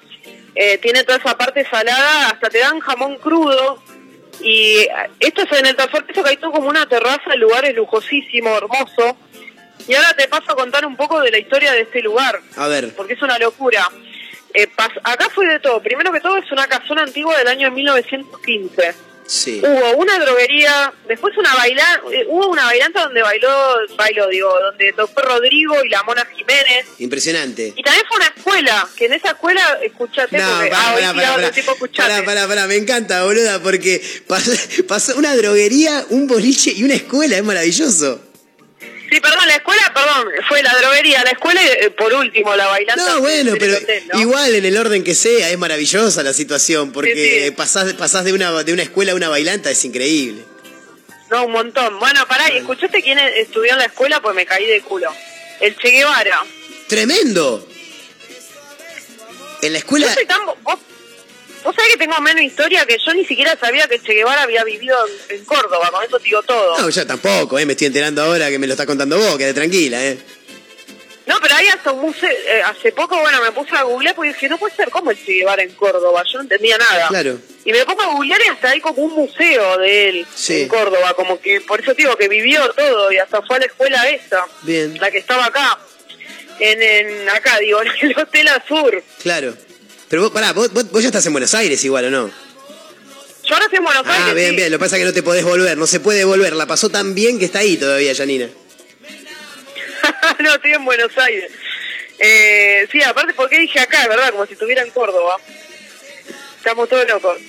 Eh, 0.55 0.77
tiene 0.79 1.03
toda 1.03 1.19
esa 1.19 1.37
parte 1.37 1.65
salada, 1.69 2.29
hasta 2.29 2.49
te 2.49 2.59
dan 2.59 2.79
jamón 2.79 3.17
crudo. 3.17 3.81
Y 4.41 4.79
eh, 4.79 4.89
esto 5.19 5.43
es 5.43 5.51
en 5.57 5.67
el 5.67 5.75
tercer 5.75 6.05
piso 6.05 6.21
que 6.23 6.31
hay 6.31 6.37
todo 6.37 6.51
como 6.51 6.67
una 6.67 6.85
terraza, 6.87 7.33
el 7.33 7.39
lugar 7.39 7.63
es 7.65 7.75
lujosísimo, 7.75 8.57
hermoso. 8.57 9.17
Y 9.87 9.93
ahora 9.95 10.13
te 10.15 10.27
paso 10.27 10.51
a 10.51 10.55
contar 10.55 10.85
un 10.85 10.97
poco 10.97 11.21
de 11.21 11.31
la 11.31 11.37
historia 11.37 11.71
de 11.71 11.81
este 11.81 12.01
lugar, 12.01 12.39
A 12.57 12.67
ver, 12.67 12.93
porque 12.95 13.13
es 13.13 13.21
una 13.21 13.37
locura. 13.39 13.87
Eh, 14.53 14.69
acá 15.03 15.29
fue 15.33 15.47
de 15.47 15.59
todo. 15.59 15.81
Primero 15.81 16.11
que 16.11 16.19
todo 16.19 16.37
es 16.37 16.51
una 16.51 16.67
casona 16.67 17.03
antigua 17.03 17.37
del 17.37 17.47
año 17.47 17.71
1915. 17.71 18.93
sí. 19.25 19.61
Hubo 19.63 19.97
una 19.97 20.19
droguería, 20.19 20.93
después 21.07 21.35
una 21.37 21.55
baila, 21.55 22.01
eh, 22.11 22.25
hubo 22.27 22.49
una 22.49 22.65
bailanta 22.65 23.05
donde 23.05 23.23
bailó, 23.23 23.49
bailó, 23.97 24.27
digo, 24.27 24.53
donde 24.59 24.93
tocó 24.93 25.21
Rodrigo 25.21 25.83
y 25.83 25.89
la 25.89 26.03
Mona 26.03 26.25
Jiménez. 26.25 26.85
Impresionante. 26.99 27.73
Y 27.75 27.81
también 27.81 28.05
fue 28.07 28.17
una 28.17 28.27
escuela, 28.27 28.87
que 28.95 29.05
en 29.05 29.13
esa 29.13 29.29
escuela, 29.29 29.79
escuchate, 29.81 30.37
No, 30.37 30.55
porque, 30.55 30.69
pará, 30.69 31.37
ah, 31.47 31.51
tipo, 31.51 31.75
pará, 32.23 32.47
pará, 32.47 32.67
me 32.67 32.75
encanta, 32.75 33.23
boluda, 33.23 33.59
porque 33.63 34.01
pasó, 34.27 34.51
pasó 34.87 35.17
una 35.17 35.35
droguería, 35.35 36.05
un 36.09 36.27
boliche 36.27 36.73
y 36.75 36.83
una 36.83 36.95
escuela, 36.95 37.37
es 37.37 37.43
maravilloso. 37.43 38.32
Sí, 39.13 39.19
perdón, 39.21 39.47
la 39.47 39.55
escuela, 39.55 39.93
perdón, 39.93 40.27
fue 40.47 40.63
la 40.63 40.75
droguería, 40.75 41.23
la 41.23 41.29
escuela 41.31 41.61
y 41.63 41.67
eh, 41.85 41.89
por 41.91 42.11
último 42.13 42.55
la 42.55 42.65
bailanta. 42.67 43.05
No, 43.05 43.19
bueno, 43.19 43.53
pero 43.59 43.77
hotel, 43.77 44.03
¿no? 44.11 44.19
igual 44.19 44.55
en 44.55 44.65
el 44.65 44.75
orden 44.75 45.03
que 45.03 45.13
sea, 45.13 45.51
es 45.51 45.57
maravillosa 45.59 46.23
la 46.23 46.33
situación, 46.33 46.91
porque 46.91 47.13
Sí, 47.13 47.45
sí. 47.45 47.51
pasás, 47.51 47.93
pasás 47.93 48.25
de, 48.25 48.33
una, 48.33 48.63
de 48.63 48.73
una 48.73 48.81
escuela 48.81 49.11
a 49.11 49.15
una 49.15 49.29
bailanta, 49.29 49.69
es 49.69 49.85
increíble. 49.85 50.43
No, 51.29 51.45
un 51.45 51.51
montón. 51.51 51.99
Bueno, 51.99 52.25
pará, 52.27 52.51
y 52.51 52.57
escuchaste 52.57 53.03
quién 53.03 53.19
estudió 53.19 53.73
en 53.73 53.77
la 53.79 53.85
escuela, 53.85 54.19
pues 54.19 54.35
me 54.35 54.45
caí 54.47 54.65
de 54.65 54.81
culo. 54.81 55.13
El 55.61 55.75
Che 55.77 55.89
Guevara. 55.91 56.43
¡Tremendo! 56.87 57.67
En 59.61 59.73
la 59.73 59.79
escuela... 59.79 60.07
Yo 60.07 60.13
soy 60.13 60.25
tan... 60.25 60.39
Vos, 60.63 60.79
vos 61.63 61.75
sabés 61.75 61.91
que 61.91 61.97
tengo 61.97 62.19
menos 62.21 62.41
historia 62.43 62.85
que 62.85 62.97
yo 63.05 63.13
ni 63.13 63.25
siquiera 63.25 63.57
sabía 63.59 63.87
que 63.87 63.99
Che 63.99 64.13
Guevara 64.13 64.43
había 64.43 64.63
vivido 64.63 64.95
en, 65.29 65.37
en 65.37 65.45
Córdoba, 65.45 65.89
con 65.91 66.03
eso 66.03 66.17
te 66.19 66.25
digo 66.25 66.41
todo. 66.43 66.79
No, 66.79 66.89
yo 66.89 67.07
tampoco, 67.07 67.57
eh, 67.59 67.65
me 67.65 67.73
estoy 67.73 67.87
enterando 67.87 68.21
ahora 68.23 68.49
que 68.49 68.59
me 68.59 68.67
lo 68.67 68.73
está 68.73 68.85
contando 68.85 69.17
vos, 69.17 69.37
quedé 69.37 69.53
tranquila, 69.53 70.03
¿eh? 70.03 70.17
No, 71.25 71.37
pero 71.41 71.55
hay 71.55 71.67
hasta 71.67 71.93
un 71.93 72.01
museo, 72.01 72.29
eh, 72.29 72.61
hace 72.65 72.91
poco, 72.91 73.17
bueno, 73.17 73.41
me 73.41 73.53
puse 73.53 73.73
a 73.77 73.83
googlear 73.83 74.13
porque 74.13 74.33
dije, 74.33 74.49
no 74.49 74.57
puede 74.57 74.75
ser, 74.75 74.89
¿cómo 74.89 75.09
el 75.11 75.17
Che 75.17 75.31
Guevara 75.31 75.63
en 75.63 75.71
Córdoba? 75.73 76.21
Yo 76.29 76.37
no 76.39 76.43
entendía 76.43 76.77
nada. 76.77 77.07
Claro. 77.07 77.37
Y 77.63 77.71
me 77.71 77.85
pongo 77.85 78.01
a 78.01 78.07
googlear 78.07 78.41
y 78.45 78.49
hasta 78.49 78.71
hay 78.71 78.81
como 78.81 79.01
un 79.03 79.13
museo 79.13 79.77
de 79.77 80.09
él 80.09 80.27
Sí. 80.35 80.63
en 80.63 80.67
Córdoba, 80.67 81.13
como 81.13 81.39
que, 81.39 81.61
por 81.61 81.79
eso 81.79 81.93
digo 81.93 82.17
que 82.17 82.27
vivió 82.27 82.69
todo 82.73 83.09
y 83.13 83.17
hasta 83.19 83.41
fue 83.41 83.55
a 83.55 83.59
la 83.59 83.65
escuela 83.67 84.09
esa, 84.09 84.45
Bien, 84.63 84.97
la 84.99 85.09
que 85.11 85.19
estaba 85.19 85.45
acá, 85.45 85.79
en, 86.59 86.81
en 86.83 87.29
acá, 87.29 87.57
digo, 87.59 87.81
en 87.81 87.87
el 88.01 88.19
Hotel 88.19 88.47
Azur. 88.49 89.01
claro. 89.21 89.55
Pero 90.13 90.21
vos, 90.21 90.31
pará, 90.31 90.53
vos, 90.53 90.71
vos- 90.71 90.91
vos 90.91 91.01
ya 91.01 91.07
estás 91.07 91.25
en 91.25 91.31
Buenos 91.31 91.55
Aires 91.55 91.83
igual, 91.83 92.05
¿o 92.05 92.11
no? 92.11 92.27
Yo 93.45 93.53
ahora 93.55 93.65
estoy 93.65 93.79
en 93.79 93.83
Buenos 93.83 94.05
Aires. 94.05 94.25
Ah, 94.29 94.33
bien, 94.35 94.49
sí. 94.51 94.55
bien, 94.57 94.71
lo 94.71 94.77
que 94.77 94.83
pasa 94.83 94.95
es 94.95 94.99
que 95.01 95.05
no 95.07 95.11
te 95.13 95.23
podés 95.23 95.43
volver, 95.43 95.75
no 95.75 95.87
se 95.87 95.99
puede 95.99 96.23
volver, 96.23 96.53
la 96.53 96.67
pasó 96.67 96.87
tan 96.91 97.15
bien 97.15 97.39
que 97.39 97.45
está 97.45 97.57
ahí 97.59 97.77
todavía, 97.77 98.13
Janina. 98.13 98.47
no, 100.39 100.53
estoy 100.53 100.73
en 100.73 100.85
Buenos 100.85 101.17
Aires. 101.17 101.51
Eh, 102.19 102.87
sí, 102.91 103.01
aparte, 103.01 103.33
porque 103.33 103.57
dije 103.57 103.79
acá, 103.79 104.07
¿verdad? 104.07 104.29
Como 104.29 104.45
si 104.45 104.53
estuviera 104.53 104.83
en 104.83 104.91
Córdoba. 104.91 105.37
Estamos 106.57 106.87
todos 106.87 107.07
locos. 107.07 107.39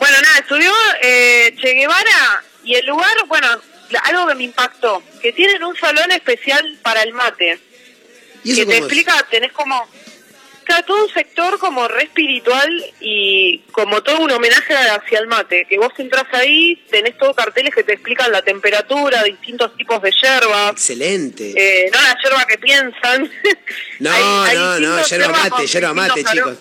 Bueno, 0.00 0.16
nada, 0.20 0.38
estudió 0.40 0.72
eh, 1.00 1.54
Che 1.60 1.74
Guevara 1.74 2.42
y 2.64 2.74
el 2.74 2.86
lugar, 2.86 3.14
bueno, 3.28 3.46
algo 4.02 4.26
que 4.26 4.34
me 4.34 4.42
impactó, 4.42 5.00
que 5.22 5.32
tienen 5.32 5.62
un 5.62 5.76
salón 5.76 6.10
especial 6.10 6.76
para 6.82 7.04
el 7.04 7.12
mate. 7.12 7.60
¿Y 8.42 8.50
eso 8.50 8.62
que 8.62 8.66
te 8.66 8.72
es? 8.72 8.78
explica, 8.80 9.24
tenés 9.30 9.52
como... 9.52 9.88
Claro, 10.68 10.84
todo 10.84 11.04
un 11.06 11.10
sector 11.14 11.58
como 11.58 11.88
re 11.88 12.02
espiritual 12.02 12.68
y 13.00 13.60
como 13.72 14.02
todo 14.02 14.20
un 14.20 14.30
homenaje 14.30 14.74
hacia 14.76 15.18
el 15.18 15.26
mate. 15.26 15.64
Que 15.66 15.78
vos 15.78 15.90
entras 15.96 16.26
ahí, 16.32 16.76
tenés 16.90 17.16
todo 17.16 17.32
carteles 17.32 17.74
que 17.74 17.84
te 17.84 17.94
explican 17.94 18.30
la 18.30 18.42
temperatura, 18.42 19.22
distintos 19.22 19.74
tipos 19.78 20.02
de 20.02 20.10
hierbas. 20.12 20.72
Excelente. 20.72 21.54
Eh, 21.56 21.90
no 21.90 21.98
la 22.02 22.14
yerba 22.22 22.44
que 22.44 22.58
piensan. 22.58 23.22
no, 24.00 24.10
hay- 24.10 24.22
hay 24.50 24.56
no, 24.58 24.78
no, 24.80 25.02
hierbas 25.06 25.30
mate, 25.30 25.50
con 25.50 25.66
yerba 25.66 25.94
mate, 25.94 26.22
chicos. 26.24 26.58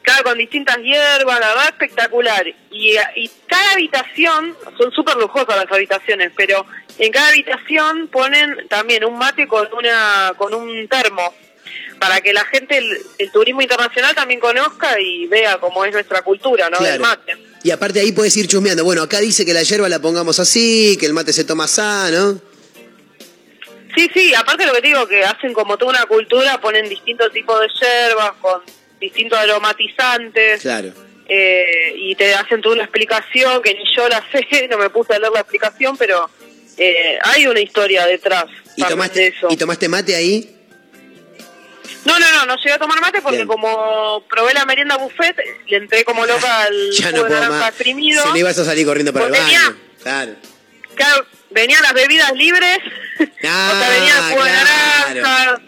Claro, 0.00 0.24
con 0.24 0.38
distintas 0.38 0.78
hierbas, 0.78 1.38
la 1.38 1.48
verdad 1.48 1.68
espectacular. 1.68 2.46
Y, 2.70 2.96
y 3.16 3.30
cada 3.46 3.72
habitación, 3.72 4.56
son 4.78 4.90
súper 4.92 5.16
lujosas 5.16 5.54
las 5.54 5.70
habitaciones, 5.70 6.32
pero 6.34 6.64
en 6.96 7.12
cada 7.12 7.28
habitación 7.28 8.08
ponen 8.08 8.66
también 8.68 9.04
un 9.04 9.18
mate 9.18 9.46
con 9.46 9.68
una 9.74 10.32
con 10.38 10.54
un 10.54 10.88
termo 10.88 11.34
para 11.98 12.20
que 12.20 12.32
la 12.32 12.44
gente, 12.46 12.78
el, 12.78 12.98
el 13.18 13.30
turismo 13.32 13.62
internacional 13.62 14.14
también 14.14 14.40
conozca 14.40 15.00
y 15.00 15.26
vea 15.26 15.58
cómo 15.58 15.84
es 15.84 15.92
nuestra 15.92 16.22
cultura, 16.22 16.68
¿no? 16.70 16.78
Del 16.78 16.98
Claro. 16.98 17.02
mate. 17.02 17.36
Y 17.62 17.70
aparte 17.70 18.00
ahí 18.00 18.12
puedes 18.12 18.36
ir 18.36 18.46
chusmeando. 18.46 18.84
Bueno, 18.84 19.02
acá 19.02 19.20
dice 19.20 19.44
que 19.44 19.52
la 19.54 19.62
yerba 19.62 19.88
la 19.88 19.98
pongamos 20.00 20.38
así, 20.38 20.96
que 21.00 21.06
el 21.06 21.12
mate 21.14 21.32
se 21.32 21.44
toma 21.44 21.66
sano. 21.66 22.40
Sí, 23.96 24.10
sí, 24.12 24.34
aparte 24.34 24.66
lo 24.66 24.72
que 24.74 24.82
te 24.82 24.88
digo, 24.88 25.06
que 25.08 25.24
hacen 25.24 25.52
como 25.54 25.78
toda 25.78 25.90
una 25.92 26.04
cultura, 26.06 26.60
ponen 26.60 26.88
distintos 26.88 27.32
tipos 27.32 27.58
de 27.60 27.66
hierbas 27.68 28.32
con 28.40 28.60
distintos 29.00 29.38
aromatizantes. 29.38 30.60
Claro. 30.60 30.92
eh, 31.28 31.92
y 31.96 32.14
te 32.14 32.34
hacen 32.34 32.60
toda 32.60 32.74
una 32.76 32.84
explicación 32.84 33.60
que 33.62 33.74
ni 33.74 33.82
yo 33.96 34.08
la 34.08 34.22
sé, 34.30 34.68
no 34.70 34.78
me 34.78 34.90
puse 34.90 35.14
a 35.14 35.18
leer 35.18 35.32
la 35.32 35.40
explicación, 35.40 35.96
pero 35.96 36.28
eh, 36.76 37.18
hay 37.22 37.46
una 37.46 37.60
historia 37.60 38.06
detrás. 38.06 38.44
¿Y 38.76 38.82
también 38.82 38.86
de 38.86 38.90
tomaste, 38.90 39.26
eso. 39.28 39.48
¿Y 39.50 39.56
tomaste 39.56 39.88
mate 39.88 40.14
ahí? 40.14 40.55
No, 42.06 42.18
no, 42.18 42.30
no, 42.32 42.46
no 42.46 42.56
llegué 42.56 42.72
a 42.72 42.78
tomar 42.78 43.00
mate 43.00 43.20
porque 43.20 43.38
Bien. 43.38 43.48
como 43.48 44.22
probé 44.28 44.54
la 44.54 44.64
merienda 44.64 44.96
buffet, 44.96 45.36
le 45.66 45.76
entré 45.76 46.04
como 46.04 46.24
loca 46.24 46.62
al 46.62 46.90
Ya 46.92 47.10
jugo 47.10 47.18
no 47.18 47.22
de 47.24 47.28
puedo 47.28 47.40
naranja 47.40 47.58
más. 47.60 47.68
exprimido. 47.70 48.22
Se 48.22 48.30
me 48.32 48.38
ibas 48.38 48.58
a 48.58 48.64
salir 48.64 48.86
corriendo 48.86 49.12
para 49.12 49.26
el 49.26 49.32
baño. 49.32 49.76
Claro. 50.02 50.36
Claro, 50.94 51.26
venían 51.50 51.82
las 51.82 51.92
bebidas 51.92 52.32
libres, 52.32 52.78
o 53.20 53.40
sea, 53.40 53.88
venía 53.90 54.16
el 54.16 54.22
jugo 54.32 54.44
de 54.44 54.52
naranja, 54.52 55.60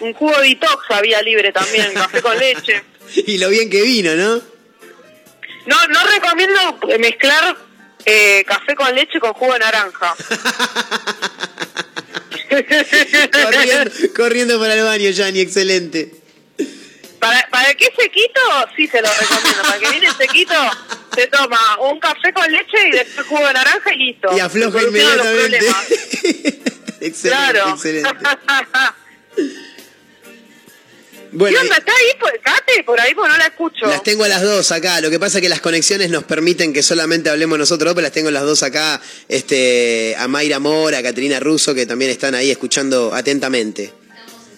un 0.00 0.12
jugo 0.12 0.40
detox 0.42 0.90
había 0.90 1.22
libre 1.22 1.50
también, 1.52 1.92
café 1.94 2.20
con 2.20 2.36
leche. 2.36 2.82
Y 3.14 3.38
lo 3.38 3.48
bien 3.48 3.70
que 3.70 3.80
vino, 3.82 4.14
¿no? 4.14 4.42
No, 5.66 5.86
no 5.88 6.04
recomiendo 6.12 6.78
mezclar 6.98 7.56
Eh, 8.08 8.44
café 8.46 8.76
con 8.76 8.94
leche 8.94 9.18
con 9.18 9.32
jugo 9.32 9.54
de 9.54 9.58
naranja. 9.58 10.14
corriendo, 13.42 13.90
corriendo 14.14 14.60
para 14.60 14.74
el 14.74 14.84
baño, 14.84 15.10
Yanni, 15.10 15.40
excelente. 15.40 16.12
Para, 17.18 17.48
para 17.50 17.70
el 17.70 17.76
que 17.76 17.86
es 17.86 17.94
sequito, 17.98 18.40
sí 18.76 18.86
se 18.86 19.00
lo 19.00 19.08
recomiendo. 19.08 19.62
Para 19.62 19.76
el 19.76 19.80
que 19.82 19.90
viene 19.90 20.08
sequito, 20.16 20.54
se 21.14 21.26
toma 21.28 21.58
un 21.80 21.98
café 21.98 22.32
con 22.32 22.50
leche 22.50 22.76
y 22.88 22.90
después 22.90 23.26
jugo 23.26 23.46
de 23.46 23.52
naranja 23.54 23.92
y 23.94 23.98
listo. 23.98 24.36
Y 24.36 24.40
afloja 24.40 24.82
inmediatamente. 24.82 25.58
excelente, 27.00 27.28
Claro. 27.28 27.70
excelente. 27.70 28.10
Bueno, 31.36 31.54
¿Qué 31.58 31.62
onda? 31.64 31.76
¿Está 31.76 31.92
ahí, 31.92 32.18
por, 32.18 32.40
Kate? 32.40 32.82
Por 32.84 33.00
ahí, 33.00 33.14
porque 33.14 33.30
no 33.30 33.36
la 33.36 33.46
escucho. 33.46 33.86
Las 33.86 34.02
tengo 34.02 34.24
a 34.24 34.28
las 34.28 34.42
dos 34.42 34.72
acá. 34.72 35.00
Lo 35.02 35.10
que 35.10 35.18
pasa 35.20 35.38
es 35.38 35.42
que 35.42 35.48
las 35.50 35.60
conexiones 35.60 36.08
nos 36.10 36.24
permiten 36.24 36.72
que 36.72 36.82
solamente 36.82 37.28
hablemos 37.28 37.58
nosotros, 37.58 37.92
pero 37.94 38.02
las 38.04 38.12
tengo 38.12 38.30
las 38.30 38.42
dos 38.44 38.62
acá. 38.62 39.00
Este, 39.28 40.14
a 40.18 40.28
Mayra 40.28 40.58
Mora, 40.60 40.98
a 40.98 41.02
Caterina 41.02 41.38
Russo, 41.38 41.74
que 41.74 41.84
también 41.84 42.10
están 42.10 42.34
ahí 42.34 42.50
escuchando 42.50 43.14
atentamente. 43.14 43.92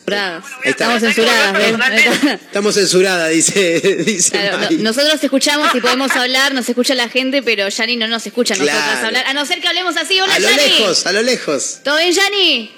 Censuradas. 0.09 0.45
Ahí 0.65 0.71
está. 0.71 0.85
Estamos 0.97 1.01
censuradas, 1.03 1.53
¿ves? 1.53 2.41
Estamos 2.47 2.75
censuradas, 2.75 3.31
dice, 3.31 3.81
dice 4.07 4.31
Claro, 4.31 4.59
no- 4.59 4.71
nosotros 4.85 5.23
escuchamos 5.23 5.75
y 5.75 5.81
podemos 5.81 6.13
hablar, 6.13 6.55
nos 6.55 6.67
escucha 6.69 6.95
la 6.95 7.09
gente, 7.11 7.43
pero 7.43 7.69
Yani 7.69 7.97
no 7.97 8.07
nos 8.09 8.25
escucha 8.27 8.55
a 8.55 8.57
nosotros 8.57 8.81
Claro. 8.83 9.07
hablar. 9.09 9.27
A 9.27 9.35
no 9.35 9.45
ser 9.45 9.61
que 9.61 9.69
hablemos 9.69 9.97
así, 9.99 10.19
hola 10.21 10.35
A 10.35 10.39
lo 10.39 10.49
lejos, 10.49 11.07
a 11.07 11.13
lo 11.13 11.23
lejos. 11.23 11.81
¿Todo 11.85 11.99
bien, 11.99 12.13
Yani? 12.15 12.73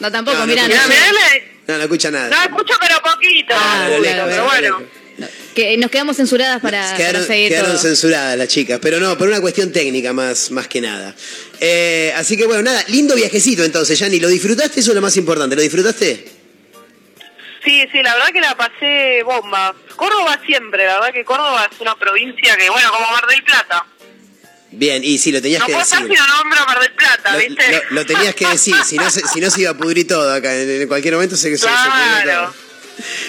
No, 0.00 0.10
tampoco, 0.12 0.36
No, 0.38 0.46
no 0.46 0.52
mirá. 0.52 0.68
no-. 0.68 0.74
No, 1.68 1.76
no 1.76 1.82
escucha 1.82 2.10
nada. 2.10 2.28
No 2.28 2.42
escucho, 2.42 2.74
pero 2.80 2.94
poquito. 3.02 3.54
Ah, 3.56 3.88
lo 3.90 3.98
lejos, 4.00 4.24
pero 4.28 4.44
bueno. 4.44 4.82
que 5.54 5.76
nos 5.76 5.90
quedamos 5.90 6.16
censuradas 6.16 6.60
para, 6.62 6.96
Quedaron, 6.96 7.20
para 7.22 7.26
seguir 7.26 7.48
quedaron 7.50 7.72
todo. 7.72 7.80
censuradas 7.82 8.38
las 8.38 8.48
chicas, 8.48 8.78
pero 8.80 9.00
no, 9.00 9.18
por 9.18 9.28
una 9.28 9.40
cuestión 9.40 9.70
técnica 9.72 10.12
más, 10.12 10.50
más 10.50 10.66
que 10.68 10.80
nada. 10.80 11.14
Eh, 11.60 12.12
así 12.16 12.36
que 12.36 12.46
bueno, 12.46 12.62
nada, 12.62 12.82
lindo 12.88 13.14
viajecito 13.16 13.64
entonces, 13.64 13.98
Yanni. 13.98 14.18
¿Lo 14.20 14.28
disfrutaste? 14.28 14.80
Eso 14.80 14.92
es 14.92 14.94
lo 14.94 15.02
más 15.02 15.16
importante. 15.18 15.56
¿Lo 15.56 15.62
disfrutaste? 15.62 16.28
Sí, 17.64 17.82
sí, 17.92 18.02
la 18.02 18.14
verdad 18.14 18.28
que 18.32 18.40
la 18.40 18.56
pasé 18.56 19.22
bomba. 19.24 19.74
Córdoba 19.96 20.40
siempre, 20.46 20.86
la 20.86 20.94
verdad 21.00 21.12
que 21.12 21.24
Córdoba 21.24 21.68
es 21.70 21.80
una 21.80 21.96
provincia 21.96 22.56
que, 22.56 22.70
bueno, 22.70 22.90
como 22.92 23.10
Mar 23.10 23.26
del 23.26 23.42
Plata. 23.42 23.84
Bien, 24.70 25.02
y 25.02 25.16
sí, 25.18 25.32
lo 25.32 25.40
tenías 25.40 25.60
No 25.60 25.66
que 25.66 25.72
decir. 25.76 25.98
no 26.00 26.44
Mar 26.66 26.80
del 26.80 26.92
Plata, 26.92 27.32
Lo, 27.32 27.38
¿viste? 27.38 27.62
lo- 27.72 27.94
lo 27.96 28.06
tenías 28.06 28.34
que 28.34 28.46
decir, 28.48 28.74
si 28.86 28.96
no, 28.96 29.10
se, 29.10 29.22
si 29.26 29.40
no 29.40 29.50
se 29.50 29.62
iba 29.62 29.70
a 29.70 29.74
pudrir 29.76 30.06
todo 30.06 30.30
acá. 30.32 30.54
En, 30.54 30.86
cualquier 30.88 31.14
momento 31.14 31.36
se, 31.36 31.50
se, 31.50 31.58
se 31.58 31.64
Claro. 31.66 32.52
todo. 32.52 32.68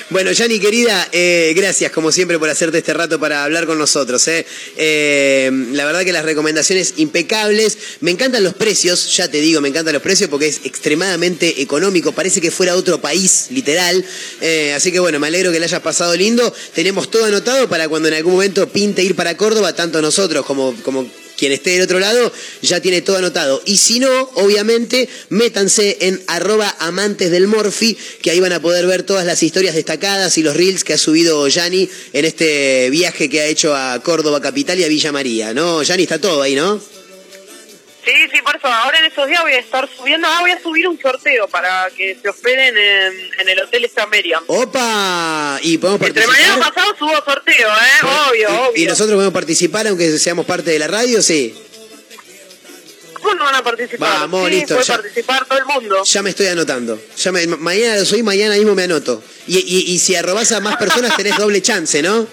Bueno, 0.09 0.31
Yani, 0.31 0.59
querida, 0.59 1.07
eh, 1.11 1.53
gracias 1.55 1.91
como 1.91 2.11
siempre 2.11 2.39
por 2.39 2.49
hacerte 2.49 2.79
este 2.79 2.91
rato 2.93 3.19
para 3.19 3.43
hablar 3.43 3.67
con 3.67 3.77
nosotros. 3.77 4.27
eh. 4.27 4.43
Eh, 4.77 5.51
la 5.73 5.85
verdad 5.85 6.03
que 6.03 6.11
las 6.11 6.25
recomendaciones 6.25 6.95
impecables. 6.97 7.77
Me 8.01 8.09
encantan 8.11 8.43
los 8.43 8.55
precios, 8.55 9.15
ya 9.15 9.29
te 9.29 9.39
digo, 9.39 9.61
me 9.61 9.69
encantan 9.69 9.93
los 9.93 10.01
precios 10.01 10.27
porque 10.29 10.47
es 10.47 10.61
extremadamente 10.65 11.61
económico. 11.61 12.11
Parece 12.11 12.41
que 12.41 12.49
fuera 12.49 12.75
otro 12.75 12.99
país, 12.99 13.45
literal. 13.51 14.03
Así 14.75 14.91
que 14.91 14.99
bueno, 14.99 15.19
me 15.19 15.27
alegro 15.27 15.51
que 15.51 15.59
le 15.59 15.65
hayas 15.65 15.81
pasado 15.81 16.15
lindo. 16.15 16.51
Tenemos 16.73 17.11
todo 17.11 17.25
anotado 17.25 17.69
para 17.69 17.87
cuando 17.87 18.07
en 18.07 18.15
algún 18.15 18.33
momento 18.33 18.67
pinte 18.67 19.03
ir 19.03 19.15
para 19.15 19.37
Córdoba, 19.37 19.73
tanto 19.73 20.01
nosotros 20.01 20.45
como, 20.47 20.73
como 20.81 21.07
quien 21.39 21.53
esté 21.53 21.71
del 21.71 21.83
otro 21.83 21.99
lado 21.99 22.31
ya 22.61 22.81
tiene 22.81 23.01
todo 23.01 23.17
anotado. 23.17 23.61
Y 23.65 23.77
si 23.77 23.99
no, 23.99 24.29
obviamente, 24.35 25.07
métanse 25.29 25.97
en 26.01 26.21
arroba 26.27 26.75
amantes 26.79 27.31
del 27.31 27.47
Morphy, 27.47 27.97
que 28.21 28.31
ahí 28.31 28.39
van 28.39 28.53
a 28.53 28.61
poder 28.61 28.85
ver 28.85 29.03
todas 29.03 29.25
las 29.25 29.41
historias 29.41 29.75
destacadas 29.75 30.37
y 30.37 30.43
los 30.43 30.55
reels 30.55 30.83
que 30.83 30.93
ha 30.93 30.97
subido 30.97 31.47
Yanni 31.47 31.89
en 32.13 32.25
este 32.25 32.89
viaje 32.89 33.29
que 33.29 33.41
ha 33.41 33.45
hecho 33.45 33.75
a 33.75 34.01
Córdoba 34.03 34.41
Capital 34.41 34.79
y 34.79 34.83
a 34.83 34.87
Villa 34.87 35.11
María, 35.11 35.53
¿no? 35.53 35.81
Yanni 35.81 36.03
está 36.03 36.19
todo 36.19 36.41
ahí, 36.41 36.55
¿no? 36.55 36.98
Sí, 38.05 38.11
sí, 38.33 38.41
por 38.41 38.55
eso. 38.55 38.67
Ahora 38.67 38.97
en 38.99 39.05
esos 39.05 39.27
días 39.27 39.41
voy 39.41 39.53
a 39.53 39.59
estar 39.59 39.87
subiendo. 39.95 40.27
Ah, 40.27 40.37
voy 40.41 40.51
a 40.51 40.61
subir 40.61 40.87
un 40.87 40.99
sorteo 40.99 41.47
para 41.47 41.89
que 41.95 42.17
se 42.21 42.29
hospeden 42.29 42.77
en, 42.77 43.13
en 43.39 43.49
el 43.49 43.59
Hotel 43.59 43.83
Estameria. 43.85 44.41
¡Opa! 44.47 45.59
Y 45.61 45.77
podemos 45.77 46.01
Entre 46.07 46.23
participar. 46.23 46.49
mañana 46.57 46.71
pasado 46.73 46.95
subo 46.97 47.15
sorteo, 47.25 47.67
¿eh? 47.69 48.05
Obvio, 48.29 48.49
Y 48.49 48.69
obvio. 48.69 48.89
nosotros 48.89 49.15
podemos 49.15 49.33
participar 49.33 49.87
aunque 49.87 50.17
seamos 50.17 50.45
parte 50.45 50.71
de 50.71 50.79
la 50.79 50.87
radio, 50.87 51.21
sí. 51.21 51.53
¿Cómo 53.13 53.33
no 53.35 53.43
van 53.43 53.55
a 53.55 53.63
participar? 53.63 54.09
Vamos, 54.21 54.45
sí, 54.47 54.55
listo, 54.55 54.75
puede 54.75 54.87
ya. 54.87 54.93
participar 54.95 55.45
todo 55.45 55.59
el 55.59 55.65
mundo. 55.65 56.03
Ya 56.05 56.21
me 56.21 56.29
estoy 56.29 56.47
anotando. 56.47 57.01
Ya 57.17 57.31
me- 57.33 57.47
mañana 57.47 58.05
soy, 58.05 58.23
mañana 58.23 58.55
mismo 58.55 58.75
me 58.75 58.83
anoto. 58.83 59.21
Y, 59.45 59.57
y- 59.57 59.91
y 59.91 59.99
si 59.99 60.15
arrobas 60.15 60.51
a 60.53 60.61
más 60.61 60.77
personas 60.77 61.15
tenés 61.17 61.35
doble 61.37 61.61
chance, 61.61 62.01
¿no? 62.01 62.25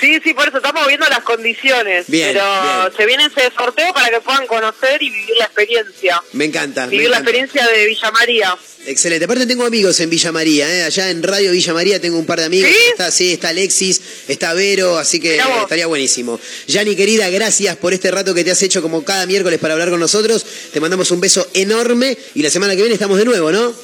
Sí, 0.00 0.20
sí, 0.22 0.34
por 0.34 0.48
eso 0.48 0.58
estamos 0.58 0.86
viendo 0.86 1.06
las 1.08 1.20
condiciones. 1.20 2.06
Bien, 2.08 2.32
pero 2.32 2.44
bien. 2.44 2.96
se 2.96 3.06
viene 3.06 3.24
ese 3.26 3.50
sorteo 3.56 3.92
para 3.92 4.10
que 4.10 4.20
puedan 4.20 4.46
conocer 4.46 5.02
y 5.02 5.10
vivir 5.10 5.36
la 5.38 5.44
experiencia. 5.46 6.22
Me 6.32 6.44
encanta. 6.44 6.86
me 6.86 6.92
Vivir 6.92 7.10
la 7.10 7.18
experiencia 7.18 7.66
de 7.66 7.86
Villa 7.86 8.10
María. 8.10 8.56
Excelente. 8.86 9.24
Aparte 9.24 9.46
tengo 9.46 9.64
amigos 9.64 9.98
en 9.98 10.10
Villa 10.10 10.30
María, 10.30 10.72
¿eh? 10.72 10.84
allá 10.84 11.10
en 11.10 11.22
Radio 11.22 11.50
Villa 11.50 11.74
María 11.74 12.00
tengo 12.00 12.18
un 12.18 12.26
par 12.26 12.38
de 12.38 12.44
amigos. 12.46 12.70
Está, 12.90 13.10
sí, 13.10 13.32
está 13.32 13.48
Alexis, 13.48 14.00
está 14.28 14.54
Vero, 14.54 14.96
así 14.98 15.18
que 15.18 15.36
estaría 15.36 15.86
buenísimo. 15.86 16.38
Yani, 16.68 16.94
querida, 16.94 17.28
gracias 17.28 17.76
por 17.76 17.94
este 17.94 18.12
rato 18.12 18.32
que 18.32 18.44
te 18.44 18.52
has 18.52 18.62
hecho 18.62 18.82
como 18.82 19.04
cada 19.04 19.26
miércoles 19.26 19.58
para 19.58 19.74
hablar 19.74 19.90
con 19.90 19.98
nosotros. 19.98 20.46
Te 20.72 20.78
mandamos 20.80 21.10
un 21.10 21.20
beso 21.20 21.48
enorme 21.54 22.16
y 22.34 22.42
la 22.42 22.50
semana 22.50 22.74
que 22.76 22.82
viene 22.82 22.94
estamos 22.94 23.18
de 23.18 23.24
nuevo, 23.24 23.50
¿no? 23.50 23.74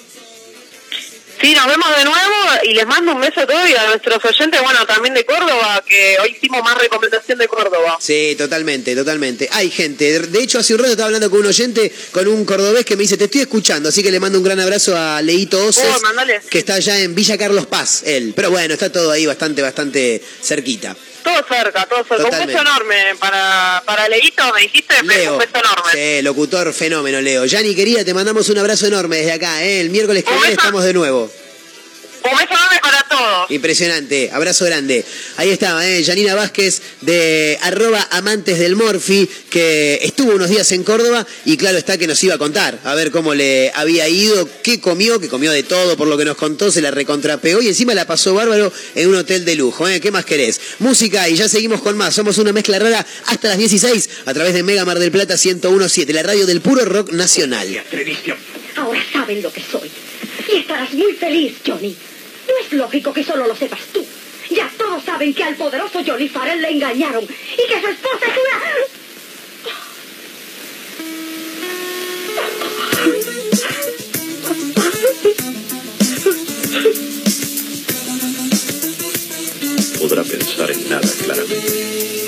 Sí, 1.41 1.55
nos 1.55 1.67
vemos 1.67 1.89
de 1.97 2.05
nuevo 2.05 2.37
y 2.65 2.75
les 2.75 2.87
mando 2.87 3.13
un 3.13 3.21
beso 3.21 3.41
a 3.41 3.47
todos 3.47 3.69
y 3.69 3.75
a 3.75 3.87
nuestros 3.87 4.25
oyentes, 4.25 4.61
bueno, 4.63 4.87
también 4.87 5.15
de 5.15 5.25
Córdoba, 5.25 5.83
que 5.87 6.17
hoy 6.23 6.37
hicimos 6.37 6.63
más 6.63 6.79
recomendación 6.79 7.39
de 7.39 7.49
Córdoba. 7.49 7.97
Sí, 8.01 8.35
totalmente, 8.39 8.95
totalmente. 8.95 9.49
Hay 9.53 9.71
gente. 9.71 10.21
De 10.21 10.43
hecho, 10.43 10.59
hace 10.59 10.75
un 10.75 10.81
rato 10.81 10.93
estaba 10.93 11.07
hablando 11.07 11.31
con 11.31 11.41
un 11.41 11.47
oyente, 11.47 11.93
con 12.13 12.29
un 12.29 12.45
cordobés 12.45 12.85
que 12.85 12.97
me 12.97 13.03
dice, 13.03 13.17
te 13.17 13.25
estoy 13.25 13.43
escuchando, 13.43 13.89
así 13.89 14.03
que 14.03 14.11
le 14.11 14.21
mando 14.21 14.39
un 14.39 14.45
gran 14.45 14.61
abrazo 14.61 14.97
a 14.97 15.21
Leito 15.23 15.65
Oces, 15.67 15.85
Oh, 15.85 16.49
que 16.49 16.59
está 16.59 16.75
allá 16.75 16.99
en 17.01 17.15
Villa 17.15 17.37
Carlos 17.37 17.67
Paz, 17.67 18.03
él. 18.07 18.33
Pero 18.37 18.51
bueno, 18.51 18.75
está 18.75 18.91
todo 18.91 19.11
ahí 19.11 19.27
bastante, 19.27 19.63
bastante 19.63 20.23
cerquita. 20.43 20.97
Todo 21.23 21.45
cerca, 21.49 21.87
todo 21.87 22.05
cerca. 22.05 22.25
Totalmente. 22.25 22.41
Un 22.41 22.47
beso 22.47 22.61
enorme 22.61 22.97
para, 23.19 23.83
para 23.85 24.09
Leito, 24.09 24.43
me 24.55 24.63
dijiste, 24.63 24.95
Leo. 25.03 25.33
un 25.35 25.39
beso 25.39 25.53
enorme. 25.57 25.93
Sí, 25.93 26.23
locutor 26.23 26.73
fenómeno, 26.73 27.21
Leo. 27.21 27.45
Yani, 27.45 27.75
querida, 27.75 28.05
te 28.05 28.15
mandamos 28.15 28.49
un 28.49 28.59
abrazo 28.59 28.87
enorme 28.87 29.17
desde 29.19 29.33
acá, 29.33 29.63
¿eh? 29.65 29.81
El 29.81 29.91
miércoles 29.91 30.25
que 30.25 30.33
viene 30.33 30.53
estamos 30.53 30.85
de 30.85 30.93
nuevo. 30.93 31.31
Un 32.25 32.39
beso 32.39 32.53
enorme 32.53 32.79
para 32.81 33.03
todos. 33.09 33.51
Impresionante, 33.51 34.31
abrazo 34.33 34.65
grande. 34.65 35.05
Ahí 35.37 35.51
estaba, 35.51 35.87
¿eh? 35.87 36.03
Janina 36.05 36.35
Vázquez 36.35 36.83
de 37.01 37.59
arroba 37.63 38.07
amantes 38.11 38.59
del 38.59 38.77
Morfi, 38.77 39.29
que 39.51 39.99
estuvo 40.03 40.33
unos 40.33 40.49
días 40.49 40.71
en 40.73 40.85
Córdoba 40.85 41.27
y 41.45 41.57
claro 41.57 41.79
está 41.79 41.99
que 41.99 42.07
nos 42.07 42.23
iba 42.23 42.35
a 42.35 42.39
contar, 42.39 42.79
a 42.85 42.95
ver 42.95 43.11
cómo 43.11 43.35
le 43.35 43.73
había 43.75 44.09
ido, 44.09 44.49
qué 44.63 44.81
comió, 44.81 45.19
que 45.19 45.29
comió 45.29 45.51
de 45.51 45.63
todo 45.65 45.97
por 45.97 46.09
lo 46.09 46.17
que 46.17 46.25
nos 46.25 46.37
contó, 46.37 46.71
se 46.71 46.81
la 46.81 46.91
recontrapegó 46.91 47.61
y 47.61 47.69
encima 47.69 47.95
la 47.95 48.07
pasó 48.07 48.35
bárbaro 48.35 48.73
en 48.95 49.09
un 49.09 49.17
hotel 49.17 49.45
de 49.45 49.57
lujo, 49.57 49.89
¿eh? 49.89 50.01
¿Qué 50.01 50.11
más 50.11 50.25
querés? 50.25 50.61
Música 50.79 51.29
y 51.29 51.37
ya 51.37 51.49
seguimos 51.49 51.83
con 51.83 51.97
más, 51.97 52.15
somos 52.15 52.39
una 52.39 52.53
mezcla 52.53 52.79
rara 52.79 53.05
hasta 53.27 53.49
las 53.49 53.59
16 53.59 54.11
a 54.27 54.35
través 54.35 54.55
de 54.55 54.63
Mega 54.63 54.85
Mar 54.85 54.99
del 54.99 55.11
Plata 55.11 55.35
1017, 55.35 56.13
la 56.13 56.23
radio 56.23 56.47
del 56.47 56.61
puro 56.61 56.85
rock 56.85 57.13
nacional. 57.13 57.83
Ahora 58.77 59.05
saben 59.13 59.43
lo 59.43 59.53
que 59.53 59.61
soy. 59.61 59.91
Y 60.53 60.59
estarás 60.59 60.93
muy 60.95 61.13
feliz, 61.13 61.55
Johnny. 61.67 61.97
No 62.53 62.59
es 62.67 62.73
lógico 62.75 63.15
que 63.15 63.25
solo 63.25 63.47
lo 63.47 63.57
sepas 63.57 63.81
tú. 63.95 64.05
Ya 64.51 64.71
todos 64.77 65.03
saben 65.05 65.33
que 65.33 65.43
al 65.43 65.57
poderoso 65.57 66.03
Johnny 66.07 66.29
Farrell 66.29 66.61
le 66.61 66.71
engañaron 66.71 67.25
y 67.25 67.67
que 67.67 67.81
su 67.81 67.89
esposa 67.89 68.27
es 68.27 68.37
una... 68.37 69.03
podrá 79.99 80.25
pensar 80.25 80.71
en 80.71 80.89
nada 80.91 81.09
claramente. 81.25 82.22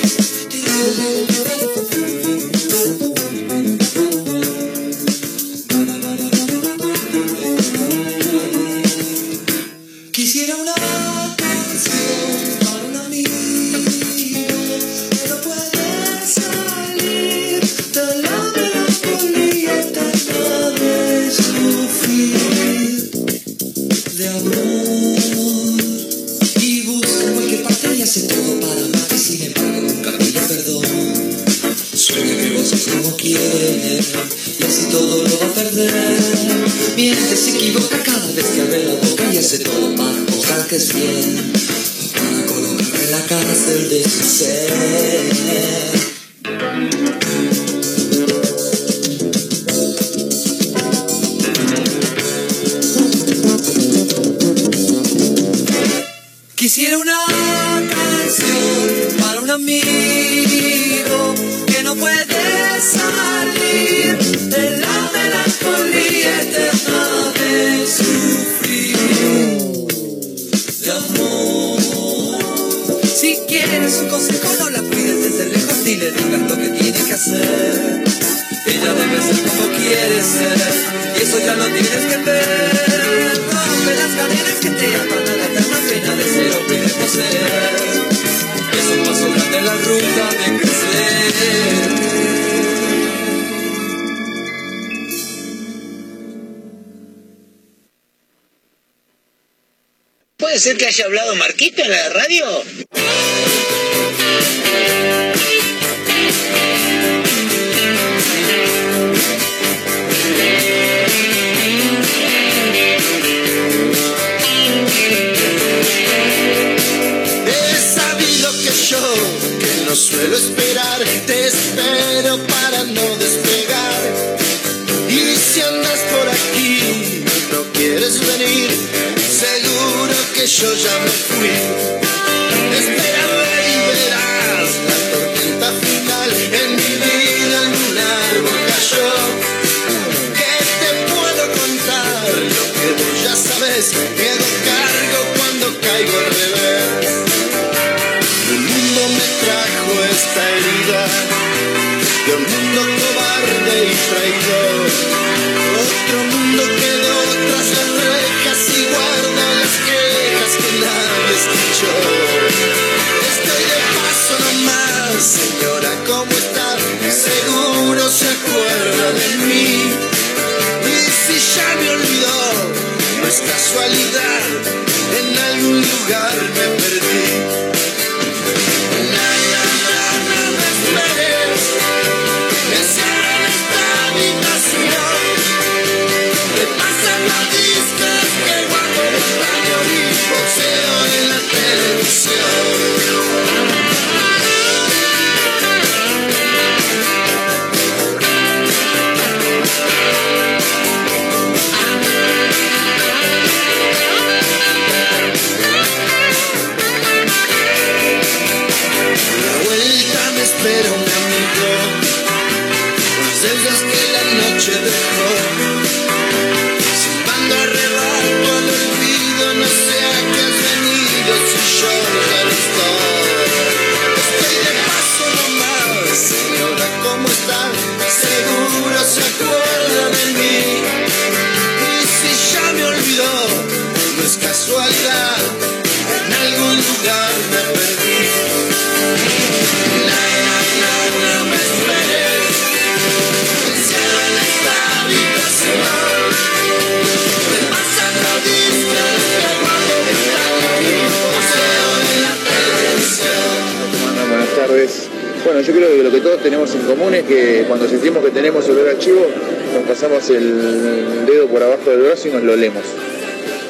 lo 262.45 262.57
Lemos. 262.57 262.85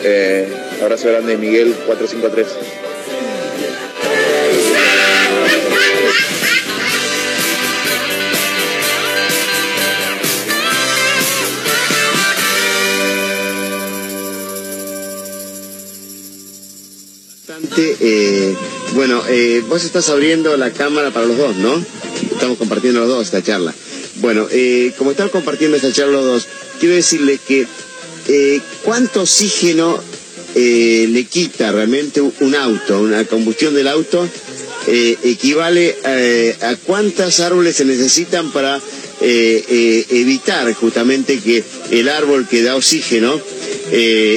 Eh, 0.02 0.48
abrazo 0.82 1.09
grande, 1.09 1.36
Miguel 1.36 1.74
453. 1.86 2.46
Eh, 17.76 18.55
bueno, 18.94 19.22
eh, 19.28 19.62
vos 19.68 19.84
estás 19.84 20.09
abriendo 20.09 20.56
la 20.56 20.70
cámara 20.70 21.10
para 21.10 21.26
los 21.26 21.36
dos, 21.36 21.56
¿no? 21.56 21.82
Estamos 22.30 22.59
compartiendo 22.59 23.01
los 23.01 23.09
dos 23.09 23.24
esta 23.24 23.42
charla. 23.42 23.74
Bueno, 24.16 24.46
eh, 24.51 24.92
como 24.96 25.10
están 25.10 25.28
compartiendo 25.28 25.76
esta 25.76 25.92
charla 25.92 26.12
los 26.12 26.24
dos, 26.24 26.48
quiero 26.78 26.94
decirles 26.94 27.40
que 27.40 27.66
¿Cuánto 28.85 29.23
oxígeno 29.23 29.98
eh, 30.55 31.06
le 31.11 31.24
quita 31.24 31.73
realmente 31.73 32.20
un 32.20 32.55
auto, 32.55 33.01
una 33.01 33.24
combustión 33.24 33.74
del 33.74 33.89
auto, 33.89 34.28
eh, 34.86 35.16
equivale 35.24 35.97
eh, 36.05 36.55
a 36.61 36.77
cuántas 36.77 37.40
árboles 37.40 37.77
se 37.77 37.86
necesitan 37.86 38.52
para 38.52 38.81
evitar 39.20 40.70
justamente 40.74 41.39
que 41.39 41.65
el 41.90 42.11
árbol 42.11 42.47
que 42.47 42.62
da 42.62 42.77
oxígeno, 42.77 43.40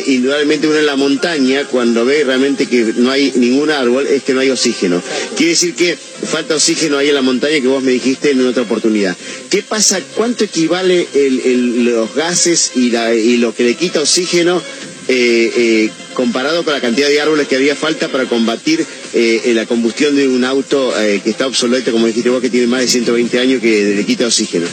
indudablemente 0.05 0.67
uno 0.67 0.77
en 0.77 0.85
la 0.85 0.95
montaña, 0.95 1.65
cuando 1.65 2.05
ve 2.05 2.23
realmente 2.23 2.67
que 2.67 2.93
no 2.95 3.11
hay 3.11 3.33
ningún 3.35 3.69
árbol, 3.69 4.07
es 4.07 4.23
que 4.23 4.33
no 4.33 4.39
hay 4.39 4.49
oxígeno. 4.49 5.01
Quiere 5.35 5.51
decir 5.51 5.75
que 5.75 5.97
falta 6.27 6.55
oxígeno 6.55 6.97
ahí 6.97 7.09
en 7.09 7.15
la 7.15 7.21
montaña 7.21 7.59
que 7.59 7.67
vos 7.67 7.81
me 7.81 7.91
dijiste 7.91 8.31
en 8.31 8.45
otra 8.45 8.63
oportunidad. 8.63 9.15
¿Qué 9.49 9.63
pasa? 9.63 10.01
¿Cuánto 10.15 10.43
equivale 10.43 11.07
el, 11.13 11.85
los 11.85 12.13
gases 12.13 12.73
y, 12.75 12.91
la, 12.91 13.15
y, 13.15 13.37
lo 13.37 13.55
que 13.55 13.63
le 13.63 13.75
quita 13.75 14.01
oxígeno 14.01 14.61
eh, 15.07 15.51
eh, 15.55 15.89
comparado 16.13 16.63
con 16.63 16.73
la 16.73 16.81
cantidad 16.81 17.07
de 17.07 17.21
árboles 17.21 17.47
que 17.47 17.55
había 17.55 17.75
falta 17.75 18.09
para 18.09 18.25
combatir 18.25 18.85
eh, 19.13 19.51
la 19.53 19.65
combustión 19.65 20.15
de 20.15 20.27
un 20.27 20.43
auto 20.43 20.93
eh, 20.99 21.21
que 21.23 21.29
está 21.29 21.47
obsoleto, 21.47 21.91
como 21.91 22.07
dijiste 22.07 22.29
vos, 22.29 22.41
que 22.41 22.49
tiene 22.49 22.67
más 22.67 22.81
de 22.81 22.87
120 22.87 23.39
años 23.39 23.61
que 23.61 23.93
le 23.95 24.05
quita 24.05 24.25
oxígeno? 24.25 24.65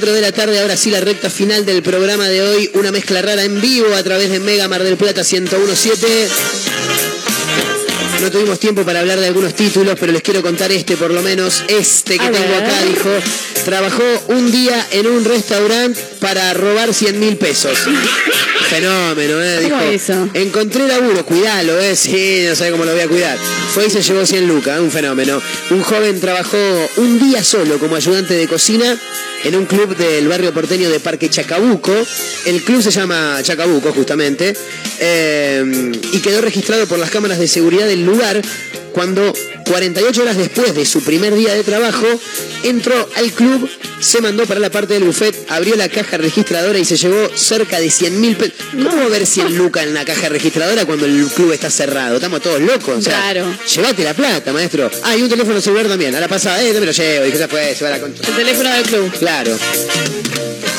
4 0.00 0.14
de 0.14 0.22
la 0.22 0.32
tarde, 0.32 0.58
ahora 0.60 0.78
sí 0.78 0.90
la 0.90 1.02
recta 1.02 1.28
final 1.28 1.66
del 1.66 1.82
programa 1.82 2.26
de 2.26 2.40
hoy, 2.40 2.70
una 2.72 2.90
mezcla 2.90 3.20
rara 3.20 3.44
en 3.44 3.60
vivo 3.60 3.94
a 3.94 4.02
través 4.02 4.30
de 4.30 4.40
Mega 4.40 4.66
Mar 4.66 4.82
del 4.82 4.96
Plata 4.96 5.20
1017. 5.20 6.28
No 8.22 8.30
tuvimos 8.30 8.58
tiempo 8.58 8.82
para 8.82 9.00
hablar 9.00 9.20
de 9.20 9.26
algunos 9.26 9.52
títulos, 9.52 9.98
pero 10.00 10.10
les 10.10 10.22
quiero 10.22 10.40
contar 10.40 10.72
este 10.72 10.96
por 10.96 11.10
lo 11.10 11.20
menos. 11.20 11.64
Este 11.68 12.16
que 12.16 12.30
tengo 12.30 12.54
acá, 12.54 12.82
dijo, 12.82 13.10
trabajó 13.66 14.02
un 14.28 14.50
día 14.50 14.86
en 14.90 15.06
un 15.06 15.22
restaurante 15.22 16.00
para 16.18 16.54
robar 16.54 16.94
100 16.94 17.20
mil 17.20 17.36
pesos. 17.36 17.76
Fenómeno, 18.70 19.42
¿eh? 19.42 19.58
¿Cómo 19.68 19.82
Dijo, 19.82 19.90
eso? 19.92 20.28
encontré 20.32 20.86
laburo, 20.86 21.26
cuidalo, 21.26 21.78
¿eh? 21.80 21.96
Sí, 21.96 22.44
no 22.48 22.54
sabe 22.54 22.70
cómo 22.70 22.84
lo 22.84 22.92
voy 22.92 23.00
a 23.00 23.08
cuidar. 23.08 23.36
Fue 23.74 23.86
y 23.86 23.90
se 23.90 24.00
llevó 24.00 24.24
100 24.24 24.46
lucas, 24.46 24.78
un 24.80 24.90
fenómeno. 24.92 25.42
Un 25.70 25.82
joven 25.82 26.20
trabajó 26.20 26.56
un 26.98 27.18
día 27.18 27.42
solo 27.42 27.78
como 27.78 27.96
ayudante 27.96 28.34
de 28.34 28.46
cocina 28.46 28.96
en 29.42 29.56
un 29.56 29.66
club 29.66 29.96
del 29.96 30.28
barrio 30.28 30.52
porteño 30.54 30.88
de 30.88 31.00
Parque 31.00 31.28
Chacabuco. 31.28 31.92
El 32.46 32.62
club 32.62 32.80
se 32.82 32.90
llama 32.92 33.38
Chacabuco, 33.42 33.92
justamente. 33.92 34.54
eh, 35.00 35.90
y 36.12 36.18
quedó 36.20 36.40
registrado 36.40 36.86
por 36.86 36.98
las 36.98 37.10
cámaras 37.10 37.38
de 37.38 37.48
seguridad 37.48 37.86
del 37.86 38.04
lugar 38.06 38.40
cuando 38.92 39.32
48 39.70 40.22
horas 40.22 40.36
después 40.36 40.74
de 40.74 40.84
su 40.84 41.00
primer 41.04 41.32
día 41.32 41.54
de 41.54 41.62
trabajo 41.62 42.06
entró 42.64 43.08
al 43.14 43.30
club, 43.30 43.70
se 44.00 44.20
mandó 44.20 44.44
para 44.44 44.58
la 44.58 44.68
parte 44.68 44.94
del 44.94 45.04
buffet, 45.04 45.46
abrió 45.48 45.76
la 45.76 45.88
caja 45.88 46.16
registradora 46.16 46.76
y 46.76 46.84
se 46.84 46.96
llevó 46.96 47.30
cerca 47.36 47.78
de 47.78 47.88
100 47.88 48.20
mil 48.20 48.36
pesos. 48.36 48.54
¿Cómo 48.72 49.08
ver 49.08 49.24
100 49.24 49.56
lucas 49.56 49.84
en 49.84 49.94
la 49.94 50.04
caja 50.04 50.28
registradora 50.28 50.84
cuando 50.86 51.06
el 51.06 51.24
club 51.28 51.52
está 51.52 51.70
cerrado? 51.70 52.16
Estamos 52.16 52.42
todos 52.42 52.60
locos. 52.60 52.98
O 52.98 53.00
sea, 53.00 53.12
Claro. 53.20 53.46
Llévate 53.72 54.02
la 54.02 54.14
plata, 54.14 54.52
maestro. 54.52 54.90
Ah, 55.04 55.16
y 55.16 55.22
un 55.22 55.28
teléfono 55.28 55.60
celular 55.60 55.86
también. 55.86 56.16
A 56.16 56.20
la 56.20 56.26
pasada, 56.26 56.60
eh, 56.60 56.72
no 56.72 56.80
me 56.80 56.86
lo 56.86 56.92
llevo. 56.92 57.26
Y 57.26 57.30
que 57.30 57.38
se 57.38 57.46
fue, 57.46 57.72
se 57.72 57.84
va 57.84 57.90
a 57.90 57.92
la 57.92 58.00
concha. 58.00 58.22
El 58.26 58.34
teléfono 58.34 58.70
del 58.70 58.82
club. 58.82 59.12
Claro. 59.20 59.56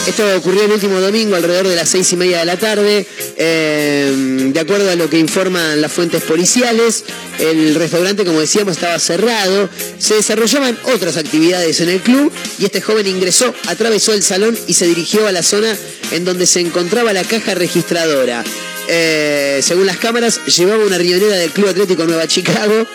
Esto 0.07 0.35
ocurrió 0.35 0.63
el 0.63 0.71
último 0.71 0.99
domingo 0.99 1.35
alrededor 1.35 1.67
de 1.67 1.75
las 1.75 1.87
seis 1.87 2.11
y 2.11 2.17
media 2.17 2.39
de 2.39 2.45
la 2.45 2.57
tarde. 2.57 3.05
Eh, 3.37 4.49
de 4.51 4.59
acuerdo 4.59 4.89
a 4.89 4.95
lo 4.95 5.07
que 5.09 5.19
informan 5.19 5.79
las 5.79 5.91
fuentes 5.91 6.23
policiales, 6.23 7.03
el 7.39 7.75
restaurante, 7.75 8.25
como 8.25 8.39
decíamos, 8.39 8.77
estaba 8.81 8.97
cerrado. 8.97 9.69
Se 9.99 10.15
desarrollaban 10.15 10.75
otras 10.85 11.15
actividades 11.15 11.81
en 11.81 11.89
el 11.89 12.01
club 12.01 12.33
y 12.57 12.65
este 12.65 12.81
joven 12.81 13.05
ingresó, 13.05 13.53
atravesó 13.67 14.11
el 14.13 14.23
salón 14.23 14.57
y 14.65 14.73
se 14.73 14.87
dirigió 14.87 15.27
a 15.27 15.31
la 15.31 15.43
zona 15.43 15.77
en 16.09 16.25
donde 16.25 16.47
se 16.47 16.61
encontraba 16.61 17.13
la 17.13 17.23
caja 17.23 17.53
registradora. 17.53 18.43
Eh, 18.87 19.59
según 19.61 19.85
las 19.85 19.97
cámaras, 19.97 20.43
llevaba 20.45 20.83
una 20.83 20.97
riñonera 20.97 21.35
del 21.35 21.51
Club 21.51 21.69
Atlético 21.69 22.05
Nueva 22.05 22.27
Chicago, 22.27 22.87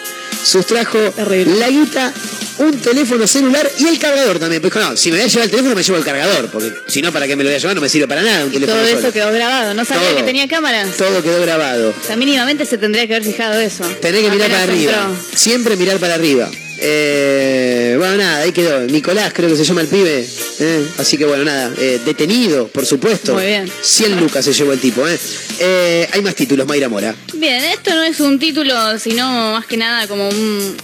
sustrajo 0.43 0.99
la 1.19 1.71
guita, 1.71 2.13
un 2.59 2.79
teléfono 2.81 3.27
celular 3.27 3.71
y 3.79 3.87
el 3.89 3.99
cargador 3.99 4.39
también. 4.39 4.61
Pues 4.63 4.75
no, 4.75 4.97
si 4.97 5.11
me 5.11 5.19
voy 5.19 5.27
a 5.27 5.29
llevar 5.29 5.45
el 5.45 5.51
teléfono, 5.51 5.75
me 5.75 5.83
llevo 5.83 5.99
el 5.99 6.05
cargador, 6.05 6.51
porque 6.51 6.73
si 6.89 7.03
no, 7.03 7.13
¿para 7.13 7.27
qué 7.27 7.37
me 7.37 7.45
lo 7.45 7.51
voy 7.51 7.57
a 7.57 7.59
llevar? 7.59 7.75
No 7.77 7.83
me 7.83 7.89
sirve 7.89 8.09
para 8.09 8.23
nada 8.23 8.45
un 8.45 8.53
teléfono 8.53 8.81
Todo 8.81 8.99
eso 8.99 9.13
quedó 9.13 9.33
grabado. 9.33 9.75
No 9.75 9.85
sabía 9.85 10.09
Todo. 10.09 10.17
que 10.19 10.23
tenía 10.23 10.49
cámaras. 10.49 10.97
Todo 10.97 11.23
quedó 11.23 11.41
grabado. 11.43 11.91
O 12.03 12.07
sea, 12.07 12.17
mínimamente 12.17 12.65
se 12.67 12.79
tendría 12.79 13.07
que 13.07 13.15
haber 13.15 13.27
fijado 13.27 13.59
eso. 13.61 13.85
Tenés 14.01 14.23
que 14.23 14.31
mirar 14.31 14.51
para 14.51 14.63
arriba. 14.65 14.93
entró. 14.93 15.17
Siempre 15.39 15.77
mirar 15.77 15.99
para 15.99 16.15
arriba. 16.15 16.49
Eh, 16.79 17.95
bueno, 17.99 18.17
nada, 18.17 18.39
ahí 18.39 18.53
quedó. 18.53 18.81
Nicolás, 18.81 19.33
creo 19.35 19.49
que 19.49 19.57
se 19.57 19.65
llama 19.65 19.81
el 19.81 19.87
pibe. 19.89 20.27
eh, 20.61 20.87
Así 20.99 21.17
que 21.17 21.25
bueno, 21.25 21.45
nada. 21.45 21.73
eh, 21.79 22.01
detenido, 22.05 22.69
por 22.69 22.85
supuesto. 22.87 23.35
Muy 23.35 23.47
bien. 23.47 23.71
100 23.83 24.21
lucas 24.21 24.45
se 24.45 24.53
llevó 24.53 24.73
el 24.73 24.81
tipo. 24.81 25.07
eh. 25.09 25.19
Eh, 25.59 26.09
hay 26.13 26.21
más 26.23 26.35
títulos, 26.35 26.67
Mayra 26.67 26.89
Mora. 26.89 27.15
Bien, 27.35 27.65
esto 27.65 27.95
no 27.95 28.03
es 28.03 28.21
un 28.21 28.39
título, 28.39 28.99
sino 28.99 29.53
más 29.53 29.67
que 29.67 29.77
nada 29.79 30.07
como 30.07 30.29
un, 30.29 30.77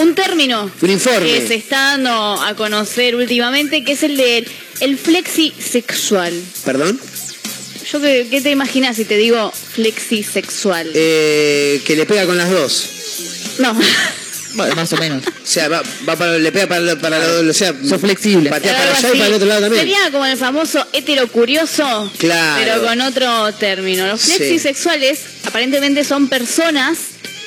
un 0.00 0.14
término 0.14 0.70
Un 0.80 0.90
informe. 0.90 1.26
que 1.26 1.46
se 1.46 1.54
está 1.54 1.76
dando 1.96 2.10
a 2.42 2.54
conocer 2.56 3.14
últimamente, 3.16 3.84
que 3.84 3.92
es 3.92 4.02
el 4.02 4.16
de 4.16 4.46
el 4.80 4.98
flexisexual. 4.98 6.32
¿Perdón? 6.64 6.98
Yo 7.90 8.00
qué, 8.00 8.28
qué 8.30 8.40
te 8.40 8.50
imaginas 8.50 8.96
si 8.96 9.04
te 9.04 9.16
digo 9.16 9.52
flexisexual? 9.74 10.90
Eh, 10.94 11.82
que 11.84 11.96
le 11.96 12.06
pega 12.06 12.24
con 12.26 12.36
las 12.36 12.50
dos. 12.50 12.86
no. 13.58 13.76
Bueno, 14.54 14.74
más 14.74 14.92
o 14.92 14.96
menos. 14.96 15.22
O 15.50 15.52
sea, 15.52 15.68
va, 15.68 15.82
va 16.08 16.14
para, 16.16 16.38
le 16.38 16.52
pega 16.52 16.66
para, 16.68 16.96
para 16.96 17.18
los 17.18 17.28
dos. 17.44 17.46
O 17.50 17.52
sea, 17.58 17.74
Sos 17.88 18.00
flexible. 18.00 18.50
patea 18.50 18.72
para 18.72 18.84
Algo 18.96 18.98
allá 18.98 19.08
y 19.08 19.10
así. 19.10 19.18
para 19.18 19.28
el 19.28 19.34
otro 19.34 19.48
lado 19.48 19.60
también. 19.62 19.80
Sería 19.82 20.10
como 20.12 20.26
el 20.26 20.36
famoso 20.36 20.86
heterocurioso, 20.92 22.12
Claro. 22.18 22.60
pero 22.64 22.82
con 22.86 23.00
otro 23.00 23.52
término. 23.54 24.06
Los 24.06 24.20
Sí. 24.20 24.32
flexisexuales 24.32 25.20
aparentemente 25.44 26.04
son 26.04 26.28
personas 26.28 26.98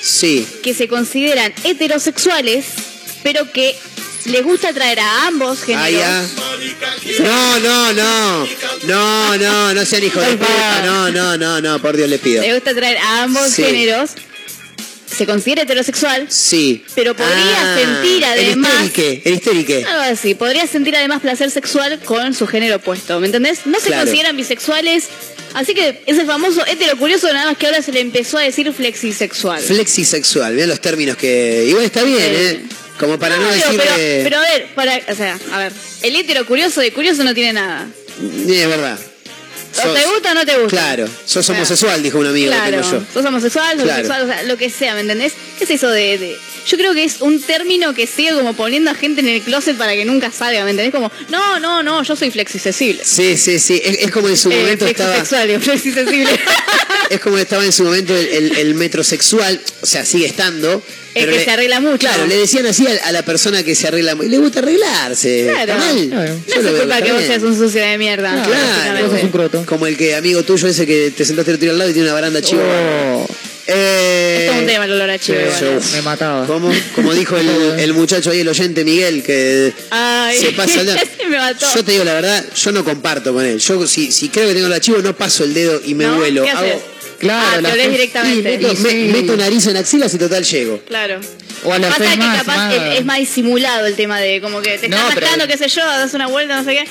Sí. 0.04 0.46
que 0.62 0.74
se 0.74 0.88
consideran 0.88 1.54
heterosexuales, 1.64 2.66
pero 3.24 3.50
que 3.52 3.76
les 4.26 4.44
gusta 4.44 4.70
atraer 4.70 5.00
a 5.00 5.28
ambos 5.28 5.62
géneros. 5.64 5.86
Ah, 5.86 5.90
ya. 5.90 6.28
No, 7.24 7.60
no, 7.60 7.94
no. 7.94 8.48
No, 8.84 9.38
no, 9.38 9.74
no 9.74 9.86
sean 9.86 10.04
hijos 10.04 10.26
de 10.26 10.38
puta. 10.38 10.82
No, 10.86 11.10
no, 11.10 11.38
no, 11.38 11.62
no, 11.62 11.82
por 11.82 11.96
Dios 11.96 12.10
les 12.10 12.20
pido. 12.20 12.42
Le 12.42 12.54
gusta 12.54 12.72
atraer 12.72 12.98
a 12.98 13.24
ambos 13.24 13.50
Sí. 13.50 13.64
géneros. 13.64 14.12
Se 15.16 15.26
considera 15.26 15.62
heterosexual, 15.64 16.26
Sí. 16.30 16.84
pero 16.96 17.16
podría 17.16 17.36
Ah, 17.74 17.78
sentir 17.78 18.26
además. 18.26 18.72
El 18.80 18.86
histérique, 18.88 19.22
el 19.30 19.34
histérique. 19.36 19.86
Algo 19.86 20.02
así, 20.14 20.34
podría 20.36 20.66
sentir 20.68 20.96
además 20.96 21.22
placer 21.22 21.52
sexual 21.52 22.00
con 22.04 22.34
su 22.34 22.48
género 22.48 22.78
opuesto, 22.78 23.20
¿me 23.20 23.28
entendés? 23.28 23.66
No 23.66 23.80
se 23.80 23.88
Claro. 23.88 24.04
consideran 24.06 24.36
bisexuales, 24.36 25.06
así 25.54 25.74
que 25.74 26.02
ese 26.08 26.26
famoso 26.26 26.66
heterocurioso 26.66 27.32
nada 27.32 27.46
más 27.52 27.58
que 27.58 27.68
ahora 27.68 27.82
se 27.82 27.92
le 27.92 28.00
empezó 28.00 28.38
a 28.38 28.42
decir 28.42 28.72
flexisexual. 28.74 29.62
Flexisexual, 29.62 30.56
vean 30.56 30.70
los 30.70 30.80
términos 30.82 31.16
que. 31.18 31.66
Igual 31.68 31.86
está 31.86 32.04
bien. 32.04 32.20
¿eh? 32.22 32.62
Como 33.00 33.18
para 33.20 33.38
no, 33.38 33.48
decirle. 33.52 33.84
pero, 33.84 34.24
pero 34.24 34.38
a 34.38 34.42
ver, 34.42 34.68
para, 34.76 35.02
o 35.12 35.16
sea, 35.16 35.38
a 35.52 35.58
ver, 35.60 35.72
el 36.04 36.16
hetero 36.16 36.46
curioso 36.46 36.80
de 36.82 36.92
curioso 36.94 37.24
no 37.24 37.34
tiene 37.34 37.54
nada. 37.54 37.88
Es 38.48 38.68
verdad. 38.68 39.00
O 39.76 39.82
Sos- 39.82 39.94
te 39.96 40.06
gusta 40.06 40.32
o 40.32 40.34
no 40.36 40.46
te 40.46 40.54
gusta. 40.58 40.70
Claro, 40.78 41.08
sos 41.26 41.46
Claro. 41.46 41.60
homosexual, 41.62 42.04
dijo 42.04 42.20
un 42.20 42.28
amigo 42.28 42.48
Claro, 42.52 42.66
que 42.78 42.84
tengo 42.84 42.92
yo. 43.00 43.06
sos 43.14 43.26
homosexual, 43.26 43.76
sos 43.78 43.84
Claro. 43.86 44.24
o 44.24 44.28
sea, 44.28 44.44
lo 44.44 44.58
que 44.58 44.70
sea, 44.70 44.94
¿me 44.94 45.02
entendés? 45.02 45.34
¿Qué 45.58 45.64
es 45.64 45.72
eso 45.72 45.90
de, 45.90 46.18
de- 46.18 46.38
Yo 46.66 46.78
creo 46.78 46.94
que 46.94 47.04
es 47.04 47.18
un 47.20 47.42
término 47.42 47.94
que 47.94 48.08
sigue 48.08 48.32
como 48.34 48.54
poniendo 48.54 48.90
a 48.90 48.96
gente 48.96 49.20
en 49.20 49.28
el 49.28 49.42
closet 49.42 49.76
para 49.78 49.96
que 49.96 50.06
nunca 50.06 50.32
salga, 50.32 50.64
¿me 50.64 50.72
entendés? 50.72 50.94
Como, 50.94 51.12
no, 51.30 51.60
no, 51.60 51.84
no, 51.84 52.04
yo 52.04 52.16
soy 52.16 52.32
flexisesible. 52.32 53.04
Sí, 53.04 53.36
sí, 53.36 53.60
sí. 53.60 53.82
Es, 53.84 53.98
es 54.00 54.12
como 54.12 54.30
en 54.30 54.38
su 54.38 54.50
Eh, 54.50 54.56
momento 54.62 54.86
estaba. 54.88 55.46
digo, 55.46 55.60
flexisexuble. 55.60 56.30
Es 57.10 57.20
como 57.20 57.38
estaba 57.38 57.66
en 57.66 57.74
su 57.74 57.84
momento 57.84 58.16
el, 58.16 58.28
el- 58.28 58.58
el 58.58 58.76
metrosexual, 58.76 59.60
o 59.82 59.86
sea, 59.86 60.06
sigue 60.06 60.26
estando. 60.26 60.82
El 61.16 61.26
que 61.26 61.32
le- 61.38 61.44
se 61.46 61.52
arregla 61.52 61.80
mucho. 61.80 61.98
Claro, 62.00 62.26
le 62.26 62.36
decían 62.38 62.66
así 62.66 62.86
a, 62.88 63.08
a 63.08 63.12
la 63.12 63.24
persona 63.24 63.64
que 63.64 63.76
se 63.76 63.88
arregla 63.88 64.16
mucho. 64.16 64.30
Le 64.30 64.38
gusta 64.40 64.60
arreglarse. 64.60 65.50
Claro. 65.52 65.76
No 65.78 65.92
es 66.56 66.64
veo, 66.64 66.78
culpa 66.80 67.02
que 67.02 67.12
vos 67.12 67.24
seas 67.24 67.44
un 67.44 67.58
sucio 67.58 67.82
de 67.82 67.98
mierda. 67.98 68.44
Claro, 68.44 69.66
como 69.66 69.86
el 69.88 69.96
que 69.98 70.16
amigo 70.16 70.44
tuyo 70.44 70.68
ese 70.68 70.86
que 70.88 71.12
te 71.16 71.24
sentaste 71.26 71.52
el 71.52 71.60
tiro 71.60 71.72
al 71.72 71.78
lado 71.78 71.90
y 71.90 71.94
tiene 71.94 72.08
una 72.08 72.14
baranda 72.16 72.42
chiva. 72.42 72.64
Eh, 73.66 74.40
Es 74.46 74.52
todo 74.52 74.60
un 74.60 74.68
tema 74.68 74.84
el 74.86 74.92
olor 74.92 75.10
a 75.10 75.18
chivo. 75.18 75.38
Me 75.94 76.02
mataba. 76.02 76.46
Como, 76.46 76.70
como 76.96 77.14
dijo 77.14 77.38
el, 77.38 77.48
el 77.80 77.94
muchacho 77.94 78.32
ahí, 78.32 78.42
el 78.42 78.48
oyente 78.50 78.84
Miguel, 78.84 79.24
que 79.24 79.72
Ay, 79.90 80.38
se 80.38 80.52
pasa 80.52 80.82
el 80.82 80.88
dedo. 80.88 80.98
ese 80.98 81.28
me 81.30 81.38
mató. 81.38 81.66
Yo 81.74 81.84
te 81.86 81.94
digo 81.94 82.04
la 82.04 82.14
verdad, 82.14 82.44
yo 82.54 82.72
no 82.74 82.84
comparto 82.84 83.32
con 83.34 83.46
él. 83.46 83.60
Yo 83.60 83.88
si, 83.88 84.12
si 84.12 84.28
creo 84.30 84.50
que 84.50 84.54
tengo 84.56 84.68
el 84.68 84.74
archivo, 84.74 84.98
no 84.98 85.16
paso 85.16 85.46
el 85.46 85.54
dedo 85.54 85.82
y 85.86 85.94
me 85.96 86.06
¿No? 86.06 86.18
vuelo. 86.18 86.44
¿Qué 86.44 86.50
haces? 86.52 86.76
Claro, 87.24 87.48
ah, 87.58 87.62
la 87.62 87.70
te 87.70 87.74
olés 87.74 87.86
fe- 87.86 87.92
directamente. 87.92 88.58
meto, 88.58 88.74
me- 88.82 88.94
meto 89.22 89.38
nariz 89.38 89.68
en 89.68 89.78
axilas 89.78 90.14
y 90.14 90.18
total 90.18 90.44
llego. 90.44 90.80
Claro. 90.88 91.20
O 91.66 91.72
a 91.74 91.80
la 91.80 91.88
Pasa 91.90 92.04
fe 92.04 92.10
que 92.12 92.18
más, 92.18 92.38
capaz 92.44 92.74
es, 92.74 93.00
es 93.00 93.06
más 93.06 93.20
disimulado 93.20 93.86
el 93.88 93.96
tema 93.96 94.20
de 94.20 94.42
como 94.42 94.62
que 94.62 94.78
te 94.78 94.90
No, 94.90 94.98
estás 94.98 95.14
pero- 95.16 95.22
rascando, 95.28 95.48
qué 95.48 95.58
sé 95.58 95.70
yo, 95.70 95.86
das 95.86 96.14
una 96.14 96.28
vuelta, 96.28 96.58
no 96.58 96.64
sé 96.66 96.74
qué, 96.76 96.86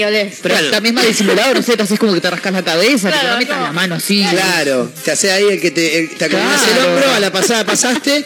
y 0.00 0.04
olés. 0.04 0.38
Pero 0.40 0.54
Bueno. 0.54 0.70
también 0.70 0.94
más 0.94 1.04
disimulado, 1.06 1.54
no 1.54 1.62
sé, 1.62 1.76
te 1.76 1.82
haces 1.82 1.98
como 1.98 2.14
que 2.14 2.20
te 2.20 2.30
rascas 2.30 2.52
la 2.52 2.62
cabeza, 2.62 3.10
Claro, 3.10 3.32
te 3.32 3.38
metas 3.38 3.56
no. 3.58 3.64
la 3.64 3.72
mano 3.72 3.94
así. 3.96 4.24
Claro, 4.30 4.90
te 5.04 5.10
hace 5.10 5.32
ahí 5.32 5.44
el 5.50 5.60
que 5.60 5.72
te, 5.72 5.98
el- 5.98 6.10
te 6.10 6.26
acomodás 6.26 6.62
el 6.68 6.74
Claro. 6.74 6.88
hombro, 6.94 7.10
a 7.12 7.18
la 7.20 7.32
pasada 7.32 7.64
pasaste, 7.64 8.24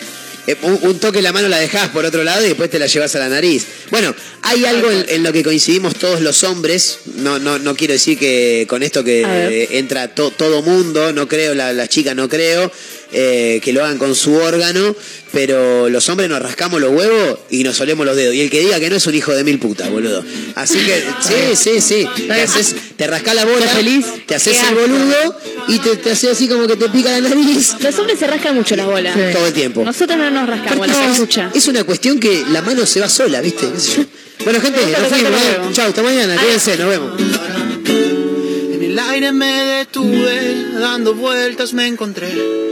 un, 0.62 0.78
un 0.82 0.98
toque 0.98 1.18
en 1.18 1.24
la 1.24 1.32
mano 1.32 1.48
la 1.48 1.58
dejás 1.58 1.88
por 1.90 2.04
otro 2.04 2.24
lado 2.24 2.44
y 2.44 2.48
después 2.48 2.68
te 2.70 2.78
la 2.78 2.86
llevas 2.86 3.14
a 3.14 3.18
la 3.20 3.28
nariz. 3.28 3.64
Bueno, 3.90 4.14
hay 4.42 4.64
algo 4.64 4.90
en, 4.90 5.04
en 5.08 5.22
lo 5.22 5.32
que 5.32 5.42
coincidimos 5.42 5.94
todos 5.96 6.20
los 6.20 6.42
hombres, 6.44 6.98
no, 7.16 7.38
no, 7.38 7.58
no 7.58 7.76
quiero 7.76 7.92
decir 7.92 8.18
que 8.18 8.66
con 8.68 8.82
esto 8.82 9.04
que 9.04 9.22
eh, 9.24 9.68
entra 9.78 10.08
to- 10.14 10.30
todo 10.32 10.62
mundo, 10.62 11.12
no 11.12 11.28
creo, 11.28 11.54
la- 11.54 11.72
las 11.72 11.88
chicas 11.88 12.16
no 12.16 12.28
creo, 12.28 12.72
eh, 13.12 13.60
que 13.62 13.72
lo 13.72 13.84
hagan 13.84 13.98
con 13.98 14.14
su 14.14 14.34
órgano, 14.34 14.94
pero 15.32 15.88
los 15.88 16.08
hombres 16.08 16.28
nos 16.28 16.40
rascamos 16.40 16.80
los 16.80 16.90
huevos 16.90 17.38
y 17.50 17.62
nos 17.64 17.76
solemos 17.76 18.06
los 18.06 18.16
dedos. 18.16 18.34
Y 18.34 18.40
el 18.40 18.50
que 18.50 18.60
diga 18.60 18.78
que 18.80 18.90
no 18.90 18.96
es 18.96 19.06
un 19.06 19.14
hijo 19.14 19.32
de 19.32 19.44
mil 19.44 19.58
putas, 19.58 19.90
boludo. 19.90 20.24
Así 20.54 20.78
que, 20.78 21.04
sí, 21.20 21.56
sí, 21.56 21.80
sí. 21.80 22.08
Te, 22.26 22.32
haces, 22.32 22.74
te 22.96 23.06
rascás 23.06 23.34
la 23.34 23.44
bola, 23.44 23.66
feliz? 23.68 24.06
te 24.26 24.34
haces 24.34 24.56
el 24.68 24.74
boludo 24.74 25.38
y 25.68 25.78
te, 25.78 25.96
te 25.96 26.10
hace 26.10 26.30
así 26.30 26.48
como 26.48 26.66
que 26.66 26.76
te 26.76 26.88
pica 26.88 27.10
la 27.12 27.20
nariz 27.28 27.74
Los 27.80 27.98
hombres 27.98 28.18
se 28.18 28.26
rascan 28.26 28.54
mucho 28.54 28.76
las 28.76 28.86
bolas. 28.86 29.14
todo 29.32 29.46
el 29.46 29.52
tiempo. 29.52 29.84
Nosotros 29.84 30.18
no 30.18 30.30
nos 30.30 30.48
rascamos 30.48 30.86
la 30.86 30.94
Porque 30.94 31.08
cachucha. 31.10 31.50
es 31.54 31.66
una 31.68 31.84
cuestión 31.84 32.18
que 32.18 32.44
la 32.50 32.62
mano 32.62 32.86
se 32.86 33.00
va 33.00 33.08
sola, 33.08 33.40
¿viste? 33.40 33.66
Bueno, 34.44 34.60
gente, 34.60 34.80
nos 34.80 35.08
fuimos. 35.08 35.30
te 35.30 35.50
¿eh? 35.52 35.58
Chau, 35.72 35.88
hasta 35.88 36.02
mañana. 36.02 36.36
Cuídense, 36.36 36.76
nos 36.76 36.88
vemos. 36.88 37.20
En 38.74 38.82
el 38.82 38.98
aire 38.98 39.32
me 39.32 39.64
detuve, 39.64 40.56
dando 40.80 41.14
vueltas 41.14 41.72
me 41.72 41.86
encontré. 41.86 42.71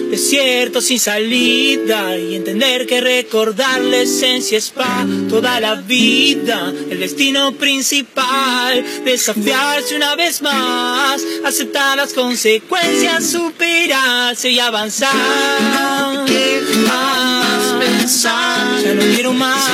desierto 0.11 0.81
sin 0.81 0.99
salida 0.99 2.17
y 2.17 2.35
entender 2.35 2.85
que 2.85 2.99
recordar 2.99 3.81
la 3.81 3.99
esencia 3.99 4.57
es 4.57 4.69
para 4.69 5.07
toda 5.29 5.59
la 5.61 5.75
vida, 5.75 6.73
el 6.89 6.99
destino 6.99 7.53
principal, 7.53 8.83
desafiarse 9.05 9.95
una 9.95 10.15
vez 10.15 10.41
más, 10.41 11.21
aceptar 11.45 11.95
las 11.95 12.11
consecuencias, 12.13 13.25
superarse 13.25 14.49
y 14.49 14.59
avanzar. 14.59 16.25
¿Qué 16.27 16.61
más 16.85 17.75
pensar? 17.79 18.81
Ya 18.83 18.93
no 18.93 19.01
quiero 19.15 19.31
más. 19.31 19.69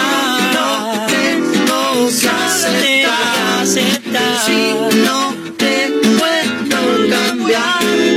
No 0.54 1.08
tengo 1.08 2.10
que 2.22 2.30
aceptar. 2.30 3.66
Si 3.66 4.98
no 5.00 5.36
te 5.58 5.90
puedo 6.18 7.10
cambiar. 7.10 8.17